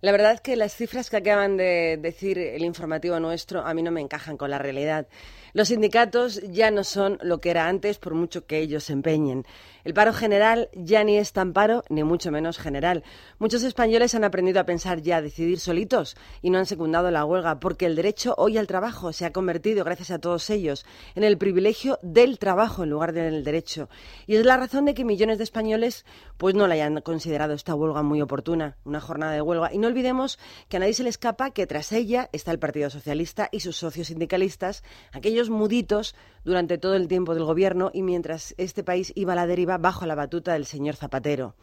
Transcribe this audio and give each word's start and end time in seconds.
La 0.00 0.12
verdad 0.12 0.32
es 0.32 0.40
que 0.40 0.54
las 0.54 0.74
cifras 0.74 1.10
que 1.10 1.16
acaban 1.16 1.56
de 1.56 1.98
decir 2.00 2.38
el 2.38 2.62
informativo 2.62 3.18
nuestro 3.18 3.66
a 3.66 3.74
mí 3.74 3.82
no 3.82 3.90
me 3.90 4.00
encajan 4.00 4.36
con 4.36 4.50
la 4.50 4.58
realidad. 4.58 5.08
Los 5.54 5.68
sindicatos 5.68 6.40
ya 6.42 6.70
no 6.70 6.84
son 6.84 7.18
lo 7.20 7.40
que 7.40 7.50
era 7.50 7.66
antes 7.66 7.98
por 7.98 8.14
mucho 8.14 8.46
que 8.46 8.58
ellos 8.58 8.84
se 8.84 8.92
empeñen. 8.92 9.44
El 9.88 9.94
paro 9.94 10.12
general 10.12 10.68
ya 10.74 11.02
ni 11.02 11.16
es 11.16 11.32
tan 11.32 11.54
paro 11.54 11.82
ni 11.88 12.04
mucho 12.04 12.30
menos 12.30 12.58
general. 12.58 13.04
Muchos 13.38 13.62
españoles 13.62 14.14
han 14.14 14.22
aprendido 14.22 14.60
a 14.60 14.64
pensar 14.64 15.00
ya, 15.00 15.16
a 15.16 15.22
decidir 15.22 15.58
solitos 15.60 16.14
y 16.42 16.50
no 16.50 16.58
han 16.58 16.66
secundado 16.66 17.10
la 17.10 17.24
huelga 17.24 17.58
porque 17.58 17.86
el 17.86 17.96
derecho 17.96 18.34
hoy 18.36 18.58
al 18.58 18.66
trabajo 18.66 19.14
se 19.14 19.24
ha 19.24 19.32
convertido, 19.32 19.86
gracias 19.86 20.10
a 20.10 20.18
todos 20.18 20.50
ellos, 20.50 20.84
en 21.14 21.24
el 21.24 21.38
privilegio 21.38 21.98
del 22.02 22.38
trabajo 22.38 22.82
en 22.82 22.90
lugar 22.90 23.14
del 23.14 23.44
derecho. 23.44 23.88
Y 24.26 24.36
es 24.36 24.44
la 24.44 24.58
razón 24.58 24.84
de 24.84 24.92
que 24.92 25.06
millones 25.06 25.38
de 25.38 25.44
españoles 25.44 26.04
pues 26.36 26.54
no 26.54 26.66
la 26.66 26.74
hayan 26.74 27.00
considerado 27.00 27.54
esta 27.54 27.74
huelga 27.74 28.02
muy 28.02 28.20
oportuna, 28.20 28.76
una 28.84 29.00
jornada 29.00 29.32
de 29.32 29.40
huelga. 29.40 29.72
Y 29.72 29.78
no 29.78 29.88
olvidemos 29.88 30.38
que 30.68 30.76
a 30.76 30.80
nadie 30.80 30.92
se 30.92 31.02
le 31.02 31.08
escapa 31.08 31.50
que 31.52 31.66
tras 31.66 31.92
ella 31.92 32.28
está 32.34 32.50
el 32.50 32.58
Partido 32.58 32.90
Socialista 32.90 33.48
y 33.52 33.60
sus 33.60 33.78
socios 33.78 34.08
sindicalistas, 34.08 34.84
aquellos 35.12 35.48
muditos 35.48 36.14
durante 36.48 36.78
todo 36.78 36.94
el 36.94 37.06
tiempo 37.06 37.34
del 37.34 37.44
gobierno 37.44 37.90
y 37.92 38.02
mientras 38.02 38.54
este 38.58 38.82
país 38.82 39.12
iba 39.14 39.34
a 39.34 39.36
la 39.36 39.46
deriva 39.46 39.78
bajo 39.78 40.06
la 40.06 40.16
batuta 40.16 40.54
del 40.54 40.64
señor 40.64 40.96
Zapatero. 40.96 41.54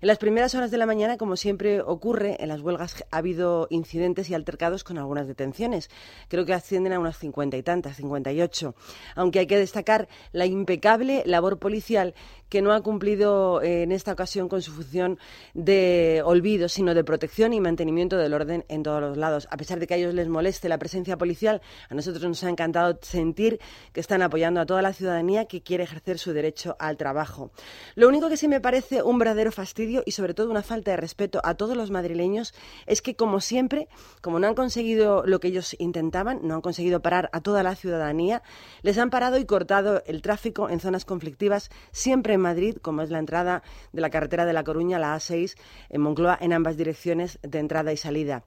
En 0.00 0.06
las 0.06 0.16
primeras 0.16 0.54
horas 0.54 0.70
de 0.70 0.78
la 0.78 0.86
mañana, 0.86 1.18
como 1.18 1.36
siempre 1.36 1.82
ocurre, 1.82 2.38
en 2.40 2.48
las 2.48 2.62
huelgas 2.62 3.04
ha 3.10 3.18
habido 3.18 3.66
incidentes 3.68 4.30
y 4.30 4.34
altercados 4.34 4.82
con 4.82 4.96
algunas 4.96 5.28
detenciones. 5.28 5.90
Creo 6.28 6.46
que 6.46 6.54
ascienden 6.54 6.94
a 6.94 6.98
unas 6.98 7.18
cincuenta 7.18 7.58
y 7.58 7.62
tantas, 7.62 7.96
cincuenta 7.96 8.32
y 8.32 8.40
ocho. 8.40 8.74
Aunque 9.14 9.40
hay 9.40 9.46
que 9.46 9.58
destacar 9.58 10.08
la 10.32 10.46
impecable 10.46 11.22
labor 11.26 11.58
policial 11.58 12.14
que 12.50 12.60
no 12.60 12.74
ha 12.74 12.82
cumplido 12.82 13.62
eh, 13.62 13.84
en 13.84 13.92
esta 13.92 14.12
ocasión 14.12 14.48
con 14.48 14.60
su 14.60 14.72
función 14.72 15.18
de 15.54 16.20
olvido, 16.24 16.68
sino 16.68 16.94
de 16.94 17.04
protección 17.04 17.54
y 17.54 17.60
mantenimiento 17.60 18.18
del 18.18 18.34
orden 18.34 18.64
en 18.68 18.82
todos 18.82 19.00
los 19.00 19.16
lados. 19.16 19.48
A 19.50 19.56
pesar 19.56 19.78
de 19.78 19.86
que 19.86 19.94
a 19.94 19.96
ellos 19.96 20.12
les 20.12 20.28
moleste 20.28 20.68
la 20.68 20.78
presencia 20.78 21.16
policial, 21.16 21.62
a 21.88 21.94
nosotros 21.94 22.22
nos 22.24 22.44
ha 22.44 22.50
encantado 22.50 22.98
sentir 23.02 23.60
que 23.92 24.00
están 24.00 24.20
apoyando 24.20 24.60
a 24.60 24.66
toda 24.66 24.82
la 24.82 24.92
ciudadanía 24.92 25.46
que 25.46 25.62
quiere 25.62 25.84
ejercer 25.84 26.18
su 26.18 26.32
derecho 26.32 26.76
al 26.78 26.96
trabajo. 26.96 27.52
Lo 27.94 28.08
único 28.08 28.28
que 28.28 28.36
sí 28.36 28.48
me 28.48 28.60
parece 28.60 29.02
un 29.02 29.18
verdadero 29.18 29.52
fastidio 29.52 30.02
y 30.04 30.10
sobre 30.10 30.34
todo 30.34 30.50
una 30.50 30.62
falta 30.62 30.90
de 30.90 30.96
respeto 30.96 31.40
a 31.44 31.54
todos 31.54 31.76
los 31.76 31.90
madrileños 31.90 32.52
es 32.86 33.00
que, 33.00 33.14
como 33.14 33.40
siempre, 33.40 33.88
como 34.20 34.40
no 34.40 34.48
han 34.48 34.54
conseguido 34.56 35.22
lo 35.24 35.38
que 35.38 35.48
ellos 35.48 35.76
intentaban, 35.78 36.40
no 36.42 36.56
han 36.56 36.60
conseguido 36.60 37.00
parar 37.00 37.30
a 37.32 37.40
toda 37.40 37.62
la 37.62 37.76
ciudadanía, 37.76 38.42
les 38.82 38.98
han 38.98 39.10
parado 39.10 39.38
y 39.38 39.44
cortado 39.44 40.02
el 40.06 40.20
tráfico 40.20 40.68
en 40.68 40.80
zonas 40.80 41.04
conflictivas 41.04 41.70
siempre 41.92 42.39
Madrid, 42.40 42.76
como 42.80 43.02
es 43.02 43.10
la 43.10 43.18
entrada 43.18 43.62
de 43.92 44.00
la 44.00 44.10
carretera 44.10 44.44
de 44.44 44.52
La 44.52 44.64
Coruña, 44.64 44.98
la 44.98 45.14
A6, 45.14 45.56
en 45.88 46.00
Moncloa, 46.00 46.38
en 46.40 46.52
ambas 46.52 46.76
direcciones 46.76 47.38
de 47.42 47.58
entrada 47.58 47.92
y 47.92 47.96
salida. 47.96 48.44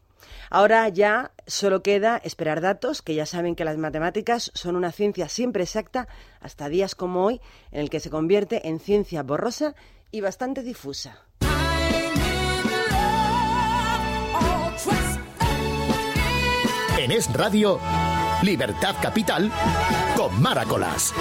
Ahora 0.49 0.87
ya 0.89 1.31
solo 1.47 1.83
queda 1.83 2.17
esperar 2.17 2.61
datos, 2.61 3.01
que 3.01 3.15
ya 3.15 3.25
saben 3.25 3.55
que 3.55 3.65
las 3.65 3.77
matemáticas 3.77 4.51
son 4.53 4.75
una 4.75 4.91
ciencia 4.91 5.29
siempre 5.29 5.63
exacta, 5.63 6.07
hasta 6.39 6.69
días 6.69 6.95
como 6.95 7.25
hoy, 7.25 7.41
en 7.71 7.81
el 7.81 7.89
que 7.89 7.99
se 7.99 8.09
convierte 8.09 8.67
en 8.67 8.79
ciencia 8.79 9.23
borrosa 9.23 9.75
y 10.11 10.21
bastante 10.21 10.63
difusa. 10.63 11.19
En 16.99 17.11
Es 17.11 17.31
Radio, 17.33 17.79
Libertad 18.43 18.95
Capital, 19.01 19.51
con 20.15 20.41
Maracolas. 20.41 21.13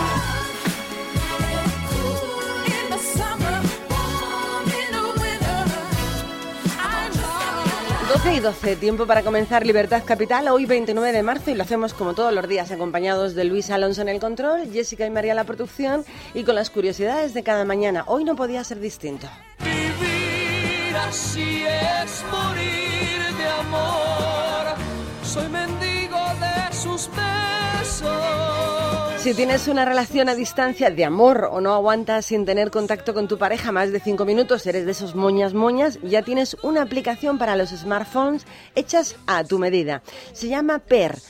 12 8.12 8.34
y 8.34 8.40
12, 8.40 8.76
tiempo 8.76 9.06
para 9.06 9.22
comenzar 9.22 9.64
Libertad 9.64 10.02
Capital, 10.04 10.46
hoy 10.48 10.66
29 10.66 11.12
de 11.12 11.22
marzo 11.22 11.50
y 11.50 11.54
lo 11.54 11.62
hacemos 11.62 11.94
como 11.94 12.12
todos 12.12 12.30
los 12.34 12.46
días, 12.46 12.70
acompañados 12.70 13.34
de 13.34 13.44
Luis 13.44 13.70
Alonso 13.70 14.02
en 14.02 14.10
el 14.10 14.20
control, 14.20 14.70
Jessica 14.70 15.06
y 15.06 15.10
María 15.10 15.32
en 15.32 15.36
la 15.36 15.44
producción 15.44 16.04
y 16.34 16.44
con 16.44 16.54
las 16.54 16.68
curiosidades 16.68 17.32
de 17.32 17.42
cada 17.42 17.64
mañana. 17.64 18.04
Hoy 18.06 18.24
no 18.24 18.36
podía 18.36 18.62
ser 18.64 18.80
distinto. 18.80 19.28
Vivir 19.60 20.94
así 21.08 21.64
es 21.64 22.22
morir 22.30 23.34
de 23.38 23.46
amor, 23.46 24.76
soy 25.24 25.48
mendigo 25.48 26.18
de 26.38 26.76
sus 26.76 27.08
besos. 27.16 28.81
Si 29.22 29.34
tienes 29.34 29.68
una 29.68 29.84
relación 29.84 30.28
a 30.28 30.34
distancia 30.34 30.90
de 30.90 31.04
amor 31.04 31.48
o 31.52 31.60
no 31.60 31.74
aguantas 31.74 32.26
sin 32.26 32.44
tener 32.44 32.72
contacto 32.72 33.14
con 33.14 33.28
tu 33.28 33.38
pareja 33.38 33.70
más 33.70 33.92
de 33.92 34.00
cinco 34.00 34.24
minutos, 34.24 34.66
eres 34.66 34.84
de 34.84 34.90
esos 34.90 35.14
moñas 35.14 35.54
moñas, 35.54 36.00
ya 36.02 36.22
tienes 36.22 36.56
una 36.64 36.82
aplicación 36.82 37.38
para 37.38 37.54
los 37.54 37.70
smartphones 37.70 38.44
hechas 38.74 39.14
a 39.28 39.44
tu 39.44 39.60
medida. 39.60 40.02
Se 40.32 40.48
llama 40.48 40.80
PER. 40.80 41.20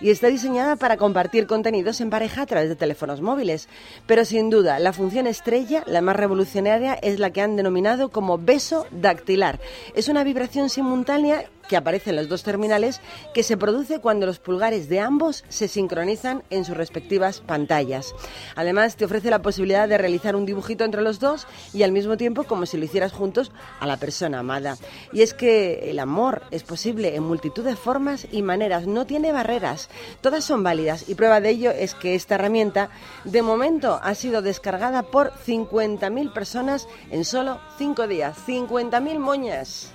Y 0.00 0.10
está 0.10 0.28
diseñada 0.28 0.76
para 0.76 0.96
compartir 0.96 1.46
contenidos 1.46 2.00
en 2.00 2.10
pareja 2.10 2.42
a 2.42 2.46
través 2.46 2.68
de 2.68 2.76
teléfonos 2.76 3.20
móviles. 3.20 3.68
Pero 4.06 4.24
sin 4.24 4.50
duda, 4.50 4.78
la 4.78 4.92
función 4.92 5.26
estrella, 5.26 5.82
la 5.86 6.00
más 6.00 6.16
revolucionaria, 6.16 6.94
es 6.94 7.18
la 7.18 7.30
que 7.30 7.42
han 7.42 7.56
denominado 7.56 8.10
como 8.10 8.38
beso 8.38 8.86
dactilar. 8.92 9.60
Es 9.94 10.08
una 10.08 10.22
vibración 10.24 10.70
simultánea 10.70 11.44
que 11.68 11.76
aparece 11.76 12.10
en 12.10 12.16
los 12.16 12.28
dos 12.28 12.42
terminales 12.42 13.00
que 13.32 13.42
se 13.42 13.56
produce 13.56 14.00
cuando 14.00 14.26
los 14.26 14.38
pulgares 14.38 14.88
de 14.88 15.00
ambos 15.00 15.44
se 15.48 15.68
sincronizan 15.68 16.42
en 16.50 16.64
sus 16.64 16.76
respectivas 16.76 17.40
pantallas. 17.40 18.14
Además, 18.56 18.96
te 18.96 19.04
ofrece 19.04 19.30
la 19.30 19.42
posibilidad 19.42 19.88
de 19.88 19.98
realizar 19.98 20.36
un 20.36 20.44
dibujito 20.44 20.84
entre 20.84 21.02
los 21.02 21.18
dos 21.18 21.46
y 21.72 21.82
al 21.82 21.92
mismo 21.92 22.16
tiempo 22.16 22.44
como 22.44 22.66
si 22.66 22.76
lo 22.76 22.84
hicieras 22.84 23.12
juntos 23.12 23.52
a 23.80 23.86
la 23.86 23.96
persona 23.96 24.40
amada. 24.40 24.76
Y 25.12 25.22
es 25.22 25.34
que 25.34 25.90
el 25.90 25.98
amor 25.98 26.42
es 26.50 26.62
posible 26.62 27.16
en 27.16 27.22
multitud 27.22 27.64
de 27.64 27.76
formas 27.76 28.26
y 28.30 28.42
maneras, 28.42 28.86
no 28.86 29.06
tiene 29.06 29.31
barreras, 29.32 29.88
todas 30.20 30.44
son 30.44 30.62
válidas 30.62 31.08
y 31.08 31.14
prueba 31.14 31.40
de 31.40 31.50
ello 31.50 31.70
es 31.70 31.94
que 31.94 32.14
esta 32.14 32.36
herramienta 32.36 32.90
de 33.24 33.42
momento 33.42 33.98
ha 34.02 34.14
sido 34.14 34.42
descargada 34.42 35.02
por 35.02 35.32
50.000 35.32 36.32
personas 36.32 36.88
en 37.10 37.24
solo 37.24 37.60
5 37.78 38.06
días. 38.06 38.36
50.000 38.46 39.18
moñas. 39.18 39.92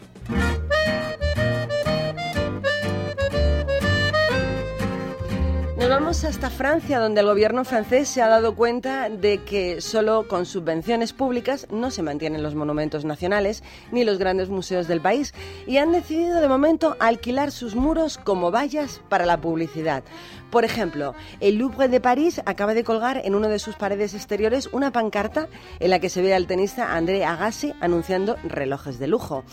Nos 5.78 5.90
vamos 5.90 6.24
hasta 6.24 6.50
Francia, 6.50 7.00
donde 7.00 7.22
el 7.22 7.28
gobierno 7.28 7.64
francés 7.64 8.10
se 8.10 8.24
ha 8.24 8.28
dado 8.28 8.56
cuenta 8.56 9.10
de 9.10 9.44
que 9.44 9.80
solo 9.80 10.28
con 10.28 10.48
subvenciones 10.48 11.14
públicas 11.14 11.68
no 11.70 11.92
se 11.92 12.02
mantienen 12.02 12.42
los 12.42 12.56
monumentos 12.56 13.06
nacionales 13.06 13.62
ni 13.92 14.04
los 14.04 14.18
grandes 14.18 14.50
museos 14.50 14.88
del 14.88 15.02
país 15.02 15.36
y 15.68 15.78
han 15.78 15.92
decidido 15.92 16.42
de 16.42 16.48
momento 16.48 16.98
alquilar 17.00 17.52
sus 17.52 17.76
muros 17.76 18.18
como 18.18 18.50
vallas 18.50 19.02
para 19.08 19.28
la 19.28 19.40
publicidad. 19.40 20.04
Por 20.50 20.63
ejemplo, 20.63 21.13
el 21.41 21.56
Louvre 21.58 21.90
de 21.90 22.00
París 22.00 22.41
acaba 22.46 22.74
de 22.74 22.85
colgar 22.85 23.22
en 23.25 23.35
una 23.35 23.50
de 23.50 23.59
sus 23.59 23.75
paredes 23.75 24.13
exteriores 24.13 24.69
una 24.72 24.91
pancarta 24.91 25.50
en 25.80 25.90
la 25.90 26.00
que 26.00 26.09
se 26.09 26.22
ve 26.22 26.34
al 26.34 26.47
tenista 26.47 26.96
André 26.96 27.25
Agassi 27.25 27.74
anunciando 27.81 28.38
relojes 28.44 28.97
de 28.97 29.08
lujo. 29.08 29.44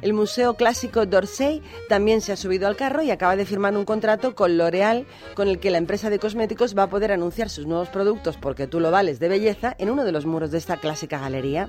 El 0.00 0.12
Museo 0.12 0.54
Clásico 0.54 1.06
d'Orsay 1.06 1.60
también 1.88 2.20
se 2.20 2.32
ha 2.32 2.36
subido 2.36 2.68
al 2.68 2.76
carro 2.76 3.02
y 3.02 3.10
acaba 3.10 3.34
de 3.34 3.46
firmar 3.46 3.76
un 3.76 3.84
contrato 3.84 4.36
con 4.36 4.56
L'Oréal 4.56 5.06
con 5.34 5.48
el 5.48 5.58
que 5.58 5.70
la 5.70 5.78
empresa 5.78 6.08
de 6.08 6.20
cosméticos 6.20 6.78
va 6.78 6.84
a 6.84 6.90
poder 6.90 7.10
anunciar 7.10 7.50
sus 7.50 7.66
nuevos 7.66 7.88
productos 7.88 8.36
porque 8.36 8.68
tú 8.68 8.78
lo 8.78 8.92
vales 8.92 9.18
de 9.18 9.28
belleza 9.28 9.74
en 9.78 9.90
uno 9.90 10.04
de 10.04 10.12
los 10.12 10.24
muros 10.24 10.52
de 10.52 10.58
esta 10.58 10.76
clásica 10.76 11.18
galería. 11.18 11.68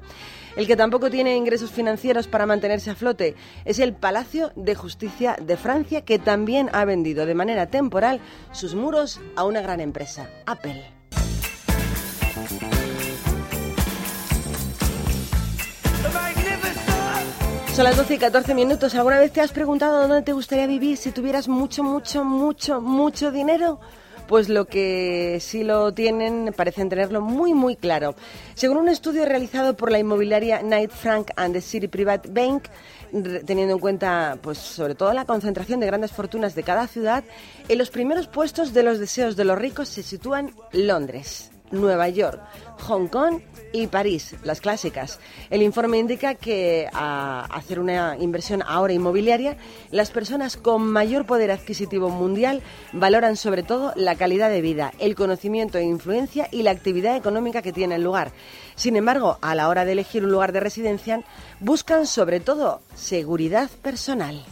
El 0.56 0.68
que 0.68 0.78
tampoco 0.78 1.10
tiene 1.10 1.36
ingresos 1.36 1.72
financieros 1.72 2.28
para 2.28 2.46
mantenerse 2.46 2.90
a 2.90 2.96
flote 2.96 3.36
es 3.66 3.80
el 3.80 3.94
Palacio 3.94 4.54
de 4.56 4.74
Justicia 4.74 5.36
de 5.42 5.58
Francia 5.58 6.06
que 6.06 6.18
también 6.18 6.70
ha 6.72 6.86
vendido 6.86 7.26
de 7.26 7.36
manera 7.36 7.68
temporal 7.68 8.22
sus 8.54 8.74
muros 8.74 9.20
a 9.36 9.44
una 9.44 9.62
gran 9.62 9.82
empresa, 9.82 10.30
Apple. 10.46 10.86
Son 17.76 17.84
las 17.84 17.98
12 17.98 18.14
y 18.14 18.18
14 18.18 18.54
minutos. 18.56 18.96
¿Alguna 18.96 19.20
vez 19.20 19.34
te 19.34 19.42
has 19.42 19.52
preguntado 19.52 20.08
dónde 20.08 20.22
te 20.22 20.32
gustaría 20.32 20.66
vivir 20.66 20.96
si 20.96 21.12
tuvieras 21.12 21.50
mucho, 21.50 21.84
mucho, 21.84 22.24
mucho, 22.24 22.80
mucho 22.80 23.34
dinero? 23.34 23.82
Pues 24.28 24.50
lo 24.50 24.66
que 24.66 25.38
sí 25.40 25.64
lo 25.64 25.94
tienen 25.94 26.54
parecen 26.56 26.90
tenerlo 26.90 27.22
muy, 27.22 27.54
muy 27.54 27.76
claro. 27.76 28.16
Según 28.56 28.78
un 28.78 28.90
estudio 28.90 29.26
realizado 29.26 29.78
por 29.78 29.92
la 29.92 30.00
inmobiliaria 30.00 30.60
Knight 30.60 30.92
Frank 30.92 31.30
and 31.36 31.54
the 31.54 31.62
City 31.62 31.88
Private 31.88 32.30
Bank, 32.32 32.66
teniendo 33.46 33.76
en 33.76 33.80
cuenta, 33.80 34.38
pues, 34.42 34.58
sobre 34.58 34.96
todo 34.96 35.14
la 35.14 35.26
concentración 35.26 35.80
de 35.80 35.86
grandes 35.86 36.12
fortunas 36.12 36.56
de 36.56 36.64
cada 36.64 36.88
ciudad, 36.88 37.24
en 37.68 37.78
los 37.78 37.92
primeros 37.92 38.28
puestos 38.28 38.74
de 38.74 38.84
los 38.84 39.00
deseos 39.00 39.36
de 39.36 39.46
los 39.46 39.58
ricos 39.58 39.90
se 39.90 40.02
sitúan 40.02 40.52
Londres. 40.72 41.52
Nueva 41.72 42.10
York, 42.10 42.40
Hong 42.88 43.08
Kong 43.08 43.42
y 43.74 43.88
París, 43.88 44.36
las 44.44 44.62
clásicas. 44.62 45.20
El 45.50 45.62
informe 45.62 45.98
indica 45.98 46.36
que 46.36 46.88
a 46.94 47.46
hacer 47.46 47.80
una 47.80 48.18
inversión 48.18 48.64
ahora 48.66 48.94
inmobiliaria, 48.94 49.58
las 49.92 50.12
personas 50.12 50.58
con 50.58 50.88
mayor 50.88 51.26
poder 51.26 51.52
adquisitivo 51.52 52.10
mundial 52.10 52.62
valoran 52.94 53.36
sobre 53.36 53.64
todo 53.64 53.94
la 53.96 54.16
calidad 54.16 54.50
de 54.50 54.62
vida, 54.62 54.94
el 55.00 55.16
conocimiento 55.16 55.78
e 55.78 55.84
influencia 55.84 56.48
y 56.52 56.64
la 56.64 56.72
actividad 56.72 57.16
económica 57.16 57.62
que 57.62 57.74
tiene 57.74 57.96
el 57.96 58.04
lugar. 58.04 58.32
Sin 58.76 58.96
embargo, 58.96 59.38
a 59.42 59.56
la 59.56 59.68
hora 59.68 59.86
de 59.86 59.94
elegir 59.94 60.24
un 60.24 60.32
lugar 60.32 60.52
de 60.52 60.60
residencia, 60.60 61.24
buscan 61.60 62.08
sobre 62.08 62.40
todo 62.40 62.82
seguridad 62.96 63.70
personal. 63.82 64.44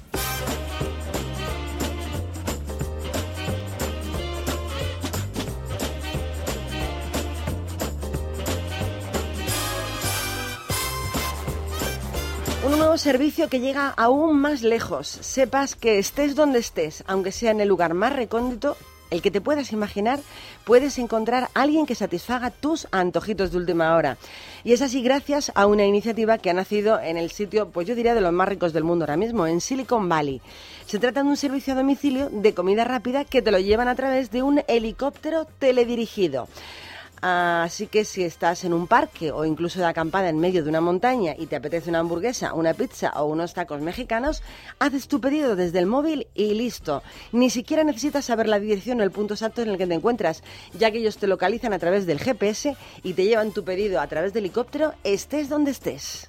Nuevo 12.93 13.01
servicio 13.01 13.49
que 13.49 13.59
llega 13.59 13.89
aún 13.89 14.39
más 14.39 14.61
lejos. 14.61 15.07
Sepas 15.07 15.75
que 15.75 15.97
estés 15.97 16.35
donde 16.35 16.59
estés, 16.59 17.03
aunque 17.07 17.31
sea 17.31 17.49
en 17.49 17.59
el 17.59 17.67
lugar 17.67 17.95
más 17.95 18.15
recóndito, 18.15 18.77
el 19.09 19.23
que 19.23 19.31
te 19.31 19.41
puedas 19.41 19.71
imaginar, 19.71 20.19
puedes 20.63 20.99
encontrar 20.99 21.45
a 21.45 21.61
alguien 21.63 21.87
que 21.87 21.95
satisfaga 21.95 22.51
tus 22.51 22.87
antojitos 22.91 23.51
de 23.51 23.57
última 23.57 23.95
hora. 23.95 24.19
Y 24.63 24.73
es 24.73 24.83
así 24.83 25.01
gracias 25.01 25.51
a 25.55 25.65
una 25.65 25.85
iniciativa 25.85 26.37
que 26.37 26.51
ha 26.51 26.53
nacido 26.53 26.99
en 26.99 27.17
el 27.17 27.31
sitio, 27.31 27.69
pues 27.69 27.87
yo 27.87 27.95
diría, 27.95 28.13
de 28.13 28.21
los 28.21 28.31
más 28.31 28.47
ricos 28.47 28.73
del 28.73 28.83
mundo 28.83 29.05
ahora 29.05 29.17
mismo, 29.17 29.47
en 29.47 29.59
Silicon 29.59 30.07
Valley. 30.07 30.39
Se 30.85 30.99
trata 30.99 31.23
de 31.23 31.29
un 31.29 31.37
servicio 31.37 31.73
a 31.73 31.77
domicilio 31.77 32.29
de 32.31 32.53
comida 32.53 32.83
rápida 32.83 33.25
que 33.25 33.41
te 33.41 33.49
lo 33.49 33.57
llevan 33.57 33.87
a 33.87 33.95
través 33.95 34.29
de 34.29 34.43
un 34.43 34.61
helicóptero 34.67 35.47
teledirigido. 35.57 36.47
Así 37.25 37.87
que 37.87 38.03
si 38.03 38.21
estás 38.21 38.65
en 38.65 38.73
un 38.73 38.85
parque 38.85 39.31
o 39.31 39.45
incluso 39.45 39.79
de 39.79 39.85
acampada 39.85 40.27
en 40.27 40.39
medio 40.39 40.61
de 40.61 40.69
una 40.69 40.81
montaña 40.81 41.33
y 41.39 41.45
te 41.45 41.55
apetece 41.55 41.89
una 41.89 41.99
hamburguesa, 41.99 42.53
una 42.53 42.73
pizza 42.73 43.13
o 43.15 43.27
unos 43.27 43.53
tacos 43.53 43.79
mexicanos, 43.79 44.43
haces 44.77 45.07
tu 45.07 45.21
pedido 45.21 45.55
desde 45.55 45.79
el 45.79 45.85
móvil 45.85 46.27
y 46.35 46.53
listo. 46.53 47.01
Ni 47.31 47.49
siquiera 47.49 47.85
necesitas 47.85 48.25
saber 48.25 48.49
la 48.49 48.59
dirección 48.59 48.99
o 48.99 49.03
el 49.03 49.11
punto 49.11 49.35
exacto 49.35 49.61
en 49.61 49.69
el 49.69 49.77
que 49.77 49.87
te 49.87 49.93
encuentras, 49.93 50.43
ya 50.77 50.91
que 50.91 50.97
ellos 50.97 51.15
te 51.15 51.27
localizan 51.27 51.71
a 51.71 51.79
través 51.79 52.05
del 52.05 52.19
GPS 52.19 52.75
y 53.03 53.13
te 53.13 53.23
llevan 53.23 53.53
tu 53.53 53.63
pedido 53.63 54.01
a 54.01 54.07
través 54.07 54.33
del 54.33 54.43
helicóptero, 54.43 54.93
estés 55.05 55.47
donde 55.47 55.71
estés. 55.71 56.25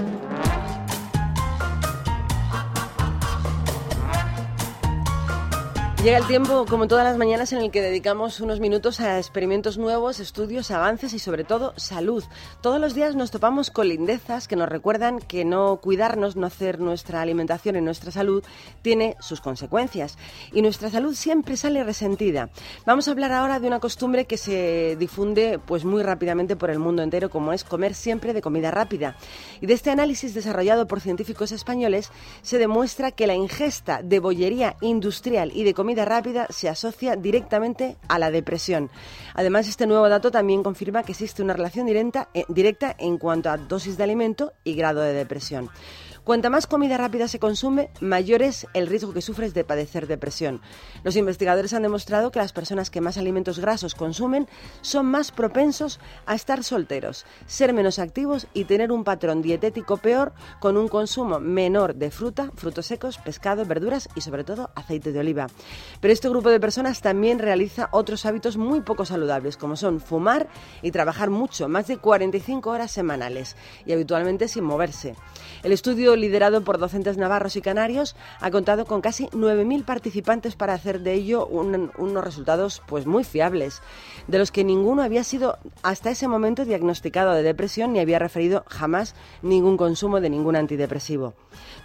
Llega 6.04 6.18
el 6.18 6.26
tiempo, 6.26 6.66
como 6.68 6.86
todas 6.86 7.02
las 7.02 7.16
mañanas, 7.16 7.54
en 7.54 7.60
el 7.60 7.70
que 7.70 7.80
dedicamos 7.80 8.38
unos 8.40 8.60
minutos 8.60 9.00
a 9.00 9.16
experimentos 9.16 9.78
nuevos, 9.78 10.20
estudios, 10.20 10.70
avances 10.70 11.14
y 11.14 11.18
sobre 11.18 11.44
todo 11.44 11.72
salud. 11.78 12.22
Todos 12.60 12.78
los 12.78 12.94
días 12.94 13.16
nos 13.16 13.30
topamos 13.30 13.70
con 13.70 13.88
lindezas 13.88 14.46
que 14.46 14.54
nos 14.54 14.68
recuerdan 14.68 15.18
que 15.18 15.46
no 15.46 15.78
cuidarnos, 15.78 16.36
no 16.36 16.46
hacer 16.46 16.78
nuestra 16.78 17.22
alimentación 17.22 17.76
y 17.76 17.80
nuestra 17.80 18.10
salud 18.10 18.44
tiene 18.82 19.16
sus 19.18 19.40
consecuencias. 19.40 20.18
Y 20.52 20.60
nuestra 20.60 20.90
salud 20.90 21.14
siempre 21.14 21.56
sale 21.56 21.82
resentida. 21.82 22.50
Vamos 22.84 23.08
a 23.08 23.12
hablar 23.12 23.32
ahora 23.32 23.58
de 23.58 23.66
una 23.66 23.80
costumbre 23.80 24.26
que 24.26 24.36
se 24.36 24.96
difunde 24.96 25.58
pues 25.58 25.86
muy 25.86 26.02
rápidamente 26.02 26.54
por 26.54 26.68
el 26.68 26.80
mundo 26.80 27.02
entero, 27.02 27.30
como 27.30 27.54
es 27.54 27.64
comer 27.64 27.94
siempre 27.94 28.34
de 28.34 28.42
comida 28.42 28.70
rápida. 28.70 29.16
Y 29.62 29.64
de 29.64 29.72
este 29.72 29.90
análisis 29.90 30.34
desarrollado 30.34 30.86
por 30.86 31.00
científicos 31.00 31.50
españoles 31.50 32.10
se 32.42 32.58
demuestra 32.58 33.10
que 33.10 33.26
la 33.26 33.34
ingesta 33.34 34.02
de 34.02 34.18
bollería 34.18 34.76
industrial 34.82 35.50
y 35.54 35.64
de 35.64 35.72
comida 35.72 35.93
rápida 36.02 36.46
se 36.50 36.68
asocia 36.68 37.16
directamente 37.16 37.96
a 38.08 38.18
la 38.18 38.30
depresión. 38.30 38.90
Además, 39.34 39.68
este 39.68 39.86
nuevo 39.86 40.08
dato 40.08 40.30
también 40.30 40.62
confirma 40.62 41.02
que 41.02 41.12
existe 41.12 41.42
una 41.42 41.52
relación 41.52 41.86
directa, 41.86 42.28
eh, 42.34 42.44
en 42.98 43.18
cuanto 43.18 43.50
a 43.50 43.58
dosis 43.58 43.96
de 43.96 44.04
alimento 44.04 44.52
y 44.64 44.74
grado 44.74 45.00
de 45.02 45.12
depresión. 45.12 45.70
Cuanta 46.24 46.48
más 46.48 46.66
comida 46.66 46.96
rápida 46.96 47.28
se 47.28 47.38
consume, 47.38 47.90
mayor 48.00 48.40
es 48.40 48.66
el 48.72 48.86
riesgo 48.86 49.12
que 49.12 49.20
sufres 49.20 49.52
de 49.52 49.62
padecer 49.62 50.06
depresión. 50.06 50.62
Los 51.02 51.16
investigadores 51.16 51.74
han 51.74 51.82
demostrado 51.82 52.30
que 52.30 52.38
las 52.38 52.54
personas 52.54 52.88
que 52.88 53.02
más 53.02 53.18
alimentos 53.18 53.58
grasos 53.58 53.94
consumen 53.94 54.48
son 54.80 55.04
más 55.04 55.32
propensos 55.32 56.00
a 56.24 56.34
estar 56.34 56.64
solteros, 56.64 57.26
ser 57.44 57.74
menos 57.74 57.98
activos 57.98 58.46
y 58.54 58.64
tener 58.64 58.90
un 58.90 59.04
patrón 59.04 59.42
dietético 59.42 59.98
peor 59.98 60.32
con 60.60 60.78
un 60.78 60.88
consumo 60.88 61.40
menor 61.40 61.94
de 61.94 62.10
fruta, 62.10 62.50
frutos 62.54 62.86
secos, 62.86 63.18
pescado, 63.18 63.66
verduras 63.66 64.08
y 64.14 64.22
sobre 64.22 64.44
todo 64.44 64.70
aceite 64.76 65.12
de 65.12 65.20
oliva. 65.20 65.48
Pero 66.00 66.14
este 66.14 66.30
grupo 66.30 66.48
de 66.48 66.58
personas 66.58 67.02
también 67.02 67.38
realiza 67.38 67.90
otros 67.92 68.24
hábitos 68.24 68.56
muy 68.56 68.80
poco 68.80 69.04
saludables, 69.04 69.58
como 69.58 69.76
son 69.76 70.00
fumar 70.00 70.48
y 70.80 70.90
trabajar 70.90 71.28
mucho, 71.28 71.68
más 71.68 71.86
de 71.86 71.98
45 71.98 72.70
horas 72.70 72.92
semanales 72.92 73.56
y 73.84 73.92
habitualmente 73.92 74.48
sin 74.48 74.64
moverse. 74.64 75.16
El 75.62 75.72
estudio 75.72 76.13
liderado 76.16 76.62
por 76.62 76.78
docentes 76.78 77.16
navarros 77.16 77.56
y 77.56 77.62
canarios 77.62 78.16
ha 78.40 78.50
contado 78.50 78.84
con 78.84 79.00
casi 79.00 79.26
9.000 79.28 79.84
participantes 79.84 80.56
para 80.56 80.74
hacer 80.74 81.00
de 81.00 81.14
ello 81.14 81.46
unos 81.46 82.24
resultados 82.24 82.82
pues 82.86 83.06
muy 83.06 83.24
fiables, 83.24 83.82
de 84.26 84.38
los 84.38 84.50
que 84.50 84.64
ninguno 84.64 85.02
había 85.02 85.24
sido 85.24 85.58
hasta 85.82 86.10
ese 86.10 86.28
momento 86.28 86.64
diagnosticado 86.64 87.32
de 87.32 87.42
depresión 87.42 87.92
ni 87.92 88.00
había 88.00 88.18
referido 88.18 88.64
jamás 88.68 89.14
ningún 89.42 89.76
consumo 89.76 90.20
de 90.20 90.30
ningún 90.30 90.56
antidepresivo. 90.56 91.34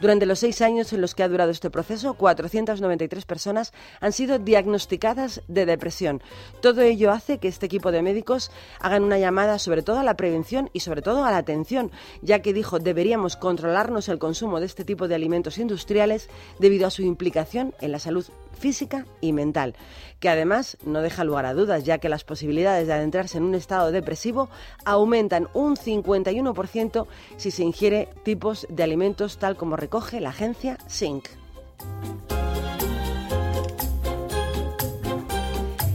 Durante 0.02 0.26
los 0.26 0.40
seis 0.40 0.62
años 0.62 0.94
en 0.94 1.02
los 1.02 1.16
que 1.16 1.24
ha 1.24 1.28
durado 1.28 1.52
este 1.52 1.70
proceso, 1.70 2.14
493 2.14 3.26
personas 3.26 3.74
han 4.00 4.14
sido 4.14 4.40
diagnosticadas 4.40 5.42
de 5.48 5.66
depresión. 5.66 6.22
Todo 6.62 6.81
ello 6.81 7.12
hace 7.12 7.40
que 7.40 7.48
este 7.48 7.66
equipo 7.66 7.92
de 7.92 8.02
médicos 8.02 8.52
hagan 8.80 9.04
una 9.04 9.18
llamada 9.18 9.60
sobre 9.60 9.81
todo 9.81 10.00
a 10.00 10.04
la 10.04 10.16
prevención 10.16 10.70
y 10.74 10.81
sobre 10.81 11.02
todo 11.02 11.26
a 11.26 11.31
la 11.31 11.38
atención, 11.38 11.92
ya 12.22 12.42
que 12.42 12.54
dijo 12.54 12.80
deberíamos 12.80 13.36
controlarnos 13.36 14.10
el 14.10 14.19
consumo 14.19 14.60
de 14.60 14.66
este 14.66 14.86
tipo 14.86 15.07
de 15.07 15.16
alimentos 15.16 15.57
industriales 15.57 16.30
debido 16.60 16.88
a 16.88 16.92
su 16.92 17.01
implicación 17.01 17.74
en 17.81 17.92
la 17.92 18.00
salud 18.00 18.25
física 18.57 19.06
y 19.21 19.33
mental, 19.33 19.75
que 20.19 20.30
además 20.30 20.77
no 20.86 21.01
deja 21.01 21.24
lugar 21.24 21.45
a 21.45 21.54
dudas, 21.54 21.83
ya 21.83 21.98
que 21.98 22.10
las 22.10 22.24
posibilidades 22.24 22.88
de 22.88 22.94
adentrarse 22.94 23.38
en 23.38 23.45
un 23.45 23.56
estado 23.56 23.92
depresivo 23.92 24.50
aumentan 24.86 25.48
un 25.54 25.75
51% 25.75 27.07
si 27.38 27.51
se 27.51 27.63
ingiere 27.63 28.10
tipos 28.24 28.68
de 28.69 28.83
alimentos 28.83 29.38
tal 29.38 29.56
como 29.56 29.75
recoge 29.75 30.19
la 30.19 30.30
agencia 30.30 30.77
SYNC. 30.88 31.30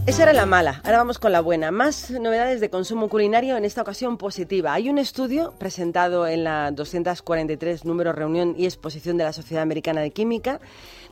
Esa 0.06 0.24
era 0.24 0.34
la 0.34 0.44
mala, 0.44 0.82
ahora 0.84 0.98
vamos 0.98 1.18
con 1.18 1.32
la 1.32 1.40
buena. 1.40 1.70
Más 1.70 2.10
novedades 2.10 2.60
de 2.60 2.68
consumo 2.68 3.08
culinario, 3.08 3.56
en 3.56 3.64
esta 3.64 3.80
ocasión 3.80 4.18
positiva. 4.18 4.74
Hay 4.74 4.90
un 4.90 4.98
estudio 4.98 5.54
presentado 5.58 6.26
en 6.26 6.44
la 6.44 6.72
243 6.72 7.86
número 7.86 8.12
reunión 8.12 8.54
y 8.58 8.66
exposición 8.66 9.16
de 9.16 9.24
la 9.24 9.32
Sociedad 9.32 9.62
Americana 9.62 10.02
de 10.02 10.10
Química, 10.10 10.60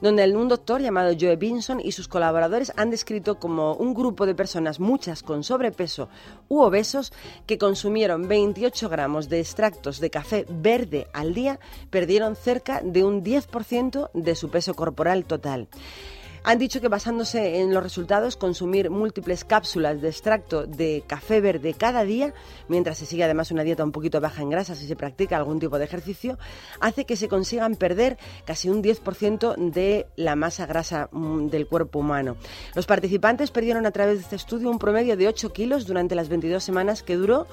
donde 0.02 0.30
un 0.36 0.46
doctor 0.46 0.82
llamado 0.82 1.16
Joe 1.18 1.36
Binson 1.36 1.80
y 1.80 1.92
sus 1.92 2.06
colaboradores 2.06 2.70
han 2.76 2.90
descrito 2.90 3.38
como 3.38 3.72
un 3.72 3.94
grupo 3.94 4.26
de 4.26 4.34
personas, 4.34 4.78
muchas 4.78 5.22
con 5.22 5.42
sobrepeso 5.42 6.10
u 6.48 6.60
obesos, 6.60 7.14
que 7.46 7.56
consumieron 7.56 8.28
28 8.28 8.90
gramos 8.90 9.30
de 9.30 9.40
extractos 9.40 10.00
de 10.00 10.10
café 10.10 10.44
verde 10.50 11.06
al 11.14 11.32
día, 11.32 11.58
perdieron 11.88 12.36
cerca 12.36 12.82
de 12.84 13.04
un 13.04 13.24
10% 13.24 14.10
de 14.12 14.34
su 14.34 14.50
peso 14.50 14.74
corporal 14.74 15.24
total. 15.24 15.68
Han 16.44 16.58
dicho 16.58 16.80
que 16.80 16.88
basándose 16.88 17.60
en 17.60 17.72
los 17.72 17.82
resultados, 17.82 18.36
consumir 18.36 18.90
múltiples 18.90 19.44
cápsulas 19.44 20.00
de 20.00 20.08
extracto 20.08 20.66
de 20.66 21.04
café 21.06 21.40
verde 21.40 21.72
cada 21.72 22.02
día, 22.02 22.34
mientras 22.66 22.98
se 22.98 23.06
sigue 23.06 23.22
además 23.22 23.52
una 23.52 23.62
dieta 23.62 23.84
un 23.84 23.92
poquito 23.92 24.20
baja 24.20 24.42
en 24.42 24.50
grasas 24.50 24.82
y 24.82 24.88
se 24.88 24.96
practica 24.96 25.36
algún 25.36 25.60
tipo 25.60 25.78
de 25.78 25.84
ejercicio, 25.84 26.38
hace 26.80 27.04
que 27.04 27.14
se 27.14 27.28
consigan 27.28 27.76
perder 27.76 28.18
casi 28.44 28.68
un 28.68 28.82
10% 28.82 29.54
de 29.70 30.06
la 30.16 30.34
masa 30.34 30.66
grasa 30.66 31.08
mm, 31.12 31.46
del 31.46 31.68
cuerpo 31.68 32.00
humano. 32.00 32.36
Los 32.74 32.86
participantes 32.86 33.52
perdieron 33.52 33.86
a 33.86 33.92
través 33.92 34.16
de 34.16 34.22
este 34.22 34.36
estudio 34.36 34.68
un 34.68 34.80
promedio 34.80 35.16
de 35.16 35.28
8 35.28 35.52
kilos 35.52 35.86
durante 35.86 36.16
las 36.16 36.28
22 36.28 36.62
semanas 36.62 37.04
que 37.04 37.14
duró 37.14 37.46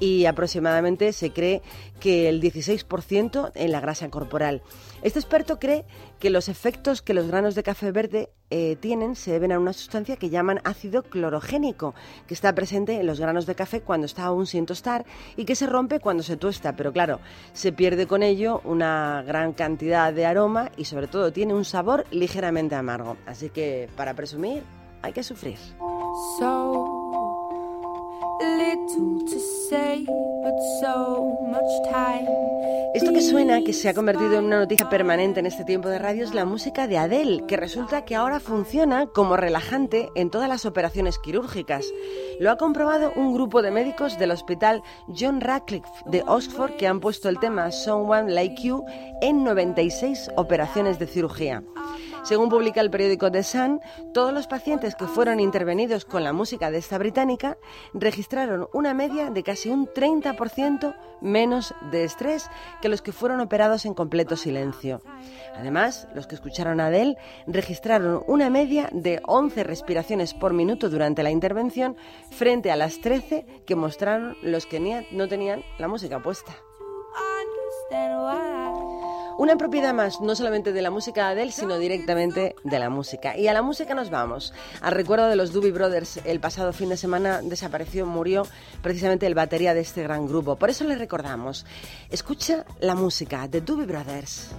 y 0.00 0.24
aproximadamente 0.24 1.12
se 1.12 1.30
cree 1.30 1.62
que 2.00 2.28
el 2.28 2.40
16% 2.40 3.52
en 3.54 3.72
la 3.72 3.80
grasa 3.80 4.08
corporal. 4.08 4.62
Este 5.02 5.18
experto 5.18 5.58
cree 5.58 5.84
que 6.18 6.30
los 6.30 6.48
efectos 6.48 7.02
que 7.02 7.14
los 7.14 7.28
granos 7.28 7.54
de 7.54 7.62
café 7.62 7.92
verde 7.92 8.30
eh, 8.50 8.76
tienen 8.80 9.14
se 9.14 9.30
deben 9.30 9.52
a 9.52 9.58
una 9.58 9.72
sustancia 9.72 10.16
que 10.16 10.30
llaman 10.30 10.60
ácido 10.64 11.02
clorogénico, 11.02 11.94
que 12.26 12.34
está 12.34 12.54
presente 12.54 12.98
en 12.98 13.06
los 13.06 13.20
granos 13.20 13.46
de 13.46 13.54
café 13.54 13.82
cuando 13.82 14.06
está 14.06 14.24
aún 14.24 14.46
sin 14.46 14.66
tostar 14.66 15.04
y 15.36 15.44
que 15.44 15.54
se 15.54 15.66
rompe 15.66 16.00
cuando 16.00 16.22
se 16.22 16.36
tuesta, 16.36 16.74
pero 16.74 16.92
claro, 16.92 17.20
se 17.52 17.72
pierde 17.72 18.06
con 18.06 18.22
ello 18.22 18.60
una 18.64 19.22
gran 19.26 19.52
cantidad 19.52 20.12
de 20.12 20.26
aroma 20.26 20.72
y 20.76 20.86
sobre 20.86 21.06
todo 21.06 21.32
tiene 21.32 21.54
un 21.54 21.64
sabor 21.64 22.06
ligeramente 22.10 22.74
amargo. 22.74 23.16
Así 23.26 23.50
que 23.50 23.88
para 23.96 24.14
presumir 24.14 24.62
hay 25.02 25.12
que 25.12 25.22
sufrir. 25.22 25.58
Esto 32.94 33.12
que 33.12 33.22
suena, 33.22 33.62
que 33.62 33.72
se 33.72 33.88
ha 33.88 33.94
convertido 33.94 34.38
en 34.38 34.46
una 34.46 34.58
noticia 34.58 34.88
permanente 34.88 35.40
en 35.40 35.46
este 35.46 35.64
tiempo 35.64 35.88
de 35.88 35.98
radio, 35.98 36.24
es 36.24 36.34
la 36.34 36.44
música 36.44 36.86
de 36.86 36.98
Adele, 36.98 37.44
que 37.46 37.56
resulta 37.56 38.04
que 38.04 38.16
ahora 38.16 38.40
funciona 38.40 39.06
como 39.06 39.36
relajante 39.36 40.10
en 40.16 40.30
todas 40.30 40.48
las 40.48 40.66
operaciones 40.66 41.18
quirúrgicas. 41.18 41.86
Lo 42.40 42.50
ha 42.50 42.56
comprobado 42.56 43.12
un 43.14 43.32
grupo 43.32 43.62
de 43.62 43.70
médicos 43.70 44.18
del 44.18 44.32
hospital 44.32 44.82
John 45.08 45.40
Radcliffe 45.40 45.88
de 46.06 46.24
Oxford 46.26 46.76
que 46.76 46.88
han 46.88 47.00
puesto 47.00 47.28
el 47.28 47.38
tema 47.38 47.70
Someone 47.70 48.32
Like 48.32 48.62
You 48.62 48.84
en 49.20 49.44
96 49.44 50.30
operaciones 50.36 50.98
de 50.98 51.06
cirugía. 51.06 51.62
Según 52.22 52.50
publica 52.50 52.80
el 52.80 52.90
periódico 52.90 53.30
The 53.30 53.42
Sun, 53.42 53.80
todos 54.12 54.32
los 54.32 54.46
pacientes 54.46 54.94
que 54.94 55.06
fueron 55.06 55.40
intervenidos 55.40 56.04
con 56.04 56.22
la 56.22 56.32
música 56.32 56.70
de 56.70 56.78
esta 56.78 56.98
británica 56.98 57.56
registraron 57.94 58.68
una 58.72 58.94
media 58.94 59.30
de 59.30 59.42
casi 59.42 59.70
un 59.70 59.86
30% 59.86 60.94
menos 61.22 61.74
de 61.90 62.04
estrés 62.04 62.48
que 62.82 62.88
los 62.88 63.02
que 63.02 63.12
fueron 63.12 63.40
operados 63.40 63.86
en 63.86 63.94
completo 63.94 64.36
silencio. 64.36 65.00
Además, 65.56 66.08
los 66.14 66.26
que 66.26 66.34
escucharon 66.34 66.80
a 66.80 66.86
Adele 66.86 67.16
registraron 67.46 68.22
una 68.26 68.50
media 68.50 68.88
de 68.92 69.20
11 69.26 69.64
respiraciones 69.64 70.34
por 70.34 70.52
minuto 70.52 70.90
durante 70.90 71.22
la 71.22 71.30
intervención 71.30 71.96
frente 72.30 72.70
a 72.70 72.76
las 72.76 73.00
13 73.00 73.46
que 73.66 73.76
mostraron 73.76 74.36
los 74.42 74.66
que 74.66 75.06
no 75.10 75.28
tenían 75.28 75.62
la 75.78 75.88
música 75.88 76.22
puesta. 76.22 76.54
Una 79.40 79.56
propiedad 79.56 79.94
más, 79.94 80.20
no 80.20 80.36
solamente 80.36 80.74
de 80.74 80.82
la 80.82 80.90
música 80.90 81.24
de 81.24 81.32
Adele, 81.32 81.50
sino 81.50 81.78
directamente 81.78 82.54
de 82.62 82.78
la 82.78 82.90
música. 82.90 83.38
Y 83.38 83.48
a 83.48 83.54
la 83.54 83.62
música 83.62 83.94
nos 83.94 84.10
vamos. 84.10 84.52
Al 84.82 84.92
recuerdo 84.92 85.28
de 85.28 85.36
los 85.36 85.54
Doobie 85.54 85.72
Brothers, 85.72 86.20
el 86.26 86.40
pasado 86.40 86.74
fin 86.74 86.90
de 86.90 86.98
semana 86.98 87.40
desapareció, 87.40 88.04
murió 88.04 88.42
precisamente 88.82 89.26
el 89.26 89.34
batería 89.34 89.72
de 89.72 89.80
este 89.80 90.02
gran 90.02 90.26
grupo. 90.26 90.56
Por 90.56 90.68
eso 90.68 90.84
le 90.84 90.94
recordamos. 90.94 91.64
Escucha 92.10 92.66
la 92.80 92.94
música 92.94 93.48
de 93.48 93.62
Doobie 93.62 93.86
Brothers. 93.86 94.50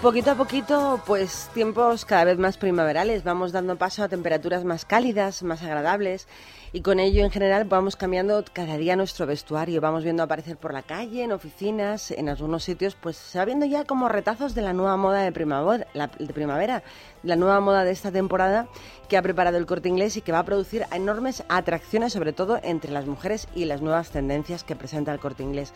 Poquito 0.00 0.30
a 0.30 0.34
poquito, 0.36 1.00
pues 1.06 1.50
tiempos 1.54 2.04
cada 2.04 2.24
vez 2.24 2.38
más 2.38 2.56
primaverales. 2.56 3.24
Vamos 3.24 3.50
dando 3.50 3.76
paso 3.76 4.04
a 4.04 4.08
temperaturas 4.08 4.64
más 4.64 4.84
cálidas, 4.84 5.42
más 5.42 5.62
agradables 5.62 6.28
y 6.72 6.82
con 6.82 7.00
ello 7.00 7.24
en 7.24 7.30
general 7.30 7.64
vamos 7.64 7.96
cambiando 7.96 8.44
cada 8.52 8.76
día 8.76 8.94
nuestro 8.94 9.26
vestuario. 9.26 9.80
Vamos 9.80 10.04
viendo 10.04 10.22
aparecer 10.22 10.56
por 10.56 10.72
la 10.72 10.82
calle, 10.82 11.24
en 11.24 11.32
oficinas, 11.32 12.12
en 12.12 12.28
algunos 12.28 12.62
sitios, 12.62 12.94
pues 12.94 13.16
se 13.16 13.38
va 13.38 13.44
viendo 13.44 13.66
ya 13.66 13.84
como 13.84 14.08
retazos 14.08 14.54
de 14.54 14.62
la 14.62 14.72
nueva 14.72 14.96
moda 14.96 15.22
de 15.22 15.32
primavera, 15.32 15.86
de 16.18 16.32
primavera, 16.32 16.82
la 17.24 17.36
nueva 17.36 17.58
moda 17.60 17.84
de 17.84 17.90
esta 17.90 18.12
temporada 18.12 18.68
que 19.08 19.16
ha 19.16 19.22
preparado 19.22 19.56
el 19.56 19.66
corte 19.66 19.88
inglés 19.88 20.16
y 20.16 20.20
que 20.20 20.32
va 20.32 20.40
a 20.40 20.44
producir 20.44 20.84
enormes 20.92 21.42
atracciones, 21.48 22.12
sobre 22.12 22.32
todo 22.32 22.60
entre 22.62 22.92
las 22.92 23.06
mujeres 23.06 23.48
y 23.54 23.64
las 23.64 23.80
nuevas 23.80 24.10
tendencias 24.10 24.62
que 24.62 24.76
presenta 24.76 25.12
el 25.12 25.18
corte 25.18 25.42
inglés. 25.42 25.72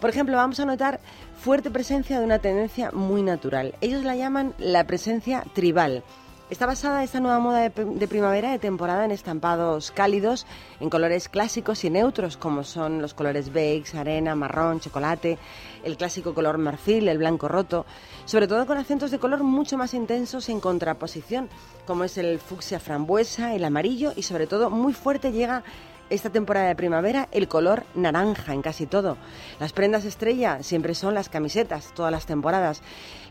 Por 0.00 0.08
ejemplo, 0.08 0.36
vamos 0.36 0.58
a 0.60 0.64
notar 0.64 0.98
fuerte 1.36 1.70
presencia 1.70 2.18
de 2.18 2.24
una 2.24 2.38
tendencia 2.38 2.90
muy 2.90 3.22
natural. 3.22 3.74
Ellos 3.82 4.02
la 4.02 4.16
llaman 4.16 4.54
la 4.58 4.84
presencia 4.84 5.44
tribal. 5.52 6.02
Está 6.48 6.66
basada 6.66 7.04
esta 7.04 7.20
nueva 7.20 7.38
moda 7.38 7.68
de, 7.68 8.08
primavera 8.08 8.50
de 8.50 8.58
temporada 8.58 9.04
en 9.04 9.12
estampados 9.12 9.92
cálidos, 9.92 10.46
en 10.80 10.90
colores 10.90 11.28
clásicos 11.28 11.84
y 11.84 11.90
neutros, 11.90 12.36
como 12.36 12.64
son 12.64 13.00
los 13.00 13.14
colores 13.14 13.52
beige, 13.52 13.96
arena, 13.96 14.34
marrón, 14.34 14.80
chocolate, 14.80 15.38
el 15.84 15.96
clásico 15.96 16.34
color 16.34 16.58
marfil, 16.58 17.06
el 17.06 17.18
blanco 17.18 17.46
roto, 17.46 17.86
sobre 18.24 18.48
todo 18.48 18.66
con 18.66 18.78
acentos 18.78 19.12
de 19.12 19.20
color 19.20 19.44
mucho 19.44 19.78
más 19.78 19.94
intensos 19.94 20.48
en 20.48 20.58
contraposición, 20.58 21.48
como 21.86 22.02
es 22.02 22.18
el 22.18 22.40
fucsia 22.40 22.80
frambuesa, 22.80 23.54
el 23.54 23.64
amarillo 23.64 24.12
y 24.16 24.22
sobre 24.22 24.48
todo 24.48 24.70
muy 24.70 24.92
fuerte 24.92 25.30
llega 25.30 25.62
esta 26.10 26.30
temporada 26.30 26.68
de 26.68 26.76
primavera 26.76 27.28
el 27.32 27.48
color 27.48 27.84
naranja 27.94 28.52
en 28.52 28.62
casi 28.62 28.86
todo. 28.86 29.16
Las 29.58 29.72
prendas 29.72 30.04
estrella 30.04 30.62
siempre 30.62 30.94
son 30.94 31.14
las 31.14 31.28
camisetas, 31.28 31.92
todas 31.94 32.12
las 32.12 32.26
temporadas. 32.26 32.82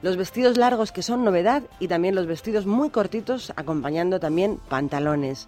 Los 0.02 0.18
vestidos 0.18 0.58
largos 0.58 0.92
que 0.92 1.04
son 1.04 1.24
novedad 1.24 1.64
y 1.80 1.88
también 1.88 2.16
los 2.16 2.26
vestidos 2.26 2.66
muy 2.66 2.90
cortitos 2.90 3.54
acompañando 3.56 4.20
también 4.20 4.60
pantalones. 4.70 5.48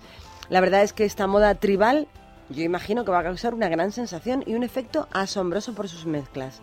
La 0.49 0.61
verdad 0.61 0.83
es 0.83 0.93
que 0.93 1.05
esta 1.05 1.27
moda 1.27 1.55
tribal 1.55 2.07
yo 2.51 2.63
imagino 2.63 3.05
que 3.05 3.11
va 3.11 3.19
a 3.19 3.23
causar 3.23 3.53
una 3.53 3.69
gran 3.69 3.91
sensación 3.91 4.43
y 4.45 4.55
un 4.55 4.63
efecto 4.63 5.07
asombroso 5.11 5.73
por 5.73 5.87
sus 5.87 6.05
mezclas. 6.05 6.61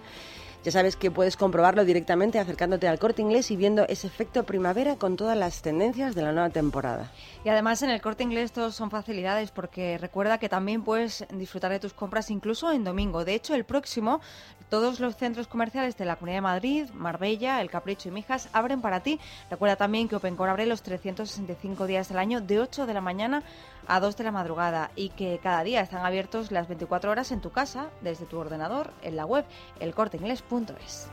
Ya 0.65 0.73
sabes 0.73 0.97
que 0.97 1.11
puedes 1.11 1.37
comprobarlo 1.37 1.85
directamente 1.85 2.39
acercándote 2.39 2.89
al 2.89 2.99
corte 2.99 3.23
inglés 3.23 3.51
y 3.51 3.57
viendo 3.57 3.87
ese 3.89 4.09
efecto 4.09 4.45
primavera 4.45 4.97
con 4.97 5.17
todas 5.17 5.37
las 5.37 5.63
tendencias 5.63 6.15
de 6.15 6.23
la 6.23 6.33
nueva 6.33 6.51
temporada. 6.51 7.13
Y 7.45 7.49
además 7.49 7.83
en 7.83 7.91
el 7.91 8.01
corte 8.01 8.25
inglés 8.25 8.53
todos 8.53 8.75
son 8.75 8.91
facilidades 8.91 9.53
porque 9.53 9.99
recuerda 9.99 10.39
que 10.39 10.49
también 10.49 10.83
puedes 10.83 11.25
disfrutar 11.33 11.71
de 11.71 11.79
tus 11.79 11.95
compras 11.95 12.31
incluso 12.31 12.73
en 12.73 12.83
domingo. 12.83 13.25
De 13.25 13.35
hecho, 13.35 13.55
el 13.55 13.65
próximo, 13.65 14.21
todos 14.69 15.01
los 15.01 15.17
centros 15.17 15.47
comerciales 15.47 15.97
de 15.97 16.05
la 16.05 16.17
Comunidad 16.17 16.39
de 16.39 16.43
Madrid, 16.43 16.91
Marbella, 16.95 17.61
El 17.61 17.71
Capricho 17.71 18.09
y 18.09 18.13
Mijas 18.13 18.49
abren 18.53 18.81
para 18.81 19.01
ti. 19.01 19.21
Recuerda 19.51 19.77
también 19.77 20.09
que 20.09 20.17
OpenCore 20.17 20.51
abre 20.51 20.67
los 20.67 20.83
365 20.83 21.87
días 21.87 22.09
del 22.09 22.19
año 22.19 22.41
de 22.41 22.61
8 22.61 22.87
de 22.87 22.95
la 22.95 23.01
mañana 23.01 23.43
a 23.87 24.01
2 24.01 24.17
de 24.17 24.25
la 24.25 24.33
madrugada 24.33 24.91
y 24.97 25.11
que 25.11 25.41
cada 25.43 25.63
día 25.65 25.81
están 25.81 26.05
abiertos 26.05 26.51
las 26.51 26.69
24 26.69 27.11
horas 27.11 27.33
en 27.33 27.41
tu 27.41 27.51
casa, 27.51 27.89
desde 28.01 28.27
tu 28.27 28.39
ordenador, 28.39 28.93
en 29.03 29.17
la 29.17 29.27
web 29.27 29.45
elcorteinglés.es. 29.81 31.09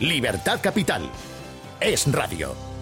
Libertad 0.00 0.60
Capital. 0.62 1.08
Es 1.80 2.10
radio. 2.12 2.75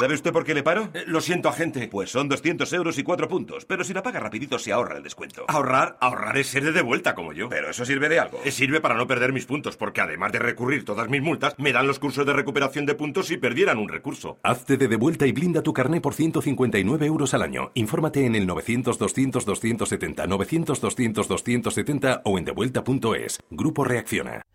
¿Sabe 0.00 0.14
usted 0.14 0.32
por 0.32 0.46
qué 0.46 0.54
le 0.54 0.62
paro? 0.62 0.88
Eh, 0.94 1.04
lo 1.06 1.20
siento, 1.20 1.50
agente. 1.50 1.86
Pues 1.88 2.10
son 2.10 2.26
200 2.26 2.72
euros 2.72 2.96
y 2.96 3.02
4 3.02 3.28
puntos, 3.28 3.66
pero 3.66 3.84
si 3.84 3.92
la 3.92 4.02
paga 4.02 4.18
rapidito 4.18 4.58
se 4.58 4.72
ahorra 4.72 4.96
el 4.96 5.02
descuento. 5.02 5.44
Ahorrar, 5.46 5.98
ahorrar 6.00 6.38
es 6.38 6.46
ser 6.46 6.72
de 6.72 6.80
vuelta 6.80 7.14
como 7.14 7.34
yo. 7.34 7.50
Pero 7.50 7.68
eso 7.68 7.84
sirve 7.84 8.08
de 8.08 8.18
algo. 8.18 8.40
Eh, 8.42 8.50
Sirve 8.50 8.80
para 8.80 8.94
no 8.94 9.06
perder 9.06 9.34
mis 9.34 9.44
puntos, 9.44 9.76
porque 9.76 10.00
además 10.00 10.32
de 10.32 10.38
recurrir 10.38 10.86
todas 10.86 11.10
mis 11.10 11.20
multas, 11.20 11.54
me 11.58 11.74
dan 11.74 11.86
los 11.86 11.98
cursos 11.98 12.24
de 12.24 12.32
recuperación 12.32 12.86
de 12.86 12.94
puntos 12.94 13.26
si 13.26 13.36
perdieran 13.36 13.76
un 13.76 13.90
recurso. 13.90 14.38
Hazte 14.42 14.78
de 14.78 14.88
devuelta 14.88 15.26
y 15.26 15.32
blinda 15.32 15.60
tu 15.62 15.74
carné 15.74 16.00
por 16.00 16.14
159 16.14 17.04
euros 17.04 17.34
al 17.34 17.42
año. 17.42 17.70
Infórmate 17.74 18.24
en 18.24 18.36
el 18.36 18.48
900-200-270, 18.48 20.26
900-200-270 20.26 22.22
o 22.24 22.38
en 22.38 22.46
devuelta.es. 22.46 23.38
Grupo 23.50 23.84
Reacciona. 23.84 24.46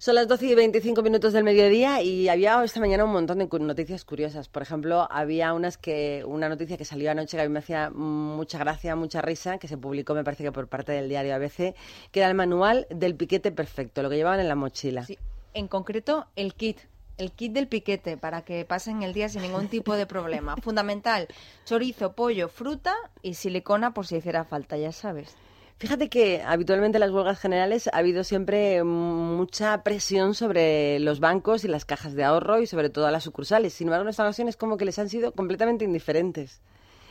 Son 0.00 0.14
las 0.14 0.26
12 0.28 0.46
y 0.46 0.54
25 0.54 1.02
minutos 1.02 1.34
del 1.34 1.44
mediodía 1.44 2.00
y 2.00 2.30
había 2.30 2.64
esta 2.64 2.80
mañana 2.80 3.04
un 3.04 3.12
montón 3.12 3.36
de 3.36 3.46
noticias 3.60 4.06
curiosas. 4.06 4.48
Por 4.48 4.62
ejemplo, 4.62 5.06
había 5.10 5.52
unas 5.52 5.76
que 5.76 6.24
una 6.26 6.48
noticia 6.48 6.78
que 6.78 6.86
salió 6.86 7.10
anoche 7.10 7.36
que 7.36 7.42
a 7.42 7.46
mí 7.46 7.52
me 7.52 7.58
hacía 7.58 7.90
mucha 7.90 8.56
gracia, 8.56 8.96
mucha 8.96 9.20
risa, 9.20 9.58
que 9.58 9.68
se 9.68 9.76
publicó, 9.76 10.14
me 10.14 10.24
parece 10.24 10.42
que 10.42 10.52
por 10.52 10.68
parte 10.68 10.92
del 10.92 11.10
diario 11.10 11.34
ABC, 11.34 11.74
que 12.12 12.20
era 12.20 12.28
el 12.28 12.34
manual 12.34 12.86
del 12.88 13.14
piquete 13.14 13.52
perfecto, 13.52 14.02
lo 14.02 14.08
que 14.08 14.16
llevaban 14.16 14.40
en 14.40 14.48
la 14.48 14.54
mochila. 14.54 15.04
Sí, 15.04 15.18
en 15.52 15.68
concreto 15.68 16.28
el 16.34 16.54
kit. 16.54 16.78
El 17.18 17.32
kit 17.32 17.52
del 17.52 17.68
piquete 17.68 18.16
para 18.16 18.40
que 18.40 18.64
pasen 18.64 19.02
el 19.02 19.12
día 19.12 19.28
sin 19.28 19.42
ningún 19.42 19.68
tipo 19.68 19.96
de 19.96 20.06
problema. 20.06 20.56
Fundamental, 20.62 21.28
chorizo, 21.66 22.14
pollo, 22.14 22.48
fruta 22.48 22.94
y 23.20 23.34
silicona 23.34 23.92
por 23.92 24.06
si 24.06 24.16
hiciera 24.16 24.44
falta, 24.46 24.78
ya 24.78 24.92
sabes. 24.92 25.36
Fíjate 25.80 26.10
que 26.10 26.42
habitualmente 26.42 26.98
en 26.98 27.00
las 27.00 27.10
huelgas 27.10 27.38
generales 27.38 27.88
ha 27.90 27.96
habido 27.96 28.22
siempre 28.22 28.84
mucha 28.84 29.82
presión 29.82 30.34
sobre 30.34 31.00
los 31.00 31.20
bancos 31.20 31.64
y 31.64 31.68
las 31.68 31.86
cajas 31.86 32.12
de 32.12 32.22
ahorro 32.22 32.60
y 32.60 32.66
sobre 32.66 32.90
todo 32.90 33.10
las 33.10 33.24
sucursales. 33.24 33.72
Sin 33.72 33.86
embargo, 33.86 34.02
en 34.02 34.10
esta 34.10 34.24
ocasión 34.24 34.48
es 34.48 34.58
como 34.58 34.76
que 34.76 34.84
les 34.84 34.98
han 34.98 35.08
sido 35.08 35.32
completamente 35.32 35.86
indiferentes. 35.86 36.60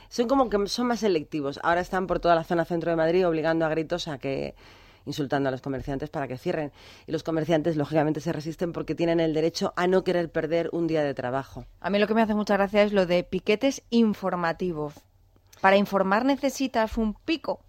Son 0.09 0.27
como 0.27 0.51
que 0.51 0.67
son 0.67 0.85
más 0.85 0.99
selectivos. 0.99 1.59
Ahora 1.63 1.81
están 1.81 2.05
por 2.05 2.19
toda 2.19 2.35
la 2.35 2.43
zona 2.43 2.63
centro 2.63 2.91
de 2.91 2.95
Madrid 2.95 3.27
obligando 3.27 3.65
a 3.65 3.69
gritos 3.69 4.07
a 4.07 4.19
que 4.19 4.53
insultando 5.07 5.49
a 5.49 5.51
los 5.51 5.61
comerciantes 5.61 6.11
para 6.11 6.27
que 6.27 6.37
cierren. 6.37 6.71
Y 7.07 7.11
los 7.11 7.23
comerciantes, 7.23 7.75
lógicamente, 7.75 8.19
se 8.19 8.33
resisten 8.33 8.71
porque 8.71 8.93
tienen 8.93 9.19
el 9.19 9.33
derecho 9.33 9.73
a 9.77 9.87
no 9.87 10.03
querer 10.03 10.31
perder 10.31 10.69
un 10.73 10.85
día 10.85 11.01
de 11.03 11.15
trabajo. 11.15 11.65
A 11.81 11.89
mí 11.89 11.97
lo 11.97 12.05
que 12.05 12.13
me 12.13 12.21
hace 12.21 12.35
mucha 12.35 12.53
gracia 12.53 12.83
es 12.83 12.93
lo 12.93 13.07
de 13.07 13.23
piquetes 13.23 13.81
informativos. 13.89 14.93
Para 15.59 15.77
informar 15.77 16.23
necesitas 16.23 16.97
un 16.97 17.15
pico. 17.15 17.61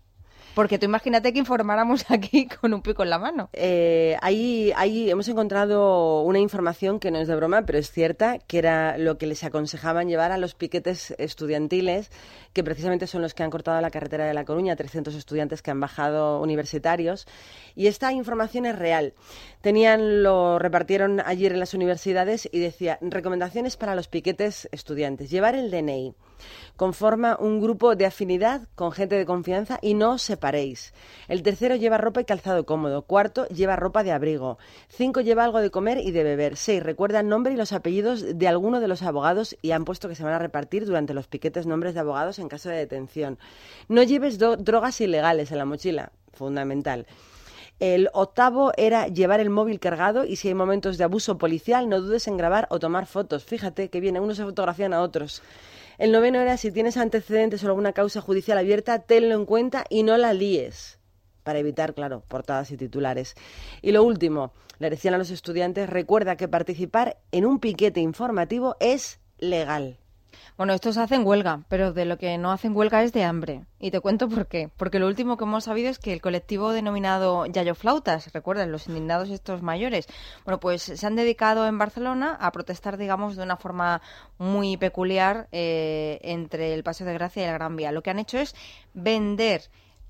Porque 0.60 0.78
tú 0.78 0.84
imagínate 0.84 1.32
que 1.32 1.38
informáramos 1.38 2.04
aquí 2.10 2.46
con 2.46 2.74
un 2.74 2.82
pico 2.82 3.02
en 3.02 3.08
la 3.08 3.18
mano. 3.18 3.48
Eh, 3.54 4.18
ahí, 4.20 4.74
ahí 4.76 5.08
hemos 5.08 5.26
encontrado 5.26 6.20
una 6.20 6.38
información 6.38 7.00
que 7.00 7.10
no 7.10 7.18
es 7.18 7.28
de 7.28 7.34
broma, 7.34 7.62
pero 7.62 7.78
es 7.78 7.90
cierta, 7.90 8.38
que 8.40 8.58
era 8.58 8.98
lo 8.98 9.16
que 9.16 9.24
les 9.26 9.42
aconsejaban 9.42 10.06
llevar 10.10 10.32
a 10.32 10.36
los 10.36 10.54
piquetes 10.54 11.14
estudiantiles, 11.16 12.10
que 12.52 12.62
precisamente 12.62 13.06
son 13.06 13.22
los 13.22 13.32
que 13.32 13.42
han 13.42 13.48
cortado 13.48 13.80
la 13.80 13.90
carretera 13.90 14.26
de 14.26 14.34
La 14.34 14.44
Coruña, 14.44 14.76
300 14.76 15.14
estudiantes 15.14 15.62
que 15.62 15.70
han 15.70 15.80
bajado 15.80 16.42
universitarios. 16.42 17.26
Y 17.74 17.86
esta 17.86 18.12
información 18.12 18.66
es 18.66 18.78
real. 18.78 19.14
Tenían, 19.60 20.22
lo 20.22 20.58
repartieron 20.58 21.20
ayer 21.20 21.52
en 21.52 21.60
las 21.60 21.74
universidades 21.74 22.48
y 22.50 22.60
decía, 22.60 22.96
recomendaciones 23.02 23.76
para 23.76 23.94
los 23.94 24.08
piquetes 24.08 24.70
estudiantes. 24.72 25.28
Llevar 25.28 25.54
el 25.54 25.70
DNI. 25.70 26.14
Conforma 26.76 27.36
un 27.38 27.60
grupo 27.60 27.94
de 27.94 28.06
afinidad 28.06 28.68
con 28.74 28.90
gente 28.92 29.16
de 29.16 29.26
confianza 29.26 29.78
y 29.82 29.92
no 29.92 30.12
os 30.12 30.22
separéis. 30.22 30.94
El 31.28 31.42
tercero 31.42 31.76
lleva 31.76 31.98
ropa 31.98 32.22
y 32.22 32.24
calzado 32.24 32.64
cómodo. 32.64 33.02
Cuarto 33.02 33.46
lleva 33.48 33.76
ropa 33.76 34.02
de 34.02 34.12
abrigo. 34.12 34.56
Cinco 34.88 35.20
lleva 35.20 35.44
algo 35.44 35.60
de 35.60 35.70
comer 35.70 35.98
y 35.98 36.10
de 36.10 36.24
beber. 36.24 36.56
Seis 36.56 36.82
recuerda 36.82 37.20
el 37.20 37.28
nombre 37.28 37.52
y 37.52 37.56
los 37.56 37.74
apellidos 37.74 38.38
de 38.38 38.48
alguno 38.48 38.80
de 38.80 38.88
los 38.88 39.02
abogados 39.02 39.58
y 39.60 39.72
han 39.72 39.84
puesto 39.84 40.08
que 40.08 40.14
se 40.14 40.24
van 40.24 40.32
a 40.32 40.38
repartir 40.38 40.86
durante 40.86 41.12
los 41.12 41.26
piquetes 41.28 41.66
nombres 41.66 41.92
de 41.92 42.00
abogados 42.00 42.38
en 42.38 42.48
caso 42.48 42.70
de 42.70 42.76
detención. 42.76 43.38
No 43.88 44.02
lleves 44.02 44.38
drogas 44.38 45.02
ilegales 45.02 45.52
en 45.52 45.58
la 45.58 45.66
mochila. 45.66 46.12
Fundamental. 46.32 47.06
El 47.80 48.10
octavo 48.12 48.72
era 48.76 49.08
llevar 49.08 49.40
el 49.40 49.48
móvil 49.48 49.80
cargado 49.80 50.26
y 50.26 50.36
si 50.36 50.48
hay 50.48 50.54
momentos 50.54 50.98
de 50.98 51.04
abuso 51.04 51.38
policial 51.38 51.88
no 51.88 52.02
dudes 52.02 52.28
en 52.28 52.36
grabar 52.36 52.66
o 52.68 52.78
tomar 52.78 53.06
fotos. 53.06 53.42
Fíjate 53.44 53.88
que 53.88 54.00
viene, 54.00 54.20
unos 54.20 54.36
se 54.36 54.44
fotografían 54.44 54.92
a 54.92 55.00
otros. 55.00 55.42
El 55.96 56.12
noveno 56.12 56.40
era 56.40 56.58
si 56.58 56.70
tienes 56.70 56.98
antecedentes 56.98 57.64
o 57.64 57.68
alguna 57.68 57.94
causa 57.94 58.20
judicial 58.20 58.58
abierta, 58.58 58.98
tenlo 58.98 59.34
en 59.34 59.46
cuenta 59.46 59.86
y 59.88 60.02
no 60.02 60.18
la 60.18 60.34
líes. 60.34 60.98
Para 61.42 61.58
evitar, 61.58 61.94
claro, 61.94 62.22
portadas 62.28 62.70
y 62.70 62.76
titulares. 62.76 63.34
Y 63.80 63.92
lo 63.92 64.04
último, 64.04 64.52
le 64.78 64.90
decían 64.90 65.14
a 65.14 65.18
los 65.18 65.30
estudiantes, 65.30 65.88
recuerda 65.88 66.36
que 66.36 66.48
participar 66.48 67.16
en 67.32 67.46
un 67.46 67.60
piquete 67.60 68.00
informativo 68.00 68.76
es 68.78 69.20
legal. 69.38 69.98
Bueno, 70.56 70.72
estos 70.72 70.96
hacen 70.96 71.26
huelga, 71.26 71.60
pero 71.68 71.92
de 71.92 72.04
lo 72.04 72.18
que 72.18 72.36
no 72.38 72.52
hacen 72.52 72.76
huelga 72.76 73.02
es 73.02 73.12
de 73.12 73.24
hambre. 73.24 73.64
Y 73.78 73.90
te 73.90 74.00
cuento 74.00 74.28
por 74.28 74.46
qué. 74.46 74.70
Porque 74.76 74.98
lo 74.98 75.06
último 75.06 75.36
que 75.36 75.44
hemos 75.44 75.64
sabido 75.64 75.90
es 75.90 75.98
que 75.98 76.12
el 76.12 76.20
colectivo 76.20 76.72
denominado 76.72 77.46
Yayo 77.46 77.74
Flautas, 77.74 78.32
recuerdan, 78.32 78.72
los 78.72 78.88
indignados 78.88 79.30
estos 79.30 79.62
mayores, 79.62 80.06
bueno, 80.44 80.60
pues 80.60 80.82
se 80.82 81.06
han 81.06 81.16
dedicado 81.16 81.66
en 81.66 81.78
Barcelona 81.78 82.36
a 82.40 82.52
protestar, 82.52 82.96
digamos, 82.96 83.36
de 83.36 83.42
una 83.42 83.56
forma 83.56 84.02
muy 84.38 84.76
peculiar 84.76 85.48
eh, 85.52 86.18
entre 86.22 86.74
el 86.74 86.82
Paseo 86.82 87.06
de 87.06 87.14
Gracia 87.14 87.42
y 87.42 87.46
la 87.46 87.52
Gran 87.52 87.76
Vía. 87.76 87.92
Lo 87.92 88.02
que 88.02 88.10
han 88.10 88.18
hecho 88.18 88.38
es 88.38 88.54
vender 88.94 89.62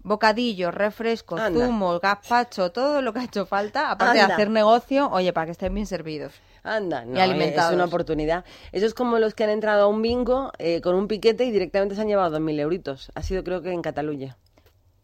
bocadillos, 0.03 0.75
refrescos, 0.75 1.41
zumos, 1.53 2.01
gazpacho, 2.01 2.73
todo 2.73 3.03
lo 3.03 3.13
que 3.13 3.21
ha 3.21 3.25
hecho 3.25 3.47
falta, 3.47 3.91
aparte 3.91 4.19
de 4.19 4.25
hacer 4.25 4.51
negocio, 4.51 5.11
oye, 5.11 5.33
para 5.33 5.47
que 5.47 5.53
estén 5.53 5.75
bien 5.75 5.87
servidos. 5.87 6.33
Anda, 6.63 7.05
no, 7.05 7.17
Y 7.17 7.21
alimentados. 7.21 7.71
es 7.71 7.75
una 7.77 7.85
oportunidad. 7.87 8.45
Eso 8.73 8.87
es 8.87 8.95
como 8.95 9.19
los 9.19 9.35
que 9.35 9.45
han 9.45 9.51
entrado 9.51 9.85
a 9.85 9.87
un 9.87 10.03
bingo 10.03 10.53
eh, 10.59 10.81
con 10.81 10.95
un 10.95 11.09
piquete 11.09 11.45
y 11.45 11.51
directamente 11.51 11.95
se 11.95 12.01
han 12.03 12.09
llevado 12.09 12.39
2.000 12.39 12.61
euritos. 12.61 13.11
Ha 13.15 13.23
sido 13.23 13.43
creo 13.45 13.63
que 13.63 13.73
en 13.73 13.83
Cataluña. 13.83 14.37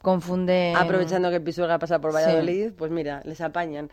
Confunde... 0.03 0.75
Aprovechando 0.77 1.31
que 1.31 1.41
Pisuerga 1.41 1.79
pasa 1.79 2.01
por 2.01 2.13
Sí. 2.13 2.17
Valladolid, 2.19 2.73
pues 2.75 2.91
mira, 2.91 3.23
les 3.25 3.41
apañan. 3.41 3.91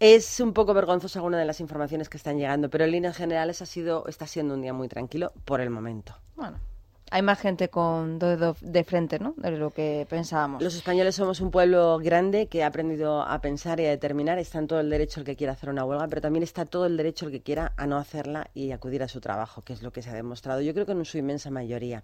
Es 0.00 0.40
un 0.40 0.52
poco 0.52 0.74
vergonzoso 0.74 1.18
alguna 1.18 1.38
de 1.38 1.44
las 1.44 1.60
informaciones 1.60 2.08
que 2.08 2.16
están 2.16 2.38
llegando, 2.38 2.70
pero 2.70 2.84
en 2.84 2.90
líneas 2.92 3.16
generales 3.16 3.62
ha 3.62 3.66
sido, 3.66 4.06
está 4.08 4.26
siendo 4.26 4.54
un 4.54 4.62
día 4.62 4.72
muy 4.72 4.88
tranquilo 4.88 5.32
por 5.44 5.60
el 5.60 5.70
momento. 5.70 6.16
Bueno, 6.34 6.58
hay 7.12 7.20
más 7.20 7.38
gente 7.38 7.68
con 7.68 8.18
dedo 8.18 8.56
de 8.62 8.84
frente, 8.84 9.18
¿no? 9.18 9.34
De 9.36 9.50
lo 9.50 9.70
que 9.70 10.06
pensábamos. 10.08 10.62
Los 10.62 10.74
españoles 10.74 11.14
somos 11.14 11.40
un 11.42 11.50
pueblo 11.50 11.98
grande 11.98 12.46
que 12.46 12.64
ha 12.64 12.68
aprendido 12.68 13.20
a 13.20 13.38
pensar 13.42 13.80
y 13.80 13.84
a 13.84 13.90
determinar. 13.90 14.38
Está 14.38 14.58
en 14.58 14.66
todo 14.66 14.80
el 14.80 14.88
derecho 14.88 15.20
el 15.20 15.26
que 15.26 15.36
quiera 15.36 15.52
hacer 15.52 15.68
una 15.68 15.84
huelga, 15.84 16.08
pero 16.08 16.22
también 16.22 16.42
está 16.42 16.64
todo 16.64 16.86
el 16.86 16.96
derecho 16.96 17.26
el 17.26 17.32
que 17.32 17.42
quiera 17.42 17.72
a 17.76 17.86
no 17.86 17.98
hacerla 17.98 18.48
y 18.54 18.72
acudir 18.72 19.02
a 19.02 19.08
su 19.08 19.20
trabajo, 19.20 19.60
que 19.60 19.74
es 19.74 19.82
lo 19.82 19.92
que 19.92 20.00
se 20.00 20.08
ha 20.08 20.14
demostrado. 20.14 20.62
Yo 20.62 20.72
creo 20.72 20.86
que 20.86 20.92
en 20.92 21.04
su 21.04 21.18
inmensa 21.18 21.50
mayoría. 21.50 22.02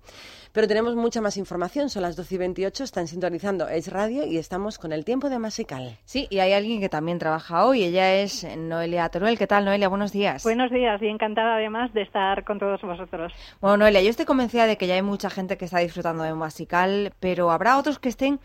Pero 0.52 0.68
tenemos 0.68 0.94
mucha 0.94 1.22
más 1.22 1.38
información. 1.38 1.88
Son 1.88 2.02
las 2.02 2.14
12 2.14 2.34
y 2.34 2.38
28, 2.38 2.84
están 2.84 3.06
sintonizando 3.06 3.66
Es 3.66 3.90
Radio 3.90 4.26
y 4.26 4.36
estamos 4.36 4.78
con 4.78 4.92
el 4.92 5.06
tiempo 5.06 5.30
de 5.30 5.38
Masical. 5.38 5.96
Sí, 6.04 6.26
y 6.28 6.40
hay 6.40 6.52
alguien 6.52 6.80
que 6.80 6.90
también 6.90 7.18
trabaja 7.18 7.64
hoy. 7.64 7.82
Ella 7.82 8.14
es 8.14 8.46
Noelia 8.58 9.08
Teruel. 9.08 9.38
¿Qué 9.38 9.46
tal, 9.46 9.64
Noelia? 9.64 9.88
Buenos 9.88 10.12
días. 10.12 10.42
Buenos 10.42 10.70
días 10.70 11.00
y 11.00 11.06
encantada 11.06 11.56
además 11.56 11.94
de 11.94 12.02
estar 12.02 12.44
con 12.44 12.58
todos 12.58 12.82
vosotros. 12.82 13.32
Bueno, 13.62 13.78
Noelia, 13.78 14.02
yo 14.02 14.10
estoy 14.10 14.26
convencida 14.26 14.66
de 14.66 14.76
que 14.76 14.86
ya 14.86 14.97
hay 14.98 15.02
mucha 15.02 15.30
gente 15.30 15.56
que 15.56 15.64
está 15.64 15.78
disfrutando 15.78 16.24
de 16.24 16.32
un 16.32 16.38
Masical, 16.38 17.14
pero 17.20 17.50
habrá 17.50 17.78
otros 17.78 17.98
que 17.98 18.08
estén 18.08 18.40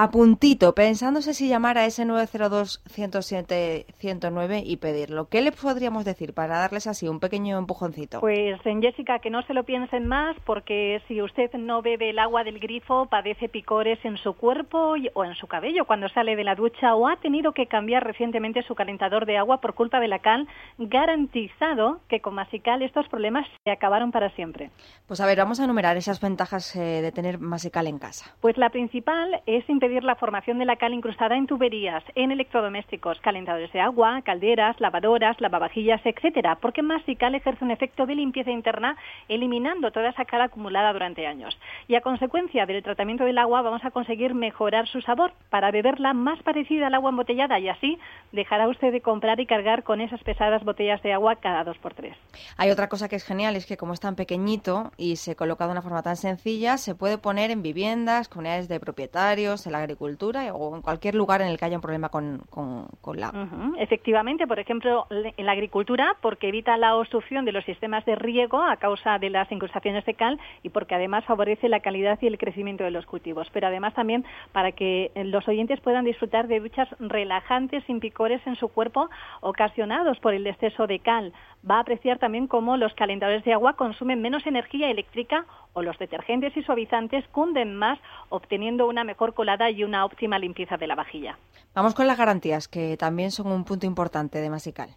a 0.00 0.12
puntito, 0.12 0.76
pensándose 0.76 1.34
si 1.34 1.48
llamar 1.48 1.76
a 1.76 1.84
ese 1.84 2.04
902-107-109 2.04 4.62
y 4.64 4.76
pedirlo. 4.76 5.28
¿Qué 5.28 5.42
le 5.42 5.50
podríamos 5.50 6.04
decir 6.04 6.34
para 6.34 6.58
darles 6.58 6.86
así 6.86 7.08
un 7.08 7.18
pequeño 7.18 7.58
empujoncito? 7.58 8.20
Pues 8.20 8.64
en 8.64 8.80
Jessica, 8.80 9.18
que 9.18 9.30
no 9.30 9.42
se 9.42 9.54
lo 9.54 9.64
piensen 9.64 10.06
más, 10.06 10.36
porque 10.44 11.02
si 11.08 11.20
usted 11.20 11.52
no 11.54 11.82
bebe 11.82 12.10
el 12.10 12.20
agua 12.20 12.44
del 12.44 12.60
grifo, 12.60 13.06
padece 13.06 13.48
picores 13.48 13.98
en 14.04 14.18
su 14.18 14.34
cuerpo 14.34 14.94
o 15.14 15.24
en 15.24 15.34
su 15.34 15.48
cabello 15.48 15.84
cuando 15.84 16.08
sale 16.10 16.36
de 16.36 16.44
la 16.44 16.54
ducha 16.54 16.94
o 16.94 17.08
ha 17.08 17.16
tenido 17.16 17.50
que 17.50 17.66
cambiar 17.66 18.04
recientemente 18.04 18.62
su 18.62 18.76
calentador 18.76 19.26
de 19.26 19.36
agua 19.36 19.60
por 19.60 19.74
culpa 19.74 19.98
de 19.98 20.06
la 20.06 20.20
cal, 20.20 20.46
garantizado 20.78 21.98
que 22.08 22.20
con 22.20 22.34
Masical 22.34 22.82
estos 22.82 23.08
problemas 23.08 23.48
se 23.64 23.72
acabaron 23.72 24.12
para 24.12 24.30
siempre. 24.36 24.70
Pues 25.08 25.20
a 25.20 25.26
ver, 25.26 25.38
vamos 25.38 25.58
a 25.58 25.64
enumerar 25.64 25.96
esas 25.96 26.20
ventajas 26.20 26.76
eh, 26.76 27.02
de 27.02 27.10
tener 27.10 27.40
Masical 27.40 27.88
en 27.88 27.98
casa. 27.98 28.32
Pues 28.40 28.56
la 28.58 28.70
principal 28.70 29.42
es 29.46 29.68
impedir 29.68 29.87
la 29.88 30.14
formación 30.14 30.58
de 30.58 30.64
la 30.64 30.76
cal 30.76 30.92
incrustada 30.92 31.36
en 31.36 31.46
tuberías, 31.46 32.04
en 32.14 32.30
electrodomésticos, 32.30 33.20
calentadores 33.20 33.72
de 33.72 33.80
agua, 33.80 34.22
calderas, 34.22 34.80
lavadoras, 34.80 35.40
lavavajillas, 35.40 36.00
etcétera, 36.04 36.56
porque 36.56 36.82
Masical 36.82 37.34
ejerce 37.34 37.64
un 37.64 37.70
efecto 37.70 38.06
de 38.06 38.14
limpieza 38.14 38.50
interna 38.50 38.96
eliminando 39.28 39.90
toda 39.90 40.10
esa 40.10 40.24
cal 40.24 40.42
acumulada 40.42 40.92
durante 40.92 41.26
años. 41.26 41.58
Y 41.88 41.94
a 41.94 42.00
consecuencia 42.00 42.66
del 42.66 42.82
tratamiento 42.82 43.24
del 43.24 43.38
agua 43.38 43.62
vamos 43.62 43.84
a 43.84 43.90
conseguir 43.90 44.34
mejorar 44.34 44.86
su 44.88 45.00
sabor 45.00 45.32
para 45.50 45.70
beberla 45.70 46.12
más 46.12 46.42
parecida 46.42 46.88
al 46.88 46.94
agua 46.94 47.10
embotellada 47.10 47.58
y 47.58 47.68
así 47.68 47.98
dejará 48.32 48.68
usted 48.68 48.92
de 48.92 49.00
comprar 49.00 49.40
y 49.40 49.46
cargar 49.46 49.82
con 49.82 50.00
esas 50.00 50.22
pesadas 50.22 50.64
botellas 50.64 51.02
de 51.02 51.12
agua 51.12 51.36
cada 51.36 51.64
dos 51.64 51.78
por 51.78 51.94
tres. 51.94 52.16
Hay 52.56 52.70
otra 52.70 52.88
cosa 52.88 53.08
que 53.08 53.16
es 53.16 53.24
genial, 53.24 53.56
es 53.56 53.66
que 53.66 53.76
como 53.76 53.94
es 53.94 54.00
tan 54.00 54.16
pequeñito 54.16 54.92
y 54.96 55.16
se 55.16 55.34
coloca 55.34 55.66
de 55.66 55.72
una 55.72 55.82
forma 55.82 56.02
tan 56.02 56.16
sencilla, 56.16 56.76
se 56.76 56.94
puede 56.94 57.18
poner 57.18 57.50
en 57.50 57.62
viviendas, 57.62 58.28
comunidades 58.28 58.68
de 58.68 58.80
propietarios, 58.80 59.66
en 59.66 59.72
la 59.72 59.77
agricultura 59.80 60.54
o 60.54 60.74
en 60.76 60.82
cualquier 60.82 61.14
lugar 61.14 61.40
en 61.40 61.48
el 61.48 61.58
que 61.58 61.64
haya 61.64 61.76
un 61.76 61.82
problema 61.82 62.08
con, 62.08 62.42
con, 62.50 62.88
la 63.18 63.28
agua. 63.28 63.48
Efectivamente, 63.78 64.46
por 64.46 64.58
ejemplo, 64.58 65.06
en 65.10 65.46
la 65.46 65.52
agricultura, 65.52 66.16
porque 66.20 66.48
evita 66.48 66.76
la 66.76 66.96
obstrucción 66.96 67.44
de 67.44 67.52
los 67.52 67.64
sistemas 67.64 68.04
de 68.04 68.14
riego 68.16 68.62
a 68.62 68.76
causa 68.76 69.18
de 69.18 69.30
las 69.30 69.50
incrustaciones 69.50 70.04
de 70.04 70.14
cal 70.14 70.38
y 70.62 70.68
porque 70.68 70.94
además 70.94 71.24
favorece 71.24 71.68
la 71.68 71.80
calidad 71.80 72.18
y 72.20 72.26
el 72.26 72.38
crecimiento 72.38 72.84
de 72.84 72.90
los 72.90 73.06
cultivos. 73.06 73.48
Pero 73.52 73.66
además 73.66 73.94
también 73.94 74.24
para 74.52 74.72
que 74.72 75.10
los 75.14 75.46
oyentes 75.48 75.80
puedan 75.80 76.04
disfrutar 76.04 76.48
de 76.48 76.60
duchas 76.60 76.88
relajantes 76.98 77.84
sin 77.84 78.00
picores 78.00 78.40
en 78.46 78.56
su 78.56 78.68
cuerpo 78.68 79.08
ocasionados 79.40 80.18
por 80.20 80.34
el 80.34 80.46
exceso 80.46 80.86
de 80.86 80.98
cal. 81.00 81.32
Va 81.68 81.76
a 81.76 81.80
apreciar 81.80 82.18
también 82.18 82.46
cómo 82.46 82.76
los 82.76 82.94
calentadores 82.94 83.44
de 83.44 83.52
agua 83.52 83.74
consumen 83.74 84.22
menos 84.22 84.46
energía 84.46 84.90
eléctrica 84.90 85.44
o 85.78 85.82
los 85.82 85.98
detergentes 85.98 86.56
y 86.56 86.62
suavizantes 86.62 87.24
cunden 87.28 87.74
más, 87.76 87.98
obteniendo 88.28 88.86
una 88.86 89.04
mejor 89.04 89.34
colada 89.34 89.70
y 89.70 89.84
una 89.84 90.04
óptima 90.04 90.38
limpieza 90.38 90.76
de 90.76 90.86
la 90.86 90.94
vajilla. 90.94 91.38
Vamos 91.74 91.94
con 91.94 92.06
las 92.06 92.18
garantías, 92.18 92.68
que 92.68 92.96
también 92.96 93.30
son 93.30 93.50
un 93.52 93.64
punto 93.64 93.86
importante 93.86 94.40
de 94.40 94.50
Masical. 94.50 94.90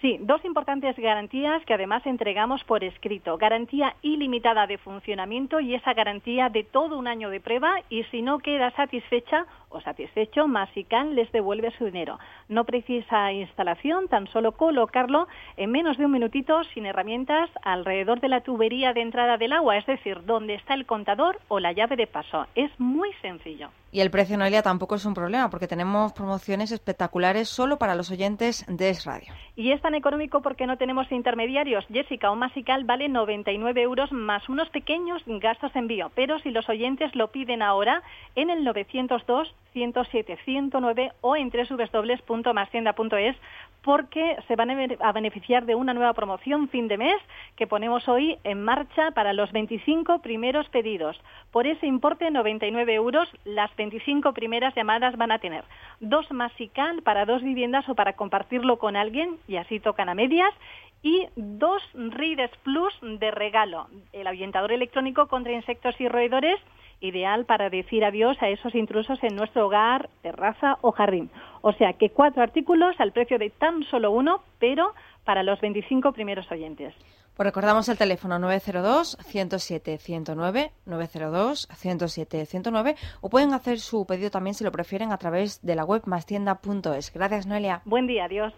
Sí, 0.00 0.16
dos 0.22 0.42
importantes 0.46 0.96
garantías 0.96 1.62
que 1.66 1.74
además 1.74 2.06
entregamos 2.06 2.64
por 2.64 2.82
escrito. 2.82 3.36
Garantía 3.36 3.96
ilimitada 4.00 4.66
de 4.66 4.78
funcionamiento 4.78 5.60
y 5.60 5.74
esa 5.74 5.92
garantía 5.92 6.48
de 6.48 6.64
todo 6.64 6.98
un 6.98 7.06
año 7.06 7.28
de 7.28 7.38
prueba 7.38 7.74
y 7.90 8.04
si 8.04 8.22
no 8.22 8.38
queda 8.38 8.70
satisfecha 8.70 9.44
o 9.68 9.80
satisfecho, 9.82 10.48
Masican 10.48 11.14
les 11.14 11.30
devuelve 11.32 11.70
su 11.76 11.84
dinero. 11.84 12.18
No 12.48 12.64
precisa 12.64 13.30
instalación, 13.30 14.08
tan 14.08 14.26
solo 14.28 14.52
colocarlo 14.52 15.28
en 15.58 15.70
menos 15.70 15.98
de 15.98 16.06
un 16.06 16.12
minutito 16.12 16.64
sin 16.72 16.86
herramientas 16.86 17.50
alrededor 17.62 18.20
de 18.20 18.28
la 18.28 18.40
tubería 18.40 18.92
de 18.94 19.02
entrada 19.02 19.36
del 19.36 19.52
agua, 19.52 19.76
es 19.76 19.86
decir, 19.86 20.24
donde 20.24 20.54
está 20.54 20.74
el 20.74 20.86
contador 20.86 21.40
o 21.48 21.60
la 21.60 21.72
llave 21.72 21.96
de 21.96 22.06
paso. 22.06 22.46
Es 22.54 22.70
muy 22.78 23.12
sencillo. 23.20 23.68
Y 23.92 24.00
el 24.00 24.10
precio, 24.10 24.38
Noelia, 24.38 24.62
tampoco 24.62 24.94
es 24.94 25.04
un 25.04 25.14
problema 25.14 25.50
porque 25.50 25.66
tenemos 25.66 26.12
promociones 26.12 26.70
espectaculares 26.70 27.48
solo 27.48 27.76
para 27.76 27.96
los 27.96 28.10
oyentes 28.10 28.64
de 28.68 28.90
Es 28.90 29.04
Radio. 29.04 29.32
Y 29.56 29.72
es 29.72 29.82
económico 29.94 30.42
porque 30.42 30.66
no 30.66 30.76
tenemos 30.76 31.10
intermediarios. 31.12 31.86
Jessica 31.92 32.30
o 32.30 32.36
Masical 32.36 32.84
vale 32.84 33.08
99 33.08 33.82
euros 33.82 34.12
más 34.12 34.48
unos 34.48 34.68
pequeños 34.70 35.22
gastos 35.26 35.72
de 35.72 35.80
envío. 35.80 36.10
Pero 36.14 36.38
si 36.40 36.50
los 36.50 36.68
oyentes 36.68 37.14
lo 37.14 37.28
piden 37.28 37.62
ahora, 37.62 38.02
en 38.36 38.50
el 38.50 38.64
902 38.64 39.54
107 39.72 40.38
109 40.44 41.12
o 41.20 41.36
en 41.36 41.50
www.mascienda.es 41.50 43.36
porque 43.82 44.36
se 44.46 44.56
van 44.56 44.70
a 45.00 45.12
beneficiar 45.12 45.64
de 45.64 45.74
una 45.74 45.94
nueva 45.94 46.12
promoción 46.12 46.68
fin 46.68 46.86
de 46.86 46.98
mes 46.98 47.16
que 47.56 47.66
ponemos 47.66 48.08
hoy 48.08 48.36
en 48.44 48.62
marcha 48.62 49.10
para 49.12 49.32
los 49.32 49.50
25 49.52 50.18
primeros 50.20 50.68
pedidos. 50.68 51.18
Por 51.50 51.66
ese 51.66 51.86
importe, 51.86 52.30
99 52.30 52.94
euros, 52.94 53.28
las 53.44 53.74
25 53.76 54.34
primeras 54.34 54.74
llamadas 54.74 55.16
van 55.16 55.32
a 55.32 55.38
tener 55.38 55.64
dos 56.00 56.30
Masical 56.30 57.02
para 57.02 57.24
dos 57.24 57.42
viviendas 57.42 57.88
o 57.88 57.94
para 57.94 58.14
compartirlo 58.14 58.78
con 58.78 58.96
alguien 58.96 59.38
y 59.48 59.56
así 59.56 59.79
tocan 59.80 60.08
a 60.08 60.14
medias 60.14 60.54
y 61.02 61.26
dos 61.36 61.82
Rides 61.94 62.50
Plus 62.62 62.92
de 63.02 63.30
regalo, 63.30 63.86
el 64.12 64.26
ahuyentador 64.26 64.72
electrónico 64.72 65.28
contra 65.28 65.52
insectos 65.52 65.94
y 65.98 66.08
roedores 66.08 66.60
ideal 67.00 67.46
para 67.46 67.70
decir 67.70 68.04
adiós 68.04 68.36
a 68.40 68.48
esos 68.48 68.74
intrusos 68.74 69.18
en 69.22 69.34
nuestro 69.34 69.64
hogar, 69.66 70.10
terraza 70.22 70.76
o 70.82 70.92
jardín. 70.92 71.30
O 71.62 71.72
sea 71.72 71.94
que 71.94 72.10
cuatro 72.10 72.42
artículos 72.42 72.94
al 72.98 73.12
precio 73.12 73.38
de 73.38 73.48
tan 73.50 73.82
solo 73.84 74.10
uno, 74.10 74.42
pero 74.58 74.92
para 75.24 75.42
los 75.42 75.58
25 75.60 76.12
primeros 76.12 76.50
oyentes. 76.50 76.94
Pues 77.36 77.46
recordamos 77.46 77.88
el 77.88 77.96
teléfono 77.96 78.38
902-107-109, 78.38 80.72
902-107-109, 80.86 82.96
o 83.22 83.30
pueden 83.30 83.54
hacer 83.54 83.78
su 83.78 84.04
pedido 84.06 84.30
también 84.30 84.52
si 84.54 84.64
lo 84.64 84.72
prefieren 84.72 85.10
a 85.12 85.16
través 85.16 85.62
de 85.62 85.74
la 85.74 85.86
web 85.86 86.02
mastienda.es. 86.04 87.10
Gracias, 87.14 87.46
Noelia. 87.46 87.80
Buen 87.86 88.06
día, 88.06 88.26
adiós. 88.26 88.52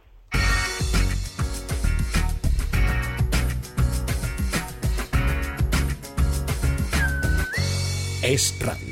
Es 8.23 8.55
Radio. 8.61 8.92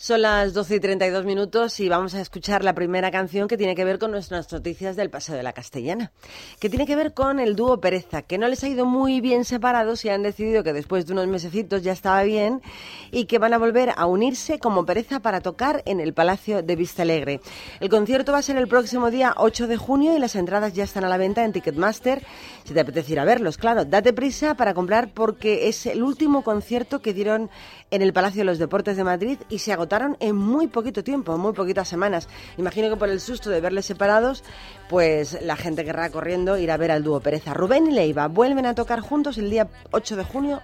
Son 0.00 0.22
las 0.22 0.54
12 0.54 0.76
y 0.76 0.78
32 0.78 1.24
minutos 1.24 1.80
y 1.80 1.88
vamos 1.88 2.14
a 2.14 2.20
escuchar 2.20 2.62
la 2.62 2.72
primera 2.72 3.10
canción 3.10 3.48
que 3.48 3.56
tiene 3.56 3.74
que 3.74 3.84
ver 3.84 3.98
con 3.98 4.12
nuestras 4.12 4.52
noticias 4.52 4.94
del 4.94 5.10
Paseo 5.10 5.34
de 5.34 5.42
la 5.42 5.52
Castellana, 5.52 6.12
que 6.60 6.70
tiene 6.70 6.86
que 6.86 6.94
ver 6.94 7.14
con 7.14 7.40
el 7.40 7.56
dúo 7.56 7.80
Pereza, 7.80 8.22
que 8.22 8.38
no 8.38 8.46
les 8.46 8.62
ha 8.62 8.68
ido 8.68 8.86
muy 8.86 9.20
bien 9.20 9.44
separados 9.44 10.04
y 10.04 10.08
han 10.08 10.22
decidido 10.22 10.62
que 10.62 10.72
después 10.72 11.04
de 11.04 11.14
unos 11.14 11.26
mesecitos 11.26 11.82
ya 11.82 11.90
estaba 11.90 12.22
bien 12.22 12.62
y 13.10 13.24
que 13.24 13.40
van 13.40 13.54
a 13.54 13.58
volver 13.58 13.92
a 13.96 14.06
unirse 14.06 14.60
como 14.60 14.86
Pereza 14.86 15.18
para 15.18 15.40
tocar 15.40 15.82
en 15.84 15.98
el 15.98 16.14
Palacio 16.14 16.62
de 16.62 16.76
Vista 16.76 17.02
Alegre. 17.02 17.40
El 17.80 17.88
concierto 17.88 18.30
va 18.30 18.38
a 18.38 18.42
ser 18.42 18.56
el 18.56 18.68
próximo 18.68 19.10
día 19.10 19.34
8 19.36 19.66
de 19.66 19.78
junio 19.78 20.16
y 20.16 20.20
las 20.20 20.36
entradas 20.36 20.74
ya 20.74 20.84
están 20.84 21.02
a 21.02 21.08
la 21.08 21.16
venta 21.16 21.44
en 21.44 21.52
Ticketmaster. 21.52 22.24
Si 22.62 22.72
te 22.72 22.78
apetece 22.78 23.14
ir 23.14 23.18
a 23.18 23.24
verlos, 23.24 23.58
claro, 23.58 23.84
date 23.84 24.12
prisa 24.12 24.54
para 24.54 24.74
comprar 24.74 25.12
porque 25.12 25.66
es 25.68 25.86
el 25.86 26.04
último 26.04 26.44
concierto 26.44 27.02
que 27.02 27.12
dieron 27.12 27.50
en 27.90 28.02
el 28.02 28.12
Palacio 28.12 28.40
de 28.40 28.44
los 28.44 28.58
Deportes 28.58 28.96
de 28.96 29.04
Madrid 29.04 29.38
y 29.48 29.58
se 29.58 29.72
agotaron 29.72 30.16
en 30.20 30.36
muy 30.36 30.66
poquito 30.66 31.02
tiempo, 31.02 31.34
en 31.34 31.40
muy 31.40 31.52
poquitas 31.52 31.88
semanas. 31.88 32.28
Imagino 32.56 32.88
que 32.90 32.96
por 32.96 33.08
el 33.08 33.20
susto 33.20 33.50
de 33.50 33.60
verles 33.60 33.86
separados, 33.86 34.44
pues 34.88 35.40
la 35.42 35.56
gente 35.56 35.84
querrá 35.84 36.10
corriendo 36.10 36.58
ir 36.58 36.70
a 36.70 36.76
ver 36.76 36.90
al 36.90 37.02
dúo 37.02 37.20
Pereza. 37.20 37.54
Rubén 37.54 37.86
y 37.88 37.92
Leiva 37.92 38.28
vuelven 38.28 38.66
a 38.66 38.74
tocar 38.74 39.00
juntos 39.00 39.38
el 39.38 39.50
día 39.50 39.68
8 39.90 40.16
de 40.16 40.24
junio, 40.24 40.60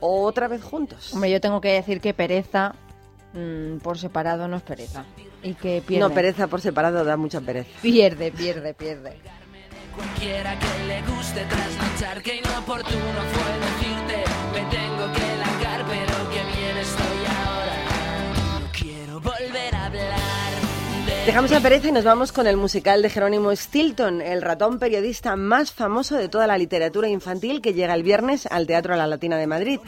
otra 0.00 0.48
vez 0.48 0.62
juntos. 0.62 1.12
Hombre, 1.14 1.30
yo 1.30 1.40
tengo 1.40 1.60
que 1.60 1.72
decir 1.72 2.00
que 2.00 2.14
Pereza 2.14 2.74
mm, 3.32 3.78
por 3.78 3.98
separado 3.98 4.48
no 4.48 4.56
es 4.56 4.62
pereza. 4.62 5.04
Y 5.42 5.54
que 5.54 5.82
pierde. 5.86 6.08
No, 6.08 6.14
pereza 6.14 6.46
por 6.46 6.60
separado 6.60 7.04
da 7.04 7.16
mucha 7.16 7.40
pereza. 7.40 7.70
Pierde, 7.82 8.32
pierde, 8.32 8.74
pierde. 8.74 9.18
Cualquiera 9.94 10.58
que 10.58 10.84
le 10.88 11.02
guste 11.02 11.44
trasnochar, 11.44 12.22
que 12.22 12.36
inoportuno 12.36 13.20
fue 13.32 13.52
decirte, 13.60 14.24
me 14.52 14.70
tengo 14.70 15.12
que 15.12 15.23
Dejamos 21.26 21.50
la 21.50 21.60
pereza 21.60 21.88
y 21.88 21.92
nos 21.92 22.04
vamos 22.04 22.32
con 22.32 22.46
el 22.46 22.58
musical 22.58 23.00
de 23.00 23.08
Jerónimo 23.08 23.50
Stilton, 23.56 24.20
el 24.20 24.42
ratón 24.42 24.78
periodista 24.78 25.36
más 25.36 25.72
famoso 25.72 26.16
de 26.16 26.28
toda 26.28 26.46
la 26.46 26.58
literatura 26.58 27.08
infantil 27.08 27.62
que 27.62 27.72
llega 27.72 27.94
el 27.94 28.02
viernes 28.02 28.46
al 28.50 28.66
Teatro 28.66 28.94
La 28.94 29.06
Latina 29.06 29.38
de 29.38 29.46
Madrid. 29.46 29.80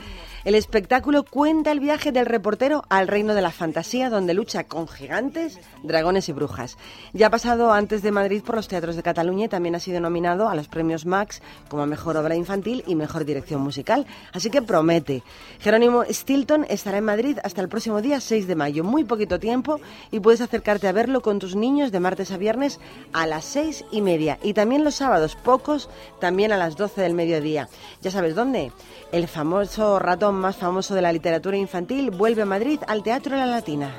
El 0.46 0.54
espectáculo 0.54 1.24
cuenta 1.24 1.72
el 1.72 1.80
viaje 1.80 2.12
del 2.12 2.24
reportero 2.24 2.84
al 2.88 3.08
reino 3.08 3.34
de 3.34 3.42
la 3.42 3.50
fantasía, 3.50 4.10
donde 4.10 4.32
lucha 4.32 4.62
con 4.62 4.86
gigantes, 4.86 5.58
dragones 5.82 6.28
y 6.28 6.32
brujas. 6.32 6.78
Ya 7.12 7.26
ha 7.26 7.30
pasado 7.30 7.72
antes 7.72 8.00
de 8.02 8.12
Madrid 8.12 8.44
por 8.44 8.54
los 8.54 8.68
teatros 8.68 8.94
de 8.94 9.02
Cataluña 9.02 9.46
y 9.46 9.48
también 9.48 9.74
ha 9.74 9.80
sido 9.80 9.98
nominado 9.98 10.48
a 10.48 10.54
los 10.54 10.68
premios 10.68 11.04
Max 11.04 11.42
como 11.68 11.84
mejor 11.86 12.16
obra 12.16 12.36
infantil 12.36 12.84
y 12.86 12.94
mejor 12.94 13.24
dirección 13.24 13.60
musical. 13.60 14.06
Así 14.32 14.48
que 14.48 14.62
promete. 14.62 15.24
Jerónimo 15.58 16.04
Stilton 16.08 16.64
estará 16.68 16.98
en 16.98 17.04
Madrid 17.06 17.38
hasta 17.42 17.60
el 17.60 17.68
próximo 17.68 18.00
día 18.00 18.20
6 18.20 18.46
de 18.46 18.54
mayo, 18.54 18.84
muy 18.84 19.02
poquito 19.02 19.40
tiempo, 19.40 19.80
y 20.12 20.20
puedes 20.20 20.40
acercarte 20.40 20.86
a 20.86 20.92
verlo 20.92 21.22
con 21.26 21.40
tus 21.40 21.56
niños 21.56 21.90
de 21.90 21.98
martes 21.98 22.30
a 22.30 22.36
viernes 22.36 22.78
a 23.12 23.26
las 23.26 23.44
seis 23.44 23.84
y 23.90 24.00
media. 24.00 24.38
Y 24.44 24.54
también 24.54 24.84
los 24.84 24.94
sábados, 24.94 25.34
pocos, 25.34 25.88
también 26.20 26.52
a 26.52 26.56
las 26.56 26.76
12 26.76 27.00
del 27.00 27.14
mediodía. 27.14 27.68
¿Ya 28.00 28.12
sabes 28.12 28.36
dónde? 28.36 28.70
El 29.10 29.26
famoso 29.26 29.98
ratón 29.98 30.36
más 30.36 30.54
famoso 30.54 30.94
de 30.94 31.02
la 31.02 31.12
literatura 31.12 31.56
infantil 31.56 32.12
vuelve 32.12 32.42
a 32.42 32.46
Madrid 32.46 32.78
al 32.86 33.02
Teatro 33.02 33.34
La 33.34 33.46
Latina. 33.46 33.92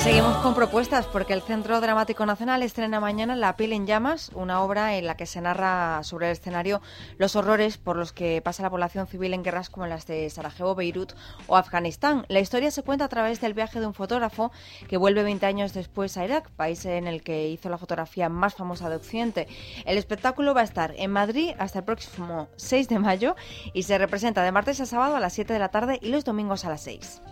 Seguimos 0.00 0.36
con 0.36 0.54
propuestas 0.54 1.06
porque 1.06 1.32
el 1.32 1.42
Centro 1.42 1.80
Dramático 1.80 2.24
Nacional 2.26 2.62
estrena 2.62 3.00
mañana 3.00 3.34
La 3.34 3.56
piel 3.56 3.72
en 3.72 3.86
llamas, 3.86 4.30
una 4.34 4.62
obra 4.62 4.96
en 4.96 5.06
la 5.06 5.16
que 5.16 5.26
se 5.26 5.40
narra 5.40 6.04
sobre 6.04 6.26
el 6.26 6.32
escenario 6.32 6.80
los 7.18 7.34
horrores 7.34 7.76
por 7.76 7.96
los 7.96 8.12
que 8.12 8.40
pasa 8.40 8.62
la 8.62 8.70
población 8.70 9.08
civil 9.08 9.34
en 9.34 9.42
guerras 9.42 9.68
como 9.68 9.86
las 9.86 10.06
de 10.06 10.30
Sarajevo, 10.30 10.76
Beirut 10.76 11.14
o 11.48 11.56
Afganistán. 11.56 12.24
La 12.28 12.38
historia 12.38 12.70
se 12.70 12.84
cuenta 12.84 13.06
a 13.06 13.08
través 13.08 13.40
del 13.40 13.54
viaje 13.54 13.80
de 13.80 13.86
un 13.86 13.94
fotógrafo 13.94 14.52
que 14.88 14.96
vuelve 14.96 15.24
20 15.24 15.44
años 15.44 15.74
después 15.74 16.16
a 16.16 16.24
Irak, 16.24 16.50
país 16.50 16.84
en 16.84 17.08
el 17.08 17.22
que 17.22 17.48
hizo 17.48 17.68
la 17.68 17.78
fotografía 17.78 18.28
más 18.28 18.54
famosa 18.54 18.88
de 18.88 18.96
Occidente. 18.96 19.48
El 19.86 19.98
espectáculo 19.98 20.54
va 20.54 20.60
a 20.60 20.64
estar 20.64 20.94
en 20.96 21.10
Madrid 21.10 21.54
hasta 21.58 21.80
el 21.80 21.84
próximo 21.84 22.48
6 22.56 22.88
de 22.88 22.98
mayo 23.00 23.34
y 23.72 23.82
se 23.82 23.98
representa 23.98 24.44
de 24.44 24.52
martes 24.52 24.80
a 24.80 24.86
sábado 24.86 25.16
a 25.16 25.20
las 25.20 25.32
7 25.32 25.52
de 25.52 25.58
la 25.58 25.70
tarde 25.70 25.98
y 26.00 26.10
los 26.10 26.24
domingos 26.24 26.64
a 26.64 26.68
las 26.68 26.82
6. 26.82 27.22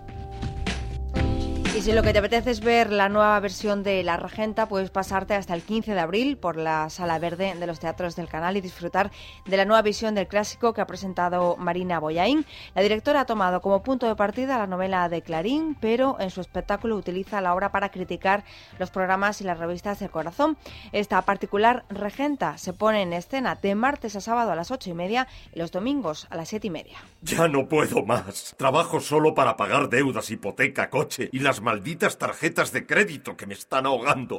Y 1.76 1.82
si 1.82 1.90
lo 1.90 2.04
que 2.04 2.12
te 2.12 2.20
apetece 2.20 2.52
es 2.52 2.60
ver 2.60 2.92
la 2.92 3.08
nueva 3.08 3.40
versión 3.40 3.82
de 3.82 4.04
La 4.04 4.16
Regenta, 4.16 4.68
puedes 4.68 4.90
pasarte 4.90 5.34
hasta 5.34 5.54
el 5.54 5.62
15 5.62 5.94
de 5.94 5.98
abril 5.98 6.36
por 6.36 6.54
la 6.56 6.88
Sala 6.88 7.18
Verde 7.18 7.52
de 7.58 7.66
los 7.66 7.80
Teatros 7.80 8.14
del 8.14 8.28
Canal 8.28 8.56
y 8.56 8.60
disfrutar 8.60 9.10
de 9.44 9.56
la 9.56 9.64
nueva 9.64 9.82
visión 9.82 10.14
del 10.14 10.28
clásico 10.28 10.72
que 10.72 10.80
ha 10.80 10.86
presentado 10.86 11.56
Marina 11.56 11.98
Boyain. 11.98 12.46
La 12.76 12.82
directora 12.82 13.22
ha 13.22 13.26
tomado 13.26 13.60
como 13.60 13.82
punto 13.82 14.06
de 14.06 14.14
partida 14.14 14.56
la 14.56 14.68
novela 14.68 15.08
de 15.08 15.22
Clarín, 15.22 15.76
pero 15.80 16.16
en 16.20 16.30
su 16.30 16.40
espectáculo 16.40 16.94
utiliza 16.94 17.40
la 17.40 17.52
obra 17.52 17.72
para 17.72 17.88
criticar 17.88 18.44
los 18.78 18.92
programas 18.92 19.40
y 19.40 19.44
las 19.44 19.58
revistas 19.58 19.98
del 19.98 20.10
corazón. 20.10 20.56
Esta 20.92 21.20
particular 21.22 21.84
Regenta 21.88 22.56
se 22.56 22.72
pone 22.72 23.02
en 23.02 23.12
escena 23.12 23.56
de 23.60 23.74
martes 23.74 24.14
a 24.14 24.20
sábado 24.20 24.52
a 24.52 24.56
las 24.56 24.70
ocho 24.70 24.90
y 24.90 24.94
media 24.94 25.26
y 25.52 25.58
los 25.58 25.72
domingos 25.72 26.28
a 26.30 26.36
las 26.36 26.50
siete 26.50 26.68
y 26.68 26.70
media. 26.70 26.98
Ya 27.22 27.48
no 27.48 27.68
puedo 27.68 28.04
más. 28.04 28.54
Trabajo 28.56 29.00
solo 29.00 29.34
para 29.34 29.56
pagar 29.56 29.88
deudas, 29.88 30.30
hipoteca, 30.30 30.88
coche 30.88 31.28
y 31.32 31.40
las 31.40 31.63
malditas 31.64 32.18
tarjetas 32.18 32.70
de 32.70 32.86
crédito 32.86 33.36
que 33.36 33.46
me 33.46 33.54
están 33.54 33.86
ahogando. 33.86 34.38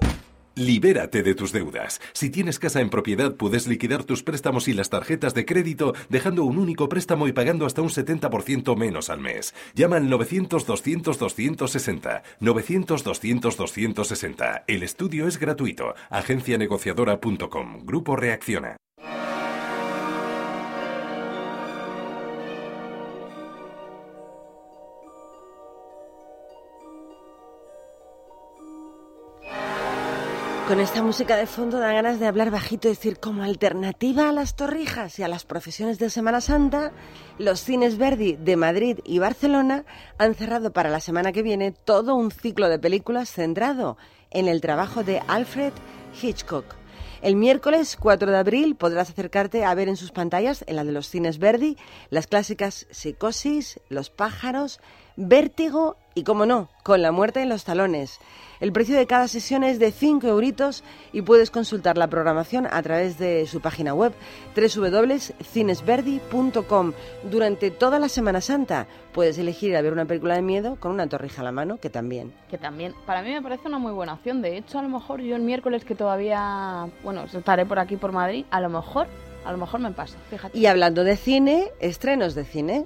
Libérate 0.55 1.21
de 1.21 1.35
tus 1.35 1.51
deudas. 1.51 1.99
Si 2.13 2.29
tienes 2.29 2.59
casa 2.59 2.79
en 2.79 2.89
propiedad, 2.89 3.35
puedes 3.35 3.67
liquidar 3.67 4.05
tus 4.05 4.23
préstamos 4.23 4.69
y 4.69 4.73
las 4.73 4.89
tarjetas 4.89 5.33
de 5.33 5.43
crédito 5.43 5.93
dejando 6.07 6.45
un 6.45 6.57
único 6.57 6.87
préstamo 6.87 7.27
y 7.27 7.33
pagando 7.33 7.65
hasta 7.65 7.81
un 7.81 7.89
70% 7.89 8.77
menos 8.77 9.09
al 9.09 9.19
mes. 9.19 9.53
Llama 9.73 9.97
al 9.97 10.09
900-200-260. 10.09 12.21
900-200-260. 12.39 14.63
El 14.67 14.83
estudio 14.83 15.27
es 15.27 15.37
gratuito. 15.39 15.95
Agencianegociadora.com. 16.09 17.85
Grupo 17.85 18.15
Reacciona. 18.15 18.77
Con 30.67 30.79
esta 30.79 31.03
música 31.03 31.35
de 31.37 31.45
fondo 31.45 31.77
da 31.77 31.93
ganas 31.93 32.19
de 32.19 32.25
hablar 32.25 32.49
bajito 32.49 32.87
y 32.87 32.91
decir, 32.91 33.19
como 33.19 33.43
alternativa 33.43 34.29
a 34.29 34.31
las 34.31 34.55
torrijas 34.55 35.19
y 35.19 35.23
a 35.23 35.27
las 35.27 35.45
profesiones 35.45 35.99
de 35.99 36.09
Semana 36.09 36.41
Santa, 36.41 36.91
los 37.37 37.59
cines 37.59 37.99
Verdi 37.99 38.35
de 38.35 38.55
Madrid 38.55 38.97
y 39.03 39.19
Barcelona 39.19 39.85
han 40.17 40.33
cerrado 40.33 40.73
para 40.73 40.89
la 40.89 41.01
semana 41.01 41.31
que 41.31 41.43
viene 41.43 41.71
todo 41.71 42.15
un 42.15 42.31
ciclo 42.31 42.67
de 42.67 42.79
películas 42.79 43.29
centrado 43.29 43.97
en 44.31 44.47
el 44.47 44.59
trabajo 44.59 45.03
de 45.03 45.21
Alfred 45.27 45.71
Hitchcock. 46.19 46.65
El 47.21 47.35
miércoles 47.35 47.95
4 47.95 48.31
de 48.31 48.37
abril 48.37 48.75
podrás 48.75 49.11
acercarte 49.11 49.65
a 49.65 49.75
ver 49.75 49.87
en 49.87 49.97
sus 49.97 50.11
pantallas, 50.11 50.63
en 50.65 50.77
la 50.77 50.83
de 50.83 50.91
los 50.91 51.09
cines 51.09 51.37
Verdi, 51.37 51.77
las 52.09 52.25
clásicas 52.25 52.87
Psicosis, 52.89 53.79
Los 53.87 54.09
pájaros, 54.09 54.79
Vértigo 55.15 55.97
y, 56.15 56.23
como 56.23 56.45
no, 56.45 56.69
con 56.83 57.01
la 57.01 57.11
muerte 57.11 57.41
en 57.41 57.49
los 57.49 57.65
talones. 57.65 58.19
El 58.61 58.71
precio 58.71 58.95
de 58.95 59.05
cada 59.05 59.27
sesión 59.27 59.65
es 59.65 59.79
de 59.79 59.91
5 59.91 60.25
euritos 60.27 60.85
y 61.11 61.21
puedes 61.21 61.51
consultar 61.51 61.97
la 61.97 62.07
programación 62.07 62.69
a 62.71 62.81
través 62.81 63.19
de 63.19 63.45
su 63.47 63.59
página 63.59 63.93
web 63.93 64.13
www.cinesverdi.com. 64.55 66.93
Durante 67.29 67.71
toda 67.71 67.99
la 67.99 68.07
Semana 68.07 68.39
Santa 68.39 68.87
puedes 69.11 69.37
elegir 69.37 69.65
ir 69.65 69.75
a 69.75 69.81
ver 69.81 69.91
una 69.93 70.05
película 70.05 70.35
de 70.35 70.41
miedo 70.41 70.77
con 70.79 70.91
una 70.91 71.07
torrija 71.07 71.41
a 71.41 71.45
la 71.45 71.51
mano, 71.51 71.79
que 71.79 71.89
también. 71.89 72.33
Que 72.49 72.57
también, 72.57 72.93
para 73.05 73.21
mí 73.21 73.31
me 73.31 73.41
parece 73.41 73.67
una 73.67 73.79
muy 73.79 73.91
buena 73.91 74.13
opción. 74.13 74.41
De 74.41 74.57
hecho, 74.57 74.79
a 74.79 74.81
lo 74.81 74.89
mejor 74.89 75.21
yo 75.21 75.35
el 75.35 75.41
miércoles 75.41 75.83
que 75.83 75.95
todavía, 75.95 76.87
bueno, 77.03 77.25
estaré 77.25 77.65
por 77.65 77.79
aquí 77.79 77.97
por 77.97 78.11
Madrid, 78.11 78.45
a 78.51 78.61
lo 78.61 78.69
mejor, 78.69 79.07
a 79.45 79.51
lo 79.51 79.57
mejor 79.57 79.81
me 79.81 79.91
pasa, 79.91 80.17
fíjate. 80.29 80.57
Y 80.57 80.67
hablando 80.67 81.03
de 81.03 81.17
cine, 81.17 81.71
estrenos 81.79 82.35
de 82.35 82.45
cine. 82.45 82.85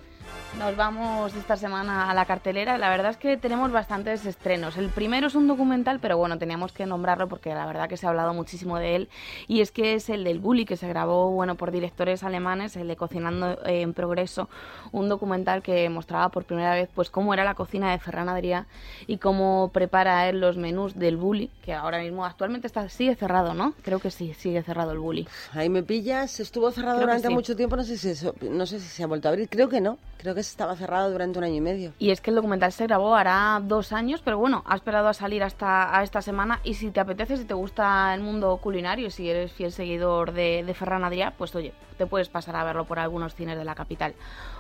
Nos 0.57 0.75
vamos 0.75 1.33
esta 1.35 1.55
semana 1.55 2.09
a 2.09 2.13
la 2.13 2.25
cartelera. 2.25 2.77
La 2.77 2.89
verdad 2.89 3.11
es 3.11 3.17
que 3.17 3.37
tenemos 3.37 3.71
bastantes 3.71 4.25
estrenos. 4.25 4.75
El 4.75 4.89
primero 4.89 5.27
es 5.27 5.35
un 5.35 5.47
documental, 5.47 5.99
pero 6.01 6.17
bueno, 6.17 6.37
teníamos 6.37 6.73
que 6.73 6.85
nombrarlo 6.85 7.29
porque 7.29 7.53
la 7.53 7.65
verdad 7.65 7.87
que 7.87 7.95
se 7.95 8.05
ha 8.05 8.09
hablado 8.09 8.33
muchísimo 8.33 8.77
de 8.77 8.95
él. 8.95 9.09
Y 9.47 9.61
es 9.61 9.71
que 9.71 9.93
es 9.93 10.09
el 10.09 10.25
del 10.25 10.39
Bully, 10.39 10.65
que 10.65 10.75
se 10.75 10.87
grabó 10.89 11.29
bueno, 11.31 11.55
por 11.55 11.71
directores 11.71 12.23
alemanes, 12.23 12.75
el 12.75 12.89
de 12.89 12.97
Cocinando 12.97 13.57
en 13.65 13.93
Progreso, 13.93 14.49
un 14.91 15.07
documental 15.07 15.61
que 15.61 15.87
mostraba 15.87 16.27
por 16.29 16.43
primera 16.43 16.73
vez 16.73 16.89
pues 16.93 17.09
cómo 17.09 17.33
era 17.33 17.45
la 17.45 17.53
cocina 17.53 17.91
de 17.91 17.99
Ferran 17.99 18.27
Adrià 18.27 18.65
y 19.07 19.17
cómo 19.17 19.69
prepara 19.71 20.27
él 20.27 20.41
los 20.41 20.57
menús 20.57 20.95
del 20.95 21.15
Bully, 21.15 21.49
que 21.63 21.73
ahora 21.73 21.99
mismo 21.99 22.25
actualmente 22.25 22.67
está 22.67 22.89
sigue 22.89 23.15
cerrado, 23.15 23.53
¿no? 23.53 23.73
Creo 23.83 23.99
que 23.99 24.11
sí, 24.11 24.33
sigue 24.33 24.61
cerrado 24.63 24.91
el 24.91 24.99
Bully. 24.99 25.25
Ahí 25.53 25.69
me 25.69 25.83
pillas, 25.83 26.39
estuvo 26.41 26.69
cerrado 26.71 26.95
Creo 26.97 27.07
durante 27.07 27.27
sí. 27.29 27.33
mucho 27.33 27.55
tiempo, 27.55 27.77
no 27.77 27.83
sé, 27.83 27.97
si 27.97 28.09
eso- 28.09 28.35
no 28.41 28.65
sé 28.65 28.79
si 28.79 28.87
se 28.87 29.03
ha 29.03 29.07
vuelto 29.07 29.29
a 29.29 29.31
abrir, 29.31 29.47
creo 29.47 29.69
que 29.69 29.79
no, 29.79 29.97
creo 30.17 30.35
que 30.35 30.38
estaba 30.47 30.75
cerrado 30.75 31.11
durante 31.11 31.37
un 31.39 31.45
año 31.45 31.55
y 31.55 31.61
medio. 31.61 31.93
Y 31.99 32.11
es 32.11 32.21
que 32.21 32.29
el 32.31 32.35
documental 32.35 32.71
se 32.71 32.87
grabó 32.87 33.15
hará 33.15 33.59
dos 33.63 33.91
años, 33.93 34.21
pero 34.23 34.37
bueno, 34.37 34.63
ha 34.65 34.75
esperado 34.75 35.07
a 35.07 35.13
salir 35.13 35.43
hasta 35.43 35.97
a 35.97 36.03
esta 36.03 36.21
semana. 36.21 36.59
Y 36.63 36.75
si 36.75 36.91
te 36.91 36.99
apetece, 36.99 37.37
si 37.37 37.45
te 37.45 37.53
gusta 37.53 38.13
el 38.13 38.21
mundo 38.21 38.57
culinario, 38.57 39.09
si 39.11 39.29
eres 39.29 39.51
fiel 39.51 39.71
seguidor 39.71 40.31
de, 40.31 40.65
Ferran 40.73 41.03
Adrià, 41.03 41.33
pues 41.37 41.55
oye, 41.55 41.73
te 41.97 42.05
puedes 42.05 42.29
pasar 42.29 42.55
a 42.55 42.63
verlo 42.63 42.85
por 42.85 42.99
algunos 42.99 43.35
cines 43.35 43.57
de 43.57 43.65
la 43.65 43.75
capital. 43.75 44.13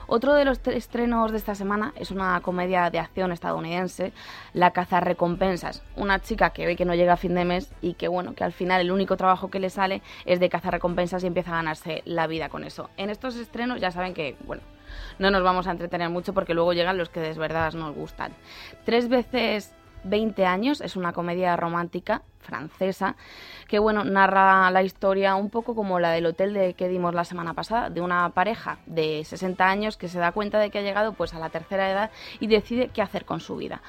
Otro 0.07 0.33
de 0.33 0.43
los 0.43 0.61
tre- 0.61 0.73
estrenos 0.73 1.31
de 1.31 1.37
esta 1.37 1.55
semana 1.55 1.93
es 1.95 2.11
una 2.11 2.41
comedia 2.41 2.89
de 2.89 2.99
acción 2.99 3.31
estadounidense, 3.31 4.11
La 4.53 4.71
caza 4.71 4.99
recompensas. 4.99 5.83
Una 5.95 6.19
chica 6.19 6.49
que 6.49 6.65
ve 6.65 6.75
que 6.75 6.83
no 6.85 6.95
llega 6.95 7.13
a 7.13 7.17
fin 7.17 7.35
de 7.35 7.45
mes 7.45 7.71
y 7.81 7.93
que 7.93 8.07
bueno, 8.07 8.33
que 8.33 8.43
al 8.43 8.51
final 8.51 8.81
el 8.81 8.91
único 8.91 9.15
trabajo 9.17 9.49
que 9.49 9.59
le 9.59 9.69
sale 9.69 10.01
es 10.25 10.39
de 10.39 10.49
cazar 10.49 10.73
recompensas 10.73 11.23
y 11.23 11.27
empieza 11.27 11.51
a 11.51 11.55
ganarse 11.57 12.01
la 12.05 12.27
vida 12.27 12.49
con 12.49 12.63
eso. 12.63 12.89
En 12.97 13.09
estos 13.09 13.35
estrenos 13.35 13.79
ya 13.79 13.91
saben 13.91 14.13
que, 14.13 14.35
bueno, 14.45 14.63
no 15.17 15.31
nos 15.31 15.43
vamos 15.43 15.67
a 15.67 15.71
entretener 15.71 16.09
mucho 16.09 16.33
porque 16.33 16.53
luego 16.53 16.73
llegan 16.73 16.97
los 16.97 17.09
que 17.09 17.19
de 17.19 17.33
verdad 17.33 17.73
nos 17.73 17.95
gustan. 17.95 18.33
Tres 18.85 19.09
veces 19.09 19.73
20 20.03 20.45
años 20.45 20.81
es 20.81 20.95
una 20.95 21.13
comedia 21.13 21.55
romántica 21.55 22.21
francesa 22.39 23.15
que 23.67 23.79
bueno 23.79 24.03
narra 24.03 24.71
la 24.71 24.81
historia 24.81 25.35
un 25.35 25.49
poco 25.49 25.75
como 25.75 25.99
la 25.99 26.11
del 26.11 26.25
hotel 26.25 26.53
de 26.53 26.73
que 26.73 26.87
dimos 26.87 27.13
la 27.13 27.25
semana 27.25 27.53
pasada 27.53 27.89
de 27.89 28.01
una 28.01 28.29
pareja 28.29 28.79
de 28.85 29.23
60 29.25 29.67
años 29.67 29.97
que 29.97 30.07
se 30.07 30.19
da 30.19 30.31
cuenta 30.31 30.59
de 30.59 30.69
que 30.69 30.79
ha 30.79 30.81
llegado 30.81 31.13
pues 31.13 31.33
a 31.33 31.39
la 31.39 31.49
tercera 31.49 31.91
edad 31.91 32.11
y 32.39 32.47
decide 32.47 32.89
qué 32.93 33.01
hacer 33.01 33.25
con 33.25 33.39
su 33.39 33.57
vida. 33.57 33.81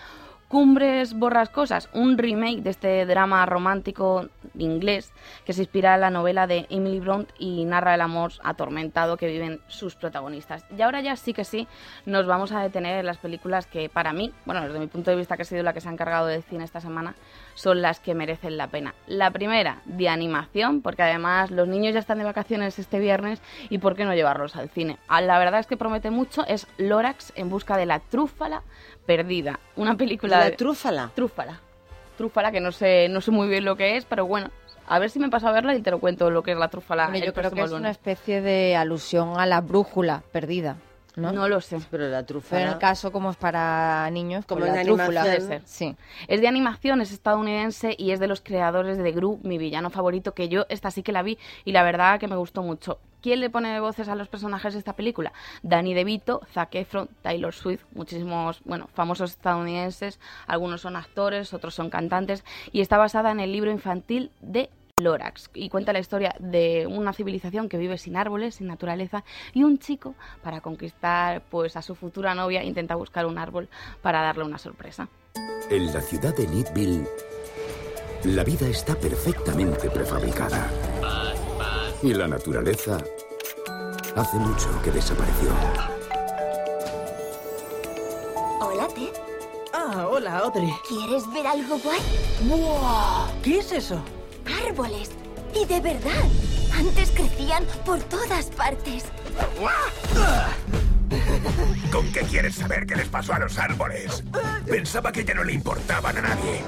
Cumbres 0.51 1.15
borrascosas, 1.15 1.89
un 1.93 2.19
remake 2.19 2.63
de 2.63 2.71
este 2.71 3.07
drama 3.07 3.47
romántico 3.47 4.27
inglés 4.59 5.13
que 5.45 5.53
se 5.53 5.63
inspira 5.63 5.95
en 5.95 6.01
la 6.01 6.11
novela 6.11 6.49
de 6.49 6.67
Emily 6.71 6.99
Bront 6.99 7.31
y 7.39 7.65
narra 7.65 7.95
el 7.95 8.01
amor 8.01 8.33
atormentado 8.43 9.17
que 9.17 9.29
viven 9.29 9.61
sus 9.69 9.95
protagonistas. 9.95 10.65
Y 10.77 10.83
ahora 10.83 11.03
ya 11.03 11.15
sí 11.15 11.35
que 11.35 11.45
sí 11.45 11.69
nos 12.05 12.27
vamos 12.27 12.51
a 12.51 12.63
detener 12.63 12.99
en 12.99 13.07
las 13.07 13.19
películas 13.19 13.69
que 13.69 13.89
para 13.89 14.13
mí, 14.13 14.33
bueno, 14.45 14.63
desde 14.63 14.81
mi 14.81 14.89
punto 14.89 15.13
de 15.13 15.19
vista 15.19 15.37
que 15.37 15.43
ha 15.43 15.45
sido 15.45 15.63
la 15.63 15.73
que 15.73 15.81
se 15.81 15.89
ha 15.89 15.93
encargado 15.93 16.27
del 16.27 16.43
cine 16.43 16.65
esta 16.65 16.81
semana, 16.81 17.15
son 17.55 17.81
las 17.81 18.01
que 18.01 18.17
merecen 18.17 18.57
la 18.57 18.67
pena. 18.67 18.97
La 19.07 19.31
primera, 19.31 19.83
de 19.85 20.09
animación, 20.09 20.83
porque 20.83 21.05
además 21.05 21.53
los 21.53 21.69
niños 21.69 21.95
ya 21.95 22.01
están 22.01 22.19
de 22.19 22.25
vacaciones 22.25 22.77
este 22.77 22.99
viernes 22.99 23.41
y 23.69 23.79
por 23.79 23.95
qué 23.95 24.05
no 24.05 24.17
llevarlos 24.17 24.57
al 24.57 24.69
cine. 24.69 24.99
Ah, 25.07 25.21
La 25.21 25.39
verdad 25.39 25.61
es 25.61 25.69
que 25.69 25.77
promete 25.77 26.11
mucho, 26.11 26.45
es 26.49 26.67
Lorax 26.77 27.33
en 27.37 27.51
busca 27.51 27.77
de 27.77 27.87
la 27.87 28.01
trúfala 28.01 28.63
perdida. 29.07 29.59
Una 29.77 29.97
película 29.97 30.39
¿La 30.39 30.45
de... 30.47 30.53
trúfala? 30.53 31.11
Trúfala. 31.15 31.61
Trúfala, 32.17 32.53
que 32.53 32.61
no 32.61 32.73
sé, 32.73 33.09
no 33.09 33.21
sé 33.21 33.31
muy 33.31 33.49
bien 33.49 33.65
lo 33.65 33.77
que 33.77 33.97
es, 33.97 34.05
pero 34.05 34.27
bueno, 34.27 34.51
a 34.87 34.99
ver 34.99 35.11
si 35.11 35.19
me 35.19 35.31
paso 35.31 35.49
a 35.49 35.53
verla 35.53 35.75
y 35.75 35.83
te 35.83 35.91
lo 35.91 36.01
cuento 36.01 36.31
lo 36.31 36.43
que 36.43 36.53
es 36.53 36.59
la 36.59 36.69
trúfala. 36.69 37.17
Yo 37.17 37.33
creo 37.33 37.51
que 37.51 37.63
es 37.63 37.73
una 37.73 37.91
especie 37.91 38.41
de 38.41 38.77
alusión 38.77 39.39
a 39.39 39.47
la 39.47 39.61
brújula 39.61 40.23
perdida. 40.33 40.77
¿No? 41.17 41.33
No 41.33 41.49
lo 41.49 41.61
sé. 41.61 41.79
Pero 41.91 42.09
la 42.09 42.21
en 42.21 42.69
el 42.69 42.79
caso, 42.79 43.13
como 43.13 43.31
es 43.31 43.37
para 43.37 44.09
niños, 44.11 44.45
Como 44.47 44.61
pues 44.61 44.71
es 44.71 44.75
la 44.77 44.81
de 44.81 44.85
trúfula. 44.87 45.21
animación. 45.23 45.47
Puede 45.47 45.61
ser. 45.61 45.63
Sí. 45.67 45.97
Es 46.29 46.41
de 46.41 46.49
animación, 46.49 47.01
es 47.01 47.13
estadounidense 47.13 47.95
y 47.99 48.13
es 48.13 48.21
de 48.21 48.27
los 48.27 48.41
creadores 48.41 48.97
de 48.97 49.05
The 49.05 49.13
Gru, 49.13 49.41
mi 49.43 49.59
villano 49.59 49.91
favorito, 49.91 50.33
que 50.35 50.49
yo 50.49 50.67
esta 50.69 50.91
sí 50.91 51.03
que 51.03 51.13
la 51.13 51.23
vi 51.23 51.39
y 51.65 51.73
la 51.73 51.83
verdad 51.83 52.21
que 52.21 52.29
me 52.29 52.37
gustó 52.37 52.63
mucho. 52.63 52.99
¿Quién 53.23 53.41
le 53.41 53.51
pone 53.51 53.79
voces 53.81 54.09
a 54.09 54.15
los 54.15 54.29
personajes 54.29 54.73
de 54.73 54.79
esta 54.79 54.95
película? 54.95 55.33
Danny 55.63 55.93
DeVito, 55.93 56.41
Zac 56.53 56.75
Efron, 56.75 57.09
Taylor 57.21 57.53
Swift, 57.53 57.85
muchísimos, 57.95 58.63
bueno, 58.65 58.89
famosos 58.95 59.33
estadounidenses, 59.33 60.19
algunos 60.47 60.81
son 60.81 60.97
actores, 60.97 61.53
otros 61.53 61.75
son 61.75 61.91
cantantes 61.91 62.45
y 62.73 62.81
está 62.81 62.97
basada 62.97 63.31
en 63.31 63.41
el 63.41 63.53
libro 63.53 63.71
infantil 63.71 64.31
de 64.41 64.71
Lorax 65.01 65.51
y 65.55 65.69
cuenta 65.69 65.93
la 65.93 65.99
historia 65.99 66.35
de 66.39 66.87
una 66.87 67.13
civilización 67.13 67.69
que 67.69 67.79
vive 67.79 67.99
sin 67.99 68.17
árboles, 68.17 68.57
sin 68.57 68.67
naturaleza 68.67 69.25
y 69.53 69.65
un 69.65 69.79
chico 69.79 70.15
para 70.43 70.61
conquistar 70.61 71.43
pues 71.51 71.77
a 71.77 71.83
su 71.83 71.95
futura 71.95 72.35
novia 72.35 72.63
intenta 72.63 72.95
buscar 72.95 73.27
un 73.27 73.39
árbol 73.39 73.69
para 74.03 74.23
darle 74.23 74.45
una 74.45 74.59
sorpresa. 74.59 75.09
En 75.71 75.93
la 75.93 76.01
ciudad 76.01 76.35
de 76.37 76.47
Needville, 76.47 77.07
la 78.25 78.45
vida 78.45 78.69
está 78.69 78.95
perfectamente 78.95 79.89
prefabricada. 79.91 80.69
Y 82.03 82.13
la 82.15 82.27
naturaleza 82.27 82.99
hace 84.17 84.37
mucho 84.39 84.69
que 84.83 84.91
desapareció. 84.91 85.51
Hola, 88.61 88.89
Ted. 88.89 89.13
Ah, 89.73 90.07
hola, 90.11 90.39
Audrey. 90.39 90.71
¿Quieres 90.89 91.31
ver 91.33 91.47
algo 91.47 91.79
guay? 91.79 92.01
¡Wow! 92.49 93.43
¿Qué 93.43 93.59
es 93.59 93.73
eso? 93.73 94.03
Árboles. 94.71 95.11
Y 95.53 95.65
de 95.65 95.81
verdad. 95.81 96.23
Antes 96.79 97.11
crecían 97.11 97.65
por 97.85 97.99
todas 98.05 98.47
partes. 98.51 99.05
¿Con 101.93 102.13
qué 102.13 102.21
quieres 102.21 102.55
saber 102.55 102.87
qué 102.87 102.95
les 102.95 103.09
pasó 103.09 103.35
a 103.35 103.41
los 103.41 103.59
árboles? 103.59 104.23
Pensaba 104.67 105.11
que 105.11 105.25
ya 105.25 105.35
no 105.35 105.43
le 105.43 105.55
importaban 105.55 106.17
a 106.19 106.21
nadie. 106.21 106.63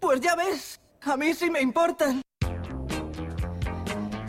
Pues 0.00 0.20
ya 0.20 0.34
ves, 0.34 0.80
a 1.02 1.16
mí 1.16 1.32
sí 1.32 1.48
me 1.48 1.60
importan. 1.60 2.22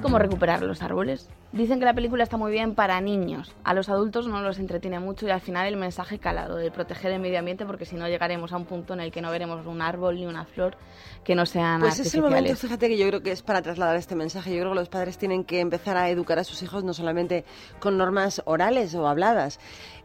¿Cómo 0.04 0.19
recuperar 0.19 0.62
los 0.62 0.84
árboles? 0.84 1.30
Dicen 1.51 1.79
que 1.79 1.85
la 1.85 1.95
película 1.95 2.23
está 2.23 2.38
muy 2.38 2.51
bien 2.51 2.75
para 2.75 3.01
niños. 3.01 3.55
A 3.63 3.73
los 3.73 3.89
adultos 3.89 4.27
no 4.27 4.41
los 4.41 4.59
entretiene 4.59 4.99
mucho 4.99 5.25
y 5.25 5.31
al 5.31 5.41
final 5.41 5.67
el 5.67 5.77
mensaje 5.77 6.19
calado 6.19 6.57
de 6.57 6.69
proteger 6.69 7.12
el 7.12 7.19
medio 7.19 7.39
ambiente 7.39 7.65
porque 7.65 7.85
si 7.85 7.95
no 7.95 8.07
llegaremos 8.07 8.53
a 8.53 8.57
un 8.57 8.65
punto 8.65 8.93
en 8.93 8.99
el 8.99 9.12
que 9.12 9.21
no 9.21 9.31
veremos 9.31 9.65
un 9.65 9.81
árbol 9.81 10.15
ni 10.15 10.27
una 10.27 10.45
flor 10.45 10.77
que 11.23 11.33
no 11.33 11.47
sean 11.47 11.81
Pues 11.81 11.99
es 11.99 12.13
el 12.13 12.21
momento, 12.21 12.55
fíjate 12.55 12.88
que 12.88 12.97
yo 12.97 13.07
creo 13.07 13.23
que 13.23 13.31
es 13.31 13.41
para 13.41 13.63
trasladar 13.63 13.95
este 13.95 14.15
mensaje. 14.15 14.51
Yo 14.51 14.59
creo 14.59 14.73
que 14.73 14.79
los 14.79 14.89
padres 14.89 15.17
tienen 15.17 15.43
que 15.43 15.59
empezar 15.59 15.97
a 15.97 16.09
educar 16.09 16.38
a 16.38 16.43
sus 16.43 16.62
hijos 16.62 16.83
no 16.83 16.93
solamente 16.93 17.45
con 17.79 17.97
normas 17.97 18.43
orales 18.45 18.93
o 18.93 19.07
habladas. 19.07 19.59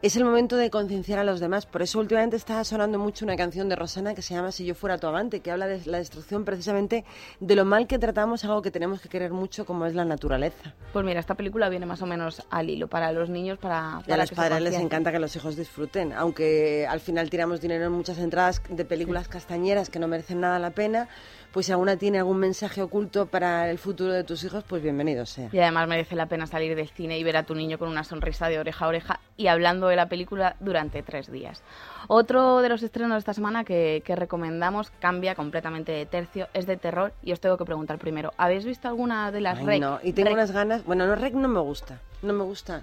Es 0.05 0.17
el 0.17 0.25
momento 0.27 0.59
de 0.59 0.69
concienciar 0.69 1.19
a 1.19 1.25
los 1.25 1.41
demás. 1.41 1.65
Por 1.65 1.81
eso 1.81 1.99
últimamente 1.99 2.37
está 2.37 2.63
sonando 2.65 2.99
mucho 2.99 3.25
una 3.25 3.37
canción 3.37 3.71
de 3.71 3.75
Rosana 3.75 4.15
que 4.15 4.21
se 4.21 4.35
llama 4.35 4.53
Si 4.53 4.67
yo 4.67 4.75
fuera 4.75 4.99
tu 4.99 5.07
amante, 5.07 5.41
que 5.41 5.51
habla 5.51 5.67
de 5.67 5.81
la 5.87 5.97
destrucción 5.97 6.45
precisamente 6.45 7.07
de 7.41 7.57
lo 7.57 7.65
mal 7.65 7.87
que 7.87 7.99
tratamos 7.99 8.45
algo 8.45 8.61
que 8.61 8.71
tenemos 8.71 9.01
que 9.01 9.09
querer 9.09 9.33
mucho 9.33 9.65
como 9.65 9.87
es 9.87 9.95
la 9.95 10.05
naturaleza. 10.05 10.75
Pues 10.93 11.07
mira, 11.07 11.21
esta 11.21 11.37
película 11.37 11.71
viene 11.71 11.87
más 11.87 12.03
o 12.03 12.07
menos 12.07 12.43
al 12.51 12.69
hilo 12.69 12.87
para 12.87 13.13
los 13.13 13.31
niños, 13.31 13.57
para, 13.57 14.01
Y 14.01 14.03
a 14.03 14.05
para 14.09 14.23
los 14.25 14.31
padres 14.33 14.61
les 14.61 14.75
encanta 14.75 15.11
que 15.11 15.19
los 15.19 15.35
hijos 15.37 15.57
disfruten, 15.57 16.13
aunque 16.13 16.87
al 16.87 17.01
final 17.01 17.31
tiramos 17.31 17.63
dinero 17.63 17.87
en 17.87 17.93
muchas 17.93 18.19
entradas 18.19 18.61
de 18.69 18.85
películas 18.85 19.27
castañeras 19.29 19.89
que 19.89 20.01
no 20.01 20.07
merecen 20.07 20.39
nada 20.39 20.59
la 20.59 20.73
pena, 20.73 21.09
pues 21.55 21.67
si 21.67 21.73
alguna 21.73 21.97
tiene 21.97 22.19
algún 22.19 22.39
mensaje 22.39 22.83
oculto 22.83 23.27
para 23.27 23.71
el 23.71 23.79
futuro 23.79 24.13
de 24.13 24.25
tus 24.25 24.43
hijos, 24.43 24.65
pues 24.69 24.83
bienvenido 24.83 25.25
sea. 25.25 25.51
Y 25.53 25.61
además 25.61 25.87
merece 25.87 26.17
la 26.17 26.27
pena 26.27 26.49
salir 26.49 26.75
del 26.75 26.89
cine 26.89 27.17
y 27.17 27.23
ver 27.23 27.37
a 27.37 27.45
tu 27.45 27.55
niño 27.55 27.79
con 27.79 27.89
una 27.89 28.03
sonrisa 28.03 28.49
de 28.49 28.59
oreja 28.59 28.85
a 28.85 28.89
oreja 28.89 29.21
y 29.37 29.47
hablando 29.47 29.87
de 29.87 29.95
la 29.95 30.09
película 30.09 30.57
durante 30.59 31.05
tres 31.05 31.31
días. 31.31 31.63
Otro 32.09 32.61
de 32.61 32.69
los 32.69 32.83
estrenos 32.83 33.13
de 33.13 33.19
esta 33.21 33.35
semana 33.35 33.63
que, 33.63 34.03
que 34.05 34.17
recomendamos 34.17 34.91
cambia 34.99 35.37
completamente 35.37 35.93
de 35.93 36.07
tercio, 36.07 36.49
es 36.55 36.67
de 36.67 36.77
terror 36.77 37.13
y 37.23 37.31
os 37.31 37.39
tengo 37.39 37.57
que 37.57 37.65
preguntar 37.65 37.99
primero, 37.99 38.33
¿habéis 38.37 38.65
visto 38.65 38.89
alguna 38.89 39.31
de 39.31 39.41
las 39.41 39.59
Ay, 39.61 39.65
rec? 39.67 39.81
no, 39.81 40.01
y 40.03 40.13
tengo 40.13 40.31
rec- 40.31 40.35
unas 40.35 40.51
ganas, 40.51 40.85
bueno, 40.85 41.07
no, 41.07 41.15
Rec 41.15 41.35
no 41.35 41.47
me 41.47 41.61
gusta, 41.61 42.01
no 42.23 42.33
me 42.33 42.43
gusta. 42.43 42.83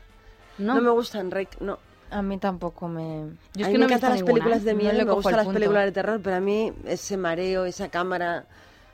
¿No? 0.58 0.76
No, 0.76 0.82
me 0.82 0.90
gustan 0.92 1.30
Rec, 1.30 1.60
no. 1.60 1.78
A 2.12 2.22
mí 2.22 2.38
tampoco 2.38 2.88
me... 2.88 3.26
Yo 3.56 3.62
es 3.62 3.66
a 3.66 3.70
mí 3.70 3.74
que 3.74 3.78
me 3.78 3.78
no 3.80 3.88
visto 3.88 4.08
encantan 4.08 4.10
las 4.12 4.20
ninguna, 4.20 4.34
películas 4.34 4.64
de 4.64 4.74
no 4.74 4.78
miedo, 4.78 4.94
le 4.94 5.06
me 5.06 5.12
gustan 5.14 5.34
las 5.38 5.46
punto. 5.46 5.54
películas 5.60 5.86
de 5.86 5.92
terror, 5.94 6.20
pero 6.24 6.36
a 6.36 6.40
mí 6.40 6.72
ese 6.86 7.18
mareo, 7.18 7.66
esa 7.66 7.90
cámara, 7.90 8.46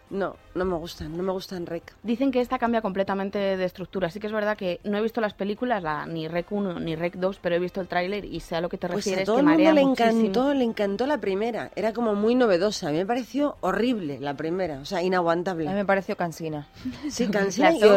no, 0.10 0.36
no 0.56 0.64
me 0.66 0.76
gustan, 0.78 1.18
no 1.18 1.24
me 1.24 1.32
gustan 1.34 1.66
Rec. 1.66 1.94
Dicen 2.04 2.32
que 2.32 2.40
esta 2.40 2.58
cambia 2.60 2.82
completamente 2.82 3.40
de 3.58 3.66
estructura. 3.66 4.10
Sí 4.10 4.20
que 4.22 4.28
es 4.28 4.34
verdad 4.34 4.56
que 4.56 4.80
no 4.86 4.98
he 4.98 5.02
visto 5.02 5.20
las 5.20 5.34
películas, 5.34 5.84
la, 5.84 6.06
ni 6.06 6.28
Rec 6.30 6.50
1 6.52 6.80
ni 6.80 6.96
Rec 6.96 7.16
2, 7.16 7.40
pero 7.42 7.56
he 7.56 7.60
visto 7.60 7.82
el 7.82 7.88
tráiler 7.88 8.24
y 8.24 8.40
sé 8.40 8.56
a 8.56 8.62
lo 8.62 8.70
que 8.70 8.78
te 8.78 8.88
Pues 8.88 9.04
refieres, 9.04 9.24
a 9.24 9.26
todo 9.26 9.36
que 9.38 9.40
el 9.42 9.46
mundo 9.48 9.58
marea 9.64 9.74
le 9.74 9.84
muchísimo. 9.86 10.20
encantó, 10.22 10.54
le 10.54 10.64
encantó 10.64 11.08
la 11.08 11.18
primera. 11.18 11.72
Era 11.76 11.92
como 11.92 12.16
muy 12.16 12.36
novedosa. 12.36 12.88
A 12.88 12.92
mí 12.92 12.98
me 13.00 13.06
pareció 13.06 13.58
horrible 13.62 14.20
la 14.22 14.36
primera, 14.36 14.80
o 14.80 14.86
sea, 14.86 15.00
A 15.00 15.02
mí 15.02 15.08
inaguantable. 15.08 15.68
me 15.74 15.84
pareció 15.86 16.16
cansina. 16.16 16.68
Sí, 17.10 17.28
cansina 17.32 17.72
y 17.74 17.80
tengo 17.80 17.96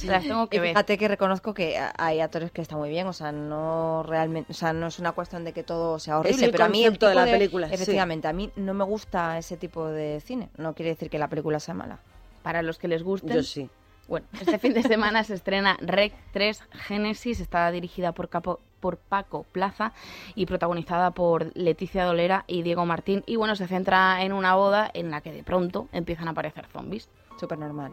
ver. 0.00 0.10
horrible. 0.10 0.12
Las 0.12 0.22
tengo 0.24 0.46
que 0.48 0.56
Y 0.56 0.60
ver. 0.60 0.68
fíjate 0.70 0.98
que 0.98 1.08
reconozco 1.08 1.54
que 1.54 1.78
hay 1.98 2.20
actores 2.20 2.50
que 2.50 2.62
están 2.62 2.78
muy 2.78 2.88
bien, 2.90 3.06
o 3.06 3.12
sea, 3.12 3.32
no 3.32 4.02
realmente, 4.02 4.52
o 4.52 4.54
sea, 4.54 4.72
no 4.72 4.86
es 4.86 4.98
una 4.98 5.12
cuestión 5.12 5.44
de 5.44 5.52
que 5.52 5.62
todo 5.62 5.98
sea 5.98 6.18
horrible, 6.18 6.48
pero 6.50 6.64
a 6.64 6.68
mí 6.68 6.84
el 6.84 6.90
concepto 6.98 7.06
de 7.06 7.12
tipo 7.14 7.24
la 7.26 7.32
película, 7.32 7.68
sí. 7.68 7.74
efectivamente, 7.74 8.28
a 8.28 8.32
mí 8.32 8.50
no 8.56 8.74
me 8.74 8.84
gusta 8.84 9.38
ese 9.38 9.56
tipo 9.56 9.86
de 9.86 10.20
cine. 10.20 10.48
No 10.56 10.74
quiere 10.74 10.90
decir 10.90 11.10
que 11.10 11.18
la 11.18 11.28
película 11.28 11.60
sea 11.60 11.74
mala. 11.74 11.98
Para 12.42 12.62
los 12.62 12.78
que 12.78 12.88
les 12.88 13.02
gusten, 13.02 13.36
Yo 13.36 13.42
sí. 13.42 13.68
Bueno, 14.08 14.26
este 14.40 14.58
fin 14.58 14.74
de 14.74 14.82
semana 14.82 15.22
se 15.24 15.32
estrena 15.34 15.76
Rec 15.80 16.12
3 16.32 16.60
Génesis, 16.72 17.38
está 17.40 17.70
dirigida 17.70 18.10
por, 18.12 18.28
Capo- 18.28 18.58
por 18.80 18.96
Paco 18.98 19.44
Plaza 19.52 19.92
y 20.34 20.44
protagonizada 20.46 21.12
por 21.12 21.56
Leticia 21.56 22.04
Dolera 22.04 22.44
y 22.48 22.62
Diego 22.62 22.84
Martín. 22.84 23.22
Y 23.26 23.36
bueno, 23.36 23.54
se 23.54 23.68
centra 23.68 24.22
en 24.24 24.32
una 24.32 24.56
boda 24.56 24.90
en 24.92 25.12
la 25.12 25.20
que 25.20 25.30
de 25.32 25.44
pronto 25.44 25.88
empiezan 25.92 26.26
a 26.26 26.32
aparecer 26.32 26.66
zombies. 26.72 27.08
Súper 27.38 27.58
normal. 27.58 27.92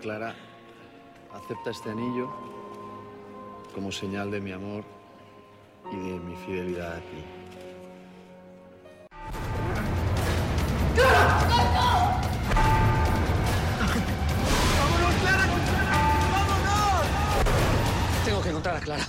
Clara, 0.00 0.34
acepta 1.36 1.70
este 1.70 1.90
anillo 1.90 2.28
como 3.74 3.92
señal 3.92 4.30
de 4.30 4.40
mi 4.40 4.52
amor 4.52 4.84
y 5.92 5.96
de 5.96 6.20
mi 6.20 6.34
fidelidad 6.36 6.94
a 6.94 7.00
ti. 7.00 7.24
Tengo 18.24 18.42
que 18.42 18.48
encontrar 18.48 18.76
a 18.76 18.80
Clara. 18.80 19.04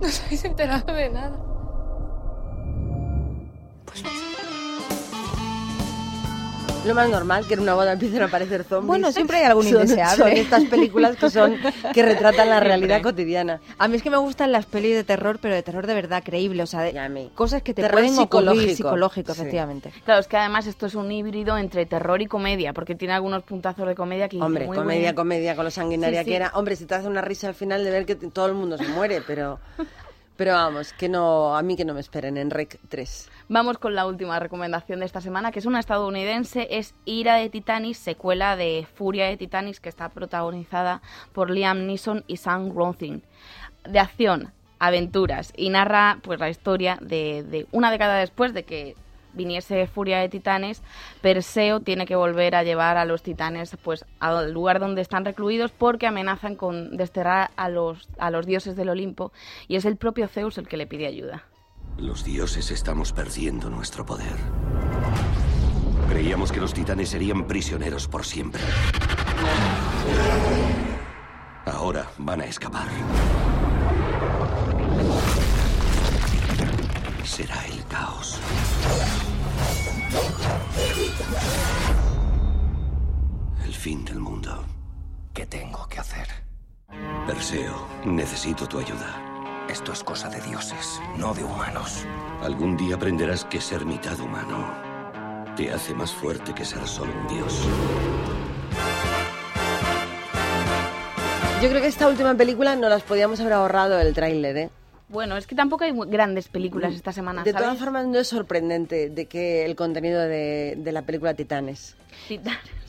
No 0.00 0.06
os 0.08 0.20
habéis 0.22 0.44
enterado 0.44 0.94
de 0.94 1.10
nada. 1.10 1.51
Lo 6.84 6.96
más 6.96 7.08
normal 7.08 7.46
que 7.46 7.54
en 7.54 7.60
una 7.60 7.74
boda 7.74 7.92
empiecen 7.92 8.22
a 8.22 8.24
aparecer 8.24 8.64
zombies. 8.64 8.88
Bueno, 8.88 9.12
siempre 9.12 9.36
hay 9.38 9.44
algún 9.44 9.62
Son- 9.68 9.82
indeseable. 9.82 10.16
Son 10.16 10.28
estas 10.32 10.64
películas 10.64 11.14
que 11.16 11.30
son 11.30 11.56
que 11.94 12.02
retratan 12.02 12.50
la 12.50 12.58
realidad 12.58 13.00
cotidiana. 13.02 13.60
A 13.78 13.86
mí 13.86 13.96
es 13.96 14.02
que 14.02 14.10
me 14.10 14.16
gustan 14.16 14.50
las 14.50 14.66
pelis 14.66 14.96
de 14.96 15.04
terror, 15.04 15.38
pero 15.40 15.54
de 15.54 15.62
terror 15.62 15.86
de 15.86 15.94
verdad 15.94 16.22
creíble, 16.24 16.60
o 16.64 16.66
sea, 16.66 16.80
de 16.80 17.30
cosas 17.36 17.62
que 17.62 17.72
te 17.72 17.82
Terror 17.82 18.00
pueden 18.00 18.18
ocurrir 18.18 18.74
psicológico. 18.74 19.32
Sí. 19.32 19.40
efectivamente. 19.42 19.92
Claro, 20.04 20.20
es 20.20 20.26
que 20.26 20.36
además 20.36 20.66
esto 20.66 20.86
es 20.86 20.96
un 20.96 21.10
híbrido 21.12 21.56
entre 21.56 21.86
terror 21.86 22.20
y 22.20 22.26
comedia, 22.26 22.72
porque 22.72 22.96
tiene 22.96 23.14
algunos 23.14 23.44
puntazos 23.44 23.86
de 23.86 23.94
comedia 23.94 24.28
que 24.28 24.40
Hombre, 24.42 24.66
muy 24.66 24.76
comedia, 24.76 25.00
bien. 25.02 25.14
comedia, 25.14 25.54
con 25.54 25.64
lo 25.64 25.70
sanguinaria 25.70 26.20
Sí, 26.20 26.24
sí. 26.24 26.30
que 26.30 26.36
era. 26.36 26.50
Hombre, 26.54 26.74
si 26.74 26.86
te 26.86 26.96
hace 26.96 27.06
una 27.06 27.20
risa 27.20 27.46
al 27.46 27.54
final 27.54 27.84
de 27.84 27.90
ver 27.92 28.06
que 28.06 28.16
todo 28.16 28.46
el 28.46 28.54
mundo 28.54 28.76
se 28.76 28.88
muere, 28.88 29.22
pero... 29.24 29.60
Pero 30.42 30.54
vamos, 30.54 30.92
que 30.92 31.08
no, 31.08 31.56
a 31.56 31.62
mí 31.62 31.76
que 31.76 31.84
no 31.84 31.94
me 31.94 32.00
esperen 32.00 32.36
en 32.36 32.50
Rec 32.50 32.80
3. 32.88 33.30
Vamos 33.48 33.78
con 33.78 33.94
la 33.94 34.06
última 34.06 34.40
recomendación 34.40 34.98
de 34.98 35.06
esta 35.06 35.20
semana, 35.20 35.52
que 35.52 35.60
es 35.60 35.66
una 35.66 35.78
estadounidense, 35.78 36.66
es 36.68 36.96
Ira 37.04 37.36
de 37.36 37.48
Titanis, 37.48 37.96
secuela 37.96 38.56
de 38.56 38.84
Furia 38.92 39.26
de 39.26 39.36
Titanis, 39.36 39.78
que 39.78 39.88
está 39.88 40.08
protagonizada 40.08 41.00
por 41.32 41.48
Liam 41.48 41.86
Neeson 41.86 42.24
y 42.26 42.38
Sam 42.38 42.74
Rothin. 42.74 43.22
De 43.88 44.00
acción, 44.00 44.52
aventuras, 44.80 45.52
y 45.56 45.68
narra 45.68 46.18
pues 46.24 46.40
la 46.40 46.50
historia 46.50 46.98
de, 47.00 47.44
de 47.44 47.68
una 47.70 47.92
década 47.92 48.16
después 48.16 48.52
de 48.52 48.64
que 48.64 48.96
viniese 49.32 49.86
furia 49.86 50.18
de 50.18 50.28
titanes, 50.28 50.82
Perseo 51.20 51.80
tiene 51.80 52.06
que 52.06 52.16
volver 52.16 52.54
a 52.54 52.62
llevar 52.62 52.96
a 52.96 53.04
los 53.04 53.22
titanes 53.22 53.76
pues 53.82 54.04
al 54.20 54.52
lugar 54.52 54.80
donde 54.80 55.02
están 55.02 55.24
recluidos 55.24 55.72
porque 55.72 56.06
amenazan 56.06 56.56
con 56.56 56.96
desterrar 56.96 57.50
a 57.56 57.68
los, 57.68 58.08
a 58.18 58.30
los 58.30 58.46
dioses 58.46 58.76
del 58.76 58.88
Olimpo 58.88 59.32
y 59.68 59.76
es 59.76 59.84
el 59.84 59.96
propio 59.96 60.28
Zeus 60.28 60.58
el 60.58 60.68
que 60.68 60.76
le 60.76 60.86
pide 60.86 61.06
ayuda. 61.06 61.44
Los 61.98 62.24
dioses 62.24 62.70
estamos 62.70 63.12
perdiendo 63.12 63.68
nuestro 63.68 64.04
poder. 64.06 64.36
Creíamos 66.08 66.50
que 66.52 66.60
los 66.60 66.72
titanes 66.72 67.10
serían 67.10 67.46
prisioneros 67.46 68.08
por 68.08 68.24
siempre. 68.24 68.62
Ahora 71.64 72.06
van 72.18 72.40
a 72.40 72.44
escapar. 72.44 72.88
Será 77.24 77.64
el 77.66 77.84
caos. 77.86 78.38
El 83.64 83.74
fin 83.74 84.04
del 84.04 84.18
mundo. 84.18 84.64
¿Qué 85.32 85.46
tengo 85.46 85.86
que 85.88 86.00
hacer? 86.00 86.26
Perseo, 87.26 87.86
necesito 88.04 88.66
tu 88.66 88.78
ayuda. 88.78 89.66
Esto 89.68 89.92
es 89.92 90.02
cosa 90.02 90.28
de 90.28 90.40
dioses, 90.40 91.00
no 91.16 91.32
de 91.32 91.44
humanos. 91.44 92.04
Algún 92.42 92.76
día 92.76 92.96
aprenderás 92.96 93.44
que 93.44 93.60
ser 93.60 93.86
mitad 93.86 94.18
humano 94.20 94.92
te 95.56 95.70
hace 95.70 95.94
más 95.94 96.12
fuerte 96.12 96.54
que 96.54 96.64
ser 96.64 96.86
solo 96.86 97.12
un 97.12 97.28
dios. 97.28 97.66
Yo 101.62 101.68
creo 101.68 101.80
que 101.80 101.86
esta 101.86 102.08
última 102.08 102.34
película 102.34 102.74
no 102.74 102.88
las 102.88 103.02
podíamos 103.02 103.38
haber 103.40 103.52
ahorrado 103.52 104.00
el 104.00 104.12
tráiler, 104.14 104.56
¿eh? 104.56 104.70
Bueno, 105.12 105.36
es 105.36 105.46
que 105.46 105.54
tampoco 105.54 105.84
hay 105.84 105.92
grandes 106.06 106.48
películas 106.48 106.94
esta 106.94 107.12
semana, 107.12 107.44
De 107.44 107.52
¿sabes? 107.52 107.66
todas 107.66 107.78
formas, 107.78 108.06
no 108.06 108.18
es 108.18 108.28
sorprendente 108.28 109.10
de 109.10 109.26
que 109.26 109.64
el 109.66 109.76
contenido 109.76 110.20
de, 110.20 110.74
de 110.78 110.92
la 110.92 111.02
película 111.02 111.34
Titanes. 111.34 111.96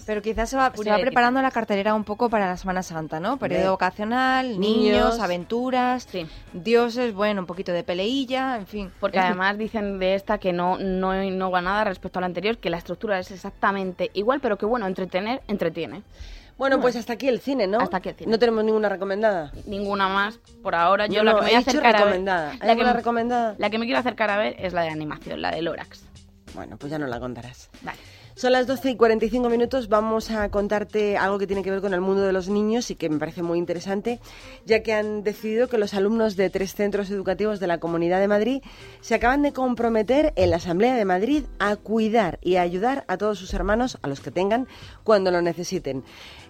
Pero 0.06 0.22
quizás 0.22 0.50
se 0.50 0.58
va, 0.58 0.74
se 0.76 0.90
va 0.90 0.98
de 0.98 1.02
preparando 1.02 1.42
la 1.42 1.50
cartelera 1.52 1.94
un 1.94 2.04
poco 2.04 2.30
para 2.30 2.48
la 2.48 2.58
Semana 2.58 2.84
Santa, 2.84 3.22
¿no? 3.22 3.38
Periodo 3.38 3.72
vocacional, 3.72 4.60
niños, 4.60 4.84
Niños. 5.14 5.20
aventuras, 5.20 6.08
dioses, 6.52 7.14
bueno, 7.14 7.42
un 7.42 7.48
poquito 7.48 7.72
de 7.72 7.84
peleilla, 7.84 8.58
en 8.58 8.68
fin. 8.68 8.92
Porque 9.00 9.20
además 9.20 9.58
dicen 9.58 10.00
de 10.00 10.16
esta 10.16 10.40
que 10.40 10.52
no, 10.52 10.78
no 10.78 11.22
innova 11.24 11.62
nada 11.62 11.86
respecto 11.86 12.20
a 12.20 12.22
la 12.22 12.26
anterior, 12.28 12.58
que 12.58 12.70
la 12.70 12.78
estructura 12.80 13.18
es 13.20 13.32
exactamente 13.32 14.12
igual, 14.14 14.42
pero 14.42 14.58
que 14.58 14.66
bueno, 14.66 14.88
entretener, 14.88 15.42
entretiene. 15.48 16.04
Bueno, 16.64 16.80
pues 16.82 16.96
hasta 16.96 17.14
aquí 17.14 17.28
el 17.28 17.42
cine, 17.42 17.68
¿no? 17.68 17.80
Hasta 17.80 17.98
aquí 17.98 18.08
el 18.10 18.16
cine. 18.16 18.32
No 18.32 18.40
tenemos 18.40 18.64
ninguna 18.64 18.88
recomendada. 18.88 19.52
Ninguna 19.66 20.08
más 20.08 20.40
por 20.62 20.76
ahora. 20.76 21.08
Yo 21.08 21.16
No, 21.22 21.24
la 21.24 21.32
no, 21.34 21.38
que 21.40 21.44
me 21.44 21.50
voy 21.52 21.56
a 21.58 21.60
acercar 21.60 21.86
a 21.88 22.00
ver, 22.00 22.06
recomendada. 22.06 22.52
¿Hay 22.52 22.68
la 22.68 22.76
que, 22.78 22.84
me- 22.86 22.94
recomendada? 22.94 23.56
la 23.58 23.70
que 23.70 23.78
me 23.80 23.86
quiero 23.86 24.00
acercar 24.00 24.30
a 24.30 24.38
ver 24.38 24.56
es 24.60 24.72
la 24.72 24.84
de 24.84 24.90
animación, 24.90 25.42
la 25.42 25.52
de 25.52 25.62
Lorax. 25.62 26.04
Bueno, 26.56 26.78
pues 26.78 26.90
ya 26.90 26.98
no 27.00 27.08
la 27.08 27.20
contarás. 27.20 27.70
Vale. 27.82 27.98
Son 28.36 28.52
las 28.52 28.66
12 28.66 28.90
y 28.92 28.96
45 28.96 29.48
minutos. 29.48 29.90
Vamos 29.90 30.32
a 30.32 30.50
contarte 30.50 31.18
algo 31.18 31.38
que 31.38 31.46
tiene 31.46 31.62
que 31.62 31.70
ver 31.70 31.82
con 31.82 31.94
el 31.94 32.02
mundo 32.02 32.24
de 32.24 32.34
los 32.34 32.50
niños 32.50 32.90
y 32.90 32.96
que 32.96 33.08
me 33.08 33.20
parece 33.20 33.44
muy 33.44 33.60
interesante, 33.60 34.20
ya 34.66 34.82
que 34.82 34.92
han 34.94 35.22
decidido 35.24 35.68
que 35.68 35.78
los 35.78 35.94
alumnos 35.94 36.36
de 36.36 36.50
tres 36.50 36.74
centros 36.74 37.12
educativos 37.12 37.60
de 37.60 37.68
la 37.68 37.78
Comunidad 37.78 38.20
de 38.20 38.28
Madrid 38.28 38.64
se 39.02 39.14
acaban 39.14 39.44
de 39.44 39.54
comprometer 39.54 40.34
en 40.36 40.50
la 40.50 40.56
Asamblea 40.56 40.96
de 40.96 41.06
Madrid 41.06 41.44
a 41.60 41.76
cuidar 41.76 42.40
y 42.42 42.56
a 42.56 42.62
ayudar 42.64 43.06
a 43.08 43.18
todos 43.18 43.38
sus 43.38 43.54
hermanos, 43.54 44.00
a 44.02 44.08
los 44.08 44.20
que 44.20 44.32
tengan, 44.32 44.68
cuando 45.04 45.30
lo 45.30 45.44
necesiten. 45.44 46.04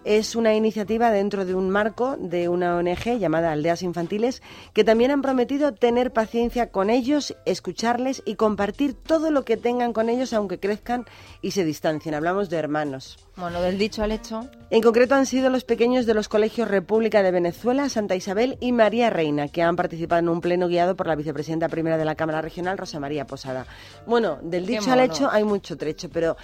Es 0.06 0.36
una 0.36 0.54
iniciativa 0.54 1.12
dentro 1.12 1.46
de 1.46 1.56
un 1.56 1.70
marco 1.70 2.18
de 2.20 2.50
una 2.50 2.76
ONG 2.76 3.18
llamada 3.20 3.54
Aldeas 3.54 3.84
Infantiles 3.84 4.42
que 4.74 4.84
también 4.84 5.12
han 5.12 5.22
prometido 5.22 5.74
tener 5.74 6.12
paciencia 6.12 6.72
con 6.72 6.90
ellos, 6.90 7.36
escucharles 7.46 8.22
y 8.26 8.36
compartir 8.36 8.96
todo 8.96 9.32
lo 9.32 9.46
que 9.46 9.56
tengan 9.56 9.94
con 9.94 10.10
ellos 10.10 10.34
aunque 10.34 10.60
crezcan 10.60 11.06
y 11.42 11.52
se 11.52 11.64
distancien. 11.64 12.16
Hablamos 12.16 12.50
de 12.50 12.58
hermanos. 12.58 13.18
Bueno, 13.38 13.62
del 13.62 13.78
dicho 13.78 14.04
al 14.04 14.12
hecho. 14.12 14.50
En 14.70 14.82
concreto 14.82 15.16
han 15.16 15.26
sido 15.26 15.50
los 15.50 15.64
pequeños 15.64 16.06
de 16.06 16.14
los 16.14 16.28
colegios 16.28 16.68
República 16.68 17.24
de 17.24 17.32
Venezuela, 17.32 17.88
Santa 17.88 18.16
Isabel 18.16 18.58
y 18.60 18.74
María 18.74 19.10
Reina, 19.10 19.48
que 19.48 19.62
han 19.62 19.76
participado 19.76 20.20
en 20.20 20.30
un 20.30 20.42
pleno 20.42 20.68
guiado 20.68 20.96
por 20.96 21.08
la 21.08 21.16
vicepresidenta 21.16 21.70
primera 21.70 21.98
de 21.98 22.06
la 22.06 22.16
Cámara 22.16 22.42
Regional, 22.42 22.78
Rosa 22.78 23.00
María 23.00 23.26
Posada. 23.26 23.66
Bueno, 24.06 24.38
del 24.42 24.66
dicho 24.66 24.92
al 24.92 25.00
hecho 25.00 25.30
hay 25.32 25.46
mucho 25.46 25.78
trecho, 25.78 26.10
pero 26.10 26.36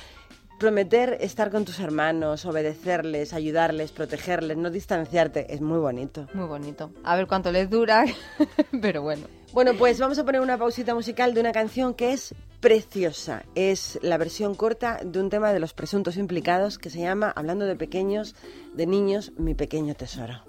prometer 0.60 1.18
estar 1.22 1.50
con 1.50 1.66
tus 1.66 1.80
hermanos, 1.80 2.46
obedecerles, 2.46 3.34
ayudarles, 3.34 3.92
protegerles, 3.92 4.58
no 4.58 4.70
distanciarte, 4.70 5.52
es 5.54 5.62
muy 5.62 5.80
bonito. 5.80 6.28
Muy 6.34 6.46
bonito. 6.46 6.92
A 7.04 7.16
ver 7.16 7.26
cuánto 7.26 7.52
les 7.52 7.70
dura, 7.70 8.06
pero 8.82 9.02
bueno. 9.02 9.26
Bueno, 9.52 9.74
pues 9.74 10.00
vamos 10.00 10.20
a 10.20 10.26
poner 10.26 10.42
una 10.42 10.60
pausita 10.60 10.94
musical 10.94 11.34
de 11.34 11.40
una 11.40 11.52
canción 11.52 11.96
que 11.96 12.14
es 12.14 12.36
preciosa. 12.60 13.44
Es 13.56 13.98
la 14.04 14.18
versión 14.18 14.54
corta 14.54 15.00
de 15.04 15.20
un 15.20 15.32
tema 15.32 15.52
de 15.54 15.60
los 15.60 15.74
presuntos 15.74 16.18
implicados 16.18 16.78
que 16.78 16.92
se 16.92 17.00
llama, 17.00 17.34
hablando 17.36 17.66
de 17.66 17.76
pequeños, 17.76 18.36
de 18.76 18.86
niños, 18.86 19.32
mi 19.38 19.56
pequeño 19.56 19.96
tesoro. 19.96 20.49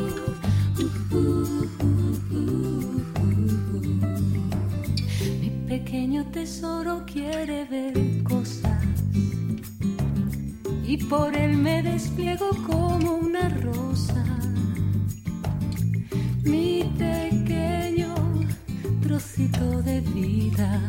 Pequeño 6.21 6.25
tesoro 6.31 7.03
quiere 7.05 7.65
ver 7.65 7.93
cosas 8.23 8.83
y 10.85 10.97
por 10.97 11.35
él 11.35 11.57
me 11.57 11.81
despliego 11.81 12.49
como 12.67 13.15
una 13.15 13.49
rosa. 13.49 14.23
Mi 16.43 16.83
pequeño 16.97 18.13
trocito 19.01 19.81
de 19.83 20.01
vida 20.01 20.81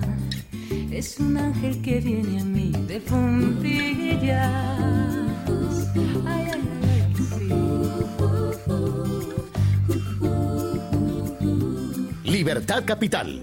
es 0.91 1.19
un 1.21 1.37
ángel 1.37 1.81
que 1.83 2.01
viene 2.01 2.41
a 2.41 2.45
mí 2.45 2.73
de 2.89 3.01
puntillas. 3.01 4.51
Ay, 6.27 6.47
ay, 6.53 6.63
ay, 6.91 7.15
sí. 12.25 12.31
Libertad 12.31 12.83
Capital, 12.85 13.43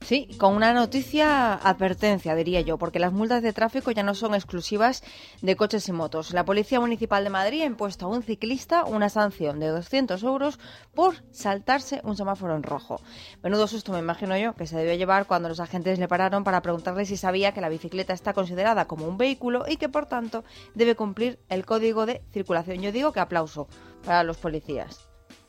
Sí, 0.00 0.28
con 0.38 0.54
una 0.54 0.72
noticia 0.72 1.54
advertencia, 1.54 2.34
diría 2.34 2.60
yo, 2.62 2.78
porque 2.78 2.98
las 2.98 3.12
multas 3.12 3.42
de 3.42 3.52
tráfico 3.52 3.90
ya 3.90 4.02
no 4.02 4.14
son 4.14 4.34
exclusivas 4.34 5.02
de 5.42 5.56
coches 5.56 5.86
y 5.88 5.92
motos. 5.92 6.32
La 6.32 6.44
Policía 6.44 6.80
Municipal 6.80 7.24
de 7.24 7.30
Madrid 7.30 7.62
ha 7.62 7.66
impuesto 7.66 8.06
a 8.06 8.08
un 8.08 8.22
ciclista 8.22 8.84
una 8.84 9.10
sanción 9.10 9.60
de 9.60 9.68
200 9.68 10.22
euros 10.22 10.58
por 10.94 11.16
saltarse 11.30 12.00
un 12.04 12.16
semáforo 12.16 12.56
en 12.56 12.62
rojo. 12.62 13.02
Menudo 13.42 13.66
susto, 13.66 13.92
me 13.92 13.98
imagino 13.98 14.36
yo, 14.38 14.54
que 14.54 14.66
se 14.66 14.78
debió 14.78 14.94
llevar 14.94 15.26
cuando 15.26 15.48
los 15.48 15.60
agentes 15.60 15.98
le 15.98 16.08
pararon 16.08 16.42
para 16.42 16.62
preguntarle 16.62 17.04
si 17.04 17.16
sabía 17.16 17.52
que 17.52 17.60
la 17.60 17.68
bicicleta 17.68 18.14
está 18.14 18.32
considerada 18.32 18.86
como 18.86 19.06
un 19.06 19.18
vehículo 19.18 19.64
y 19.68 19.76
que, 19.76 19.90
por 19.90 20.06
tanto, 20.06 20.42
debe 20.74 20.94
cumplir 20.94 21.38
el 21.50 21.66
código 21.66 22.06
de 22.06 22.22
circulación. 22.32 22.80
Yo 22.80 22.92
digo 22.92 23.12
que 23.12 23.20
aplauso 23.20 23.68
para 24.04 24.22
los 24.22 24.38
policías. 24.38 25.07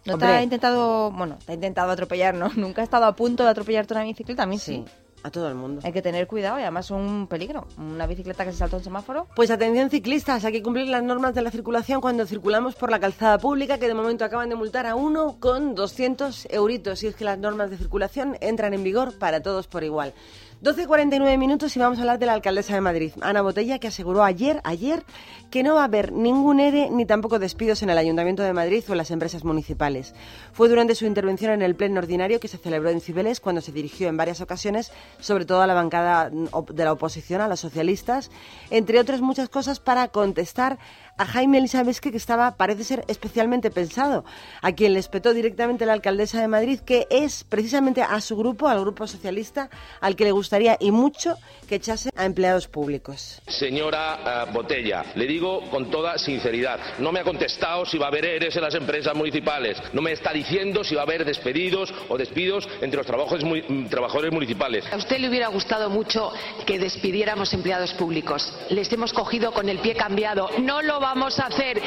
¿No 0.10 0.18
te 0.18 0.26
ha 0.26 0.44
intentado, 0.44 1.12
bueno, 1.12 1.38
te 1.46 1.52
ha 1.52 1.56
intentado 1.56 1.92
atropellar, 1.92 2.34
¿no? 2.34 2.50
¿Nunca 2.56 2.82
ha 2.82 2.84
estado 2.84 3.06
a 3.06 3.16
punto 3.16 3.44
de 3.44 3.50
atropellarte 3.50 3.94
una 3.94 4.04
bicicleta? 4.04 4.44
A 4.44 4.46
mí 4.46 4.58
sí. 4.58 4.86
A 5.22 5.32
todo 5.32 5.50
el 5.50 5.56
mundo. 5.56 5.82
Hay 5.84 5.92
que 5.92 6.02
tener 6.02 6.28
cuidado 6.28 6.60
y 6.60 6.62
además 6.62 6.86
es 6.86 6.92
un 6.92 7.28
peligro. 7.28 7.68
Una 7.78 8.08
bicicleta 8.08 8.46
que 8.46 8.54
se 8.54 8.60
salta 8.60 8.78
un 8.78 8.84
semáforo. 8.84 9.28
Pues 9.36 9.52
atención 9.52 9.90
ciclistas, 9.90 10.46
hay 10.46 10.54
que 10.54 10.64
cumplir 10.64 10.88
las 10.88 11.04
normas 11.04 11.36
de 11.36 11.42
la 11.42 11.52
circulación 11.52 12.00
cuando 12.00 12.26
circulamos 12.26 12.76
por 12.76 12.90
la 12.90 13.02
calzada 13.02 13.38
pública, 13.38 13.78
que 13.78 13.90
de 13.90 13.94
momento 13.94 14.24
acaban 14.24 14.48
de 14.48 14.56
multar 14.56 14.86
a 14.86 14.96
uno 14.96 15.38
con 15.42 15.76
200 15.76 16.48
euritos. 16.52 17.04
Y 17.04 17.08
es 17.08 17.16
que 17.16 17.26
las 17.26 17.38
normas 17.38 17.70
de 17.70 17.78
circulación 17.78 18.38
entran 18.40 18.74
en 18.74 18.82
vigor 18.82 19.20
para 19.20 19.42
todos 19.42 19.68
por 19.68 19.84
igual. 19.84 20.14
12.49 20.62 21.38
minutos 21.38 21.74
y 21.78 21.80
vamos 21.80 22.00
a 22.00 22.02
hablar 22.02 22.20
de 22.20 22.26
la 22.26 22.34
alcaldesa 22.34 22.74
de 22.74 22.82
Madrid, 22.82 23.14
Ana 23.22 23.42
Botella, 23.42 23.80
que 23.80 23.88
aseguró 23.88 24.26
ayer, 24.26 24.60
ayer, 24.66 25.06
que 25.52 25.64
no 25.64 25.76
va 25.76 25.84
a 25.84 25.86
haber 25.86 26.12
ningún 26.12 26.60
ERE 26.60 26.90
ni 26.90 27.06
tampoco 27.06 27.40
despidos 27.40 27.82
en 27.82 27.90
el 27.90 27.98
Ayuntamiento 27.98 28.44
de 28.44 28.52
Madrid 28.52 28.84
o 28.90 28.92
en 28.92 28.98
las 28.98 29.10
empresas 29.10 29.46
municipales. 29.46 30.14
Fue 30.52 30.68
durante 30.68 30.96
su 30.96 31.06
intervención 31.06 31.54
en 31.54 31.62
el 31.62 31.76
pleno 31.76 32.00
ordinario 32.00 32.42
que 32.42 32.50
se 32.50 32.58
celebró 32.58 32.90
en 32.90 33.00
Cibeles 33.00 33.40
cuando 33.40 33.62
se 33.62 33.72
dirigió 33.72 34.10
en 34.10 34.18
varias 34.18 34.42
ocasiones, 34.42 34.92
sobre 35.22 35.46
todo 35.46 35.62
a 35.62 35.68
la 35.68 35.74
bancada 35.76 36.30
mm, 36.30 36.74
de 36.74 36.84
la 36.84 36.92
oposición, 36.92 37.40
a 37.40 37.48
los 37.48 37.62
socialistas, 37.62 38.30
entre 38.70 39.00
otras 39.00 39.22
muchas 39.22 39.48
cosas 39.48 39.80
para 39.80 40.10
contestar 40.10 40.78
a 41.20 41.26
Jaime 41.26 41.58
Elizabeth 41.60 42.00
que 42.00 42.16
estaba, 42.16 42.56
parece 42.58 42.84
ser, 42.84 43.04
especialmente 43.08 43.70
pensado, 43.70 44.24
a 44.62 44.72
quien 44.72 44.94
le 44.94 45.00
espetó 45.00 45.34
directamente 45.34 45.86
la 45.86 45.94
alcaldesa 45.94 46.40
de 46.42 46.48
Madrid, 46.48 46.80
que 46.80 47.06
es 47.12 47.44
precisamente 47.44 48.02
a 48.02 48.20
su 48.22 48.36
grupo, 48.38 48.68
al 48.68 48.80
grupo 48.80 49.06
socialista, 49.06 49.70
al 50.02 50.16
que 50.16 50.24
le 50.24 50.32
gustaría 50.32 50.78
y 50.80 50.92
mucho 50.92 51.36
que 51.68 51.76
echase 51.76 52.10
a 52.16 52.26
empleados 52.26 52.68
públicos. 52.68 53.42
Señora 53.48 54.46
eh, 54.48 54.52
Botella, 54.54 55.04
le 55.16 55.28
digo 55.28 55.70
con 55.70 55.92
toda 55.92 56.18
sinceridad, 56.18 56.80
no 57.00 57.12
me 57.12 57.20
ha 57.20 57.24
contestado 57.24 57.86
si 57.86 57.98
va 57.98 58.06
a 58.06 58.10
haber 58.10 58.26
ERES 58.26 58.56
en 58.56 58.62
las 58.64 58.74
empresas 58.76 59.14
municipales, 59.14 59.78
no 59.94 60.02
me 60.02 60.14
está 60.14 60.32
diciendo 60.34 60.84
si 60.84 60.96
va 60.96 61.02
a 61.02 61.04
haber 61.04 61.26
despedidos 61.26 61.94
o 62.08 62.18
despidos 62.18 62.68
entre 62.82 62.98
los 62.98 63.06
trabajadores, 63.06 63.44
mu- 63.46 63.56
mm, 63.58 63.90
trabajadores 63.90 64.32
municipales. 64.32 64.86
A 64.92 64.96
usted 64.98 65.20
le 65.20 65.28
hubiera 65.30 65.50
gustado 65.50 65.90
mucho 65.90 66.32
que 66.66 66.80
despidiéramos 66.80 67.54
empleados 67.54 67.94
públicos. 67.94 68.54
Les 68.70 68.92
hemos 68.94 69.12
cogido 69.14 69.52
con 69.52 69.68
el 69.70 69.80
pie 69.80 69.96
cambiado. 69.96 70.50
No 70.62 70.82
lo 70.82 71.00
vamos 71.10 71.40
a 71.40 71.48
hacer. 71.48 71.82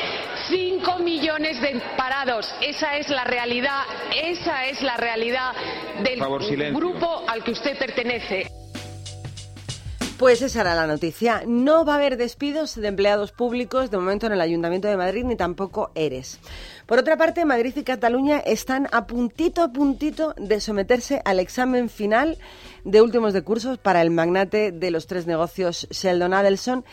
Cinco 0.49 0.99
millones 0.99 1.61
de 1.61 1.81
parados. 1.97 2.53
Esa 2.61 2.97
es 2.97 3.09
la 3.09 3.23
realidad. 3.23 3.83
Esa 4.13 4.67
es 4.67 4.83
la 4.83 4.97
realidad 4.97 5.53
del 6.03 6.19
favor, 6.19 6.43
grupo 6.73 7.23
al 7.29 7.45
que 7.45 7.53
usted 7.53 7.79
pertenece. 7.79 8.49
Pues 10.19 10.43
esa 10.43 10.63
era 10.63 10.75
la 10.75 10.89
noticia. 10.89 11.43
No 11.47 11.85
va 11.85 11.95
a 11.95 11.97
haber 11.97 12.17
despidos 12.17 12.75
de 12.75 12.89
empleados 12.89 13.31
públicos 13.31 13.93
de 13.93 13.97
momento 13.97 14.27
en 14.27 14.33
el 14.33 14.41
Ayuntamiento 14.41 14.89
de 14.89 14.97
Madrid 14.97 15.25
ni 15.25 15.37
tampoco 15.37 15.93
ERES. 15.95 16.41
Por 16.87 16.99
otra 16.99 17.17
parte, 17.17 17.45
Madrid 17.45 17.75
y 17.77 17.85
Cataluña 17.85 18.39
están 18.39 18.89
a 18.91 19.07
puntito 19.07 19.63
a 19.63 19.73
puntito 19.73 20.35
de 20.37 20.61
someterse 20.61 21.23
al 21.25 21.39
examen 21.39 21.89
final 21.89 22.39
de 22.85 23.03
últimos 23.03 23.33
de 23.33 23.43
cursos 23.43 23.79
para 23.79 24.03
el 24.03 24.11
magnate 24.11 24.73
de 24.73 24.91
los 24.91 25.07
tres 25.07 25.27
negocios 25.27 25.87
Sheldon 25.91 26.35
Adelson 26.35 26.85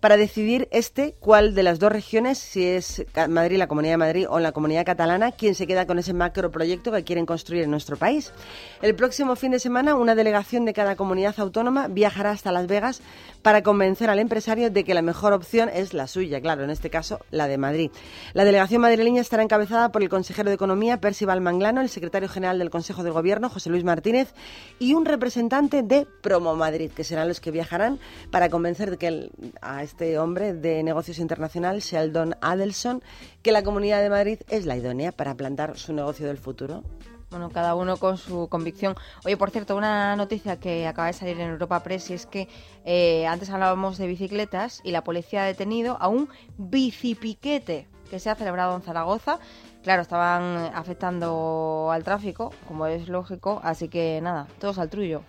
para 0.00 0.16
decidir 0.16 0.68
este 0.70 1.16
cuál 1.18 1.54
de 1.54 1.64
las 1.64 1.80
dos 1.80 1.90
regiones, 1.90 2.38
si 2.38 2.64
es 2.64 3.04
Madrid, 3.28 3.58
la 3.58 3.66
Comunidad 3.66 3.94
de 3.94 3.98
Madrid 3.98 4.26
o 4.28 4.38
la 4.38 4.52
Comunidad 4.52 4.86
Catalana, 4.86 5.32
quién 5.32 5.56
se 5.56 5.66
queda 5.66 5.86
con 5.86 5.98
ese 5.98 6.12
macroproyecto 6.14 6.92
que 6.92 7.02
quieren 7.02 7.26
construir 7.26 7.64
en 7.64 7.70
nuestro 7.70 7.96
país. 7.96 8.32
El 8.80 8.94
próximo 8.94 9.34
fin 9.34 9.50
de 9.50 9.58
semana, 9.58 9.96
una 9.96 10.14
delegación 10.14 10.64
de 10.64 10.72
cada 10.72 10.94
comunidad 10.94 11.34
autónoma 11.38 11.88
viajará 11.88 12.30
hasta 12.30 12.52
Las 12.52 12.68
Vegas 12.68 13.02
para 13.42 13.62
convencer 13.62 14.08
al 14.08 14.20
empresario 14.20 14.70
de 14.70 14.84
que 14.84 14.94
la 14.94 15.02
mejor 15.02 15.32
opción 15.32 15.68
es 15.72 15.94
la 15.94 16.06
suya, 16.06 16.40
claro, 16.40 16.62
en 16.62 16.70
este 16.70 16.90
caso 16.90 17.18
la 17.30 17.48
de 17.48 17.58
Madrid. 17.58 17.90
La 18.34 18.44
delegación 18.44 18.82
madrileña 18.82 19.20
estará 19.20 19.42
encabezada 19.42 19.90
por 19.90 20.02
el 20.02 20.08
consejero 20.08 20.48
de 20.48 20.54
Economía, 20.54 21.00
Percival 21.00 21.40
Manglano, 21.40 21.80
el 21.80 21.88
secretario 21.88 22.28
general 22.28 22.58
del 22.60 22.70
Consejo 22.70 23.02
del 23.02 23.12
Gobierno, 23.12 23.48
José 23.48 23.70
Luis 23.70 23.84
Martínez, 23.84 24.32
y 24.78 24.94
un 24.94 25.04
representante 25.06 25.82
de 25.82 26.06
Promo 26.22 26.54
Madrid, 26.54 26.90
que 26.94 27.04
serán 27.04 27.26
los 27.26 27.40
que 27.40 27.50
viajarán 27.50 27.98
para 28.30 28.48
convencer 28.48 28.92
de 28.92 28.96
que 28.96 29.06
el- 29.08 29.30
a 29.60 29.82
este 29.88 30.18
hombre 30.18 30.52
de 30.52 30.82
negocios 30.82 31.18
internacional, 31.18 31.80
Sheldon 31.80 32.36
Adelson, 32.42 33.02
que 33.42 33.52
la 33.52 33.62
Comunidad 33.62 34.02
de 34.02 34.10
Madrid 34.10 34.38
es 34.48 34.66
la 34.66 34.76
idónea 34.76 35.12
para 35.12 35.34
plantar 35.34 35.78
su 35.78 35.94
negocio 35.94 36.26
del 36.26 36.36
futuro. 36.36 36.84
Bueno, 37.30 37.48
cada 37.50 37.74
uno 37.74 37.96
con 37.96 38.18
su 38.18 38.48
convicción. 38.48 38.94
Oye, 39.24 39.36
por 39.36 39.50
cierto, 39.50 39.76
una 39.76 40.14
noticia 40.14 40.60
que 40.60 40.86
acaba 40.86 41.08
de 41.08 41.14
salir 41.14 41.40
en 41.40 41.50
Europa 41.50 41.82
Press 41.82 42.10
y 42.10 42.14
es 42.14 42.26
que 42.26 42.48
eh, 42.84 43.26
antes 43.26 43.48
hablábamos 43.48 43.96
de 43.96 44.06
bicicletas 44.06 44.80
y 44.84 44.92
la 44.92 45.04
policía 45.04 45.42
ha 45.42 45.46
detenido 45.46 45.96
a 46.00 46.08
un 46.08 46.28
bicipiquete 46.58 47.88
que 48.10 48.18
se 48.18 48.30
ha 48.30 48.34
celebrado 48.34 48.76
en 48.76 48.82
Zaragoza. 48.82 49.38
Claro, 49.82 50.02
estaban 50.02 50.72
afectando 50.74 51.90
al 51.92 52.02
tráfico, 52.02 52.52
como 52.66 52.86
es 52.86 53.08
lógico, 53.08 53.60
así 53.62 53.88
que 53.88 54.20
nada, 54.20 54.48
todos 54.58 54.78
al 54.78 54.90
trullo. 54.90 55.22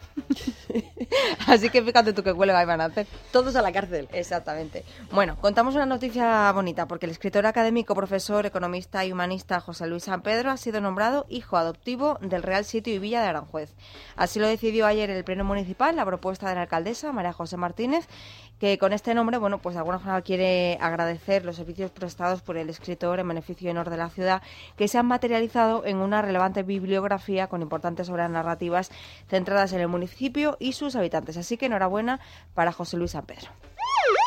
así 1.47 1.69
que 1.69 1.83
fíjate 1.83 2.13
tú 2.13 2.23
qué 2.23 2.31
huelga 2.31 2.61
iban 2.61 2.81
a 2.81 2.85
hacer. 2.85 3.05
Todos 3.31 3.55
a 3.55 3.61
la 3.61 3.71
cárcel. 3.71 4.09
Exactamente. 4.11 4.83
Bueno, 5.11 5.37
contamos 5.39 5.75
una 5.75 5.85
noticia 5.85 6.51
bonita, 6.51 6.87
porque 6.87 7.05
el 7.05 7.11
escritor 7.11 7.45
académico, 7.45 7.93
profesor, 7.93 8.45
economista 8.47 9.05
y 9.05 9.11
humanista 9.11 9.59
José 9.59 9.85
Luis 9.87 10.03
San 10.03 10.23
Pedro 10.23 10.49
ha 10.49 10.57
sido 10.57 10.81
nombrado 10.81 11.27
hijo 11.29 11.55
adoptivo 11.55 12.17
del 12.21 12.41
Real 12.41 12.65
Sitio 12.65 12.93
y 12.93 12.99
Villa 12.99 13.21
de 13.21 13.27
Aranjuez. 13.27 13.75
Así 14.15 14.39
lo 14.39 14.47
decidió 14.47 14.87
ayer 14.87 15.11
el 15.11 15.23
Pleno 15.23 15.43
Municipal, 15.43 15.95
la 15.95 16.05
propuesta 16.05 16.49
de 16.49 16.55
la 16.55 16.63
alcaldesa, 16.63 17.11
María 17.11 17.33
José 17.33 17.55
Martínez, 17.55 18.07
que 18.59 18.77
con 18.77 18.93
este 18.93 19.13
nombre, 19.13 19.37
bueno, 19.37 19.59
pues 19.59 19.75
de 19.75 19.79
alguna 19.79 19.99
forma 19.99 20.21
quiere 20.21 20.77
agradecer 20.81 21.45
los 21.45 21.55
servicios 21.55 21.91
prestados 21.91 22.41
por 22.41 22.57
el 22.57 22.69
escritor 22.69 23.19
en 23.19 23.27
beneficio 23.27 23.67
y 23.67 23.71
honor 23.71 23.89
de 23.89 23.97
la 23.97 24.09
ciudad, 24.09 24.41
que 24.75 24.87
se 24.87 24.97
han 24.97 25.05
materializado 25.05 25.85
en 25.85 25.97
una 25.97 26.21
relevante 26.21 26.63
bibliografía 26.63 27.47
con 27.47 27.61
importantes 27.61 28.09
obras 28.09 28.29
narrativas 28.29 28.91
centradas 29.27 29.73
en 29.73 29.79
el 29.79 29.87
municipio 29.87 30.57
y 30.59 30.73
sus 30.73 30.95
habitantes. 30.95 31.37
Así 31.37 31.57
que 31.57 31.67
enhorabuena 31.67 32.19
para 32.53 32.71
José 32.71 32.97
Luis 32.97 33.11
San 33.11 33.25
Pedro. 33.25 33.49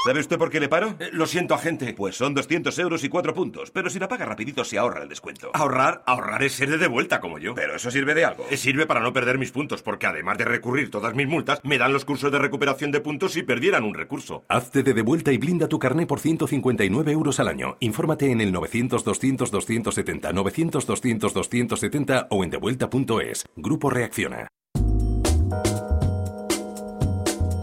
¿Sabe 0.05 0.19
usted 0.19 0.37
por 0.37 0.51
qué 0.51 0.59
le 0.59 0.69
paro? 0.69 0.97
Eh, 0.99 1.11
lo 1.13 1.27
siento, 1.27 1.55
agente. 1.55 1.95
Pues 1.95 2.17
son 2.17 2.35
200 2.35 2.77
euros 2.81 3.05
y 3.05 3.09
4 3.09 3.35
puntos, 3.35 3.71
pero 3.71 3.89
si 3.89 4.01
la 4.01 4.09
paga 4.09 4.25
rapidito 4.27 4.65
se 4.65 4.77
ahorra 4.77 5.05
el 5.05 5.09
descuento. 5.09 5.53
Ahorrar, 5.55 6.03
ahorrar 6.07 6.43
es 6.43 6.55
ser 6.55 6.77
de 6.77 6.89
vuelta 6.89 7.21
como 7.21 7.39
yo. 7.39 7.55
Pero 7.55 7.77
eso 7.77 7.89
sirve 7.89 8.13
de 8.15 8.25
algo. 8.25 8.45
Eh, 8.51 8.57
Sirve 8.57 8.87
para 8.87 8.99
no 8.99 9.13
perder 9.13 9.39
mis 9.39 9.53
puntos, 9.53 9.81
porque 9.81 10.07
además 10.07 10.39
de 10.39 10.45
recurrir 10.45 10.91
todas 10.91 11.15
mis 11.15 11.29
multas, 11.29 11.61
me 11.63 11.79
dan 11.79 11.93
los 11.93 12.05
cursos 12.05 12.33
de 12.33 12.39
recuperación 12.41 12.91
de 12.91 13.01
puntos 13.01 13.33
si 13.33 13.45
perdieran 13.45 13.85
un 13.85 13.95
recurso. 13.95 14.45
Hazte 14.49 14.83
de 14.83 14.93
devuelta 14.93 15.31
y 15.31 15.39
blinda 15.39 15.69
tu 15.69 15.79
carné 15.79 16.05
por 16.05 16.19
159 16.19 17.13
euros 17.13 17.39
al 17.39 17.47
año. 17.47 17.77
Infórmate 17.79 18.33
en 18.33 18.41
el 18.41 18.53
900-200-270, 18.53 20.33
900-200-270 20.33 22.27
o 22.29 22.43
en 22.43 22.51
devuelta.es. 22.51 23.47
Grupo 23.55 23.89
Reacciona. 23.91 24.49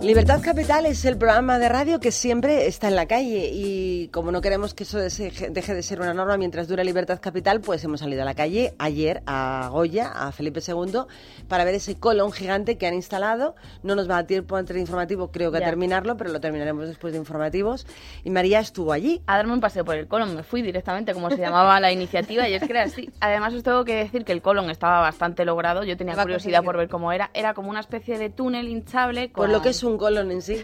Libertad 0.02 0.39
Capital 0.41 0.86
es 0.86 1.04
el 1.04 1.18
programa 1.18 1.60
de 1.60 1.68
radio 1.68 2.00
que 2.00 2.12
siempre 2.12 2.68
está 2.68 2.88
en 2.88 2.95
la 2.95 3.06
calle 3.06 3.50
y 3.54 4.08
como 4.14 4.32
no 4.32 4.39
queremos 4.39 4.74
que 4.74 4.84
eso 4.84 4.97
deje 4.97 5.74
de 5.76 5.84
ser 5.84 6.00
una 6.00 6.14
norma 6.14 6.38
mientras 6.38 6.70
dura 6.70 6.86
Libertad 6.86 7.20
Capital, 7.22 7.60
pues 7.60 7.84
hemos 7.84 8.00
salido 8.00 8.22
a 8.22 8.26
la 8.26 8.34
calle 8.34 8.74
ayer 8.80 9.22
a 9.28 9.68
Goya, 9.70 10.10
a 10.10 10.32
Felipe 10.32 10.62
II, 10.66 11.02
para 11.50 11.66
ver 11.66 11.76
ese 11.76 12.00
colón 12.00 12.32
gigante 12.32 12.78
que 12.78 12.88
han 12.88 12.93
instalado. 12.93 13.56
No 13.84 13.93
nos 13.93 14.10
va 14.10 14.20
a 14.20 14.26
tiempo 14.26 14.58
entre 14.58 14.80
informativo, 14.80 15.32
creo 15.32 15.52
que 15.52 15.58
a 15.58 15.62
Ya. 15.62 15.66
terminarlo, 15.68 16.16
pero 16.16 16.32
lo 16.32 16.39
terminaremos 16.39 16.88
después 16.88 17.12
de 17.12 17.20
informativos. 17.20 17.86
Y 18.24 18.30
María 18.30 18.62
estuvo 18.62 18.93
allí. 18.93 19.22
a 19.28 19.36
darme 19.36 19.52
un 19.54 19.60
paseo 19.60 19.84
por 19.84 19.95
el 19.95 20.08
colon. 20.08 20.34
Me 20.34 20.43
fui 20.43 20.62
directamente, 20.62 21.14
como 21.14 21.30
se 21.30 21.38
llamaba 21.38 21.78
la 21.82 21.91
iniciativa, 21.91 22.47
y 22.47 22.54
es 22.54 22.64
que 22.64 22.72
era 22.72 22.84
así. 22.84 23.12
Además, 23.20 23.54
os 23.54 23.64
tengo 23.64 23.84
que 23.84 23.95
decir 23.95 24.24
que 24.24 24.32
el 24.32 24.41
colon 24.41 24.70
estaba 24.70 25.02
bastante 25.02 25.43
logrado. 25.43 25.84
Yo 25.84 25.97
tenía 25.97 26.16
curiosidad 26.16 26.64
por 26.64 26.78
ver 26.78 26.88
cómo 26.88 27.12
era. 27.12 27.30
Era 27.34 27.54
como 27.54 27.70
una 27.70 27.82
especie 27.82 28.18
de 28.18 28.30
túnel 28.30 28.70
hinchable. 28.70 29.32
Con... 29.34 29.43
Por 29.45 29.50
lo 29.54 29.62
que 29.62 29.70
es 29.70 29.84
un 29.84 29.89
colón 29.98 30.32
en 30.32 30.42
sí. 30.42 30.64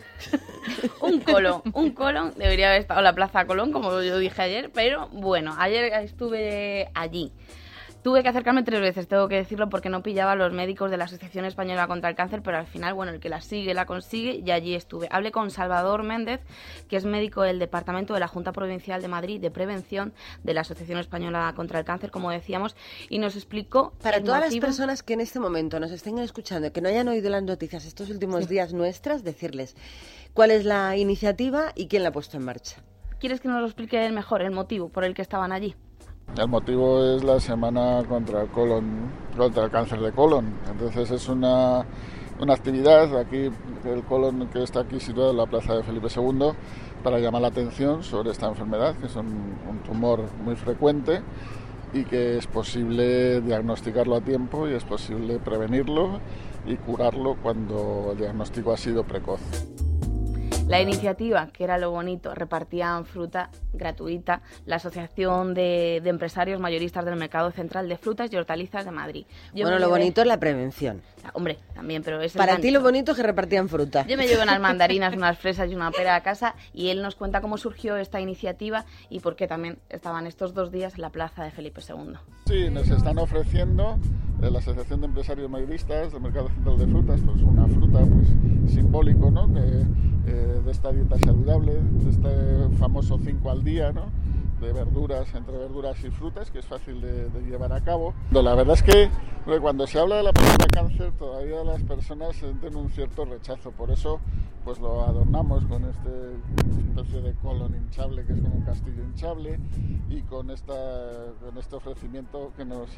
un 1.02 1.20
colon. 1.22 1.62
Un 1.74 1.92
colon. 1.92 2.34
Debería 2.36 2.70
haber 2.70 2.82
estado 2.82 3.02
la 3.02 3.14
Plaza 3.14 3.46
Colón, 3.46 3.72
como 3.72 4.02
yo 4.02 4.18
dije 4.18 4.42
ayer. 4.42 4.72
Pero 4.74 5.08
bueno, 5.12 5.56
ayer 5.58 5.92
estuve 6.04 6.90
allí. 6.94 7.32
Tuve 8.06 8.22
que 8.22 8.30
acercarme 8.30 8.62
tres 8.62 8.82
veces, 8.82 9.08
tengo 9.08 9.28
que 9.28 9.34
decirlo, 9.34 9.68
porque 9.68 9.90
no 9.90 10.04
pillaba 10.04 10.34
a 10.34 10.36
los 10.36 10.54
médicos 10.54 10.92
de 10.92 10.98
la 10.98 11.06
Asociación 11.06 11.44
Española 11.44 11.88
contra 11.88 12.08
el 12.08 12.16
Cáncer, 12.16 12.44
pero 12.44 12.56
al 12.56 12.68
final, 12.68 12.94
bueno, 12.94 13.12
el 13.12 13.20
que 13.20 13.30
la 13.30 13.42
sigue, 13.42 13.74
la 13.74 13.88
consigue, 13.88 14.44
y 14.46 14.52
allí 14.52 14.76
estuve. 14.76 15.08
Hablé 15.10 15.32
con 15.32 15.50
Salvador 15.50 16.04
Méndez, 16.04 16.40
que 16.88 16.98
es 16.98 17.06
médico 17.06 17.42
del 17.42 17.58
Departamento 17.58 18.14
de 18.14 18.20
la 18.20 18.28
Junta 18.28 18.52
Provincial 18.52 19.02
de 19.02 19.08
Madrid 19.08 19.42
de 19.42 19.50
Prevención 19.50 20.14
de 20.44 20.54
la 20.54 20.62
Asociación 20.62 21.00
Española 21.00 21.52
contra 21.56 21.80
el 21.80 21.86
Cáncer, 21.86 22.12
como 22.12 22.30
decíamos, 22.30 22.76
y 23.10 23.18
nos 23.18 23.36
explicó... 23.36 23.94
Para 24.04 24.24
todas 24.24 24.40
las 24.40 24.56
personas 24.58 25.02
que 25.02 25.14
en 25.14 25.22
este 25.22 25.40
momento 25.40 25.80
nos 25.80 25.90
estén 25.90 26.20
escuchando, 26.20 26.72
que 26.72 26.82
no 26.82 26.90
hayan 26.90 27.08
oído 27.08 27.32
las 27.32 27.42
noticias 27.42 27.86
estos 27.86 28.12
últimos 28.12 28.48
días 28.48 28.72
nuestras, 28.72 29.24
decirles 29.24 29.76
cuál 30.36 30.52
es 30.52 30.64
la 30.64 30.96
iniciativa 30.96 31.72
y 31.74 31.88
quién 31.88 32.04
la 32.04 32.10
ha 32.10 32.12
puesto 32.12 32.38
en 32.38 32.44
marcha. 32.44 32.84
¿Quieres 33.20 33.42
que 33.42 33.48
nos 33.48 33.62
lo 33.62 33.66
explique 33.66 34.12
mejor, 34.12 34.44
el 34.44 34.52
motivo 34.52 34.90
por 34.90 35.06
el 35.06 35.16
que 35.16 35.24
estaban 35.24 35.52
allí? 35.52 35.76
El 36.38 36.50
motivo 36.50 37.02
es 37.02 37.24
la 37.24 37.40
semana 37.40 38.04
contra 38.10 38.42
el 38.42 38.50
colon, 38.50 39.10
contra 39.38 39.64
el 39.64 39.72
cáncer 39.72 40.02
de 40.02 40.12
colon. 40.12 40.54
Entonces 40.70 41.10
es 41.10 41.30
una, 41.30 41.86
una 42.42 42.54
actividad 42.54 43.18
aquí 43.18 43.50
el 43.86 44.04
colon 44.04 44.50
que 44.50 44.62
está 44.62 44.82
aquí 44.82 45.00
situado 45.00 45.32
en 45.32 45.38
la 45.38 45.46
plaza 45.46 45.76
de 45.76 45.84
Felipe 45.84 46.08
II 46.14 46.52
para 47.04 47.20
llamar 47.20 47.42
la 47.42 47.48
atención 47.48 48.04
sobre 48.04 48.32
esta 48.32 48.48
enfermedad, 48.48 48.98
que 48.98 49.06
es 49.06 49.16
un, 49.16 49.56
un 49.70 49.80
tumor 49.86 50.24
muy 50.44 50.58
frecuente 50.58 51.22
y 51.94 52.04
que 52.04 52.38
es 52.38 52.48
posible 52.48 53.40
diagnosticarlo 53.40 54.18
a 54.18 54.22
tiempo 54.22 54.68
y 54.68 54.74
es 54.74 54.84
posible 54.84 55.40
prevenirlo 55.40 56.20
y 56.66 56.76
curarlo 56.76 57.38
cuando 57.42 58.10
el 58.12 58.18
diagnóstico 58.18 58.74
ha 58.74 58.78
sido 58.78 59.06
precoz. 59.06 59.40
La 60.68 60.82
iniciativa, 60.82 61.48
que 61.54 61.64
era 61.64 61.78
lo 61.78 61.92
bonito, 61.92 62.34
repartían 62.34 63.06
fruta 63.06 63.52
gratuita 63.72 64.42
la 64.66 64.78
Asociación 64.78 65.54
de, 65.54 66.02
de 66.04 66.10
Empresarios 66.10 66.60
Mayoristas 66.60 67.06
del 67.06 67.16
Mercado 67.18 67.52
Central 67.52 67.88
de 67.88 67.98
Frutas 67.98 68.34
y 68.34 68.36
Hortalizas 68.36 68.84
de 68.84 68.90
Madrid. 68.90 69.26
Yo 69.54 69.64
bueno, 69.66 69.78
lo 69.78 69.86
llevé- 69.88 69.90
bonito 69.92 70.22
es 70.22 70.28
la 70.28 70.40
prevención. 70.40 71.04
Hombre, 71.34 71.60
también, 71.76 72.02
pero 72.04 72.20
es 72.20 72.34
Para 72.34 72.58
ti 72.58 72.72
lo 72.72 72.82
bonito 72.82 73.12
es 73.12 73.18
que 73.18 73.24
repartían 73.24 73.70
fruta. 73.70 74.08
Yo 74.08 74.18
me 74.18 74.26
llevo 74.28 74.42
unas 74.42 74.60
mandarinas, 74.60 75.16
unas 75.16 75.38
fresas 75.38 75.70
y 75.72 75.76
una 75.76 75.92
pera 75.92 76.16
a 76.16 76.24
casa 76.24 76.56
y 76.74 76.90
él 76.90 77.04
nos 77.04 77.14
cuenta 77.16 77.42
cómo 77.42 77.58
surgió 77.58 77.96
esta 77.98 78.20
iniciativa 78.20 78.86
y 79.12 79.20
por 79.20 79.36
qué 79.36 79.48
también 79.48 79.78
estaban 79.90 80.26
estos 80.26 80.56
dos 80.56 80.72
días 80.72 80.96
en 80.96 81.02
la 81.02 81.12
plaza 81.12 81.44
de 81.44 81.52
Felipe 81.52 81.82
II. 81.88 82.16
Sí, 82.48 82.70
nos 82.72 82.90
están 82.90 83.20
ofreciendo 83.20 84.00
eh, 84.42 84.50
la 84.50 84.60
Asociación 84.60 85.00
de 85.02 85.08
Empresarios 85.08 85.48
Mayoristas 85.50 86.12
del 86.12 86.22
Mercado 86.22 86.50
Central 86.50 86.78
de 86.80 86.88
Frutas, 86.88 87.22
pues 87.24 87.42
una 87.44 87.68
fruta 87.68 88.00
pues 88.00 88.74
simbólico, 88.74 89.30
¿no? 89.30 89.52
Que, 89.54 89.62
eh, 90.28 90.55
de 90.62 90.72
esta 90.72 90.92
dieta 90.92 91.18
saludable, 91.20 91.74
de 91.74 92.10
este 92.10 92.78
famoso 92.78 93.20
5 93.24 93.50
al 93.52 93.64
día, 93.64 93.92
¿no? 93.92 94.06
De 94.62 94.72
verduras, 94.72 95.34
entre 95.36 95.58
verduras 95.58 96.04
y 96.04 96.10
frutas, 96.10 96.50
que 96.50 96.60
es 96.60 96.66
fácil 96.66 97.02
de, 97.02 97.30
de 97.30 97.42
llevar 97.42 97.74
a 97.74 97.82
cabo. 97.82 98.14
La 98.32 98.56
verdad 98.56 98.76
es 98.76 98.84
que 98.84 99.10
cuando 99.62 99.86
se 99.86 100.00
habla 100.00 100.18
de 100.18 100.24
la 100.24 100.34
palabra 100.34 100.66
cáncer, 100.72 101.12
todavía 101.18 101.64
las 101.64 101.84
personas 101.84 102.36
sienten 102.36 102.76
un 102.76 102.90
cierto 102.90 103.26
rechazo. 103.26 103.72
Por 103.72 103.92
eso, 103.92 104.20
pues 104.64 104.80
lo 104.80 105.02
adornamos 105.04 105.66
con 105.66 105.84
este 105.86 106.36
especie 106.96 107.22
de 107.22 107.34
colon 107.36 107.76
hinchable, 107.76 108.26
que 108.26 108.34
es 108.34 108.42
como 108.42 108.56
un 108.56 108.62
castillo 108.62 109.04
hinchable, 109.04 109.60
y 110.10 110.22
con, 110.22 110.50
esta, 110.50 110.74
con 111.44 111.58
este 111.58 111.76
ofrecimiento 111.76 112.54
que 112.56 112.64
nos, 112.64 112.90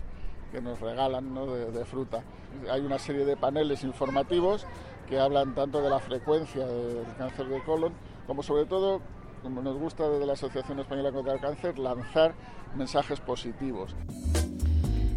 que 0.52 0.62
nos 0.62 0.80
regalan 0.80 1.34
¿no? 1.34 1.48
de, 1.48 1.72
de 1.72 1.86
fruta. 1.86 2.24
Hay 2.72 2.82
una 2.82 3.00
serie 3.00 3.26
de 3.26 3.36
paneles 3.36 3.84
informativos 3.84 4.66
que 5.08 5.20
hablan 5.20 5.56
tanto 5.56 5.82
de 5.82 5.90
la 5.90 6.00
frecuencia 6.00 6.66
del 6.66 7.06
cáncer 7.18 7.48
de 7.48 7.64
colon 7.64 7.94
como 8.28 8.44
sobre 8.44 8.66
todo, 8.66 9.02
como 9.42 9.62
nos 9.62 9.78
gusta 9.78 10.08
desde 10.10 10.26
la 10.26 10.34
Asociación 10.34 10.80
Española 10.80 11.12
contra 11.12 11.34
el 11.34 11.40
Cáncer, 11.40 11.80
lanzar 11.80 12.36
mensajes 12.76 13.22
positivos. 13.22 13.96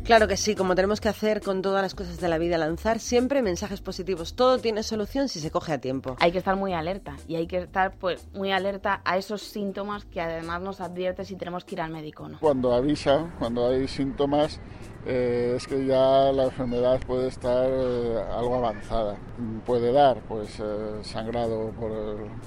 Claro 0.04 0.26
que 0.26 0.36
sí, 0.36 0.56
como 0.56 0.74
tenemos 0.74 1.00
que 1.00 1.08
hacer 1.08 1.40
con 1.40 1.62
todas 1.62 1.82
las 1.82 1.94
cosas 1.94 2.18
de 2.20 2.28
la 2.28 2.38
vida, 2.38 2.58
lanzar 2.58 2.98
siempre 2.98 3.42
mensajes 3.42 3.80
positivos. 3.80 4.34
Todo 4.34 4.58
tiene 4.58 4.82
solución 4.82 5.28
si 5.28 5.38
se 5.38 5.50
coge 5.50 5.72
a 5.72 5.80
tiempo. 5.80 6.16
Hay 6.18 6.32
que 6.32 6.38
estar 6.38 6.56
muy 6.56 6.72
alerta 6.72 7.16
y 7.28 7.36
hay 7.36 7.46
que 7.46 7.58
estar 7.58 7.94
pues 7.96 8.26
muy 8.32 8.50
alerta 8.50 9.02
a 9.04 9.18
esos 9.18 9.42
síntomas 9.42 10.04
que 10.06 10.20
además 10.20 10.62
nos 10.62 10.80
advierte 10.80 11.24
si 11.24 11.36
tenemos 11.36 11.64
que 11.64 11.76
ir 11.76 11.80
al 11.80 11.92
médico 11.92 12.24
o 12.24 12.28
no. 12.28 12.40
Cuando 12.40 12.72
avisa, 12.72 13.30
cuando 13.38 13.68
hay 13.68 13.86
síntomas, 13.86 14.58
eh, 15.06 15.54
es 15.56 15.66
que 15.66 15.86
ya 15.86 16.32
la 16.32 16.44
enfermedad 16.44 17.00
puede 17.06 17.28
estar 17.28 17.68
eh, 17.70 18.20
algo 18.36 18.56
avanzada. 18.56 19.16
Puede 19.64 19.92
dar 19.92 20.20
pues 20.28 20.58
eh, 20.58 20.98
sangrado 21.02 21.70
por, 21.70 21.92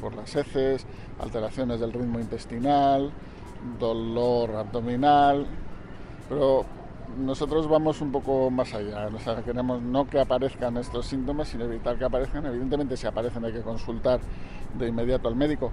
por 0.01 0.15
las 0.15 0.35
heces, 0.35 0.85
alteraciones 1.19 1.79
del 1.79 1.93
ritmo 1.93 2.19
intestinal, 2.19 3.11
dolor 3.79 4.55
abdominal, 4.55 5.47
pero 6.27 6.65
nosotros 7.17 7.67
vamos 7.67 8.01
un 8.01 8.11
poco 8.11 8.49
más 8.49 8.73
allá. 8.73 9.09
Queremos 9.43 9.81
no 9.81 10.07
que 10.07 10.19
aparezcan 10.19 10.77
estos 10.77 11.05
síntomas, 11.05 11.47
sino 11.47 11.65
evitar 11.65 11.97
que 11.97 12.05
aparezcan. 12.05 12.45
Evidentemente, 12.45 12.97
si 12.97 13.07
aparecen 13.07 13.45
hay 13.45 13.53
que 13.53 13.61
consultar 13.61 14.19
de 14.77 14.87
inmediato 14.87 15.27
al 15.27 15.35
médico. 15.35 15.71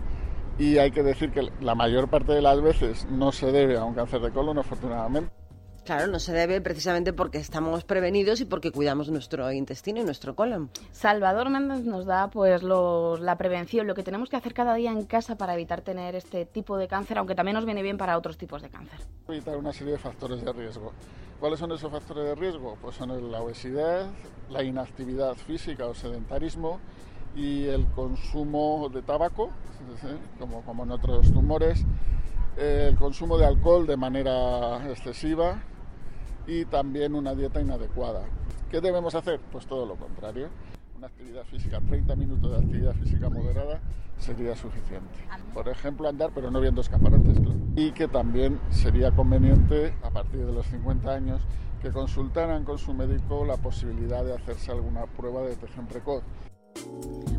Y 0.59 0.79
hay 0.79 0.91
que 0.91 1.03
decir 1.03 1.31
que 1.31 1.51
la 1.61 1.75
mayor 1.75 2.09
parte 2.09 2.33
de 2.33 2.43
las 2.43 2.61
veces 2.61 3.07
no 3.11 3.33
se 3.33 3.51
debe 3.51 3.79
a 3.79 3.85
un 3.85 3.95
cáncer 3.95 4.21
de 4.21 4.31
colon, 4.31 4.59
afortunadamente. 4.59 5.40
Claro, 5.85 6.07
no 6.07 6.21
se 6.21 6.33
debe 6.33 6.61
precisamente 6.61 7.13
porque 7.13 7.39
estamos 7.39 7.85
prevenidos 7.85 8.41
y 8.41 8.45
porque 8.45 8.71
cuidamos 8.71 9.09
nuestro 9.11 9.51
intestino 9.51 10.01
y 10.01 10.05
nuestro 10.05 10.37
colon. 10.37 10.71
Salvador 10.93 11.51
Méndez 11.51 11.85
nos 11.85 12.05
da 12.07 12.29
pues 12.31 12.63
los- 12.63 13.19
la 13.21 13.37
prevención, 13.37 13.87
lo 13.87 13.95
que 13.95 14.03
tenemos 14.05 14.29
que 14.29 14.37
hacer 14.37 14.55
cada 14.55 14.75
día 14.75 14.93
en 14.93 15.05
casa 15.07 15.37
para 15.37 15.55
evitar 15.55 15.81
tener 15.81 16.15
este 16.15 16.45
tipo 16.45 16.77
de 16.77 16.87
cáncer, 16.87 17.19
aunque 17.19 17.35
también 17.35 17.55
nos 17.57 17.65
viene 17.65 17.83
bien 17.83 17.99
para 17.99 18.17
otros 18.17 18.37
tipos 18.39 18.63
de 18.63 18.69
cáncer. 18.69 19.01
Evitar 19.27 19.57
una 19.57 19.73
serie 19.73 19.95
de 19.95 19.99
factores 19.99 20.45
de 20.45 20.53
riesgo. 20.53 20.93
¿Cuáles 21.41 21.59
son 21.59 21.73
esos 21.73 21.91
factores 21.91 22.25
de 22.25 22.35
riesgo? 22.35 22.77
Pues 22.81 22.95
son 22.97 23.33
la 23.33 23.41
obesidad, 23.41 24.07
la 24.51 24.63
inactividad 24.63 25.35
física 25.35 25.87
o 25.87 25.95
sedentarismo 25.95 26.79
y 27.35 27.65
el 27.67 27.87
consumo 27.93 28.89
de 28.93 29.03
tabaco, 29.03 29.51
¿sí? 30.01 30.09
como, 30.39 30.61
como 30.63 30.85
en 30.85 30.91
otros 30.93 31.33
tumores, 31.33 31.85
el 32.57 32.97
consumo 32.97 33.39
de 33.39 33.47
alcohol 33.47 33.87
de 33.87 33.97
manera 33.97 34.89
excesiva 34.89 35.63
y 36.47 36.65
también 36.65 37.15
una 37.15 37.35
dieta 37.35 37.61
inadecuada. 37.61 38.23
¿Qué 38.71 38.81
debemos 38.81 39.15
hacer? 39.15 39.41
Pues 39.53 39.67
todo 39.67 39.87
lo 39.87 39.97
contrario. 39.97 40.49
Una 40.97 41.07
actividad 41.07 41.45
física, 41.45 41.81
30 41.81 42.15
minutos 42.17 42.51
de 42.51 42.59
actividad 42.59 42.95
física 42.95 43.31
moderada 43.31 43.81
sería 44.19 44.55
suficiente. 44.55 45.19
Por 45.55 45.69
ejemplo, 45.69 46.09
andar, 46.09 46.31
pero 46.35 46.51
no 46.51 46.61
viendo 46.61 46.81
escaparates, 46.81 47.41
claro. 47.41 47.59
Y 47.75 47.93
que 47.93 48.07
también 48.07 48.61
sería 48.71 49.11
conveniente, 49.11 49.95
a 50.03 50.11
partir 50.11 50.45
de 50.45 50.53
los 50.53 50.67
50 50.67 51.11
años, 51.11 51.41
que 51.81 51.91
consultaran 51.91 52.65
con 52.65 52.79
su 52.79 52.93
médico 52.93 53.45
la 53.47 53.57
posibilidad 53.57 54.25
de 54.25 54.35
hacerse 54.35 54.71
alguna 54.71 55.07
prueba 55.07 55.41
de 55.43 55.51
detección 55.51 55.87
precoz. 55.87 56.23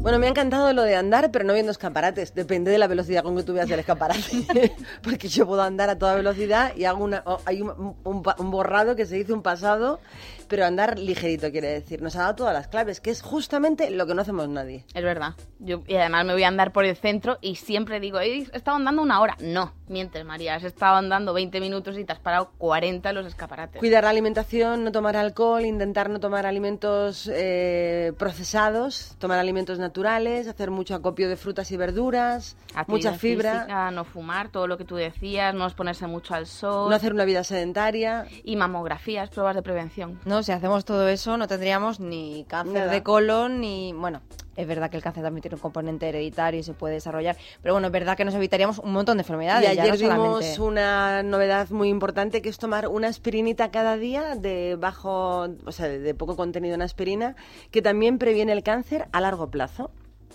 Bueno, 0.02 0.18
me 0.18 0.26
ha 0.26 0.30
encantado 0.30 0.74
lo 0.74 0.82
de 0.82 0.96
andar, 0.96 1.30
pero 1.30 1.46
no 1.46 1.54
viendo 1.54 1.72
escaparates. 1.72 2.34
Depende 2.34 2.72
de 2.72 2.80
la 2.80 2.88
velocidad 2.88 3.22
con 3.22 3.38
que 3.38 3.44
tú 3.44 3.54
veas 3.54 3.70
el 3.70 3.80
escaparate. 3.80 4.74
Porque 5.04 5.28
yo 5.28 5.46
puedo 5.46 5.62
andar 5.62 5.92
a 5.92 6.00
toda 6.00 6.16
velocidad 6.16 6.76
y 6.76 6.86
hago 6.86 7.04
una, 7.04 7.22
oh, 7.28 7.40
hay 7.46 7.62
un, 7.62 7.96
un 8.04 8.24
un 8.38 8.52
borrado 8.52 8.96
que 8.96 9.06
se 9.06 9.16
dice 9.16 9.32
un 9.32 9.44
pasado, 9.44 10.00
pero 10.48 10.66
andar 10.66 10.98
ligerito 10.98 11.52
quiere 11.52 11.68
decir. 11.68 12.02
Nos 12.02 12.16
ha 12.16 12.22
dado 12.22 12.36
todas 12.36 12.54
las 12.54 12.68
claves, 12.68 13.00
que 13.00 13.12
es 13.12 13.22
justamente 13.22 13.92
lo 13.92 14.08
que 14.08 14.16
no 14.16 14.24
hacemos 14.24 14.50
nadie. 14.50 14.86
Es 14.94 15.04
verdad. 15.04 15.36
Yo, 15.60 15.84
y 15.88 15.96
además 15.96 16.26
me 16.26 16.34
voy 16.34 16.44
a 16.44 16.48
andar 16.48 16.74
por 16.74 16.84
el 16.84 16.96
centro 16.96 17.38
y 17.40 17.56
siempre 17.56 18.00
digo, 18.00 18.20
he 18.20 18.40
estado 18.40 18.78
andando 18.78 19.04
una 19.04 19.22
hora. 19.22 19.38
No, 19.40 19.74
mientes, 19.88 20.26
María. 20.26 20.56
Has 20.56 20.64
estado 20.64 20.96
andando 20.96 21.34
20 21.34 21.62
minutos 21.62 21.98
y 21.98 22.06
te 22.06 22.14
has 22.14 22.20
parado 22.20 22.52
40 22.58 23.08
en 23.08 23.16
los 23.16 23.28
escaparates. 23.28 23.80
Cuidar 23.80 24.04
la 24.04 24.10
alimentación, 24.10 24.84
no 24.84 24.92
tomar 24.92 25.16
alcohol, 25.16 25.64
intentar 25.64 26.10
no 26.10 26.20
tomar 26.20 26.46
alimentos 26.46 27.30
eh, 27.32 28.14
procesados, 28.18 29.16
tomar 29.22 29.40
alimentos 29.40 29.80
naturales, 29.80 30.48
hacer 30.50 30.70
mucho 30.72 30.96
acopio 30.96 31.30
de 31.30 31.38
frutas 31.38 31.72
y 31.72 31.78
verduras, 31.78 32.58
Actividad 32.76 32.88
mucha 32.88 33.14
fibra, 33.14 33.54
física, 33.54 33.92
no 33.92 34.04
fumar, 34.04 34.50
todo 34.50 34.68
lo 34.68 34.78
que 34.78 34.84
tú 34.84 34.96
decías, 34.96 35.56
no 35.56 35.66
exponerse 35.66 36.08
mucho 36.08 36.36
al 36.36 36.48
sol. 36.48 36.90
no 36.90 36.96
hacer 36.96 37.14
una 37.14 37.24
vida 37.24 37.46
sedentaria. 37.46 38.28
Y 38.44 38.58
mamografías, 38.58 39.30
pruebas 39.30 39.56
de 39.56 39.62
prevención. 39.62 40.20
No, 40.26 40.44
si 40.44 40.52
hacemos 40.52 40.84
todo 40.84 41.08
eso 41.08 41.38
no 41.38 41.48
tendríamos 41.48 42.02
ni 42.02 42.46
cáncer 42.50 42.74
Nada. 42.74 42.92
de 42.92 43.04
colon 43.04 43.62
ni... 43.62 43.94
Bueno, 43.94 44.22
es 44.56 44.68
verdad 44.68 44.90
que 44.90 44.98
el 44.98 45.04
cáncer 45.04 45.24
también 45.24 45.42
tiene 45.42 45.56
un 45.56 45.62
componente 45.62 46.10
hereditario 46.10 46.60
y 46.60 46.64
se 46.64 46.74
puede 46.74 46.96
desarrollar, 46.96 47.38
pero 47.62 47.74
bueno, 47.74 47.88
es 47.88 47.94
verdad 47.94 48.18
que 48.18 48.26
nos 48.26 48.34
evitaríamos 48.36 48.80
un 48.80 48.92
montón 48.92 49.18
de 49.18 49.22
enfermedades. 49.22 49.72
Y 49.72 49.76
ya 49.76 49.84
ayer 49.84 49.94
no 49.94 50.14
vimos 50.16 50.46
solamente- 50.46 50.62
una 50.62 51.24
novedad 51.24 51.70
muy 51.70 51.90
importante 51.90 52.42
que 52.42 52.50
es 52.50 52.58
tomar 52.58 52.88
una 52.88 53.08
aspirinita 53.08 53.72
cada 53.72 53.98
día 53.98 54.36
de 54.36 54.76
bajo, 54.80 55.48
o 55.66 55.72
sea, 55.72 55.88
de 55.88 56.14
poco 56.14 56.36
contenido 56.36 56.76
en 56.76 56.82
aspirina, 56.82 57.36
que 57.72 57.82
también 57.82 58.18
previene 58.18 58.52
el 58.52 58.64
cáncer 58.64 59.08
a 59.12 59.22
largo 59.22 59.50
plazo. 59.50 59.92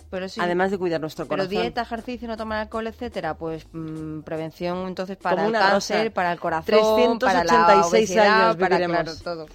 Pero 0.09 0.29
sí. 0.29 0.39
Además 0.41 0.71
de 0.71 0.77
cuidar 0.77 1.01
nuestro 1.01 1.25
Pero 1.25 1.43
corazón. 1.43 1.49
dieta, 1.61 1.81
ejercicio, 1.81 2.29
no 2.29 2.37
tomar 2.37 2.59
alcohol, 2.59 2.87
etcétera, 2.87 3.33
pues 3.33 3.67
mm, 3.73 4.21
prevención 4.21 4.87
entonces 4.87 5.17
para 5.17 5.35
Como 5.35 5.47
el 5.49 5.53
cáncer, 5.53 5.97
rosa. 6.05 6.13
para 6.13 6.31
el 6.31 6.39
corazón, 6.39 7.19
para 7.19 7.43
la 7.43 7.49
386 7.49 7.91
obesidad, 7.91 8.43
años 8.45 8.55
para 8.55 8.77
claro, 8.77 9.11
todo. 9.21 9.47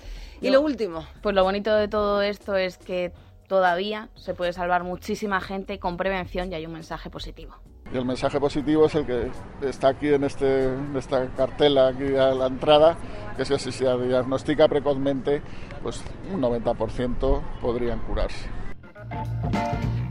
Y 0.42 0.50
lo 0.50 0.60
último. 0.60 1.06
Pues 1.22 1.34
lo 1.34 1.42
bonito 1.42 1.74
de 1.74 1.88
todo 1.88 2.20
esto 2.20 2.54
es 2.56 2.76
que 2.76 3.12
todavía 3.52 4.08
se 4.14 4.32
puede 4.32 4.54
salvar 4.54 4.82
muchísima 4.82 5.38
gente 5.38 5.78
con 5.78 5.98
prevención 5.98 6.50
y 6.50 6.54
hay 6.54 6.64
un 6.64 6.72
mensaje 6.72 7.10
positivo. 7.10 7.52
Y 7.92 7.98
el 7.98 8.06
mensaje 8.06 8.40
positivo 8.40 8.86
es 8.86 8.94
el 8.94 9.04
que 9.04 9.30
está 9.60 9.88
aquí 9.88 10.08
en, 10.08 10.24
este, 10.24 10.72
en 10.72 10.96
esta 10.96 11.26
cartela, 11.36 11.88
aquí 11.88 12.16
a 12.16 12.30
la 12.30 12.46
entrada, 12.46 12.96
que 13.36 13.44
si 13.44 13.70
se 13.70 13.84
diagnostica 13.84 14.68
precozmente, 14.68 15.42
pues 15.82 16.02
un 16.32 16.40
90% 16.40 17.42
podrían 17.60 17.98
curarse. 17.98 18.48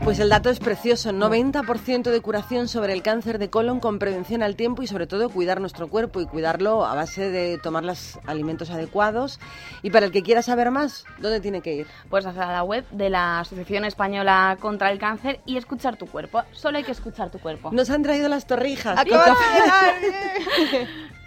Pues 0.04 0.18
el 0.18 0.30
dato 0.30 0.50
es 0.50 0.58
precioso, 0.58 1.12
90% 1.12 2.10
de 2.10 2.20
curación 2.20 2.66
sobre 2.66 2.92
el 2.92 3.02
cáncer 3.02 3.38
de 3.38 3.50
colon 3.50 3.78
con 3.78 4.00
prevención 4.00 4.42
al 4.42 4.56
tiempo 4.56 4.82
y 4.82 4.88
sobre 4.88 5.06
todo 5.06 5.30
cuidar 5.30 5.60
nuestro 5.60 5.88
cuerpo 5.88 6.20
y 6.20 6.26
cuidarlo 6.26 6.84
a 6.84 6.96
base 6.96 7.30
de 7.30 7.56
tomar 7.58 7.84
los 7.84 8.18
alimentos 8.26 8.70
adecuados. 8.70 9.38
Y 9.80 9.90
para 9.90 10.06
el 10.06 10.12
que 10.12 10.24
quiera 10.24 10.42
saber 10.42 10.72
más, 10.72 11.04
¿dónde 11.20 11.40
tiene 11.40 11.60
que 11.60 11.74
ir? 11.74 11.86
Pues 12.10 12.26
hacia 12.26 12.46
la 12.46 12.64
web 12.64 12.84
de 12.90 13.10
la 13.10 13.40
Asociación 13.40 13.84
Española 13.84 14.58
contra 14.60 14.90
el 14.90 14.98
Cáncer 14.98 15.40
y 15.46 15.56
escuchar 15.56 15.96
tu 15.96 16.06
cuerpo. 16.06 16.42
Solo 16.50 16.78
hay 16.78 16.84
que 16.84 16.92
escuchar 16.92 17.30
tu 17.30 17.38
cuerpo. 17.38 17.70
Nos 17.70 17.88
han 17.88 18.02
traído 18.02 18.28
las 18.28 18.46
torrijas. 18.46 18.98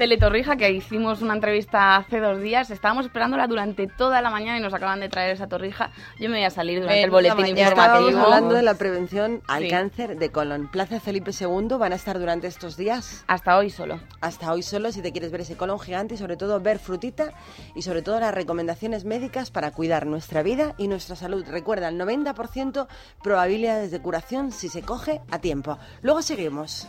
Teletorrija, 0.00 0.56
que 0.56 0.70
hicimos 0.70 1.20
una 1.20 1.34
entrevista 1.34 1.96
hace 1.96 2.20
dos 2.20 2.40
días. 2.40 2.70
Estábamos 2.70 3.04
esperándola 3.04 3.46
durante 3.46 3.86
toda 3.86 4.22
la 4.22 4.30
mañana 4.30 4.56
y 4.56 4.62
nos 4.62 4.72
acaban 4.72 4.98
de 4.98 5.10
traer 5.10 5.32
esa 5.32 5.46
torrija. 5.46 5.90
Yo 6.18 6.30
me 6.30 6.38
voy 6.38 6.46
a 6.46 6.48
salir 6.48 6.80
durante 6.80 7.02
el 7.02 7.10
boletín 7.10 7.48
informativo. 7.48 8.08
Estábamos 8.08 8.14
hablando 8.14 8.54
de 8.54 8.62
la 8.62 8.72
prevención 8.76 9.42
al 9.46 9.68
cáncer 9.68 10.16
de 10.16 10.30
colon. 10.30 10.68
Plaza 10.68 11.00
Felipe 11.00 11.32
II 11.38 11.76
van 11.78 11.92
a 11.92 11.96
estar 11.96 12.18
durante 12.18 12.46
estos 12.46 12.78
días. 12.78 13.24
Hasta 13.26 13.58
hoy 13.58 13.68
solo. 13.68 14.00
Hasta 14.22 14.50
hoy 14.50 14.62
solo, 14.62 14.90
si 14.90 15.02
te 15.02 15.12
quieres 15.12 15.30
ver 15.32 15.42
ese 15.42 15.58
colon 15.58 15.78
gigante 15.78 16.14
y 16.14 16.16
sobre 16.16 16.38
todo 16.38 16.60
ver 16.60 16.78
frutita 16.78 17.34
y 17.74 17.82
sobre 17.82 18.00
todo 18.00 18.18
las 18.20 18.34
recomendaciones 18.34 19.04
médicas 19.04 19.50
para 19.50 19.70
cuidar 19.70 20.06
nuestra 20.06 20.42
vida 20.42 20.74
y 20.78 20.88
nuestra 20.88 21.14
salud. 21.14 21.44
Recuerda, 21.46 21.88
el 21.88 22.00
90% 22.00 22.86
probabilidades 23.22 23.90
de 23.90 24.00
curación 24.00 24.50
si 24.50 24.70
se 24.70 24.80
coge 24.80 25.20
a 25.30 25.40
tiempo. 25.40 25.78
Luego 26.00 26.22
seguimos. 26.22 26.88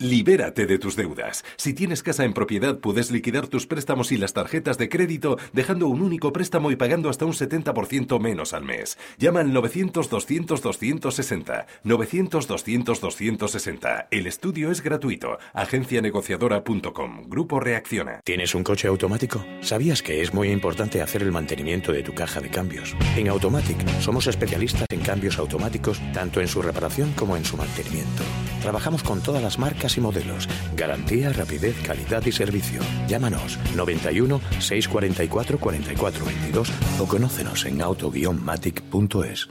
Libérate 0.00 0.66
de 0.66 0.78
tus 0.78 0.94
deudas. 0.94 1.44
Si 1.56 1.74
tienes 1.74 2.04
casa 2.04 2.24
en 2.24 2.32
propiedad, 2.32 2.78
puedes 2.78 3.10
liquidar 3.10 3.48
tus 3.48 3.66
préstamos 3.66 4.12
y 4.12 4.16
las 4.16 4.32
tarjetas 4.32 4.78
de 4.78 4.88
crédito 4.88 5.38
dejando 5.52 5.88
un 5.88 6.02
único 6.02 6.32
préstamo 6.32 6.70
y 6.70 6.76
pagando 6.76 7.10
hasta 7.10 7.24
un 7.24 7.32
70% 7.32 8.20
menos 8.20 8.52
al 8.52 8.62
mes. 8.62 8.96
Llama 9.18 9.40
al 9.40 9.52
900-200-260. 9.52 11.66
900-200-260. 11.84 14.06
El 14.12 14.28
estudio 14.28 14.70
es 14.70 14.82
gratuito. 14.82 15.38
Agencianegociadora.com. 15.52 17.24
Grupo 17.26 17.58
Reacciona. 17.58 18.20
¿Tienes 18.22 18.54
un 18.54 18.62
coche 18.62 18.86
automático? 18.86 19.44
¿Sabías 19.62 20.04
que 20.04 20.22
es 20.22 20.32
muy 20.32 20.52
importante 20.52 21.02
hacer 21.02 21.24
el 21.24 21.32
mantenimiento 21.32 21.90
de 21.90 22.04
tu 22.04 22.14
caja 22.14 22.40
de 22.40 22.50
cambios? 22.50 22.94
En 23.16 23.26
Automatic 23.26 23.84
somos 23.98 24.28
especialistas 24.28 24.86
en 24.90 25.00
cambios 25.00 25.40
automáticos 25.40 26.00
tanto 26.12 26.40
en 26.40 26.46
su 26.46 26.62
reparación 26.62 27.14
como 27.14 27.36
en 27.36 27.44
su 27.44 27.56
mantenimiento. 27.56 28.22
Trabajamos 28.62 29.02
con 29.02 29.20
todas 29.22 29.42
las 29.42 29.58
marcas 29.58 29.87
y 29.96 30.00
modelos. 30.00 30.48
Garantía, 30.76 31.32
rapidez, 31.32 31.76
calidad 31.84 32.24
y 32.26 32.32
servicio. 32.32 32.80
Llámanos 33.06 33.58
91 33.76 34.40
644 34.58 35.58
4422 35.58 36.72
o 37.00 37.06
conócenos 37.06 37.64
en 37.64 37.80
auto-matic.es. 37.80 39.48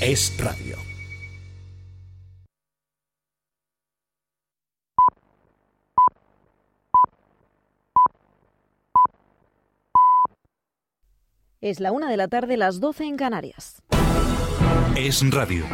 Es 0.00 0.32
radio. 0.38 0.76
Es 11.60 11.80
la 11.80 11.90
una 11.90 12.08
de 12.08 12.16
la 12.16 12.28
tarde, 12.28 12.56
las 12.56 12.78
12 12.78 13.04
en 13.04 13.16
Canarias. 13.16 13.82
Es 14.94 15.28
radio. 15.30 15.64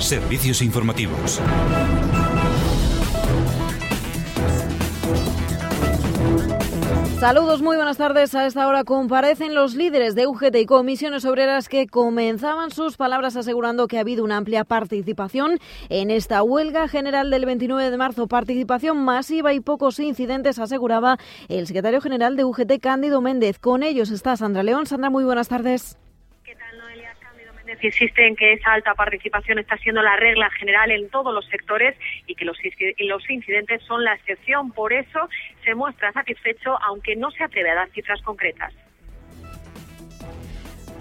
Servicios 0.00 0.60
informativos. 0.60 1.40
Saludos, 7.18 7.62
muy 7.62 7.76
buenas 7.76 7.96
tardes. 7.96 8.34
A 8.34 8.46
esta 8.46 8.68
hora 8.68 8.84
comparecen 8.84 9.54
los 9.54 9.74
líderes 9.74 10.14
de 10.14 10.26
UGT 10.26 10.54
y 10.56 10.66
comisiones 10.66 11.24
obreras 11.24 11.68
que 11.68 11.86
comenzaban 11.86 12.70
sus 12.70 12.98
palabras 12.98 13.36
asegurando 13.36 13.88
que 13.88 13.96
ha 13.96 14.02
habido 14.02 14.22
una 14.22 14.36
amplia 14.36 14.64
participación 14.64 15.58
en 15.88 16.10
esta 16.10 16.42
huelga 16.42 16.88
general 16.88 17.30
del 17.30 17.46
29 17.46 17.90
de 17.90 17.96
marzo. 17.96 18.28
Participación 18.28 19.02
masiva 19.02 19.54
y 19.54 19.60
pocos 19.60 19.98
incidentes, 19.98 20.58
aseguraba 20.58 21.18
el 21.48 21.66
secretario 21.66 22.02
general 22.02 22.36
de 22.36 22.44
UGT, 22.44 22.80
Cándido 22.80 23.22
Méndez. 23.22 23.58
Con 23.58 23.82
ellos 23.82 24.10
está 24.10 24.36
Sandra 24.36 24.62
León. 24.62 24.84
Sandra, 24.86 25.08
muy 25.08 25.24
buenas 25.24 25.48
tardes 25.48 25.96
insiste 27.82 28.26
en 28.26 28.36
que 28.36 28.52
esa 28.52 28.72
alta 28.72 28.94
participación 28.94 29.58
está 29.58 29.76
siendo 29.78 30.02
la 30.02 30.16
regla 30.16 30.50
general 30.50 30.90
en 30.90 31.08
todos 31.10 31.32
los 31.32 31.46
sectores 31.46 31.96
y 32.26 32.34
que 32.34 32.44
los, 32.44 32.58
los 32.98 33.30
incidentes 33.30 33.82
son 33.82 34.04
la 34.04 34.14
excepción. 34.14 34.72
Por 34.72 34.92
eso 34.92 35.28
se 35.64 35.74
muestra 35.74 36.12
satisfecho, 36.12 36.78
aunque 36.82 37.16
no 37.16 37.30
se 37.30 37.44
atreve 37.44 37.70
a 37.70 37.74
dar 37.74 37.90
cifras 37.90 38.22
concretas. 38.22 38.72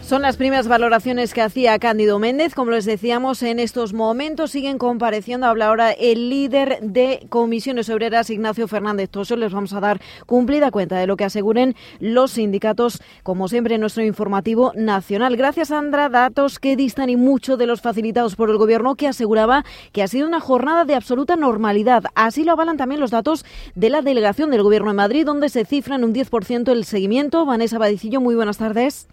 Son 0.05 0.21
las 0.21 0.37
primeras 0.37 0.67
valoraciones 0.67 1.33
que 1.33 1.41
hacía 1.41 1.79
Cándido 1.79 2.19
Méndez. 2.19 2.53
Como 2.53 2.69
les 2.69 2.85
decíamos, 2.85 3.41
en 3.41 3.57
estos 3.57 3.93
momentos 3.93 4.51
siguen 4.51 4.77
compareciendo. 4.77 5.47
Habla 5.47 5.65
ahora 5.65 5.91
el 5.93 6.29
líder 6.29 6.77
de 6.83 7.25
comisiones 7.29 7.89
obreras, 7.89 8.29
Ignacio 8.29 8.67
Fernández 8.67 9.09
Toso. 9.09 9.35
Les 9.35 9.51
vamos 9.51 9.73
a 9.73 9.79
dar 9.79 9.99
cumplida 10.27 10.69
cuenta 10.69 10.97
de 10.97 11.07
lo 11.07 11.17
que 11.17 11.23
aseguren 11.23 11.75
los 11.99 12.33
sindicatos, 12.33 13.01
como 13.23 13.47
siempre 13.47 13.75
en 13.75 13.81
nuestro 13.81 14.03
informativo 14.03 14.73
nacional. 14.75 15.37
Gracias, 15.37 15.69
Sandra. 15.69 16.07
Datos 16.07 16.59
que 16.59 16.75
distan 16.75 17.09
y 17.09 17.15
mucho 17.15 17.57
de 17.57 17.65
los 17.65 17.81
facilitados 17.81 18.35
por 18.35 18.51
el 18.51 18.57
Gobierno, 18.57 18.93
que 18.93 19.07
aseguraba 19.07 19.65
que 19.91 20.03
ha 20.03 20.07
sido 20.07 20.27
una 20.27 20.39
jornada 20.39 20.85
de 20.85 20.93
absoluta 20.93 21.35
normalidad. 21.35 22.03
Así 22.13 22.43
lo 22.43 22.51
avalan 22.51 22.77
también 22.77 23.01
los 23.01 23.09
datos 23.09 23.43
de 23.73 23.89
la 23.89 24.03
delegación 24.03 24.51
del 24.51 24.61
Gobierno 24.61 24.91
de 24.91 24.97
Madrid, 24.97 25.25
donde 25.25 25.49
se 25.49 25.65
cifra 25.65 25.95
en 25.95 26.03
un 26.03 26.13
10% 26.13 26.71
el 26.71 26.85
seguimiento. 26.85 27.43
Vanessa 27.47 27.79
Badicillo, 27.79 28.21
muy 28.21 28.35
buenas 28.35 28.59
tardes. 28.59 29.07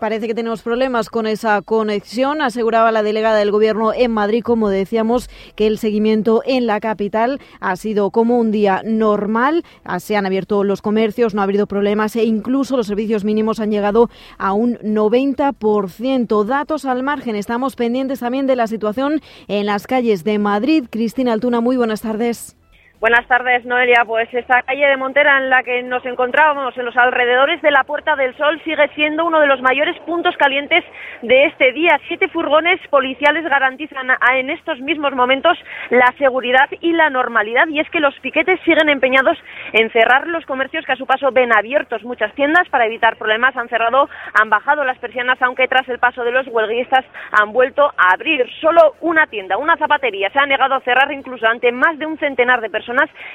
Parece 0.00 0.26
que 0.26 0.34
tenemos 0.34 0.62
problemas 0.62 1.10
con 1.10 1.26
esa 1.26 1.60
conexión, 1.60 2.40
aseguraba 2.40 2.90
la 2.90 3.02
delegada 3.02 3.36
del 3.36 3.50
Gobierno 3.50 3.92
en 3.92 4.10
Madrid, 4.10 4.42
como 4.42 4.70
decíamos, 4.70 5.28
que 5.56 5.66
el 5.66 5.76
seguimiento 5.76 6.42
en 6.46 6.66
la 6.66 6.80
capital 6.80 7.38
ha 7.60 7.76
sido 7.76 8.10
como 8.10 8.38
un 8.38 8.50
día 8.50 8.80
normal, 8.82 9.62
se 9.98 10.16
han 10.16 10.24
abierto 10.24 10.64
los 10.64 10.80
comercios, 10.80 11.34
no 11.34 11.42
ha 11.42 11.44
habido 11.44 11.66
problemas 11.66 12.16
e 12.16 12.24
incluso 12.24 12.78
los 12.78 12.86
servicios 12.86 13.24
mínimos 13.24 13.60
han 13.60 13.70
llegado 13.70 14.08
a 14.38 14.54
un 14.54 14.78
90%. 14.78 16.44
Datos 16.44 16.86
al 16.86 17.02
margen, 17.02 17.36
estamos 17.36 17.76
pendientes 17.76 18.20
también 18.20 18.46
de 18.46 18.56
la 18.56 18.68
situación 18.68 19.20
en 19.48 19.66
las 19.66 19.86
calles 19.86 20.24
de 20.24 20.38
Madrid. 20.38 20.84
Cristina 20.88 21.34
Altuna, 21.34 21.60
muy 21.60 21.76
buenas 21.76 22.00
tardes. 22.00 22.56
Buenas 23.00 23.26
tardes, 23.28 23.64
Noelia. 23.64 24.04
Pues 24.06 24.28
esta 24.34 24.60
calle 24.60 24.86
de 24.86 24.98
Montera 24.98 25.38
en 25.38 25.48
la 25.48 25.62
que 25.62 25.82
nos 25.82 26.04
encontrábamos, 26.04 26.76
en 26.76 26.84
los 26.84 26.94
alrededores 26.98 27.62
de 27.62 27.70
la 27.70 27.84
Puerta 27.84 28.14
del 28.14 28.36
Sol, 28.36 28.60
sigue 28.62 28.88
siendo 28.94 29.24
uno 29.24 29.40
de 29.40 29.46
los 29.46 29.62
mayores 29.62 29.98
puntos 30.00 30.36
calientes 30.36 30.84
de 31.22 31.46
este 31.46 31.72
día. 31.72 31.98
Siete 32.08 32.28
furgones 32.28 32.78
policiales 32.88 33.44
garantizan 33.44 34.08
en 34.34 34.50
estos 34.50 34.78
mismos 34.80 35.14
momentos 35.14 35.56
la 35.88 36.12
seguridad 36.18 36.68
y 36.82 36.92
la 36.92 37.08
normalidad. 37.08 37.68
Y 37.68 37.80
es 37.80 37.88
que 37.88 38.00
los 38.00 38.14
piquetes 38.20 38.60
siguen 38.66 38.90
empeñados 38.90 39.38
en 39.72 39.90
cerrar 39.92 40.26
los 40.26 40.44
comercios 40.44 40.84
que 40.84 40.92
a 40.92 40.96
su 40.96 41.06
paso 41.06 41.32
ven 41.32 41.56
abiertos. 41.56 42.04
Muchas 42.04 42.34
tiendas 42.34 42.68
para 42.68 42.84
evitar 42.84 43.16
problemas 43.16 43.56
han 43.56 43.70
cerrado, 43.70 44.10
han 44.38 44.50
bajado 44.50 44.84
las 44.84 44.98
persianas, 44.98 45.40
aunque 45.40 45.68
tras 45.68 45.88
el 45.88 46.00
paso 46.00 46.22
de 46.22 46.32
los 46.32 46.46
huelguistas 46.48 47.06
han 47.32 47.50
vuelto 47.54 47.82
a 47.96 48.12
abrir. 48.12 48.46
Solo 48.60 48.96
una 49.00 49.26
tienda, 49.26 49.56
una 49.56 49.78
zapatería, 49.78 50.28
se 50.28 50.38
ha 50.38 50.44
negado 50.44 50.74
a 50.74 50.80
cerrar 50.80 51.10
incluso 51.12 51.46
ante 51.46 51.72
más 51.72 51.98
de 51.98 52.04
un 52.04 52.18
centenar 52.18 52.60
de 52.60 52.68
personas 52.68 52.89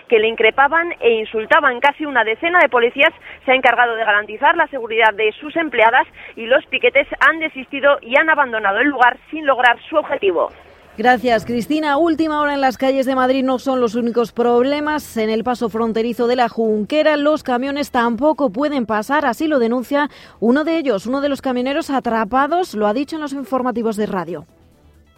que 0.08 0.20
le 0.20 0.28
increpaban 0.28 0.94
e 1.00 1.12
insultaban. 1.20 1.80
Casi 1.80 2.06
una 2.06 2.24
decena 2.24 2.60
de 2.60 2.70
policías 2.70 3.14
se 3.46 3.52
ha 3.52 3.56
encargado 3.56 3.96
de 3.96 4.06
garantizar 4.06 4.56
la 4.58 4.68
seguridad 4.68 5.14
de 5.14 5.32
sus 5.40 5.56
empleadas 5.56 6.08
y 6.36 6.46
los 6.46 6.66
piquetes 6.66 7.08
han 7.20 7.40
desistido 7.40 7.98
y 8.02 8.18
han 8.18 8.30
abandonado 8.30 8.80
el 8.80 8.90
lugar 8.90 9.18
sin 9.30 9.46
lograr 9.46 9.78
su 9.90 9.98
objetivo. 9.98 10.50
Gracias, 10.98 11.44
Cristina. 11.44 11.98
Última 11.98 12.40
hora 12.40 12.54
en 12.54 12.62
las 12.62 12.78
calles 12.78 13.06
de 13.06 13.16
Madrid 13.16 13.44
no 13.44 13.60
son 13.60 13.82
los 13.82 13.96
únicos 13.96 14.32
problemas. 14.32 15.18
En 15.18 15.30
el 15.30 15.44
paso 15.44 15.68
fronterizo 15.68 16.28
de 16.28 16.38
la 16.38 16.48
Junquera, 16.48 17.18
los 17.18 17.44
camiones 17.44 17.92
tampoco 17.92 18.50
pueden 18.50 18.86
pasar, 18.86 19.26
así 19.26 19.48
lo 19.48 19.60
denuncia 19.60 20.10
uno 20.40 20.64
de 20.64 20.78
ellos, 20.78 21.06
uno 21.06 21.20
de 21.20 21.28
los 21.28 21.42
camioneros 21.42 21.90
atrapados, 21.90 22.76
lo 22.76 22.88
ha 22.88 22.94
dicho 22.94 23.18
en 23.18 23.22
los 23.22 23.34
informativos 23.34 23.98
de 23.98 24.06
radio 24.06 24.46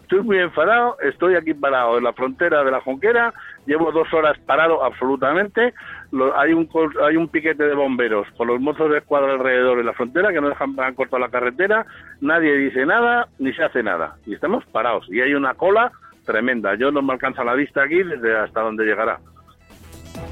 Estoy 0.08 0.22
muy 0.24 0.38
enfadado, 0.38 0.96
estoy 1.02 1.34
aquí 1.34 1.52
parado 1.52 1.98
en 1.98 2.04
la 2.04 2.14
frontera 2.14 2.64
de 2.64 2.70
la 2.70 2.80
Jonquera, 2.80 3.34
llevo 3.66 3.92
dos 3.92 4.10
horas 4.14 4.38
parado 4.46 4.82
absolutamente. 4.82 5.74
Lo- 6.12 6.34
hay, 6.40 6.54
un, 6.54 6.66
hay 7.06 7.16
un 7.18 7.28
piquete 7.28 7.64
de 7.64 7.74
bomberos 7.74 8.26
con 8.38 8.46
los 8.46 8.58
mozos 8.58 8.90
de 8.90 8.96
escuadra 9.00 9.32
alrededor 9.34 9.76
de 9.76 9.84
la 9.84 9.92
frontera 9.92 10.32
que 10.32 10.40
no 10.40 10.48
dejan 10.48 10.74
han 10.80 10.94
cortado 10.94 11.18
la 11.18 11.28
carretera, 11.28 11.84
nadie 12.22 12.54
dice 12.56 12.86
nada 12.86 13.28
ni 13.38 13.52
se 13.52 13.62
hace 13.62 13.82
nada. 13.82 14.16
Y 14.24 14.32
estamos 14.32 14.64
parados. 14.72 15.06
Y 15.10 15.20
hay 15.20 15.34
una 15.34 15.52
cola 15.52 15.92
tremenda. 16.24 16.74
Yo 16.76 16.90
no 16.90 17.02
me 17.02 17.12
alcanza 17.12 17.44
la 17.44 17.52
vista 17.52 17.82
aquí 17.82 18.02
desde 18.02 18.34
hasta 18.34 18.62
donde 18.62 18.86
llegará. 18.86 19.18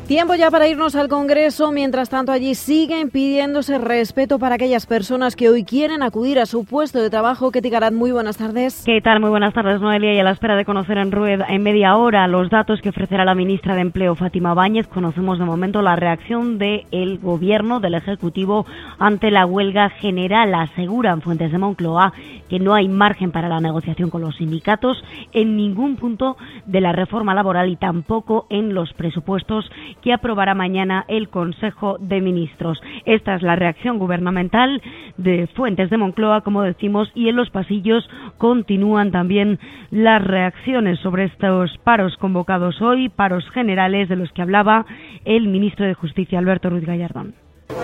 Tiempo 0.06 0.36
ya 0.36 0.52
para 0.52 0.68
irnos 0.68 0.94
al 0.94 1.08
Congreso. 1.08 1.72
Mientras 1.72 2.10
tanto, 2.10 2.30
allí 2.30 2.54
siguen 2.54 3.10
pidiéndose 3.10 3.76
respeto 3.78 4.38
para 4.38 4.54
aquellas 4.54 4.86
personas 4.86 5.34
que 5.34 5.48
hoy 5.48 5.64
quieren 5.64 6.04
acudir 6.04 6.38
a 6.38 6.46
su 6.46 6.64
puesto 6.64 7.00
de 7.02 7.10
trabajo. 7.10 7.50
Ketty 7.50 7.70
Garat, 7.70 7.92
muy 7.92 8.12
buenas 8.12 8.36
tardes. 8.36 8.84
¿Qué 8.86 9.00
tal? 9.00 9.18
Muy 9.18 9.30
buenas 9.30 9.52
tardes, 9.52 9.80
Noelia. 9.80 10.14
Y 10.14 10.20
a 10.20 10.22
la 10.22 10.30
espera 10.30 10.54
de 10.54 10.64
conocer 10.64 10.98
en 10.98 11.10
Rueda 11.10 11.46
en 11.48 11.60
media 11.64 11.96
hora 11.96 12.28
los 12.28 12.48
datos 12.50 12.80
que 12.82 12.90
ofrecerá 12.90 13.24
la 13.24 13.34
ministra 13.34 13.74
de 13.74 13.80
Empleo, 13.80 14.14
Fátima 14.14 14.54
Báñez, 14.54 14.86
conocemos 14.86 15.40
de 15.40 15.44
momento 15.44 15.82
la 15.82 15.96
reacción 15.96 16.58
del 16.58 17.18
Gobierno, 17.20 17.80
del 17.80 17.94
Ejecutivo, 17.94 18.64
ante 19.00 19.32
la 19.32 19.44
huelga 19.44 19.90
general. 19.90 20.54
Aseguran 20.54 21.20
fuentes 21.20 21.50
de 21.50 21.58
Moncloa 21.58 22.12
que 22.48 22.60
no 22.60 22.74
hay 22.74 22.86
margen 22.88 23.32
para 23.32 23.48
la 23.48 23.58
negociación 23.58 24.10
con 24.10 24.22
los 24.22 24.36
sindicatos 24.36 25.02
en 25.32 25.56
ningún 25.56 25.96
punto 25.96 26.36
de 26.64 26.80
la 26.80 26.92
reforma 26.92 27.34
laboral 27.34 27.68
y 27.68 27.76
tampoco 27.76 28.46
en 28.50 28.72
los 28.72 28.92
presupuestos 28.92 29.68
que 30.02 30.12
aprobará 30.12 30.54
mañana 30.54 31.04
el 31.08 31.28
Consejo 31.28 31.96
de 31.98 32.20
Ministros. 32.20 32.80
Esta 33.04 33.34
es 33.34 33.42
la 33.42 33.56
reacción 33.56 33.98
gubernamental 33.98 34.82
de 35.16 35.48
fuentes 35.54 35.90
de 35.90 35.96
Moncloa, 35.96 36.42
como 36.42 36.62
decimos, 36.62 37.10
y 37.14 37.28
en 37.28 37.36
los 37.36 37.50
pasillos 37.50 38.08
continúan 38.38 39.10
también 39.10 39.58
las 39.90 40.22
reacciones 40.22 40.98
sobre 41.00 41.24
estos 41.24 41.76
paros 41.78 42.16
convocados 42.18 42.80
hoy, 42.82 43.08
paros 43.08 43.48
generales 43.50 44.08
de 44.08 44.16
los 44.16 44.30
que 44.32 44.42
hablaba 44.42 44.86
el 45.24 45.48
ministro 45.48 45.86
de 45.86 45.94
Justicia, 45.94 46.38
Alberto 46.38 46.70
Ruiz 46.70 46.84
Gallardón. 46.84 47.34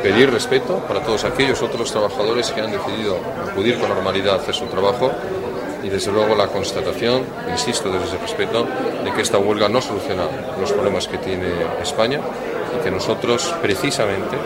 pedir 0.03 0.31
respeto 0.31 0.79
para 0.87 1.01
todos 1.03 1.25
aquellos 1.25 1.61
otros 1.63 1.91
trabajadores 1.91 2.51
que 2.53 2.61
han 2.61 2.71
decidido 2.71 3.17
acudir 3.51 3.79
con 3.79 3.89
normalidad 3.89 4.35
a 4.35 4.37
hacer 4.37 4.55
su 4.55 4.67
trabajo 4.67 5.11
y 5.83 5.89
desde 5.89 6.13
luego 6.13 6.35
la 6.35 6.49
constatación, 6.49 7.25
insisto 7.51 7.91
desde 7.91 8.07
ese 8.07 8.19
respeto, 8.19 8.67
de 9.05 9.13
que 9.13 9.23
esta 9.23 9.39
huelga 9.39 9.69
no 9.69 9.81
soluciona 9.81 10.25
los 10.61 10.73
problemas 10.73 11.09
que 11.09 11.19
tiene 11.19 11.49
España 11.81 12.21
y 12.79 12.83
que 12.83 12.91
nosotros 12.91 13.55
precisamente 13.61 14.37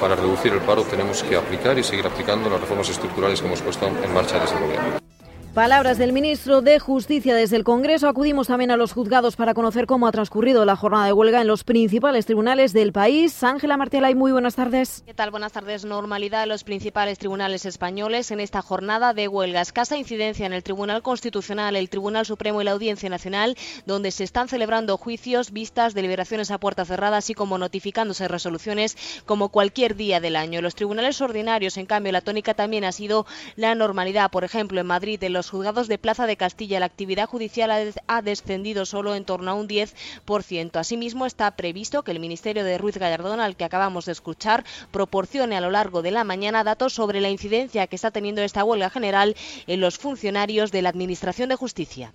para 0.00 0.16
reducir 0.16 0.52
el 0.52 0.60
paro 0.60 0.82
tenemos 0.82 1.22
que 1.22 1.36
aplicar 1.36 1.78
y 1.78 1.82
seguir 1.82 2.06
aplicando 2.06 2.50
las 2.50 2.60
reformas 2.60 2.88
estructurales 2.88 3.40
que 3.40 3.46
hemos 3.46 3.62
puesto 3.62 3.86
en 3.86 4.12
marcha 4.12 4.38
desde 4.38 4.56
el 4.56 4.64
gobierno. 4.64 5.11
Palabras 5.54 5.98
del 5.98 6.14
ministro 6.14 6.62
de 6.62 6.78
Justicia 6.78 7.34
desde 7.34 7.56
el 7.56 7.64
Congreso. 7.64 8.08
Acudimos 8.08 8.46
también 8.46 8.70
a 8.70 8.78
los 8.78 8.94
juzgados 8.94 9.36
para 9.36 9.52
conocer 9.52 9.84
cómo 9.84 10.06
ha 10.06 10.12
transcurrido 10.12 10.64
la 10.64 10.76
jornada 10.76 11.04
de 11.04 11.12
huelga 11.12 11.42
en 11.42 11.46
los 11.46 11.62
principales 11.62 12.24
tribunales 12.24 12.72
del 12.72 12.90
país. 12.90 13.44
Ángela 13.44 13.76
Martialay, 13.76 14.14
muy 14.14 14.32
buenas 14.32 14.54
tardes. 14.54 15.02
¿Qué 15.04 15.12
tal? 15.12 15.30
Buenas 15.30 15.52
tardes. 15.52 15.84
Normalidad 15.84 16.44
en 16.44 16.48
los 16.48 16.64
principales 16.64 17.18
tribunales 17.18 17.66
españoles 17.66 18.30
en 18.30 18.40
esta 18.40 18.62
jornada 18.62 19.12
de 19.12 19.28
huelga. 19.28 19.60
Escasa 19.60 19.98
incidencia 19.98 20.46
en 20.46 20.54
el 20.54 20.62
Tribunal 20.62 21.02
Constitucional, 21.02 21.76
el 21.76 21.90
Tribunal 21.90 22.24
Supremo 22.24 22.62
y 22.62 22.64
la 22.64 22.70
Audiencia 22.70 23.10
Nacional, 23.10 23.54
donde 23.84 24.10
se 24.10 24.24
están 24.24 24.48
celebrando 24.48 24.96
juicios, 24.96 25.52
vistas, 25.52 25.92
deliberaciones 25.92 26.50
a 26.50 26.56
puerta 26.56 26.86
cerrada, 26.86 27.18
así 27.18 27.34
como 27.34 27.58
notificándose 27.58 28.26
resoluciones 28.26 28.96
como 29.26 29.50
cualquier 29.50 29.96
día 29.96 30.18
del 30.18 30.36
año. 30.36 30.62
Los 30.62 30.76
tribunales 30.76 31.20
ordinarios, 31.20 31.76
en 31.76 31.84
cambio, 31.84 32.10
la 32.10 32.22
tónica 32.22 32.54
también 32.54 32.84
ha 32.84 32.92
sido 32.92 33.26
la 33.56 33.74
normalidad. 33.74 34.30
Por 34.30 34.44
ejemplo, 34.44 34.80
en 34.80 34.86
Madrid, 34.86 35.22
en 35.22 35.34
los 35.34 35.41
juzgados 35.50 35.88
de 35.88 35.98
Plaza 35.98 36.26
de 36.26 36.36
Castilla, 36.36 36.80
la 36.80 36.86
actividad 36.86 37.28
judicial 37.28 37.92
ha 38.06 38.22
descendido 38.22 38.86
solo 38.86 39.14
en 39.14 39.24
torno 39.24 39.50
a 39.50 39.54
un 39.54 39.68
10%. 39.68 40.76
Asimismo, 40.76 41.26
está 41.26 41.50
previsto 41.56 42.02
que 42.02 42.10
el 42.10 42.20
Ministerio 42.20 42.64
de 42.64 42.78
Ruiz 42.78 42.98
Gallardón, 42.98 43.40
al 43.40 43.56
que 43.56 43.64
acabamos 43.64 44.06
de 44.06 44.12
escuchar, 44.12 44.64
proporcione 44.90 45.56
a 45.56 45.60
lo 45.60 45.70
largo 45.70 46.02
de 46.02 46.10
la 46.10 46.24
mañana 46.24 46.64
datos 46.64 46.94
sobre 46.94 47.20
la 47.20 47.30
incidencia 47.30 47.86
que 47.86 47.96
está 47.96 48.10
teniendo 48.10 48.42
esta 48.42 48.64
huelga 48.64 48.90
general 48.90 49.36
en 49.66 49.80
los 49.80 49.98
funcionarios 49.98 50.72
de 50.72 50.82
la 50.82 50.88
Administración 50.88 51.48
de 51.48 51.56
Justicia. 51.56 52.12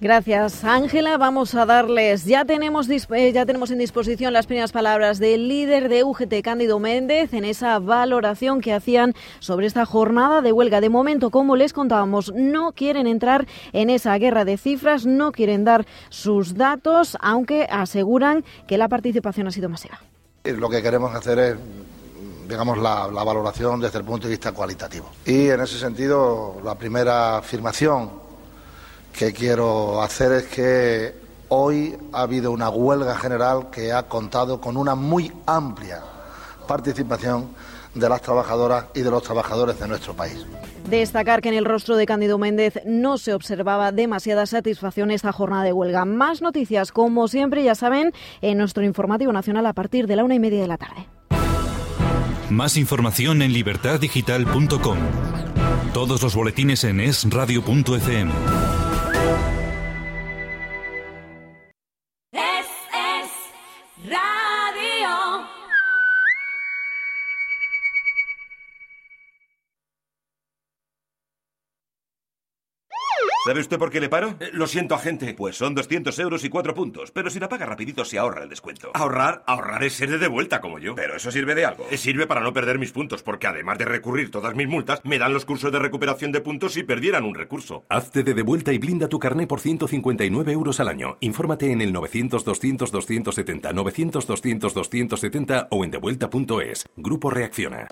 Gracias, 0.00 0.62
Ángela. 0.62 1.18
Vamos 1.18 1.56
a 1.56 1.66
darles, 1.66 2.24
ya 2.24 2.44
tenemos, 2.44 2.88
eh, 2.88 3.32
ya 3.32 3.44
tenemos 3.44 3.72
en 3.72 3.78
disposición 3.78 4.32
las 4.32 4.46
primeras 4.46 4.70
palabras 4.70 5.18
del 5.18 5.48
líder 5.48 5.88
de 5.88 6.04
UGT, 6.04 6.40
Cándido 6.40 6.78
Méndez, 6.78 7.34
en 7.34 7.44
esa 7.44 7.80
valoración 7.80 8.60
que 8.60 8.72
hacían 8.72 9.14
sobre 9.40 9.66
esta 9.66 9.84
jornada 9.84 10.40
de 10.40 10.52
huelga. 10.52 10.80
De 10.80 10.88
momento, 10.88 11.30
como 11.30 11.56
les 11.56 11.72
contábamos, 11.72 12.32
no 12.32 12.70
quieren 12.70 13.08
entrar 13.08 13.48
en 13.72 13.90
esa 13.90 14.16
guerra 14.18 14.44
de 14.44 14.56
cifras, 14.56 15.04
no 15.04 15.32
quieren 15.32 15.64
dar 15.64 15.84
sus 16.10 16.54
datos, 16.54 17.18
aunque 17.20 17.66
aseguran 17.68 18.44
que 18.68 18.78
la 18.78 18.86
participación 18.86 19.48
ha 19.48 19.50
sido 19.50 19.68
masiva. 19.68 19.98
Eh, 20.44 20.52
Lo 20.52 20.68
que 20.70 20.80
queremos 20.80 21.12
hacer 21.12 21.40
es, 21.40 21.56
digamos, 22.48 22.78
la 22.78 23.08
valoración 23.08 23.80
desde 23.80 23.98
el 23.98 24.04
punto 24.04 24.28
de 24.28 24.30
vista 24.30 24.52
cualitativo. 24.52 25.10
Y 25.26 25.48
en 25.48 25.60
ese 25.60 25.76
sentido, 25.76 26.60
la 26.62 26.76
primera 26.76 27.38
afirmación 27.38 28.17
que 29.12 29.32
quiero 29.32 30.02
hacer 30.02 30.32
es 30.32 30.44
que 30.44 31.14
hoy 31.48 31.96
ha 32.12 32.22
habido 32.22 32.52
una 32.52 32.68
huelga 32.68 33.16
general 33.16 33.68
que 33.70 33.92
ha 33.92 34.04
contado 34.04 34.60
con 34.60 34.76
una 34.76 34.94
muy 34.94 35.32
amplia 35.46 36.02
participación 36.66 37.48
de 37.94 38.08
las 38.08 38.22
trabajadoras 38.22 38.86
y 38.94 39.00
de 39.00 39.10
los 39.10 39.22
trabajadores 39.22 39.78
de 39.80 39.88
nuestro 39.88 40.14
país. 40.14 40.46
Destacar 40.88 41.40
que 41.42 41.48
en 41.48 41.54
el 41.54 41.64
rostro 41.64 41.96
de 41.96 42.06
Cándido 42.06 42.38
Méndez 42.38 42.80
no 42.86 43.18
se 43.18 43.34
observaba 43.34 43.92
demasiada 43.92 44.46
satisfacción 44.46 45.10
esta 45.10 45.32
jornada 45.32 45.64
de 45.64 45.72
huelga. 45.72 46.04
Más 46.04 46.40
noticias, 46.40 46.92
como 46.92 47.28
siempre, 47.28 47.62
ya 47.64 47.74
saben, 47.74 48.12
en 48.40 48.58
nuestro 48.58 48.84
informativo 48.84 49.32
nacional 49.32 49.66
a 49.66 49.72
partir 49.72 50.06
de 50.06 50.16
la 50.16 50.24
una 50.24 50.34
y 50.34 50.38
media 50.38 50.60
de 50.60 50.68
la 50.68 50.78
tarde. 50.78 51.06
Más 52.50 52.76
información 52.76 53.42
en 53.42 53.52
libertaddigital.com. 53.52 54.98
Todos 55.92 56.22
los 56.22 56.34
boletines 56.34 56.84
en 56.84 57.00
esradio.fm. 57.00 58.77
¿Sabe 73.48 73.60
usted 73.60 73.78
por 73.78 73.88
qué 73.90 73.98
le 73.98 74.10
paro? 74.10 74.34
lo 74.52 74.66
siento, 74.66 74.94
agente. 74.94 75.32
Pues 75.32 75.56
son 75.56 75.74
200 75.74 76.18
euros 76.18 76.44
y 76.44 76.50
4 76.50 76.74
puntos. 76.74 77.10
Pero 77.12 77.30
si 77.30 77.40
la 77.40 77.48
paga 77.48 77.64
rapidito, 77.64 78.04
se 78.04 78.18
ahorra 78.18 78.42
el 78.42 78.50
descuento. 78.50 78.90
Ahorrar, 78.92 79.42
ahorrar 79.46 79.82
es 79.84 79.94
ser 79.94 80.18
de 80.18 80.28
vuelta 80.28 80.60
como 80.60 80.78
yo. 80.78 80.94
Pero 80.94 81.16
eso 81.16 81.30
sirve 81.30 81.54
de 81.54 81.64
algo. 81.64 81.86
Eh, 81.90 81.96
Sirve 81.96 82.26
para 82.26 82.42
no 82.42 82.52
perder 82.52 82.78
mis 82.78 82.92
puntos, 82.92 83.22
porque 83.22 83.46
además 83.46 83.78
de 83.78 83.86
recurrir 83.86 84.30
todas 84.30 84.54
mis 84.54 84.68
multas, 84.68 85.00
me 85.02 85.18
dan 85.18 85.32
los 85.32 85.46
cursos 85.46 85.72
de 85.72 85.78
recuperación 85.78 86.30
de 86.30 86.42
puntos 86.42 86.74
si 86.74 86.82
perdieran 86.82 87.24
un 87.24 87.34
recurso. 87.34 87.86
Hazte 87.88 88.22
de 88.22 88.34
devuelta 88.34 88.70
y 88.74 88.76
blinda 88.76 89.08
tu 89.08 89.18
carné 89.18 89.46
por 89.46 89.60
159 89.60 90.52
euros 90.52 90.78
al 90.80 90.88
año. 90.88 91.16
Infórmate 91.20 91.72
en 91.72 91.80
el 91.80 91.94
900-200-270, 91.94 93.72
900-200-270 93.72 95.68
o 95.70 95.84
en 95.84 95.90
devuelta.es. 95.90 96.86
Grupo 96.98 97.30
Reacciona. 97.30 97.88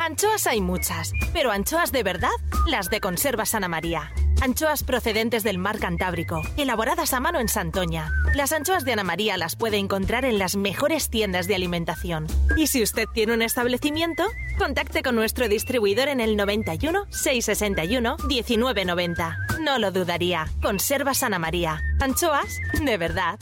Anchoas 0.00 0.46
hay 0.46 0.60
muchas, 0.60 1.12
pero 1.32 1.50
anchoas 1.50 1.90
de 1.90 2.04
verdad, 2.04 2.30
las 2.68 2.90
de 2.90 3.00
Conservas 3.00 3.56
Ana 3.56 3.66
María. 3.66 4.12
Anchoas 4.42 4.84
procedentes 5.00 5.44
del 5.44 5.56
mar 5.56 5.78
Cantábrico, 5.78 6.42
elaboradas 6.58 7.14
a 7.14 7.20
mano 7.20 7.40
en 7.40 7.48
Santoña. 7.48 8.12
Las 8.34 8.52
anchoas 8.52 8.84
de 8.84 8.92
Ana 8.92 9.02
María 9.02 9.38
las 9.38 9.56
puede 9.56 9.78
encontrar 9.78 10.26
en 10.26 10.38
las 10.38 10.56
mejores 10.56 11.08
tiendas 11.08 11.46
de 11.46 11.54
alimentación. 11.54 12.26
Y 12.58 12.66
si 12.66 12.82
usted 12.82 13.06
tiene 13.14 13.32
un 13.32 13.40
establecimiento, 13.40 14.24
contacte 14.58 15.02
con 15.02 15.14
nuestro 15.14 15.48
distribuidor 15.48 16.08
en 16.08 16.20
el 16.20 16.36
91 16.36 17.06
661 17.08 18.18
1990. 18.28 19.38
No 19.62 19.78
lo 19.78 19.90
dudaría. 19.90 20.46
Conservas 20.60 21.22
Ana 21.22 21.38
María. 21.38 21.80
Anchoas 21.98 22.58
de 22.78 22.98
verdad. 22.98 23.38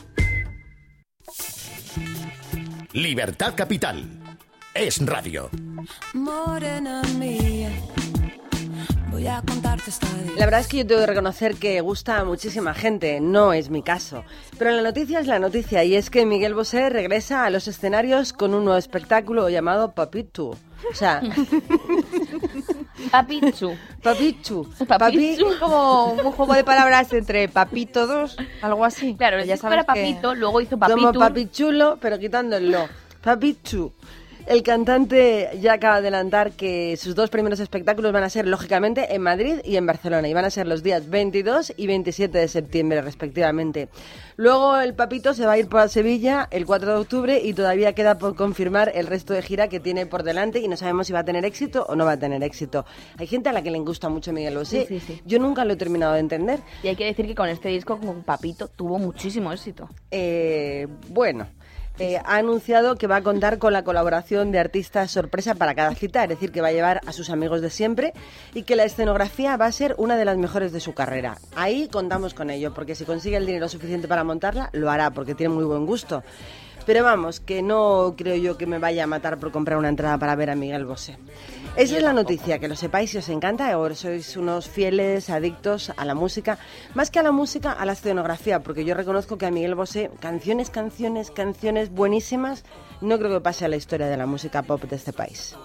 Libertad 2.92 3.54
Capital. 3.56 4.08
Es 4.74 5.04
radio. 5.04 5.50
Morena 6.14 7.02
mía. 7.18 7.72
Voy 9.10 9.26
a 9.26 9.42
contarte 9.42 9.90
esta 9.90 10.06
La 10.36 10.44
verdad 10.44 10.60
es 10.60 10.68
que 10.68 10.78
yo 10.78 10.86
tengo 10.86 11.00
que 11.00 11.06
reconocer 11.06 11.56
que 11.56 11.80
gusta 11.80 12.18
a 12.18 12.24
muchísima 12.24 12.74
gente, 12.74 13.20
no 13.20 13.52
es 13.52 13.70
mi 13.70 13.82
caso. 13.82 14.24
Pero 14.58 14.70
la 14.72 14.82
noticia 14.82 15.18
es 15.20 15.26
la 15.26 15.38
noticia 15.38 15.82
y 15.84 15.94
es 15.96 16.10
que 16.10 16.24
Miguel 16.26 16.54
Bosé 16.54 16.88
regresa 16.90 17.44
a 17.44 17.50
los 17.50 17.66
escenarios 17.68 18.32
con 18.32 18.54
un 18.54 18.64
nuevo 18.64 18.78
espectáculo 18.78 19.48
llamado 19.48 19.92
Papitu. 19.92 20.50
O 20.90 20.94
sea, 20.94 21.20
Papichu. 23.10 23.74
Papichu. 24.02 24.68
Papichu, 24.86 25.46
como 25.58 26.12
un 26.12 26.32
juego 26.32 26.54
de 26.54 26.62
palabras 26.64 27.12
entre 27.12 27.48
papito 27.48 28.06
2, 28.06 28.36
algo 28.62 28.84
así. 28.84 29.14
Claro, 29.16 29.42
ya 29.44 29.56
sabes 29.56 29.78
que- 29.80 29.84
papito, 29.84 30.34
luego 30.34 30.60
hizo 30.60 30.78
Como 30.78 30.94
papitu. 30.96 31.18
papichulo, 31.18 31.98
pero 32.00 32.18
quitándolo. 32.18 32.88
Papichu. 33.22 33.92
El 34.48 34.62
cantante 34.62 35.50
ya 35.60 35.74
acaba 35.74 36.00
de 36.00 36.08
adelantar 36.08 36.52
que 36.52 36.96
sus 36.96 37.14
dos 37.14 37.28
primeros 37.28 37.60
espectáculos 37.60 38.12
van 38.12 38.24
a 38.24 38.30
ser, 38.30 38.46
lógicamente, 38.46 39.14
en 39.14 39.20
Madrid 39.20 39.60
y 39.62 39.76
en 39.76 39.84
Barcelona. 39.84 40.26
Y 40.26 40.32
van 40.32 40.46
a 40.46 40.50
ser 40.50 40.66
los 40.66 40.82
días 40.82 41.10
22 41.10 41.74
y 41.76 41.86
27 41.86 42.38
de 42.38 42.48
septiembre, 42.48 43.02
respectivamente. 43.02 43.90
Luego 44.36 44.78
el 44.78 44.94
Papito 44.94 45.34
se 45.34 45.44
va 45.44 45.52
a 45.52 45.58
ir 45.58 45.68
para 45.68 45.86
Sevilla 45.88 46.48
el 46.50 46.64
4 46.64 46.94
de 46.94 46.98
octubre 46.98 47.40
y 47.44 47.52
todavía 47.52 47.92
queda 47.92 48.16
por 48.16 48.36
confirmar 48.36 48.90
el 48.94 49.06
resto 49.06 49.34
de 49.34 49.42
gira 49.42 49.68
que 49.68 49.80
tiene 49.80 50.06
por 50.06 50.22
delante 50.22 50.60
y 50.60 50.68
no 50.68 50.78
sabemos 50.78 51.08
si 51.08 51.12
va 51.12 51.18
a 51.18 51.24
tener 51.24 51.44
éxito 51.44 51.84
o 51.86 51.94
no 51.94 52.06
va 52.06 52.12
a 52.12 52.18
tener 52.18 52.42
éxito. 52.42 52.86
Hay 53.18 53.26
gente 53.26 53.50
a 53.50 53.52
la 53.52 53.60
que 53.60 53.70
le 53.70 53.78
gusta 53.80 54.08
mucho 54.08 54.32
Miguel 54.32 54.56
Bosé. 54.56 54.86
Sí, 54.86 54.98
sí, 54.98 55.14
sí. 55.14 55.22
Yo 55.26 55.38
nunca 55.40 55.66
lo 55.66 55.74
he 55.74 55.76
terminado 55.76 56.14
de 56.14 56.20
entender. 56.20 56.60
Y 56.82 56.88
hay 56.88 56.96
que 56.96 57.04
decir 57.04 57.26
que 57.26 57.34
con 57.34 57.50
este 57.50 57.68
disco, 57.68 58.00
con 58.00 58.22
Papito, 58.22 58.68
tuvo 58.68 58.98
muchísimo 58.98 59.52
éxito. 59.52 59.90
Eh, 60.10 60.88
bueno. 61.10 61.48
Eh, 61.98 62.18
ha 62.24 62.36
anunciado 62.36 62.96
que 62.96 63.06
va 63.06 63.16
a 63.16 63.22
contar 63.22 63.58
con 63.58 63.72
la 63.72 63.82
colaboración 63.82 64.52
de 64.52 64.58
artistas 64.58 65.10
sorpresa 65.10 65.54
para 65.56 65.74
cada 65.74 65.94
cita, 65.94 66.22
es 66.22 66.28
decir, 66.28 66.52
que 66.52 66.60
va 66.60 66.68
a 66.68 66.72
llevar 66.72 67.00
a 67.06 67.12
sus 67.12 67.28
amigos 67.30 67.60
de 67.60 67.70
siempre 67.70 68.12
y 68.54 68.62
que 68.62 68.76
la 68.76 68.84
escenografía 68.84 69.56
va 69.56 69.66
a 69.66 69.72
ser 69.72 69.94
una 69.98 70.16
de 70.16 70.24
las 70.24 70.36
mejores 70.36 70.72
de 70.72 70.80
su 70.80 70.94
carrera. 70.94 71.38
Ahí 71.56 71.88
contamos 71.88 72.34
con 72.34 72.50
ello, 72.50 72.72
porque 72.72 72.94
si 72.94 73.04
consigue 73.04 73.36
el 73.36 73.46
dinero 73.46 73.68
suficiente 73.68 74.06
para 74.06 74.22
montarla, 74.22 74.70
lo 74.72 74.90
hará, 74.90 75.10
porque 75.10 75.34
tiene 75.34 75.52
muy 75.52 75.64
buen 75.64 75.86
gusto. 75.86 76.22
Pero 76.86 77.04
vamos, 77.04 77.40
que 77.40 77.62
no 77.62 78.14
creo 78.16 78.36
yo 78.36 78.56
que 78.56 78.66
me 78.66 78.78
vaya 78.78 79.04
a 79.04 79.06
matar 79.06 79.38
por 79.38 79.50
comprar 79.50 79.78
una 79.78 79.88
entrada 79.88 80.18
para 80.18 80.34
ver 80.36 80.50
a 80.50 80.54
Miguel 80.54 80.86
Bosé. 80.86 81.18
Esa 81.76 81.96
es 81.96 82.02
la 82.02 82.12
noticia, 82.12 82.58
que 82.58 82.68
lo 82.68 82.74
sepáis 82.74 83.10
si 83.10 83.18
os 83.18 83.28
encanta 83.28 83.78
o 83.78 83.94
sois 83.94 84.36
unos 84.36 84.68
fieles 84.68 85.30
adictos 85.30 85.92
a 85.96 86.04
la 86.04 86.14
música, 86.14 86.58
más 86.94 87.10
que 87.10 87.18
a 87.18 87.22
la 87.22 87.32
música, 87.32 87.72
a 87.72 87.84
la 87.84 87.92
escenografía, 87.92 88.60
porque 88.60 88.84
yo 88.84 88.94
reconozco 88.94 89.38
que 89.38 89.46
a 89.46 89.50
Miguel 89.50 89.74
Bosé, 89.74 90.10
canciones, 90.20 90.70
canciones, 90.70 91.30
canciones 91.30 91.90
buenísimas, 91.90 92.64
no 93.00 93.18
creo 93.18 93.30
que 93.30 93.40
pase 93.40 93.64
a 93.64 93.68
la 93.68 93.76
historia 93.76 94.08
de 94.08 94.16
la 94.16 94.26
música 94.26 94.62
pop 94.62 94.82
de 94.82 94.96
este 94.96 95.12
país. 95.12 95.56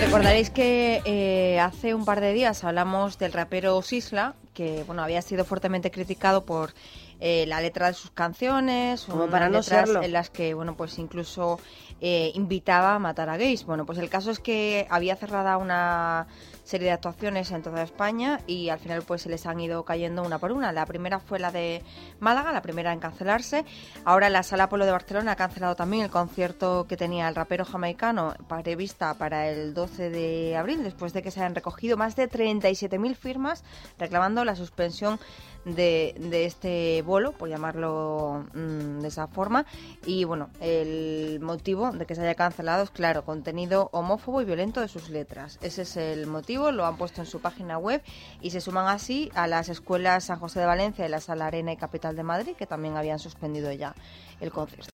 Recordaréis 0.00 0.50
que 0.50 1.00
eh, 1.04 1.60
hace 1.60 1.94
un 1.94 2.04
par 2.04 2.20
de 2.20 2.32
días 2.32 2.64
hablamos 2.64 3.18
del 3.18 3.32
rapero 3.32 3.80
Sisla, 3.82 4.34
que 4.52 4.82
bueno 4.84 5.02
había 5.02 5.22
sido 5.22 5.44
fuertemente 5.44 5.90
criticado 5.90 6.44
por 6.44 6.72
eh, 7.20 7.44
la 7.46 7.60
letra 7.60 7.88
de 7.88 7.94
sus 7.94 8.10
canciones, 8.10 9.04
Como 9.04 9.26
para 9.28 9.48
no 9.48 9.58
letras 9.58 9.86
serlo. 9.88 10.02
en 10.02 10.12
las 10.12 10.30
que 10.30 10.54
bueno 10.54 10.76
pues 10.76 10.98
incluso 10.98 11.58
eh, 12.00 12.30
invitaba 12.34 12.94
a 12.94 12.98
matar 12.98 13.30
a 13.30 13.36
gays. 13.38 13.64
Bueno, 13.64 13.86
pues 13.86 13.98
el 13.98 14.10
caso 14.10 14.30
es 14.30 14.38
que 14.38 14.86
había 14.90 15.16
cerrada 15.16 15.56
una 15.56 16.26
serie 16.62 16.88
de 16.88 16.92
actuaciones 16.92 17.50
en 17.52 17.62
toda 17.62 17.82
España 17.82 18.40
y 18.46 18.68
al 18.68 18.78
final 18.80 19.02
pues 19.02 19.22
se 19.22 19.30
les 19.30 19.46
han 19.46 19.60
ido 19.60 19.84
cayendo 19.84 20.22
una 20.22 20.38
por 20.38 20.52
una. 20.52 20.72
La 20.72 20.84
primera 20.84 21.20
fue 21.20 21.38
la 21.38 21.50
de 21.50 21.82
Málaga, 22.20 22.52
la 22.52 22.60
primera 22.60 22.92
en 22.92 22.98
cancelarse. 22.98 23.64
Ahora 24.04 24.28
la 24.28 24.42
Sala 24.42 24.68
Polo 24.68 24.84
de 24.84 24.90
Barcelona 24.92 25.32
ha 25.32 25.36
cancelado 25.36 25.74
también 25.74 26.02
el 26.02 26.10
concierto 26.10 26.86
que 26.88 26.96
tenía 26.96 27.28
el 27.28 27.34
rapero 27.34 27.64
jamaicano 27.64 28.34
prevista 28.48 29.14
para 29.14 29.48
el 29.48 29.72
12 29.72 30.10
de 30.10 30.56
abril, 30.56 30.82
después 30.82 31.12
de 31.12 31.22
que 31.22 31.30
se 31.30 31.40
hayan 31.40 31.54
recogido 31.54 31.96
más 31.96 32.14
de 32.16 32.28
37.000 32.28 33.14
firmas 33.14 33.64
reclamando 33.98 34.44
la 34.44 34.56
suspensión 34.56 35.18
de, 35.66 36.44
este 36.46 37.02
bolo, 37.02 37.32
por 37.32 37.48
llamarlo 37.48 38.44
mm, 38.54 39.00
de 39.00 39.08
esa 39.08 39.26
forma. 39.26 39.66
Y 40.04 40.24
bueno, 40.24 40.48
el 40.60 41.40
motivo 41.40 41.90
de 41.90 42.06
que 42.06 42.14
se 42.14 42.22
haya 42.22 42.34
cancelado 42.34 42.84
es 42.84 42.90
claro, 42.90 43.24
contenido 43.24 43.90
homófobo 43.92 44.40
y 44.40 44.44
violento 44.44 44.80
de 44.80 44.88
sus 44.88 45.10
letras. 45.10 45.58
Ese 45.62 45.82
es 45.82 45.96
el 45.96 46.26
motivo, 46.26 46.70
lo 46.70 46.86
han 46.86 46.96
puesto 46.96 47.20
en 47.20 47.26
su 47.26 47.40
página 47.40 47.78
web 47.78 48.02
y 48.40 48.50
se 48.50 48.60
suman 48.60 48.86
así 48.86 49.30
a 49.34 49.46
las 49.46 49.68
escuelas 49.68 50.24
San 50.24 50.38
José 50.38 50.60
de 50.60 50.66
Valencia 50.66 51.04
y 51.04 51.08
la 51.08 51.20
Sala 51.20 51.46
Arena 51.46 51.72
y 51.72 51.76
Capital 51.76 52.14
de 52.14 52.22
Madrid, 52.22 52.54
que 52.56 52.66
también 52.66 52.96
habían 52.96 53.18
suspendido 53.18 53.72
ya 53.72 53.94
el 54.40 54.52
concierto. 54.52 54.90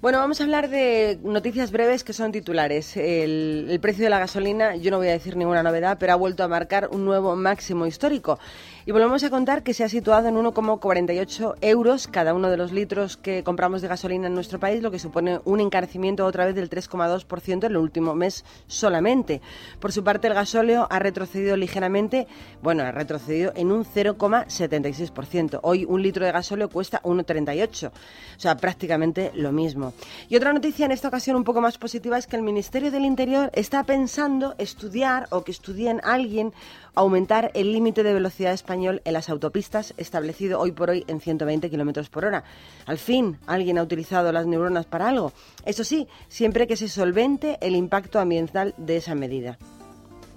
Bueno, 0.00 0.18
vamos 0.18 0.40
a 0.40 0.44
hablar 0.44 0.68
de 0.68 1.18
noticias 1.22 1.70
breves 1.70 2.04
que 2.04 2.12
son 2.12 2.32
titulares. 2.32 2.96
El, 2.96 3.66
el 3.70 3.80
precio 3.80 4.04
de 4.04 4.10
la 4.10 4.18
gasolina, 4.18 4.76
yo 4.76 4.90
no 4.90 4.98
voy 4.98 5.08
a 5.08 5.12
decir 5.12 5.36
ninguna 5.36 5.62
novedad, 5.62 5.96
pero 5.98 6.12
ha 6.12 6.16
vuelto 6.16 6.42
a 6.44 6.48
marcar 6.48 6.88
un 6.90 7.04
nuevo 7.04 7.34
máximo 7.36 7.86
histórico. 7.86 8.38
Y 8.84 8.92
volvemos 8.92 9.24
a 9.24 9.30
contar 9.30 9.62
que 9.62 9.74
se 9.74 9.84
ha 9.84 9.88
situado 9.88 10.15
en 10.24 10.36
1,48 10.36 11.56
euros 11.60 12.06
cada 12.06 12.32
uno 12.32 12.48
de 12.48 12.56
los 12.56 12.72
litros 12.72 13.18
que 13.18 13.44
compramos 13.44 13.82
de 13.82 13.88
gasolina 13.88 14.28
en 14.28 14.34
nuestro 14.34 14.58
país, 14.58 14.82
lo 14.82 14.90
que 14.90 14.98
supone 14.98 15.40
un 15.44 15.60
encarecimiento 15.60 16.24
otra 16.24 16.46
vez 16.46 16.54
del 16.54 16.70
3,2% 16.70 17.64
en 17.66 17.70
el 17.70 17.76
último 17.76 18.14
mes 18.14 18.44
solamente. 18.66 19.42
Por 19.78 19.92
su 19.92 20.02
parte, 20.02 20.28
el 20.28 20.34
gasóleo 20.34 20.86
ha 20.90 20.98
retrocedido 21.00 21.56
ligeramente, 21.56 22.26
bueno, 22.62 22.82
ha 22.82 22.92
retrocedido 22.92 23.52
en 23.56 23.70
un 23.70 23.84
0,76%. 23.84 25.60
Hoy 25.62 25.84
un 25.84 26.02
litro 26.02 26.24
de 26.24 26.32
gasóleo 26.32 26.70
cuesta 26.70 27.02
1,38, 27.02 27.88
o 27.88 27.92
sea, 28.38 28.56
prácticamente 28.56 29.32
lo 29.34 29.52
mismo. 29.52 29.92
Y 30.30 30.36
otra 30.36 30.54
noticia 30.54 30.86
en 30.86 30.92
esta 30.92 31.08
ocasión 31.08 31.36
un 31.36 31.44
poco 31.44 31.60
más 31.60 31.76
positiva 31.76 32.16
es 32.16 32.26
que 32.26 32.36
el 32.36 32.42
Ministerio 32.42 32.90
del 32.90 33.04
Interior 33.04 33.50
está 33.52 33.84
pensando 33.84 34.54
estudiar 34.56 35.26
o 35.30 35.44
que 35.44 35.52
estudien 35.52 36.00
alguien 36.04 36.54
aumentar 36.96 37.50
el 37.54 37.72
límite 37.72 38.02
de 38.02 38.14
velocidad 38.14 38.54
español 38.54 39.02
en 39.04 39.12
las 39.12 39.28
autopistas 39.28 39.92
establecido 40.06 40.60
hoy 40.60 40.72
por 40.72 40.90
hoy 40.90 41.04
en 41.08 41.20
120 41.20 41.68
kilómetros 41.68 42.08
por 42.08 42.24
hora. 42.24 42.44
Al 42.86 42.98
fin, 42.98 43.38
alguien 43.46 43.78
ha 43.78 43.82
utilizado 43.82 44.32
las 44.32 44.46
neuronas 44.46 44.86
para 44.86 45.08
algo. 45.08 45.32
Eso 45.64 45.84
sí, 45.84 46.08
siempre 46.28 46.66
que 46.66 46.76
se 46.76 46.88
solvente 46.88 47.58
el 47.60 47.76
impacto 47.76 48.18
ambiental 48.18 48.74
de 48.78 48.96
esa 48.96 49.14
medida. 49.14 49.58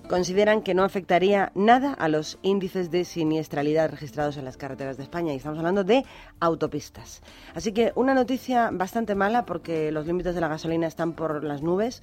Consideran 0.09 0.63
que 0.63 0.73
no 0.73 0.83
afectaría 0.83 1.51
nada 1.53 1.93
a 1.93 2.07
los 2.07 2.39
índices 2.41 2.89
de 2.89 3.05
siniestralidad 3.05 3.91
registrados 3.91 4.37
en 4.37 4.45
las 4.45 4.57
carreteras 4.57 4.97
de 4.97 5.03
España 5.03 5.33
y 5.33 5.37
estamos 5.37 5.59
hablando 5.59 5.83
de 5.83 6.03
autopistas. 6.39 7.21
Así 7.53 7.73
que 7.73 7.91
una 7.93 8.15
noticia 8.15 8.71
bastante 8.73 9.13
mala 9.13 9.45
porque 9.45 9.91
los 9.91 10.07
límites 10.07 10.33
de 10.33 10.41
la 10.41 10.47
gasolina 10.47 10.87
están 10.87 11.13
por 11.13 11.43
las 11.43 11.61
nubes 11.61 12.01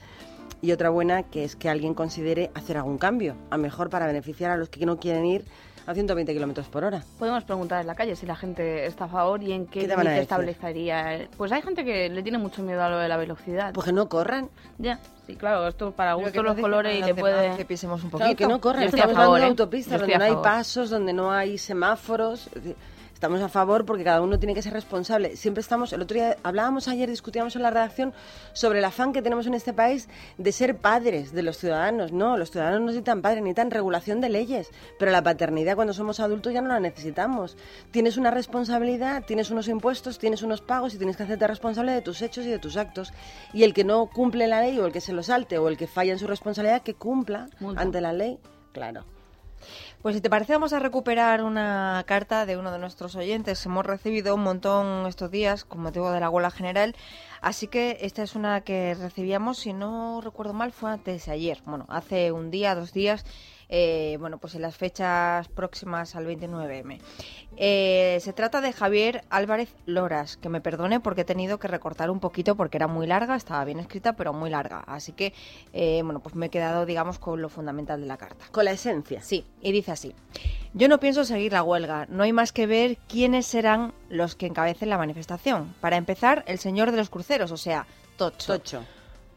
y 0.63 0.71
otra 0.71 0.91
buena 0.91 1.25
que 1.25 1.43
es 1.43 1.57
que 1.57 1.69
alguien 1.69 1.95
considere 1.95 2.53
hacer 2.55 2.77
algún 2.77 2.99
cambio, 2.99 3.35
a 3.51 3.59
mejor 3.59 3.91
para 3.91 4.07
beneficiar 4.07 4.53
a 4.53 4.57
los 4.57 4.69
que 4.69 4.87
no 4.87 5.01
quieren 5.01 5.27
ir 5.27 5.45
a 5.87 5.95
120 5.95 6.33
kilómetros 6.33 6.67
por 6.69 6.85
hora. 6.85 7.03
Podemos 7.19 7.45
preguntar 7.45 7.81
en 7.81 7.87
la 7.87 7.95
calle 7.95 8.17
si 8.17 8.27
la 8.27 8.35
gente 8.37 8.87
está 8.87 9.05
a 9.05 9.09
favor 9.09 9.43
y 9.43 9.53
en 9.53 9.67
qué, 9.67 9.85
establecería. 10.21 11.29
Pues 11.37 11.53
hay 11.53 11.63
gente 11.63 11.85
que 11.85 12.09
le 12.09 12.23
tiene 12.23 12.39
mucho 12.39 12.63
miedo 12.63 12.83
a 12.83 12.89
lo 12.89 12.99
de 12.99 13.09
la 13.09 13.17
velocidad. 13.17 13.73
Pues 13.73 13.87
que 13.87 13.93
no 13.93 14.09
corran. 14.09 14.49
Ya, 14.79 14.99
sí, 15.27 15.37
claro, 15.37 15.67
esto 15.69 15.93
para 15.93 16.17
Pero 16.17 16.27
gusto 16.27 16.43
que 16.43 16.49
los 16.49 16.57
colores 16.59 16.93
y 16.93 16.97
dejan 16.97 17.15
le 17.15 17.21
puede... 17.21 17.57
que 17.57 17.65
pisemos 17.65 18.03
un 18.03 18.11
Claro, 18.11 18.25
poquito. 18.25 18.39
que 18.39 18.53
no 18.53 18.61
corran. 18.61 18.83
Estamos 18.83 19.17
hablando 19.17 19.35
de 19.35 19.43
¿eh? 19.43 19.47
autopistas 19.47 20.01
donde 20.01 20.19
no 20.19 20.25
hay 20.25 20.37
pasos, 20.37 20.91
donde 20.91 21.13
no 21.13 21.31
hay 21.33 21.59
semáforos. 21.59 22.49
Es 22.49 22.55
decir, 22.55 22.77
Estamos 23.17 23.41
a 23.41 23.49
favor 23.49 23.87
porque 23.87 24.05
cada 24.05 24.21
uno 24.21 24.39
tiene 24.39 24.53
que 24.53 24.61
ser 24.61 24.75
responsable. 24.75 25.37
Siempre 25.37 25.63
estamos, 25.63 25.91
el 25.95 26.03
otro 26.03 26.17
día 26.17 26.37
hablábamos 26.43 26.87
ayer, 26.87 27.09
discutíamos 27.09 27.57
en 27.57 27.63
la 27.63 27.71
redacción 27.71 28.13
sobre 28.53 28.81
el 28.81 28.85
afán 28.85 29.15
que 29.15 29.23
tenemos 29.23 29.47
en 29.47 29.55
este 29.55 29.73
país 29.73 30.11
de 30.37 30.53
ser 30.53 30.77
padres 30.77 31.33
de 31.33 31.43
los 31.43 31.57
ciudadanos. 31.57 32.13
No, 32.13 32.37
los 32.37 32.51
ciudadanos 32.51 32.81
no 32.81 32.87
necesitan 32.89 33.23
padres, 33.23 33.43
necesitan 33.43 33.71
regulación 33.71 34.21
de 34.21 34.29
leyes. 34.29 34.69
Pero 34.99 35.13
la 35.13 35.23
paternidad 35.23 35.77
cuando 35.77 35.95
somos 35.95 36.21
adultos 36.21 36.53
ya 36.53 36.61
no 36.61 36.69
la 36.69 36.79
necesitamos. 36.79 37.57
Tienes 37.91 38.19
una 38.19 38.31
responsabilidad, 38.31 39.25
tienes 39.25 39.51
unos 39.51 39.69
impuestos, 39.69 40.19
tienes 40.19 40.43
unos 40.43 40.61
pagos 40.61 40.93
y 40.93 40.99
tienes 40.99 41.17
que 41.17 41.23
hacerte 41.23 41.47
responsable 41.47 41.93
de 41.93 42.03
tus 42.03 42.21
hechos 42.21 42.45
y 42.45 42.51
de 42.51 42.59
tus 42.59 42.77
actos. 42.77 43.15
Y 43.55 43.63
el 43.63 43.73
que 43.73 43.85
no 43.85 44.11
cumple 44.11 44.47
la 44.47 44.61
ley 44.61 44.79
o 44.79 44.85
el 44.85 44.93
que 44.93 45.01
se 45.01 45.15
lo 45.15 45.23
salte 45.23 45.57
o 45.57 45.69
el 45.69 45.79
que 45.79 45.87
falla 45.87 46.13
en 46.13 46.19
su 46.19 46.27
responsabilidad, 46.27 46.83
que 46.83 46.93
cumpla 46.93 47.49
Multa. 47.61 47.81
ante 47.81 48.03
la 48.03 48.13
ley. 48.13 48.39
Claro. 48.73 49.07
Pues 50.03 50.15
si 50.15 50.21
te 50.21 50.31
parece 50.31 50.53
vamos 50.53 50.73
a 50.73 50.79
recuperar 50.79 51.43
una 51.43 52.05
carta 52.07 52.47
de 52.47 52.57
uno 52.57 52.71
de 52.71 52.79
nuestros 52.79 53.17
oyentes. 53.17 53.65
Hemos 53.67 53.85
recibido 53.85 54.35
un 54.35 54.43
montón 54.43 55.07
estos 55.07 55.31
días 55.31 55.65
con 55.65 55.81
motivo 55.81 56.13
de 56.13 56.21
la 56.21 56.31
huelga 56.31 56.51
general, 56.51 56.95
así 57.41 57.67
que 57.67 57.99
esta 58.03 58.23
es 58.23 58.37
una 58.37 58.61
que 58.61 58.95
recibíamos, 58.95 59.59
si 59.59 59.73
no 59.73 60.21
recuerdo 60.21 60.53
mal, 60.53 60.71
fue 60.71 60.93
antes 60.93 61.27
de 61.27 61.33
ayer. 61.33 61.61
Bueno, 61.65 61.87
hace 61.89 62.31
un 62.31 62.53
día, 62.53 62.77
dos 62.77 62.93
días, 62.93 63.25
eh, 63.69 64.17
bueno, 64.21 64.39
pues 64.39 64.55
en 64.55 64.63
las 64.63 64.77
fechas 64.77 65.49
próximas 65.49 66.15
al 66.15 66.27
29M. 66.27 67.01
Eh, 67.57 68.19
se 68.21 68.33
trata 68.33 68.61
de 68.61 68.73
Javier 68.73 69.25
Álvarez 69.31 69.75
Loras, 69.87 70.37
que 70.37 70.49
me 70.49 70.61
perdone 70.61 71.01
porque 71.01 71.23
he 71.23 71.25
tenido 71.25 71.59
que 71.59 71.69
recortar 71.69 72.11
un 72.11 72.21
poquito 72.21 72.55
porque 72.55 72.77
era 72.77 72.87
muy 72.87 73.07
larga, 73.07 73.37
estaba 73.37 73.65
bien 73.65 73.79
escrita, 73.79 74.15
pero 74.15 74.33
muy 74.33 74.51
larga. 74.51 74.81
Así 74.87 75.13
que, 75.13 75.33
eh, 75.73 76.01
bueno, 76.05 76.21
pues 76.21 76.35
me 76.35 76.47
he 76.47 76.51
quedado, 76.51 76.87
digamos, 76.87 77.19
con 77.19 77.41
lo 77.41 77.49
fundamental 77.49 78.01
de 78.01 78.07
la 78.07 78.17
carta. 78.17 78.47
Con 78.53 78.65
la 78.65 78.73
esencia. 78.73 79.23
Sí, 79.23 79.45
y 79.61 79.73
dice 79.73 79.93
así. 79.93 80.15
Yo 80.75 80.89
no 80.89 81.01
pienso 81.01 81.25
seguir 81.25 81.53
la 81.53 81.63
huelga, 81.63 82.07
no 82.11 82.23
hay 82.23 82.33
más 82.33 82.53
que 82.53 82.67
ver 82.67 82.99
quiénes 83.09 83.47
serán 83.47 83.95
los 84.11 84.37
que 84.37 84.47
encabecen 84.47 84.91
la 84.91 84.99
manifestación. 84.99 85.75
Para 85.81 85.97
empezar, 85.97 86.45
el 86.47 86.59
señor 86.59 86.91
de 86.91 86.99
los 86.99 87.09
cruceros, 87.09 87.51
o 87.51 87.57
sea, 87.57 87.87
Tocho. 88.17 88.59
Tocho. 88.59 88.96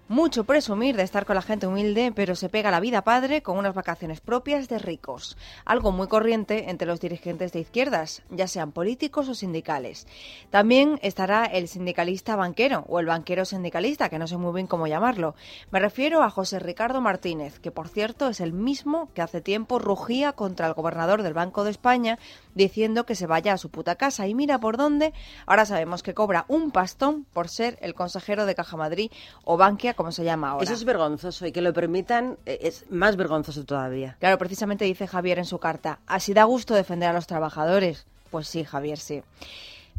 Mucho 0.09 0.43
presumir 0.43 0.97
de 0.97 1.03
estar 1.03 1.27
con 1.27 1.35
la 1.35 1.43
gente 1.43 1.67
humilde, 1.67 2.11
pero 2.15 2.35
se 2.35 2.49
pega 2.49 2.71
la 2.71 2.79
vida 2.79 3.03
padre 3.03 3.43
con 3.43 3.59
unas 3.59 3.75
vacaciones 3.75 4.21
propias 4.21 4.67
de 4.67 4.79
ricos. 4.79 5.37
Algo 5.65 5.91
muy 5.91 6.07
corriente 6.07 6.71
entre 6.71 6.87
los 6.87 6.99
dirigentes 6.99 7.51
de 7.51 7.59
izquierdas, 7.59 8.23
ya 8.31 8.47
sean 8.47 8.71
políticos 8.71 9.29
o 9.29 9.35
sindicales. 9.35 10.07
También 10.49 10.97
estará 11.03 11.45
el 11.45 11.67
sindicalista 11.67 12.35
banquero 12.35 12.85
o 12.87 12.99
el 12.99 13.05
banquero 13.05 13.45
sindicalista, 13.45 14.09
que 14.09 14.17
no 14.17 14.25
sé 14.25 14.37
muy 14.37 14.51
bien 14.51 14.65
cómo 14.65 14.87
llamarlo. 14.87 15.35
Me 15.69 15.77
refiero 15.77 16.23
a 16.23 16.31
José 16.31 16.57
Ricardo 16.57 17.01
Martínez, 17.01 17.59
que 17.59 17.69
por 17.69 17.87
cierto 17.87 18.29
es 18.29 18.41
el 18.41 18.51
mismo 18.51 19.13
que 19.13 19.21
hace 19.21 19.41
tiempo 19.41 19.77
rugía 19.77 20.33
contra 20.33 20.65
el 20.65 20.73
gobernador 20.73 21.21
del 21.21 21.35
Banco 21.35 21.63
de 21.63 21.69
España 21.69 22.17
diciendo 22.55 23.05
que 23.05 23.13
se 23.13 23.27
vaya 23.27 23.53
a 23.53 23.59
su 23.59 23.69
puta 23.69 23.95
casa. 23.95 24.25
Y 24.25 24.33
mira 24.33 24.59
por 24.59 24.75
dónde, 24.75 25.13
ahora 25.45 25.67
sabemos 25.67 26.01
que 26.01 26.15
cobra 26.15 26.45
un 26.47 26.71
pastón 26.71 27.27
por 27.31 27.47
ser 27.47 27.77
el 27.83 27.93
consejero 27.93 28.47
de 28.47 28.55
Caja 28.55 28.75
Madrid 28.75 29.11
o 29.43 29.55
Bankia 29.55 29.93
como 29.99 30.13
se 30.13 30.23
llama 30.23 30.51
ahora. 30.51 30.63
Eso 30.63 30.73
es 30.73 30.85
vergonzoso 30.85 31.45
y 31.45 31.51
que 31.51 31.59
lo 31.61 31.73
permitan 31.73 32.37
eh, 32.45 32.59
es 32.61 32.85
más 32.89 33.17
vergonzoso 33.17 33.65
todavía. 33.65 34.15
Claro, 34.21 34.37
precisamente 34.37 34.85
dice 34.85 35.07
Javier 35.07 35.39
en 35.39 35.43
su 35.43 35.59
carta, 35.59 35.99
así 36.07 36.33
da 36.33 36.45
gusto 36.45 36.73
defender 36.73 37.09
a 37.09 37.13
los 37.13 37.27
trabajadores. 37.27 38.05
Pues 38.31 38.47
sí, 38.47 38.63
Javier, 38.63 38.97
sí. 38.97 39.23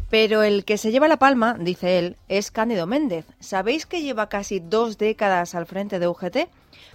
Pero 0.09 0.43
el 0.43 0.65
que 0.65 0.79
se 0.79 0.91
lleva 0.91 1.07
la 1.07 1.19
palma, 1.19 1.55
dice 1.61 1.99
él, 1.99 2.17
es 2.29 2.51
Cándido 2.51 2.87
Méndez. 2.87 3.27
¿Sabéis 3.41 3.85
que 3.85 4.01
lleva 4.01 4.31
casi 4.31 4.59
dos 4.59 4.97
décadas 4.97 5.55
al 5.55 5.67
frente 5.67 5.99
de 5.99 6.09
UGT? 6.09 6.49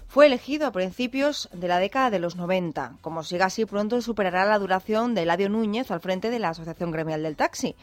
Fue 0.07 0.25
elegido 0.25 0.65
a 0.65 0.71
principios 0.71 1.47
de 1.53 1.67
la 1.67 1.77
década 1.77 2.09
de 2.09 2.17
los 2.17 2.35
90. 2.35 2.93
Como 3.01 3.21
siga 3.21 3.45
así, 3.45 3.65
pronto 3.65 4.01
superará 4.01 4.45
la 4.45 4.57
duración 4.57 5.13
de 5.13 5.21
Eladio 5.21 5.49
Núñez 5.49 5.91
al 5.91 5.99
frente 5.99 6.31
de 6.31 6.39
la 6.39 6.49
Asociación 6.49 6.89
Gremial 6.89 7.21
del 7.21 7.35
Taxi. 7.35 7.75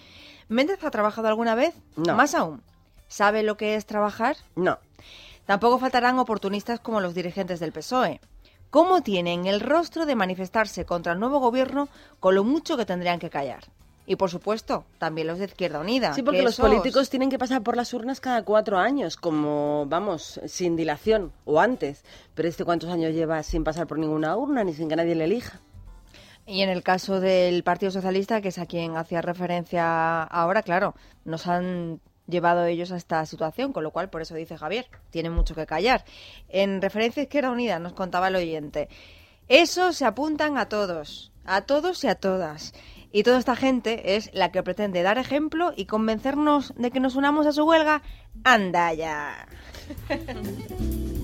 ¿Méndez 0.49 0.83
ha 0.83 0.91
trabajado 0.91 1.29
alguna 1.29 1.55
vez? 1.55 1.77
No. 1.95 2.17
Más 2.17 2.35
aún, 2.35 2.61
¿sabe 3.07 3.45
lo 3.45 3.57
que 3.57 3.77
es 3.77 3.87
trabajar? 3.87 4.35
No. 4.57 4.81
Tampoco 5.47 5.79
faltarán 5.79 6.19
oportunistas 6.19 6.81
como 6.81 7.01
los 7.01 7.15
dirigentes 7.15 7.61
del 7.61 7.73
PSOE. 7.73 8.21
¿Cómo 8.71 9.03
tienen 9.03 9.47
el 9.47 9.61
rostro 9.61 10.07
de 10.07 10.15
manifestarse 10.15 10.85
contra 10.87 11.13
el 11.13 11.21
nuevo 11.21 11.41
gobierno 11.41 11.89
con 12.21 12.35
lo 12.35 12.45
mucho 12.45 12.77
que 12.77 12.87
tendrían 12.87 13.19
que 13.19 13.29
callar? 13.29 13.65
Y 14.07 14.17
por 14.17 14.31
supuesto, 14.31 14.85
también 14.99 15.27
los 15.29 15.39
de 15.39 15.45
Izquierda 15.45 15.79
Unida. 15.79 16.13
Sí, 16.15 16.23
porque 16.23 16.39
que 16.39 16.45
los 16.45 16.55
esos- 16.55 16.67
políticos 16.69 17.09
tienen 17.11 17.31
que 17.31 17.39
pasar 17.39 17.63
por 17.63 17.77
las 17.77 17.93
urnas 17.95 18.19
cada 18.21 18.43
cuatro 18.45 18.79
años, 18.79 19.17
como, 19.17 19.85
vamos, 19.89 20.41
sin 20.47 20.75
dilación, 20.75 21.33
o 21.45 21.61
antes. 21.61 22.05
Pero 22.35 22.49
este 22.49 22.65
cuántos 22.65 22.91
años 22.91 23.13
lleva 23.13 23.43
sin 23.43 23.63
pasar 23.63 23.87
por 23.87 23.99
ninguna 23.99 24.37
urna, 24.37 24.65
ni 24.65 24.73
sin 24.75 24.89
que 24.89 24.97
nadie 24.97 25.15
le 25.15 25.25
elija. 25.25 25.61
Y 26.47 26.63
en 26.63 26.71
el 26.71 26.83
caso 26.83 27.21
del 27.21 27.63
Partido 27.63 27.93
Socialista, 27.93 28.41
que 28.41 28.49
es 28.49 28.59
a 28.59 28.67
quien 28.67 28.97
hacía 28.97 29.23
referencia 29.23 30.23
ahora, 30.25 30.63
claro, 30.63 30.95
nos 31.25 31.47
han 31.47 32.01
llevado 32.29 32.65
ellos 32.65 32.93
a 32.93 32.97
esta 32.97 33.25
situación, 33.27 33.73
con 33.73 33.83
lo 33.83 33.91
cual, 33.91 34.11
por 34.11 34.23
eso 34.23 34.35
dice 34.35 34.57
Javier, 34.57 34.87
tienen 35.11 35.33
mucho 35.33 35.55
que 35.55 35.67
callar. 35.67 36.05
En 36.49 36.81
referencia 36.81 37.21
a 37.21 37.25
Izquierda 37.25 37.51
Unida, 37.51 37.79
nos 37.79 37.93
contaba 37.93 38.29
el 38.29 38.37
oyente, 38.37 38.89
eso 39.49 39.93
se 39.93 40.05
apuntan 40.05 40.57
a 40.57 40.69
todos, 40.69 41.33
a 41.45 41.63
todos 41.63 42.05
y 42.05 42.09
a 42.09 42.15
todas. 42.15 42.73
Y 43.13 43.25
toda 43.25 43.39
esta 43.39 43.57
gente 43.57 44.17
es 44.17 44.31
la 44.33 44.51
que 44.51 44.63
pretende 44.63 45.03
dar 45.03 45.19
ejemplo 45.19 45.75
y 45.77 45.85
convencernos 45.85 46.73
de 46.77 46.91
que 46.91 47.01
nos 47.01 47.15
unamos 47.15 47.47
a 47.47 47.53
su 47.53 47.65
huelga. 47.65 48.03
¡Anda 48.45 48.95
ya! 48.95 49.47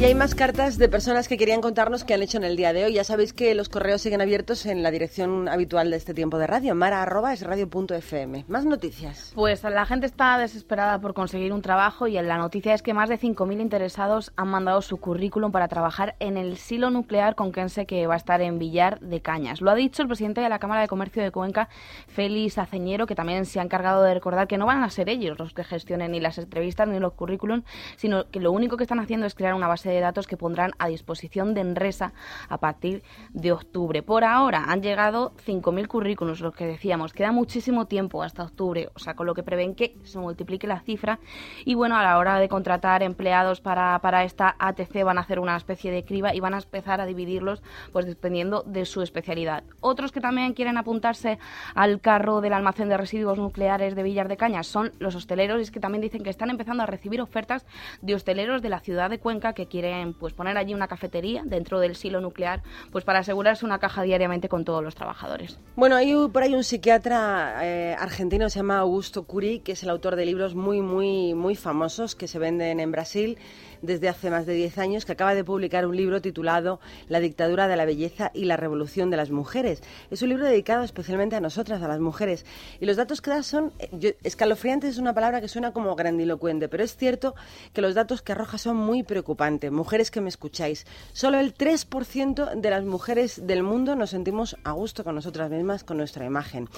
Y 0.00 0.04
hay 0.06 0.14
más 0.14 0.34
cartas 0.34 0.78
de 0.78 0.88
personas 0.88 1.28
que 1.28 1.36
querían 1.36 1.60
contarnos 1.60 2.04
qué 2.04 2.14
han 2.14 2.22
hecho 2.22 2.38
en 2.38 2.44
el 2.44 2.56
día 2.56 2.72
de 2.72 2.86
hoy. 2.86 2.94
Ya 2.94 3.04
sabéis 3.04 3.34
que 3.34 3.54
los 3.54 3.68
correos 3.68 4.00
siguen 4.00 4.22
abiertos 4.22 4.64
en 4.64 4.82
la 4.82 4.90
dirección 4.90 5.46
habitual 5.46 5.90
de 5.90 5.98
este 5.98 6.14
tiempo 6.14 6.38
de 6.38 6.46
radio, 6.46 6.74
mara.esradio.fm. 6.74 8.46
Más 8.48 8.64
noticias. 8.64 9.32
Pues 9.34 9.62
la 9.62 9.84
gente 9.84 10.06
está 10.06 10.38
desesperada 10.38 10.98
por 11.02 11.12
conseguir 11.12 11.52
un 11.52 11.60
trabajo 11.60 12.06
y 12.06 12.14
la 12.14 12.38
noticia 12.38 12.72
es 12.72 12.80
que 12.80 12.94
más 12.94 13.10
de 13.10 13.18
5.000 13.18 13.60
interesados 13.60 14.32
han 14.36 14.48
mandado 14.48 14.80
su 14.80 14.96
currículum 14.96 15.52
para 15.52 15.68
trabajar 15.68 16.16
en 16.18 16.38
el 16.38 16.56
silo 16.56 16.88
nuclear 16.88 17.34
conquense 17.34 17.84
que 17.84 18.06
va 18.06 18.14
a 18.14 18.16
estar 18.16 18.40
en 18.40 18.58
Villar 18.58 19.00
de 19.00 19.20
Cañas. 19.20 19.60
Lo 19.60 19.70
ha 19.70 19.74
dicho 19.74 20.00
el 20.00 20.08
presidente 20.08 20.40
de 20.40 20.48
la 20.48 20.58
Cámara 20.58 20.80
de 20.80 20.88
Comercio 20.88 21.22
de 21.22 21.30
Cuenca, 21.30 21.68
Félix 22.08 22.56
Aceñero, 22.56 23.06
que 23.06 23.14
también 23.14 23.44
se 23.44 23.60
ha 23.60 23.62
encargado 23.62 24.02
de 24.02 24.14
recordar 24.14 24.48
que 24.48 24.56
no 24.56 24.64
van 24.64 24.82
a 24.82 24.88
ser 24.88 25.10
ellos 25.10 25.38
los 25.38 25.52
que 25.52 25.62
gestionen 25.62 26.12
ni 26.12 26.20
las 26.20 26.38
entrevistas 26.38 26.88
ni 26.88 26.98
los 26.98 27.12
currículum, 27.12 27.64
sino 27.96 28.30
que 28.30 28.40
lo 28.40 28.50
único 28.50 28.78
que 28.78 28.84
están 28.84 28.98
haciendo 28.98 29.26
es 29.26 29.34
crear 29.34 29.52
una 29.52 29.68
base 29.68 29.89
de 29.90 30.00
datos 30.00 30.26
que 30.26 30.36
pondrán 30.36 30.72
a 30.78 30.88
disposición 30.88 31.54
de 31.54 31.60
Enresa 31.60 32.12
a 32.48 32.58
partir 32.58 33.02
de 33.30 33.52
octubre. 33.52 34.02
Por 34.02 34.24
ahora 34.24 34.64
han 34.68 34.82
llegado 34.82 35.32
5.000 35.46 35.86
currículums, 35.86 36.40
lo 36.40 36.52
que 36.52 36.66
decíamos. 36.66 37.12
Queda 37.12 37.32
muchísimo 37.32 37.86
tiempo 37.86 38.22
hasta 38.22 38.42
octubre, 38.42 38.90
o 38.94 38.98
sea, 38.98 39.14
con 39.14 39.26
lo 39.26 39.34
que 39.34 39.42
prevén 39.42 39.74
que 39.74 39.96
se 40.04 40.18
multiplique 40.18 40.66
la 40.66 40.80
cifra. 40.80 41.18
Y 41.64 41.74
bueno, 41.74 41.96
a 41.96 42.02
la 42.02 42.18
hora 42.18 42.38
de 42.38 42.48
contratar 42.48 43.02
empleados 43.02 43.60
para, 43.60 43.98
para 44.00 44.24
esta 44.24 44.56
ATC 44.58 45.04
van 45.04 45.18
a 45.18 45.22
hacer 45.22 45.38
una 45.38 45.56
especie 45.56 45.90
de 45.90 46.04
criba 46.04 46.34
y 46.34 46.40
van 46.40 46.54
a 46.54 46.58
empezar 46.58 47.00
a 47.00 47.06
dividirlos 47.06 47.62
pues 47.92 48.06
dependiendo 48.06 48.62
de 48.66 48.84
su 48.84 49.02
especialidad. 49.02 49.64
Otros 49.80 50.12
que 50.12 50.20
también 50.20 50.54
quieren 50.54 50.78
apuntarse 50.78 51.38
al 51.74 52.00
carro 52.00 52.40
del 52.40 52.52
almacén 52.52 52.88
de 52.88 52.96
residuos 52.96 53.38
nucleares 53.38 53.94
de 53.94 54.02
Villar 54.02 54.28
de 54.28 54.36
Cañas 54.36 54.66
son 54.66 54.92
los 54.98 55.14
hosteleros 55.14 55.58
y 55.58 55.62
es 55.62 55.70
que 55.70 55.80
también 55.80 56.02
dicen 56.02 56.22
que 56.22 56.30
están 56.30 56.50
empezando 56.50 56.82
a 56.82 56.86
recibir 56.86 57.20
ofertas 57.20 57.66
de 58.02 58.14
hosteleros 58.14 58.62
de 58.62 58.68
la 58.68 58.80
ciudad 58.80 59.10
de 59.10 59.18
Cuenca 59.18 59.52
que 59.52 59.66
quieren 59.66 59.79
pues 60.18 60.32
poner 60.32 60.56
allí 60.56 60.74
una 60.74 60.88
cafetería 60.88 61.42
dentro 61.44 61.80
del 61.80 61.96
silo 61.96 62.20
nuclear 62.20 62.62
pues 62.92 63.04
para 63.04 63.20
asegurarse 63.20 63.64
una 63.64 63.78
caja 63.78 64.02
diariamente 64.02 64.48
con 64.48 64.64
todos 64.64 64.82
los 64.82 64.94
trabajadores. 64.94 65.58
Bueno, 65.76 65.96
hay 65.96 66.14
por 66.32 66.42
ahí 66.42 66.54
un 66.54 66.64
psiquiatra 66.64 67.60
eh, 67.62 67.96
argentino, 67.98 68.48
se 68.50 68.58
llama 68.58 68.78
Augusto 68.78 69.24
Curí, 69.24 69.60
que 69.60 69.72
es 69.72 69.82
el 69.82 69.90
autor 69.90 70.16
de 70.16 70.26
libros 70.26 70.54
muy, 70.54 70.80
muy, 70.80 71.34
muy 71.34 71.54
famosos 71.54 72.14
que 72.14 72.26
se 72.26 72.38
venden 72.38 72.80
en 72.80 72.90
Brasil 72.90 73.38
desde 73.82 74.08
hace 74.08 74.30
más 74.30 74.46
de 74.46 74.54
10 74.54 74.78
años, 74.78 75.04
que 75.04 75.12
acaba 75.12 75.34
de 75.34 75.44
publicar 75.44 75.86
un 75.86 75.96
libro 75.96 76.20
titulado 76.20 76.80
La 77.08 77.20
dictadura 77.20 77.68
de 77.68 77.76
la 77.76 77.84
belleza 77.84 78.30
y 78.34 78.44
la 78.44 78.56
revolución 78.56 79.10
de 79.10 79.16
las 79.16 79.30
mujeres. 79.30 79.82
Es 80.10 80.22
un 80.22 80.28
libro 80.30 80.44
dedicado 80.46 80.84
especialmente 80.84 81.36
a 81.36 81.40
nosotras, 81.40 81.82
a 81.82 81.88
las 81.88 82.00
mujeres. 82.00 82.44
Y 82.80 82.86
los 82.86 82.96
datos 82.96 83.20
que 83.20 83.30
da 83.30 83.42
son, 83.42 83.72
eh, 83.78 83.88
yo- 83.92 84.10
es 84.22 84.98
una 84.98 85.14
palabra 85.14 85.40
que 85.40 85.48
suena 85.48 85.72
como 85.72 85.94
grandilocuente, 85.96 86.68
pero 86.68 86.82
es 86.84 86.96
cierto 86.96 87.34
que 87.72 87.80
los 87.80 87.94
datos 87.94 88.22
que 88.22 88.32
arroja 88.32 88.58
son 88.58 88.76
muy 88.76 89.02
preocupantes. 89.02 89.70
Mujeres 89.70 90.10
que 90.10 90.20
me 90.20 90.28
escucháis, 90.28 90.86
solo 91.12 91.38
el 91.38 91.54
3% 91.54 92.46
de 92.54 92.70
las 92.70 92.84
mujeres 92.84 93.46
del 93.46 93.62
mundo 93.62 93.96
nos 93.96 94.10
sentimos 94.10 94.56
a 94.64 94.72
gusto 94.72 95.04
con 95.04 95.14
nosotras 95.14 95.50
mismas, 95.50 95.84
con 95.84 95.96
nuestra 95.96 96.24
imagen. 96.24 96.68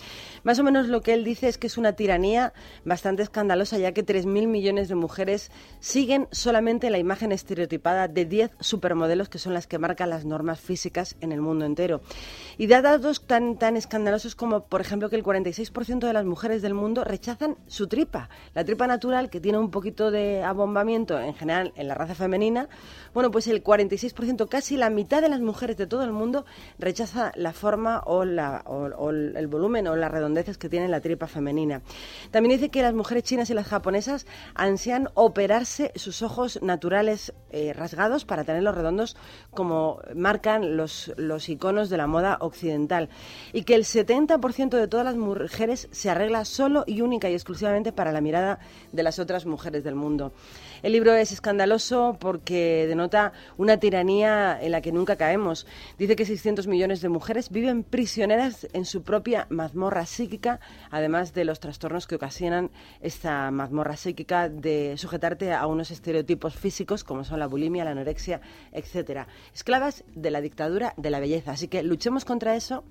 Más 0.45 0.59
o 0.59 0.65
menos 0.65 0.89
lo 0.89 1.01
que 1.03 1.15
él 1.15 1.25
dice 1.25 1.49
es 1.49 1.59
que 1.59 1.67
es 1.67 1.79
una 1.79 1.93
tiranía 1.95 2.53
bastante 2.85 3.23
escandalosa, 3.23 3.79
ya 3.79 3.93
que 3.93 4.03
3.000 4.03 4.47
millones 4.47 4.89
de 4.89 4.95
mujeres 4.95 5.51
siguen 5.81 6.29
solamente 6.31 6.91
la 6.93 6.99
imagen 6.99 7.33
estereotipada 7.33 8.09
de 8.09 8.25
10 8.25 8.53
supermodelos 8.61 9.29
que 9.29 9.39
son 9.39 9.55
las 9.55 9.67
que 9.67 9.79
marcan 9.79 10.11
las 10.11 10.25
normas 10.25 10.61
físicas 10.61 11.17
en 11.21 11.33
el 11.33 11.41
mundo 11.41 11.65
entero. 11.65 12.01
Y 12.59 12.67
da 12.67 12.83
datos 12.83 13.27
tan, 13.27 13.59
tan 13.59 13.77
escandalosos 13.77 14.35
como, 14.35 14.65
por 14.65 14.81
ejemplo, 14.81 15.09
que 15.11 15.17
el 15.17 15.25
46% 15.25 16.07
de 16.07 16.13
las 16.13 16.25
mujeres 16.25 16.63
del 16.63 16.75
mundo 16.75 17.05
rechazan 17.05 17.57
su 17.67 17.89
tripa, 17.89 18.29
la 18.55 18.65
tripa 18.65 18.87
natural 18.87 19.31
que 19.31 19.41
tiene 19.41 19.59
un 19.59 19.71
poquito 19.71 20.11
de 20.11 20.43
abombamiento 20.43 21.19
en 21.19 21.35
general 21.35 21.73
en 21.77 21.89
la 21.89 21.95
raza 21.95 22.15
femenina. 22.15 22.69
Bueno, 23.15 23.31
pues 23.31 23.47
el 23.47 23.65
46%, 23.65 24.49
casi 24.49 24.77
la 24.77 24.91
mitad 24.91 25.23
de 25.23 25.29
las 25.29 25.41
mujeres 25.41 25.77
de 25.77 25.87
todo 25.87 26.05
el 26.05 26.13
mundo 26.13 26.45
rechaza 26.79 27.33
la 27.35 27.53
forma 27.53 28.03
o, 28.07 28.25
la, 28.25 28.63
o, 28.67 28.85
o 28.85 29.11
el 29.11 29.47
volumen 29.49 29.87
o 29.89 29.97
las 29.97 30.11
redondeces 30.11 30.59
que 30.59 30.69
tiene 30.69 30.89
la 30.89 31.01
tripa 31.01 31.27
femenina. 31.27 31.83
También 32.31 32.59
dice 32.59 32.71
que 32.71 32.83
las 32.83 32.95
mujeres 32.95 33.25
chinas 33.25 33.51
y 33.51 33.55
las 33.55 33.67
japonesas 33.67 34.27
ansían 34.55 35.09
operarse 35.15 35.93
sus 35.97 36.23
ojos 36.23 36.61
naturales 36.63 36.82
eh, 36.91 37.73
rasgados 37.75 38.25
para 38.25 38.45
tenerlos 38.45 38.75
redondos 38.75 39.17
como 39.51 40.01
marcan 40.15 40.77
los, 40.77 41.13
los 41.17 41.49
iconos 41.49 41.91
de 41.91 41.97
la 41.97 42.09
moda 42.09 42.39
occidental. 42.41 43.09
Y 43.53 43.63
que 43.63 43.77
el 43.77 43.85
70% 43.85 44.71
de 44.71 44.89
todas 44.89 45.07
las 45.07 45.17
mujeres 45.17 45.89
se 45.93 46.11
arregla 46.11 46.45
solo 46.45 46.83
y 46.87 47.01
única 47.03 47.31
y 47.31 47.35
exclusivamente 47.35 47.93
para 47.93 48.11
la 48.11 48.21
mirada 48.21 48.59
de 48.91 49.03
las 49.05 49.21
otras 49.21 49.47
mujeres 49.47 49.85
del 49.85 49.95
mundo. 49.95 50.33
El 50.83 50.93
libro 50.93 51.15
es 51.15 51.31
escandaloso 51.31 52.17
porque 52.19 52.87
denota 52.89 53.33
una 53.57 53.77
tiranía 53.77 54.59
en 54.61 54.73
la 54.73 54.81
que 54.81 54.91
nunca 54.91 55.15
caemos. 55.15 55.67
Dice 55.99 56.17
que 56.17 56.27
600 56.27 56.67
millones 56.67 57.01
de 57.01 57.09
mujeres 57.09 57.51
viven 57.51 57.85
prisioneras 57.85 58.67
en 58.73 58.87
su 58.87 59.05
propia 59.05 59.47
mazmorra 59.51 60.07
psíquica, 60.07 60.59
además 60.91 61.33
de 61.33 61.45
los 61.45 61.61
trastornos 61.61 62.09
que 62.09 62.17
ocasionan 62.17 62.71
esta 63.01 63.51
mazmorra 63.53 63.97
psíquica 63.97 64.49
de 64.49 64.97
sujetarte 64.97 65.53
a 65.53 65.67
unos 65.69 65.93
estereotipos 65.93 66.55
físicos 66.57 66.72
como 67.07 67.25
son 67.25 67.39
la 67.39 67.47
bulimia, 67.47 67.85
la 67.85 67.91
anorexia, 67.93 68.41
etcétera. 68.73 69.29
Esclavas 69.55 70.05
de 70.15 70.31
la 70.31 70.41
dictadura 70.41 70.95
de 70.97 71.11
la 71.11 71.21
belleza. 71.21 71.53
Así 71.53 71.69
que 71.69 71.83
luchemos 71.83 72.25
contra 72.25 72.57
eso 72.57 72.85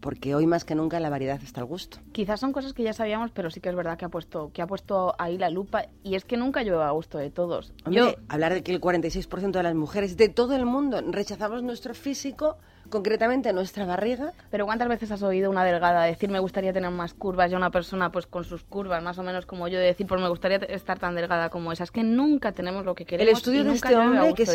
porque 0.00 0.34
hoy 0.34 0.46
más 0.46 0.64
que 0.64 0.76
nunca 0.76 1.00
la 1.00 1.10
variedad 1.10 1.42
está 1.42 1.60
al 1.60 1.66
gusto. 1.66 1.98
Quizás 2.12 2.38
son 2.38 2.52
cosas 2.52 2.72
que 2.72 2.84
ya 2.84 2.92
sabíamos, 2.92 3.32
pero 3.32 3.50
sí 3.50 3.60
que 3.60 3.68
es 3.68 3.74
verdad 3.74 3.98
que 3.98 4.04
ha 4.04 4.08
puesto, 4.08 4.52
que 4.52 4.62
ha 4.62 4.66
puesto 4.66 5.14
ahí 5.18 5.36
la 5.36 5.50
lupa 5.50 5.86
y 6.04 6.14
es 6.14 6.24
que 6.24 6.36
nunca 6.36 6.62
llueve 6.62 6.84
a 6.84 6.90
gusto 6.90 7.18
de 7.18 7.30
todos. 7.30 7.72
Hombre, 7.84 8.00
Yo, 8.00 8.14
hablar 8.28 8.54
de 8.54 8.62
que 8.62 8.72
el 8.72 8.80
46% 8.80 9.50
de 9.50 9.62
las 9.62 9.74
mujeres 9.74 10.16
de 10.16 10.28
todo 10.28 10.54
el 10.54 10.64
mundo 10.64 11.00
rechazamos 11.00 11.62
nuestro 11.64 11.92
físico 11.92 12.58
concretamente 12.88 13.52
nuestra 13.52 13.84
barriga. 13.84 14.32
Pero 14.50 14.66
¿cuántas 14.66 14.88
veces 14.88 15.10
has 15.10 15.22
oído 15.22 15.50
una 15.50 15.64
delgada 15.64 16.04
decir 16.04 16.30
me 16.30 16.38
gustaría 16.38 16.72
tener 16.72 16.90
más 16.90 17.14
curvas 17.14 17.52
y 17.52 17.54
una 17.54 17.70
persona 17.70 18.10
pues 18.10 18.26
con 18.26 18.44
sus 18.44 18.62
curvas, 18.64 19.02
más 19.02 19.18
o 19.18 19.22
menos 19.22 19.46
como 19.46 19.68
yo, 19.68 19.78
de 19.78 19.86
decir 19.86 20.06
pues 20.06 20.20
me 20.20 20.28
gustaría 20.28 20.58
estar 20.58 20.98
tan 20.98 21.14
delgada 21.14 21.50
como 21.50 21.72
esa? 21.72 21.84
Es 21.84 21.90
que 21.90 22.02
nunca 22.02 22.52
tenemos 22.52 22.84
lo 22.84 22.94
que 22.94 23.04
queremos. 23.04 23.30
El 23.30 23.36
estudio 23.36 23.64
de 23.64 23.72
este 23.72 23.94
hombre, 23.96 24.34
que 24.34 24.44
es 24.44 24.50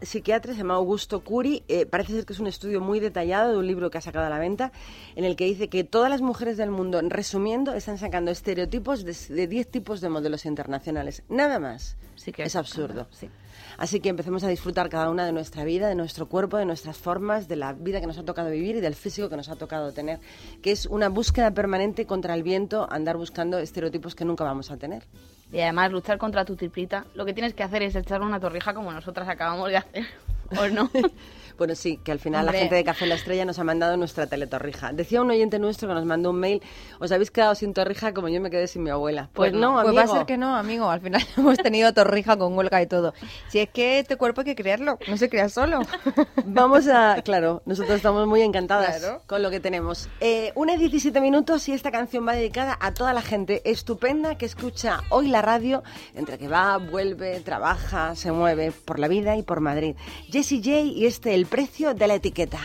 psiquiatra, 0.00 0.52
se 0.52 0.58
llama 0.58 0.74
Augusto 0.74 1.20
Curi, 1.20 1.62
eh, 1.68 1.86
parece 1.86 2.12
ser 2.12 2.26
que 2.26 2.32
es 2.32 2.40
un 2.40 2.46
estudio 2.46 2.80
muy 2.80 3.00
detallado 3.00 3.52
de 3.52 3.58
un 3.58 3.66
libro 3.66 3.90
que 3.90 3.98
ha 3.98 4.02
sacado 4.02 4.26
a 4.26 4.30
la 4.30 4.38
venta, 4.38 4.72
en 5.16 5.24
el 5.24 5.36
que 5.36 5.44
dice 5.44 5.68
que 5.68 5.84
todas 5.84 6.10
las 6.10 6.20
mujeres 6.20 6.56
del 6.56 6.70
mundo, 6.70 7.00
resumiendo, 7.02 7.74
están 7.74 7.98
sacando 7.98 8.30
estereotipos 8.30 9.04
de, 9.04 9.16
de 9.34 9.46
10 9.46 9.70
tipos 9.70 10.00
de 10.00 10.08
modelos 10.08 10.46
internacionales. 10.46 11.22
Nada 11.28 11.58
más. 11.58 11.96
Sí 12.16 12.32
que 12.32 12.42
es 12.42 12.56
absurdo. 12.56 13.06
sí. 13.10 13.30
Así 13.78 14.00
que 14.00 14.08
empecemos 14.08 14.42
a 14.42 14.48
disfrutar 14.48 14.88
cada 14.88 15.08
una 15.08 15.24
de 15.24 15.30
nuestra 15.30 15.62
vida, 15.62 15.86
de 15.86 15.94
nuestro 15.94 16.28
cuerpo, 16.28 16.56
de 16.56 16.66
nuestras 16.66 16.98
formas, 16.98 17.46
de 17.46 17.54
la 17.54 17.72
vida 17.72 18.00
que 18.00 18.08
nos 18.08 18.18
ha 18.18 18.24
tocado 18.24 18.50
vivir 18.50 18.74
y 18.74 18.80
del 18.80 18.96
físico 18.96 19.28
que 19.28 19.36
nos 19.36 19.48
ha 19.48 19.54
tocado 19.54 19.92
tener, 19.92 20.18
que 20.60 20.72
es 20.72 20.86
una 20.86 21.08
búsqueda 21.08 21.52
permanente 21.52 22.04
contra 22.04 22.34
el 22.34 22.42
viento, 22.42 22.88
andar 22.90 23.16
buscando 23.16 23.56
estereotipos 23.58 24.16
que 24.16 24.24
nunca 24.24 24.42
vamos 24.42 24.72
a 24.72 24.76
tener. 24.76 25.04
Y 25.52 25.60
además 25.60 25.92
luchar 25.92 26.18
contra 26.18 26.44
tu 26.44 26.56
triplita, 26.56 27.06
lo 27.14 27.24
que 27.24 27.32
tienes 27.32 27.54
que 27.54 27.62
hacer 27.62 27.84
es 27.84 27.94
echar 27.94 28.20
una 28.20 28.40
torrija 28.40 28.74
como 28.74 28.92
nosotras 28.92 29.28
acabamos 29.28 29.68
de 29.68 29.76
hacer. 29.76 30.06
¿O 30.58 30.66
no? 30.66 30.90
Bueno, 31.58 31.74
sí, 31.74 31.98
que 32.02 32.12
al 32.12 32.18
final 32.20 32.42
Hombre. 32.46 32.54
la 32.54 32.60
gente 32.60 32.74
de 32.76 32.84
Café 32.84 33.06
La 33.06 33.16
Estrella 33.16 33.44
nos 33.44 33.58
ha 33.58 33.64
mandado 33.64 33.96
nuestra 33.96 34.26
teletorrija. 34.26 34.92
Decía 34.92 35.20
un 35.20 35.30
oyente 35.30 35.58
nuestro 35.58 35.88
que 35.88 35.94
nos 35.94 36.04
mandó 36.04 36.30
un 36.30 36.38
mail, 36.40 36.62
os 37.00 37.12
habéis 37.12 37.30
quedado 37.30 37.54
sin 37.56 37.74
torrija 37.74 38.14
como 38.14 38.28
yo 38.28 38.40
me 38.40 38.48
quedé 38.50 38.66
sin 38.68 38.84
mi 38.84 38.90
abuela. 38.90 39.28
Pues, 39.34 39.52
no, 39.52 39.72
Pues 39.74 39.86
amigo. 39.88 39.96
va 39.96 40.02
a 40.02 40.16
ser 40.18 40.26
que 40.26 40.38
no, 40.38 40.56
amigo. 40.56 40.88
Al 40.88 41.00
final 41.00 41.20
hemos 41.36 41.58
tenido 41.58 41.92
torrija 41.92 42.36
con 42.36 42.56
huelga 42.56 42.80
y 42.80 42.86
todo. 42.86 43.12
Si 43.48 43.58
es 43.58 43.68
que 43.70 43.98
este 43.98 44.16
cuerpo 44.16 44.40
hay 44.42 44.44
que 44.46 44.54
crearlo, 44.54 44.98
no 45.08 45.16
se 45.16 45.28
crea 45.28 45.48
solo. 45.48 45.80
Vamos 46.46 46.86
a, 46.88 47.20
claro, 47.22 47.62
nosotros 47.66 47.96
estamos 47.96 48.26
muy 48.26 48.42
encantadas 48.42 48.98
Claro. 49.00 49.22
con 49.26 49.42
lo 49.42 49.50
que 49.50 49.60
tenemos. 49.60 50.08
Eh, 50.20 50.52
una 50.54 50.74
y 50.74 50.78
17 50.78 51.20
minutos 51.20 51.68
y 51.68 51.72
esta 51.72 51.90
canción 51.90 52.26
va 52.26 52.32
dedicada 52.34 52.76
a 52.80 52.94
toda 52.94 53.12
la 53.12 53.22
gente 53.22 53.62
estupenda 53.68 54.36
que 54.38 54.46
escucha 54.46 55.00
hoy 55.10 55.28
la 55.28 55.42
radio, 55.42 55.82
entre 56.14 56.38
que 56.38 56.46
va, 56.48 56.76
vuelve, 56.78 57.40
trabaja, 57.40 58.14
se 58.14 58.30
mueve 58.30 58.70
por 58.72 58.98
la 59.00 59.08
vida 59.08 59.36
y 59.36 59.42
por 59.42 59.60
Madrid. 59.60 59.96
Jessie 60.30 60.58
J 60.58 60.70
y 60.80 61.06
este 61.06 61.34
El 61.34 61.46
precio 61.48 61.94
de 61.94 62.06
la 62.06 62.14
etiqueta. 62.14 62.60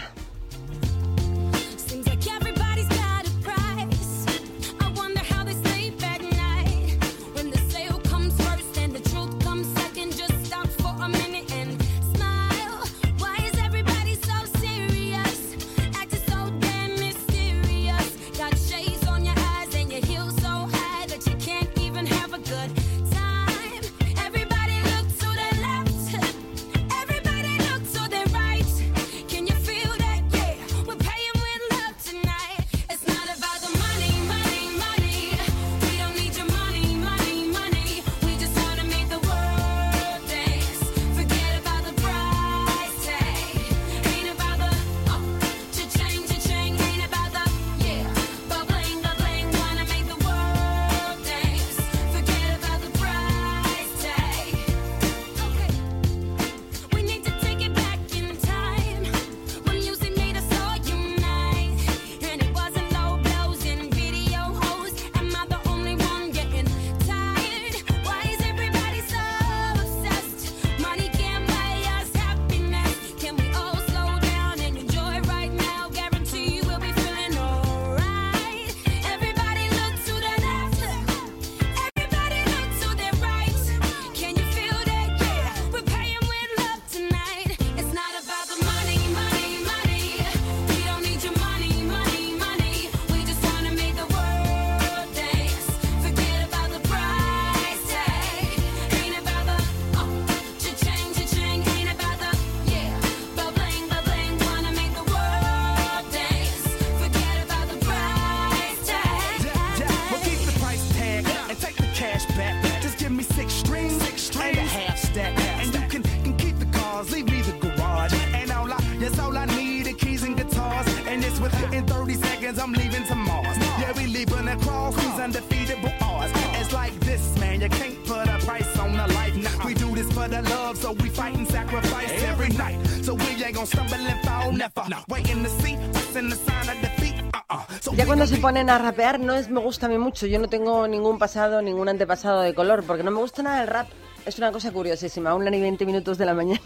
Ponen 138.54 138.70
a 138.70 138.78
rapear 138.78 139.20
no 139.20 139.34
es 139.34 139.50
me 139.50 139.60
gusta 139.60 139.88
a 139.88 139.90
mí 139.90 139.98
mucho. 139.98 140.28
Yo 140.28 140.38
no 140.38 140.48
tengo 140.48 140.88
ningún 140.88 141.18
pasado, 141.18 141.64
ningún 141.64 141.90
antepasado 141.90 142.42
de 142.42 142.54
color, 142.54 142.84
porque 142.84 143.02
no 143.02 143.10
me 143.10 143.18
gusta 143.18 143.42
nada 143.42 143.64
el 143.64 143.68
rap. 143.68 143.88
Es 144.28 144.38
una 144.38 144.52
cosa 144.52 144.72
curiosísima. 144.72 145.32
Aún 145.32 145.46
ni 145.46 145.60
20 145.60 145.84
minutos 145.88 146.20
de 146.20 146.28
la 146.28 146.36
mañana. 146.36 146.62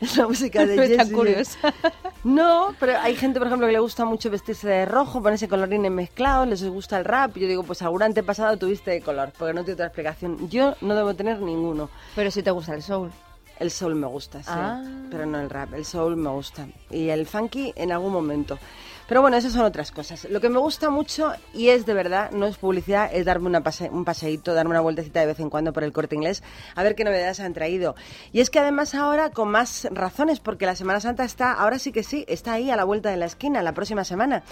es 0.00 0.16
la 0.16 0.28
música 0.28 0.64
de 0.64 0.76
Jessie. 0.96 1.12
curiosa. 1.12 1.58
No, 2.22 2.76
pero 2.78 3.00
hay 3.00 3.16
gente, 3.16 3.40
por 3.40 3.48
ejemplo, 3.48 3.66
que 3.66 3.72
le 3.72 3.80
gusta 3.80 4.04
mucho 4.04 4.30
vestirse 4.30 4.68
de 4.68 4.86
rojo, 4.86 5.20
ponerse 5.20 5.48
colorines 5.48 5.90
mezclados, 5.90 6.46
les 6.46 6.62
gusta 6.68 6.98
el 6.98 7.04
rap. 7.04 7.36
Yo 7.36 7.48
digo, 7.48 7.64
pues 7.64 7.82
algún 7.82 8.04
antepasado 8.04 8.56
tuviste 8.56 8.92
de 8.92 9.00
color, 9.00 9.32
porque 9.36 9.54
no 9.54 9.64
tiene 9.64 9.74
otra 9.74 9.86
explicación. 9.86 10.48
Yo 10.50 10.76
no 10.82 10.94
debo 10.94 11.14
tener 11.14 11.40
ninguno. 11.40 11.90
Pero 12.14 12.30
si 12.30 12.44
te 12.44 12.52
gusta 12.52 12.74
el 12.74 12.82
soul. 12.84 13.10
El 13.58 13.72
soul 13.72 13.96
me 13.96 14.06
gusta, 14.06 14.38
sí. 14.38 14.50
Ah. 14.52 14.84
Pero 15.10 15.26
no 15.26 15.40
el 15.40 15.50
rap. 15.50 15.74
El 15.74 15.84
soul 15.84 16.16
me 16.16 16.30
gusta. 16.30 16.68
Y 16.90 17.08
el 17.08 17.26
funky 17.26 17.72
en 17.74 17.90
algún 17.90 18.12
momento. 18.12 18.56
Pero 19.12 19.20
bueno, 19.20 19.36
esas 19.36 19.52
son 19.52 19.66
otras 19.66 19.90
cosas. 19.90 20.24
Lo 20.30 20.40
que 20.40 20.48
me 20.48 20.58
gusta 20.58 20.88
mucho, 20.88 21.34
y 21.52 21.68
es 21.68 21.84
de 21.84 21.92
verdad, 21.92 22.30
no 22.30 22.46
es 22.46 22.56
publicidad, 22.56 23.10
es 23.12 23.26
darme 23.26 23.46
una 23.46 23.62
pase- 23.62 23.90
un 23.90 24.06
paseíto, 24.06 24.54
darme 24.54 24.70
una 24.70 24.80
vueltecita 24.80 25.20
de 25.20 25.26
vez 25.26 25.38
en 25.38 25.50
cuando 25.50 25.74
por 25.74 25.84
el 25.84 25.92
corte 25.92 26.14
inglés, 26.14 26.42
a 26.74 26.82
ver 26.82 26.94
qué 26.94 27.04
novedades 27.04 27.38
han 27.40 27.52
traído. 27.52 27.94
Y 28.32 28.40
es 28.40 28.48
que 28.48 28.58
además 28.58 28.94
ahora 28.94 29.28
con 29.28 29.50
más 29.50 29.86
razones, 29.90 30.40
porque 30.40 30.64
la 30.64 30.74
Semana 30.74 30.98
Santa 30.98 31.24
está, 31.24 31.52
ahora 31.52 31.78
sí 31.78 31.92
que 31.92 32.04
sí, 32.04 32.24
está 32.26 32.54
ahí 32.54 32.70
a 32.70 32.76
la 32.76 32.84
vuelta 32.84 33.10
de 33.10 33.18
la 33.18 33.26
esquina, 33.26 33.62
la 33.62 33.74
próxima 33.74 34.02
semana. 34.04 34.44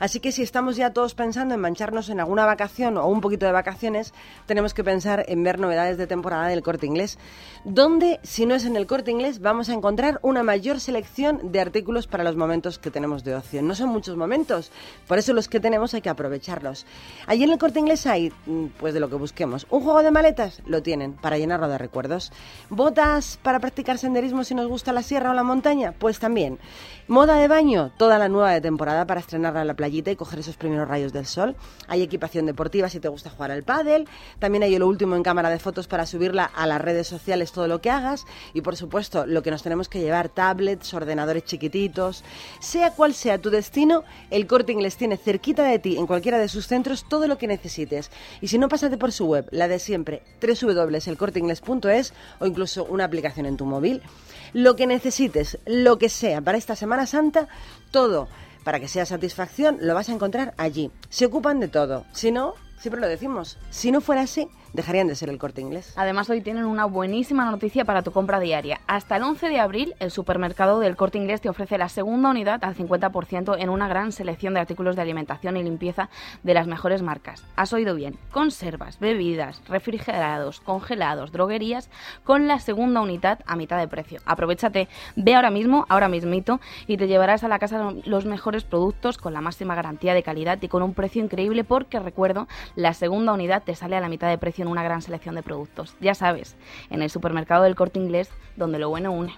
Así 0.00 0.18
que 0.18 0.32
si 0.32 0.42
estamos 0.42 0.76
ya 0.76 0.94
todos 0.94 1.14
pensando 1.14 1.54
en 1.54 1.60
mancharnos 1.60 2.08
en 2.08 2.18
alguna 2.18 2.46
vacación 2.46 2.96
o 2.96 3.06
un 3.08 3.20
poquito 3.20 3.44
de 3.44 3.52
vacaciones, 3.52 4.14
tenemos 4.46 4.72
que 4.72 4.82
pensar 4.82 5.26
en 5.28 5.42
ver 5.42 5.58
novedades 5.58 5.98
de 5.98 6.06
temporada 6.06 6.48
del 6.48 6.62
corte 6.62 6.86
inglés. 6.86 7.18
Donde, 7.64 8.18
si 8.22 8.46
no 8.46 8.54
es 8.54 8.64
en 8.64 8.76
el 8.76 8.86
corte 8.86 9.10
inglés, 9.10 9.40
vamos 9.40 9.68
a 9.68 9.74
encontrar 9.74 10.20
una 10.22 10.42
mayor 10.42 10.80
selección 10.80 11.52
de 11.52 11.60
artículos 11.60 12.06
para 12.06 12.24
los 12.24 12.34
momentos 12.36 12.78
que 12.78 12.90
tenemos 12.90 13.22
de 13.22 13.34
ocio. 13.34 13.60
No 13.60 13.74
son 13.74 13.90
muchos 13.90 14.05
muchos 14.06 14.16
momentos. 14.16 14.70
Por 15.08 15.18
eso 15.18 15.32
los 15.32 15.48
que 15.48 15.58
tenemos 15.58 15.92
hay 15.94 16.00
que 16.00 16.08
aprovecharlos. 16.08 16.86
Allí 17.26 17.42
en 17.42 17.50
el 17.50 17.58
corte 17.58 17.80
inglés 17.80 18.06
hay, 18.06 18.32
mm, 18.46 18.66
pues 18.78 18.94
de 18.94 19.00
lo 19.00 19.08
que 19.08 19.16
busquemos. 19.16 19.66
Un 19.68 19.82
juego 19.82 20.02
de 20.02 20.12
maletas, 20.12 20.62
lo 20.64 20.80
tienen, 20.80 21.14
para 21.14 21.38
llenarlo 21.38 21.68
de 21.68 21.76
recuerdos. 21.76 22.30
Botas 22.70 23.36
para 23.42 23.58
practicar 23.58 23.98
senderismo 23.98 24.44
si 24.44 24.54
nos 24.54 24.68
gusta 24.68 24.92
la 24.92 25.02
sierra 25.02 25.30
o 25.30 25.34
la 25.34 25.42
montaña, 25.42 25.92
pues 25.98 26.20
también. 26.20 26.60
Moda 27.08 27.36
de 27.36 27.46
baño, 27.46 27.92
toda 27.98 28.18
la 28.18 28.28
nueva 28.28 28.50
de 28.50 28.60
temporada 28.60 29.06
para 29.06 29.20
estrenarla 29.20 29.60
en 29.60 29.68
la 29.68 29.74
playita 29.74 30.10
y 30.10 30.16
coger 30.16 30.40
esos 30.40 30.56
primeros 30.56 30.88
rayos 30.88 31.12
del 31.12 31.24
sol. 31.24 31.54
Hay 31.86 32.02
equipación 32.02 32.46
deportiva 32.46 32.88
si 32.88 32.98
te 32.98 33.06
gusta 33.06 33.30
jugar 33.30 33.52
al 33.52 33.62
pádel. 33.62 34.08
También 34.40 34.64
hay 34.64 34.76
lo 34.76 34.88
último 34.88 35.14
en 35.14 35.22
cámara 35.22 35.48
de 35.48 35.60
fotos 35.60 35.86
para 35.86 36.04
subirla 36.04 36.50
a 36.52 36.66
las 36.66 36.80
redes 36.80 37.06
sociales 37.06 37.52
todo 37.52 37.68
lo 37.68 37.80
que 37.80 37.90
hagas. 37.90 38.26
Y 38.54 38.62
por 38.62 38.74
supuesto, 38.74 39.24
lo 39.24 39.44
que 39.44 39.52
nos 39.52 39.62
tenemos 39.62 39.88
que 39.88 40.00
llevar, 40.00 40.30
tablets, 40.30 40.92
ordenadores 40.94 41.44
chiquititos. 41.44 42.24
Sea 42.58 42.90
cual 42.90 43.14
sea 43.14 43.38
tu 43.38 43.50
destino, 43.50 44.02
el 44.32 44.48
Corte 44.48 44.72
Inglés 44.72 44.96
tiene 44.96 45.16
cerquita 45.16 45.62
de 45.62 45.78
ti, 45.78 45.98
en 45.98 46.08
cualquiera 46.08 46.40
de 46.40 46.48
sus 46.48 46.66
centros, 46.66 47.08
todo 47.08 47.28
lo 47.28 47.38
que 47.38 47.46
necesites. 47.46 48.10
Y 48.40 48.48
si 48.48 48.58
no, 48.58 48.68
pásate 48.68 48.98
por 48.98 49.12
su 49.12 49.26
web, 49.26 49.46
la 49.52 49.68
de 49.68 49.78
siempre, 49.78 50.22
www.elcorteingles.es 50.42 52.14
o 52.40 52.46
incluso 52.46 52.84
una 52.84 53.04
aplicación 53.04 53.46
en 53.46 53.56
tu 53.56 53.64
móvil. 53.64 54.02
Lo 54.52 54.74
que 54.74 54.86
necesites, 54.86 55.58
lo 55.66 55.98
que 55.98 56.08
sea, 56.08 56.40
para 56.40 56.58
esta 56.58 56.74
Semana 56.74 56.95
Santa, 57.04 57.48
todo 57.90 58.28
para 58.66 58.80
que 58.80 58.88
sea 58.88 59.06
satisfacción, 59.06 59.78
lo 59.80 59.94
vas 59.94 60.08
a 60.08 60.12
encontrar 60.12 60.52
allí. 60.56 60.90
Se 61.08 61.26
ocupan 61.26 61.60
de 61.60 61.68
todo. 61.68 62.04
Si 62.10 62.32
no, 62.32 62.54
siempre 62.78 63.00
lo 63.00 63.08
decimos, 63.08 63.58
si 63.70 63.90
no 63.90 64.00
fuera 64.00 64.22
así, 64.22 64.48
dejarían 64.72 65.08
de 65.08 65.14
ser 65.14 65.30
el 65.30 65.38
corte 65.38 65.60
inglés. 65.60 65.92
Además, 65.96 66.28
hoy 66.30 66.40
tienen 66.40 66.66
una 66.66 66.84
buenísima 66.84 67.50
noticia 67.50 67.84
para 67.84 68.02
tu 68.02 68.12
compra 68.12 68.38
diaria. 68.40 68.80
Hasta 68.86 69.16
el 69.16 69.22
11 69.22 69.48
de 69.48 69.58
abril, 69.58 69.94
el 69.98 70.10
supermercado 70.10 70.78
del 70.80 70.96
corte 70.96 71.18
inglés 71.18 71.40
te 71.40 71.48
ofrece 71.48 71.78
la 71.78 71.88
segunda 71.88 72.30
unidad 72.30 72.62
al 72.62 72.76
50% 72.76 73.56
en 73.58 73.70
una 73.70 73.88
gran 73.88 74.12
selección 74.12 74.54
de 74.54 74.60
artículos 74.60 74.94
de 74.94 75.02
alimentación 75.02 75.56
y 75.56 75.62
limpieza 75.62 76.10
de 76.42 76.54
las 76.54 76.66
mejores 76.66 77.02
marcas. 77.02 77.44
Has 77.56 77.72
oído 77.72 77.94
bien, 77.94 78.18
conservas, 78.30 78.98
bebidas, 78.98 79.62
refrigerados, 79.68 80.60
congelados, 80.60 81.32
droguerías, 81.32 81.90
con 82.24 82.46
la 82.46 82.60
segunda 82.60 83.00
unidad 83.00 83.40
a 83.46 83.56
mitad 83.56 83.78
de 83.78 83.88
precio. 83.88 84.20
Aprovechate, 84.26 84.88
ve 85.16 85.34
ahora 85.34 85.50
mismo, 85.50 85.86
ahora 85.88 86.08
mismito, 86.08 86.60
y 86.86 86.96
te 86.98 87.08
llevarás 87.08 87.44
a 87.44 87.48
la 87.48 87.58
casa 87.58 87.92
los 88.04 88.26
mejores 88.26 88.64
productos 88.64 89.16
con 89.16 89.32
la 89.32 89.40
máxima 89.40 89.74
garantía 89.74 90.14
de 90.14 90.22
calidad 90.22 90.58
y 90.60 90.68
con 90.68 90.82
un 90.82 90.92
precio 90.92 91.24
increíble 91.24 91.64
porque, 91.64 91.98
recuerdo, 91.98 92.46
la 92.74 92.94
segunda 92.94 93.32
unidad 93.32 93.62
te 93.62 93.74
sale 93.74 93.96
a 93.96 94.00
la 94.00 94.08
mitad 94.08 94.28
de 94.28 94.38
precio 94.38 94.62
en 94.62 94.68
una 94.68 94.82
gran 94.82 95.02
selección 95.02 95.34
de 95.34 95.42
productos. 95.42 95.94
Ya 96.00 96.14
sabes, 96.14 96.56
en 96.90 97.02
el 97.02 97.10
supermercado 97.10 97.64
del 97.64 97.76
corte 97.76 97.98
inglés, 97.98 98.30
donde 98.56 98.78
lo 98.78 98.88
bueno 98.88 99.12
une. 99.12 99.32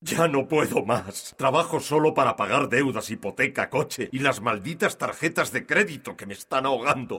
Ya 0.00 0.28
no 0.28 0.46
puedo 0.46 0.84
más. 0.84 1.34
Trabajo 1.38 1.80
solo 1.80 2.12
para 2.12 2.36
pagar 2.36 2.68
deudas, 2.68 3.10
hipoteca, 3.10 3.70
coche 3.70 4.10
y 4.12 4.18
las 4.18 4.42
malditas 4.42 4.98
tarjetas 4.98 5.52
de 5.52 5.64
crédito 5.64 6.16
que 6.16 6.26
me 6.26 6.34
están 6.34 6.66
ahogando. 6.66 7.18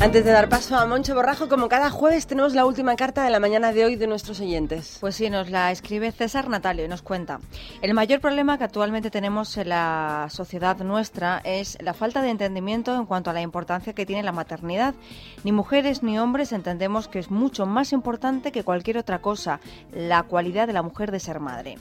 Antes 0.00 0.24
de 0.24 0.30
dar 0.30 0.48
paso 0.48 0.76
a 0.76 0.86
Moncho 0.86 1.16
Borrajo, 1.16 1.48
como 1.48 1.68
cada 1.68 1.90
jueves 1.90 2.28
tenemos 2.28 2.54
la 2.54 2.64
última 2.64 2.94
carta 2.94 3.24
de 3.24 3.30
la 3.30 3.40
mañana 3.40 3.72
de 3.72 3.84
hoy 3.84 3.96
de 3.96 4.06
nuestros 4.06 4.38
oyentes. 4.38 4.98
Pues 5.00 5.16
sí, 5.16 5.28
nos 5.28 5.50
la 5.50 5.72
escribe 5.72 6.12
César 6.12 6.48
Natalio 6.48 6.84
y 6.84 6.88
nos 6.88 7.02
cuenta. 7.02 7.40
El 7.82 7.94
mayor 7.94 8.20
problema 8.20 8.58
que 8.58 8.64
actualmente 8.64 9.10
tenemos 9.10 9.56
en 9.56 9.70
la 9.70 10.28
sociedad 10.30 10.76
nuestra 10.78 11.40
es 11.42 11.76
la 11.80 11.94
falta 11.94 12.22
de 12.22 12.30
entendimiento 12.30 12.94
en 12.94 13.06
cuanto 13.06 13.30
a 13.30 13.32
la 13.32 13.40
importancia 13.40 13.92
que 13.92 14.06
tiene 14.06 14.22
la 14.22 14.30
maternidad. 14.30 14.94
Ni 15.42 15.50
mujeres 15.50 16.04
ni 16.04 16.16
hombres 16.16 16.52
entendemos 16.52 17.08
que 17.08 17.18
es 17.18 17.32
mucho 17.32 17.66
más 17.66 17.92
importante 17.92 18.52
que 18.52 18.62
cualquier 18.62 18.98
otra 18.98 19.20
cosa 19.20 19.58
la 19.92 20.22
cualidad 20.22 20.68
de 20.68 20.74
la 20.74 20.82
mujer 20.82 21.10
de 21.10 21.18
ser 21.18 21.40
madre. 21.40 21.76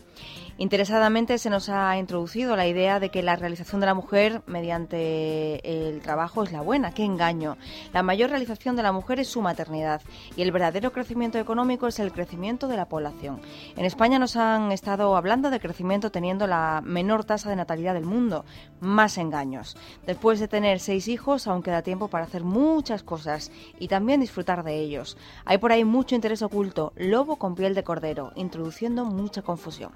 Interesadamente 0.60 1.38
se 1.38 1.52
nos 1.52 1.70
ha 1.70 1.98
introducido 2.00 2.56
la 2.56 2.66
idea 2.66 3.00
de 3.00 3.10
que 3.10 3.22
la 3.22 3.36
realización 3.36 3.80
de 3.80 3.86
la 3.86 3.94
mujer 3.94 4.42
mediante 4.48 5.62
el 5.64 6.02
trabajo 6.02 6.42
es 6.42 6.52
la 6.52 6.62
buena. 6.62 6.96
¡Qué 6.96 7.04
engaño! 7.04 7.58
La 7.94 8.02
mayor 8.02 8.32
realización 8.32 8.76
de 8.76 8.82
la 8.82 8.92
mujer 8.92 9.20
es 9.20 9.28
su 9.28 9.44
maternidad 9.44 10.02
y 10.36 10.42
el 10.42 10.52
verdadero 10.52 10.92
crecimiento 10.92 11.38
económico 11.38 11.86
es 11.86 12.00
el 12.00 12.12
crecimiento 12.12 12.68
de 12.68 12.76
la 12.76 12.90
población. 12.90 13.40
En 13.76 13.86
España 13.86 14.18
nos 14.18 14.36
han 14.36 14.72
estado 14.72 15.16
hablando 15.16 15.52
de 15.52 15.60
crecimiento 15.60 16.12
teniendo 16.12 16.48
la 16.48 16.82
menor 16.84 17.24
tasa 17.24 17.52
de 17.52 17.56
natalidad 17.56 17.94
del 17.94 18.06
mundo. 18.06 18.44
Más 18.80 19.20
engaños. 19.20 19.78
Después 20.08 20.40
de 20.40 20.48
tener 20.48 20.80
seis 20.80 21.08
hijos 21.08 21.46
aún 21.46 21.62
queda 21.62 21.84
tiempo 21.84 22.08
para 22.08 22.26
hacer 22.26 22.44
muchas 22.44 23.04
cosas 23.04 23.52
y 23.78 23.90
también 23.90 24.22
disfrutar 24.22 24.64
de 24.64 24.80
ellos. 24.80 25.18
Hay 25.46 25.60
por 25.60 25.72
ahí 25.72 25.86
mucho 25.86 26.16
interés 26.16 26.42
oculto, 26.42 26.94
lobo 26.96 27.36
con 27.36 27.54
piel 27.54 27.76
de 27.76 27.84
cordero, 27.84 28.32
introduciendo 28.36 29.06
mucha 29.06 29.44
confusión. 29.44 29.92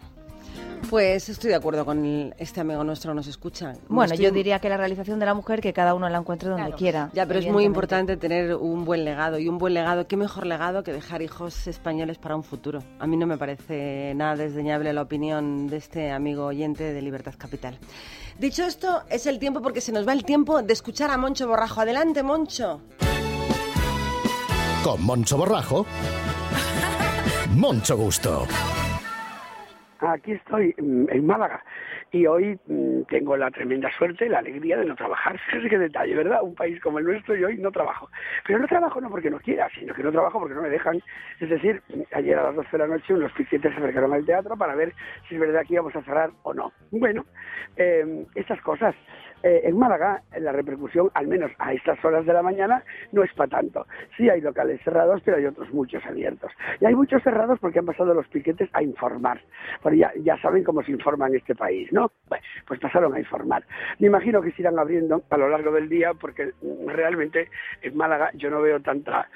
Pues 0.90 1.30
estoy 1.30 1.52
de 1.52 1.56
acuerdo 1.56 1.86
con 1.86 2.03
el- 2.03 2.34
este 2.38 2.60
amigo 2.60 2.84
nuestro, 2.84 3.14
nos 3.14 3.26
escucha. 3.28 3.74
Bueno, 3.88 4.12
Estoy- 4.14 4.26
yo 4.26 4.32
diría 4.32 4.60
que 4.60 4.68
la 4.68 4.76
realización 4.76 5.20
de 5.20 5.26
la 5.26 5.34
mujer, 5.34 5.62
que 5.62 5.72
cada 5.72 5.94
uno 5.94 6.10
la 6.10 6.18
encuentre 6.18 6.49
donde 6.49 6.74
quiera. 6.74 7.10
Ya, 7.14 7.26
pero 7.26 7.40
es 7.40 7.45
muy 7.48 7.64
importante 7.64 8.18
tener 8.18 8.56
un 8.56 8.84
buen 8.84 9.06
legado. 9.06 9.40
Y 9.40 9.48
un 9.48 9.58
buen 9.58 9.74
legado, 9.74 10.06
qué 10.08 10.18
mejor 10.18 10.45
legado 10.45 10.84
que 10.84 10.91
dejar 10.91 11.22
hijos 11.22 11.66
españoles 11.68 12.18
para 12.18 12.36
un 12.36 12.44
futuro. 12.44 12.84
A 12.99 13.08
mí 13.08 13.16
no 13.16 13.26
me 13.26 13.38
parece 13.38 14.14
nada 14.16 14.36
desdeñable 14.36 14.91
la 14.91 15.02
opinión 15.03 15.68
de 15.68 15.78
este 15.78 16.12
amigo 16.12 16.45
oyente 16.48 16.91
de 16.94 17.02
Libertad 17.02 17.36
Capital. 17.38 17.78
Dicho 18.38 18.64
esto, 18.66 19.03
es 19.10 19.26
el 19.28 19.40
tiempo 19.40 19.62
porque 19.62 19.80
se 19.80 19.94
nos 19.94 20.06
va 20.06 20.12
el 20.14 20.26
tiempo 20.26 20.62
de 20.62 20.74
escuchar 20.74 21.10
a 21.12 21.18
Moncho 21.18 21.48
Borrajo. 21.48 21.80
Adelante, 21.82 22.22
Moncho. 22.22 22.82
Con 24.84 25.02
Moncho 25.06 25.38
Borrajo. 25.38 25.86
Moncho 27.56 27.95
Gusto. 27.95 28.45
Aquí 30.02 30.32
estoy, 30.32 30.73
mm, 30.78 31.06
en 31.10 31.26
Málaga, 31.28 31.64
y 32.11 32.26
hoy 32.26 32.60
mm, 32.65 33.03
tengo 33.03 33.38
la 33.38 33.52
tremenda 33.52 33.90
suerte, 33.98 34.28
la 34.28 34.40
alegría 34.40 34.78
de 34.78 34.86
no 34.86 34.95
trabajar. 34.95 35.38
Fíjese 35.45 35.69
qué 35.69 35.78
detalle, 35.78 36.15
¿verdad? 36.15 36.41
Un 36.41 36.56
país 36.56 36.82
como 36.82 36.98
el 36.99 37.06
nuestro 37.06 37.36
y 37.36 37.44
hoy 37.44 37.57
no 37.57 37.72
trabajo. 37.72 38.10
Pero 38.48 38.60
no 38.60 38.68
trabajo 38.68 38.99
no 38.99 39.10
porque 39.10 39.30
no 39.30 39.40
quiera, 39.40 39.69
sino 39.78 39.94
que 39.94 40.03
no 40.03 40.11
trabajo 40.11 40.40
porque 40.40 40.56
no 40.56 40.64
me 40.64 40.69
dejan. 40.69 41.02
Es 41.40 41.49
decir, 41.49 41.82
ayer 42.14 42.38
a 42.38 42.44
las 42.44 42.56
12 42.56 42.69
de 42.72 42.78
la 42.80 42.88
noche 42.88 43.14
unos 43.14 43.32
clientes 43.34 43.61
se 43.61 43.78
acercaron 43.78 44.14
al 44.14 44.26
teatro 44.26 44.57
para 44.57 44.76
ver 44.76 44.94
si 45.30 45.36
es 45.36 45.41
verdad 45.41 45.64
que 45.68 45.76
íbamos 45.76 45.95
a 45.95 46.02
cerrar 46.02 46.32
o 46.44 46.53
no. 46.53 46.72
Bueno, 46.91 47.26
eh, 47.78 48.26
esas 48.36 48.60
cosas. 48.61 48.95
Eh, 49.43 49.61
en 49.63 49.77
Málaga 49.77 50.22
la 50.39 50.51
repercusión, 50.51 51.09
al 51.13 51.27
menos 51.27 51.51
a 51.59 51.73
estas 51.73 52.03
horas 52.03 52.26
de 52.26 52.34
la 52.34 52.41
mañana, 52.41 52.84
no 53.11 53.23
es 53.23 53.34
para 53.34 53.49
tanto. 53.49 53.88
Sí 54.18 54.30
hay 54.30 54.41
locales 54.41 54.81
cerrados, 54.84 55.22
pero 55.23 55.38
hay 55.38 55.45
otros 55.45 55.72
muchos 55.73 56.05
abiertos. 56.05 56.51
Y 56.80 56.85
hay 56.85 56.95
muchos 56.95 57.23
cerrados 57.23 57.59
porque 57.59 57.80
han 57.80 57.85
pasado 57.85 58.13
los 58.13 58.27
piquetes 58.27 58.69
a 58.73 58.84
informar. 58.84 59.41
Porque 59.81 59.97
ya, 59.97 60.38
saben 60.41 60.63
cómo 60.63 60.84
se 60.84 60.91
informa 60.91 61.27
en 61.27 61.35
este 61.35 61.55
país, 61.55 61.91
¿no? 61.91 62.11
Bueno, 62.30 62.43
pues 62.68 62.80
pasaron 62.80 63.13
a 63.13 63.19
informar. 63.19 63.63
Me 63.99 64.07
imagino 64.07 64.41
que 64.41 64.51
se 64.51 64.61
irán 64.61 64.80
abriendo 64.80 65.23
a 65.30 65.38
lo 65.38 65.49
largo 65.49 65.72
del 65.72 65.89
día 65.89 66.13
porque 66.13 66.51
realmente 66.88 67.49
en 67.81 67.95
Málaga 67.97 68.31
yo 68.35 68.49
no 68.49 68.61
veo 68.61 68.80
tanta 68.81 69.27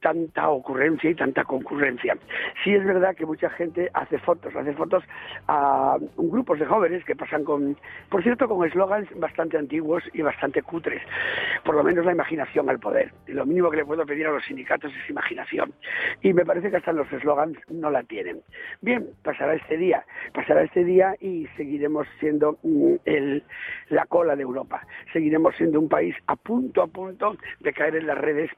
tanta 0.00 0.48
ocurrencia 0.48 1.10
y 1.10 1.14
tanta 1.14 1.44
concurrencia. 1.44 2.16
Sí 2.62 2.74
es 2.74 2.84
verdad 2.84 3.14
que 3.16 3.26
mucha 3.26 3.50
gente 3.50 3.90
hace 3.94 4.18
fotos, 4.18 4.54
hace 4.54 4.72
fotos 4.74 5.04
a 5.48 5.96
grupos 6.16 6.58
de 6.58 6.66
jóvenes 6.66 7.04
que 7.04 7.16
pasan 7.16 7.44
con, 7.44 7.76
por 8.08 8.22
cierto, 8.22 8.48
con 8.48 8.66
eslogans 8.66 9.08
bastante 9.18 9.56
antiguos 9.58 10.02
y 10.12 10.22
bastante 10.22 10.62
cutres. 10.62 11.02
Por 11.64 11.74
lo 11.74 11.84
menos 11.84 12.04
la 12.04 12.12
imaginación 12.12 12.68
al 12.68 12.78
poder. 12.78 13.12
Lo 13.26 13.46
mínimo 13.46 13.70
que 13.70 13.78
le 13.78 13.84
puedo 13.84 14.04
pedir 14.06 14.26
a 14.26 14.32
los 14.32 14.44
sindicatos 14.44 14.92
es 14.92 15.10
imaginación. 15.10 15.72
Y 16.22 16.32
me 16.32 16.44
parece 16.44 16.70
que 16.70 16.76
hasta 16.76 16.92
los 16.92 17.10
eslogans 17.12 17.58
no 17.68 17.90
la 17.90 18.02
tienen. 18.02 18.40
Bien, 18.80 19.06
pasará 19.22 19.54
este 19.54 19.76
día, 19.76 20.04
pasará 20.32 20.62
este 20.62 20.84
día 20.84 21.14
y 21.20 21.46
seguiremos 21.56 22.06
siendo 22.20 22.58
mm, 22.62 22.94
la 23.90 24.06
cola 24.06 24.36
de 24.36 24.42
Europa. 24.42 24.86
Seguiremos 25.12 25.56
siendo 25.56 25.80
un 25.80 25.88
país 25.88 26.14
a 26.26 26.36
punto 26.36 26.82
a 26.82 26.86
punto 26.86 27.36
de 27.60 27.72
caer 27.72 27.96
en 27.96 28.06
las 28.06 28.18
redes 28.18 28.50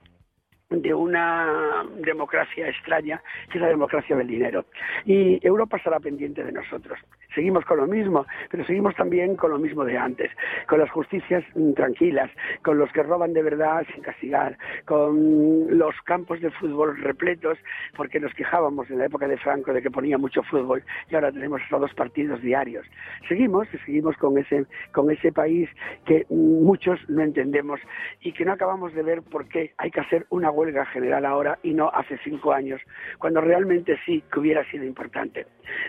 de 0.71 0.95
una 0.95 1.85
democracia 1.97 2.69
extraña, 2.69 3.21
que 3.51 3.59
es 3.59 3.63
la 3.63 3.69
democracia 3.69 4.17
del 4.17 4.29
dinero. 4.29 4.65
Y 5.05 5.45
Europa 5.45 5.77
estará 5.77 5.99
pendiente 5.99 6.45
de 6.45 6.53
nosotros. 6.53 6.97
Seguimos 7.35 7.65
con 7.65 7.79
lo 7.79 7.87
mismo, 7.87 8.25
pero 8.51 8.65
seguimos 8.65 8.95
también 8.95 9.35
con 9.35 9.51
lo 9.51 9.59
mismo 9.59 9.85
de 9.85 9.99
antes, 9.99 10.31
con 10.69 10.79
las 10.79 10.91
justicias 10.91 11.45
mm, 11.55 11.73
tranquilas, 11.73 12.31
con 12.63 12.79
los 12.79 12.91
que 12.93 13.03
roban 13.03 13.33
de 13.33 13.43
verdad 13.43 13.85
sin 13.93 14.03
castigar, 14.03 14.57
con 14.85 15.77
los 15.77 15.95
campos 16.03 16.41
de 16.41 16.51
fútbol 16.53 16.97
repletos, 16.99 17.59
porque 17.97 18.21
nos 18.21 18.33
quejábamos 18.35 18.89
en 18.91 18.99
la 18.99 19.07
época 19.07 19.27
de 19.27 19.39
Franco 19.39 19.73
de 19.73 19.83
que 19.83 19.91
ponía 19.91 20.19
mucho 20.19 20.43
fútbol 20.45 20.85
y 21.09 21.15
ahora 21.17 21.33
tenemos 21.33 21.61
hasta 21.63 21.79
dos 21.79 21.95
partidos 21.95 22.43
diarios. 22.43 22.87
Seguimos, 23.29 23.67
seguimos 23.85 24.17
con 24.19 24.39
ese, 24.39 24.67
con 24.93 25.11
ese 25.11 25.33
país 25.33 25.69
que 26.07 26.27
mm, 26.29 26.65
muchos 26.65 27.01
no 27.09 27.23
entendemos 27.23 27.81
y 28.21 28.33
que 28.33 28.45
no 28.45 28.53
acabamos 28.53 28.95
de 28.95 29.03
ver 29.03 29.23
por 29.23 29.49
qué 29.49 29.73
hay 29.79 29.91
que 29.91 30.01
hacer 30.01 30.27
una 30.31 30.51
huelga 30.61 30.85
general 30.87 31.25
ahora 31.25 31.59
y 31.63 31.73
no 31.73 31.91
hace 31.93 32.19
cinco 32.23 32.53
años, 32.53 32.81
cuando 33.19 33.41
realmente 33.41 33.99
sí 34.05 34.23
que 34.31 34.41
hubiera 34.41 34.65
sido 34.71 34.85
importante. 34.85 35.47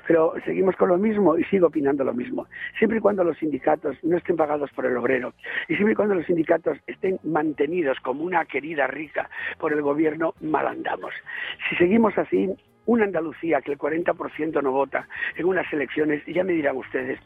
Pero 0.07 0.33
seguimos 0.45 0.75
con 0.75 0.89
lo 0.89 0.97
mismo 0.97 1.37
y 1.37 1.43
sigo 1.45 1.67
opinando 1.67 2.03
lo 2.03 2.13
mismo. 2.13 2.47
Siempre 2.77 2.99
y 2.99 3.01
cuando 3.01 3.23
los 3.23 3.37
sindicatos 3.37 3.97
no 4.03 4.17
estén 4.17 4.37
pagados 4.37 4.71
por 4.71 4.85
el 4.85 4.95
obrero 4.95 5.33
y 5.67 5.75
siempre 5.75 5.93
y 5.93 5.95
cuando 5.95 6.15
los 6.15 6.25
sindicatos 6.25 6.77
estén 6.87 7.19
mantenidos 7.23 7.99
como 7.99 8.23
una 8.23 8.45
querida 8.45 8.87
rica 8.87 9.29
por 9.59 9.73
el 9.73 9.81
gobierno, 9.81 10.33
mal 10.41 10.67
andamos. 10.67 11.13
Si 11.69 11.75
seguimos 11.75 12.17
así, 12.17 12.49
una 12.85 13.05
Andalucía 13.05 13.61
que 13.61 13.73
el 13.73 13.77
40% 13.77 14.63
no 14.63 14.71
vota 14.71 15.07
en 15.35 15.45
unas 15.45 15.71
elecciones, 15.71 16.23
ya 16.25 16.43
me 16.43 16.53
dirán 16.53 16.77
ustedes, 16.77 17.19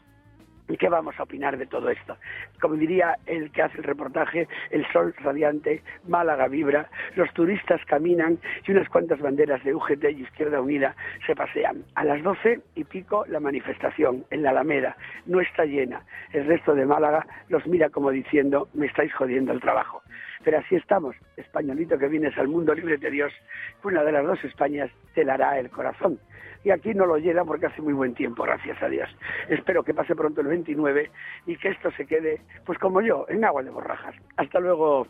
¿Y 0.68 0.76
qué 0.76 0.88
vamos 0.88 1.14
a 1.18 1.22
opinar 1.22 1.56
de 1.56 1.66
todo 1.66 1.90
esto? 1.90 2.16
Como 2.60 2.74
diría 2.74 3.16
el 3.26 3.50
que 3.52 3.62
hace 3.62 3.78
el 3.78 3.84
reportaje, 3.84 4.48
el 4.70 4.86
sol 4.92 5.14
radiante, 5.18 5.82
Málaga 6.08 6.48
vibra, 6.48 6.88
los 7.14 7.32
turistas 7.34 7.80
caminan 7.86 8.38
y 8.66 8.72
unas 8.72 8.88
cuantas 8.88 9.20
banderas 9.20 9.62
de 9.62 9.74
UGT 9.74 10.04
y 10.10 10.22
Izquierda 10.22 10.60
Unida 10.60 10.96
se 11.26 11.36
pasean. 11.36 11.84
A 11.94 12.04
las 12.04 12.22
doce 12.22 12.60
y 12.74 12.84
pico 12.84 13.24
la 13.28 13.40
manifestación 13.40 14.24
en 14.30 14.42
la 14.42 14.50
Alameda 14.50 14.96
no 15.26 15.40
está 15.40 15.64
llena. 15.64 16.02
El 16.32 16.46
resto 16.46 16.74
de 16.74 16.86
Málaga 16.86 17.26
los 17.48 17.66
mira 17.66 17.90
como 17.90 18.10
diciendo, 18.10 18.68
me 18.74 18.86
estáis 18.86 19.12
jodiendo 19.14 19.52
el 19.52 19.60
trabajo. 19.60 20.02
Pero 20.44 20.58
así 20.58 20.76
estamos, 20.76 21.16
españolito 21.36 21.98
que 21.98 22.08
vienes 22.08 22.36
al 22.38 22.48
mundo 22.48 22.74
libre 22.74 22.96
de 22.96 23.10
Dios, 23.10 23.32
una 23.82 24.02
de 24.04 24.12
las 24.12 24.24
dos 24.24 24.42
Españas 24.44 24.90
te 25.14 25.24
la 25.24 25.34
hará 25.34 25.58
el 25.58 25.70
corazón 25.70 26.18
y 26.66 26.70
aquí 26.72 26.94
no 26.94 27.06
lo 27.06 27.16
llena 27.16 27.44
porque 27.44 27.66
hace 27.66 27.80
muy 27.80 27.92
buen 27.92 28.12
tiempo, 28.14 28.42
gracias 28.42 28.82
a 28.82 28.88
Dios. 28.88 29.08
Espero 29.48 29.84
que 29.84 29.94
pase 29.94 30.16
pronto 30.16 30.40
el 30.40 30.48
29 30.48 31.10
y 31.46 31.56
que 31.56 31.68
esto 31.68 31.92
se 31.92 32.06
quede, 32.06 32.40
pues 32.64 32.76
como 32.80 33.00
yo, 33.00 33.24
en 33.28 33.44
agua 33.44 33.62
de 33.62 33.70
borrajas. 33.70 34.16
Hasta 34.36 34.58
luego. 34.58 35.06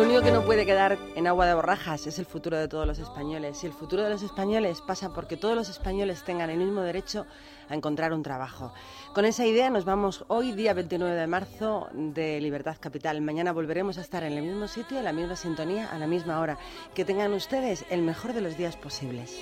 Lo 0.00 0.06
único 0.06 0.22
que 0.22 0.32
no 0.32 0.46
puede 0.46 0.64
quedar 0.64 0.96
en 1.14 1.26
agua 1.26 1.44
de 1.44 1.52
borrajas 1.52 2.06
es 2.06 2.18
el 2.18 2.24
futuro 2.24 2.56
de 2.56 2.68
todos 2.68 2.86
los 2.86 2.98
españoles. 2.98 3.62
Y 3.62 3.66
el 3.66 3.74
futuro 3.74 4.02
de 4.02 4.08
los 4.08 4.22
españoles 4.22 4.80
pasa 4.80 5.10
porque 5.10 5.36
todos 5.36 5.54
los 5.54 5.68
españoles 5.68 6.24
tengan 6.24 6.48
el 6.48 6.56
mismo 6.56 6.80
derecho 6.80 7.26
a 7.68 7.74
encontrar 7.74 8.14
un 8.14 8.22
trabajo. 8.22 8.72
Con 9.12 9.26
esa 9.26 9.44
idea 9.44 9.68
nos 9.68 9.84
vamos 9.84 10.24
hoy, 10.28 10.52
día 10.52 10.72
29 10.72 11.14
de 11.14 11.26
marzo, 11.26 11.88
de 11.92 12.40
Libertad 12.40 12.78
Capital. 12.80 13.20
Mañana 13.20 13.52
volveremos 13.52 13.98
a 13.98 14.00
estar 14.00 14.24
en 14.24 14.32
el 14.32 14.42
mismo 14.42 14.68
sitio, 14.68 14.96
en 14.96 15.04
la 15.04 15.12
misma 15.12 15.36
sintonía, 15.36 15.90
a 15.92 15.98
la 15.98 16.06
misma 16.06 16.40
hora. 16.40 16.56
Que 16.94 17.04
tengan 17.04 17.34
ustedes 17.34 17.84
el 17.90 18.00
mejor 18.00 18.32
de 18.32 18.40
los 18.40 18.56
días 18.56 18.76
posibles. 18.76 19.36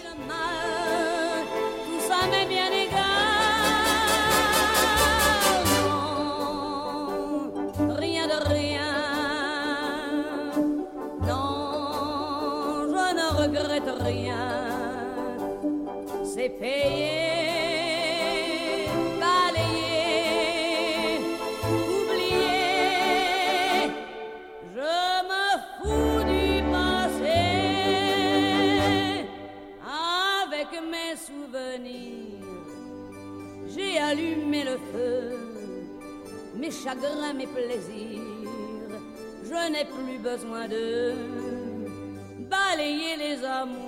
Chagrins, 36.70 37.34
mes 37.34 37.46
plaisirs. 37.46 38.20
Je 39.44 39.72
n'ai 39.72 39.84
plus 39.84 40.18
besoin 40.18 40.68
de 40.68 41.14
balayer 42.50 43.16
les 43.16 43.44
amours 43.44 43.87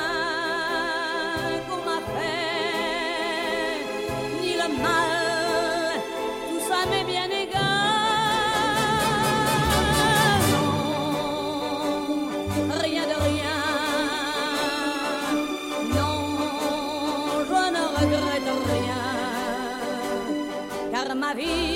je 21.37 21.70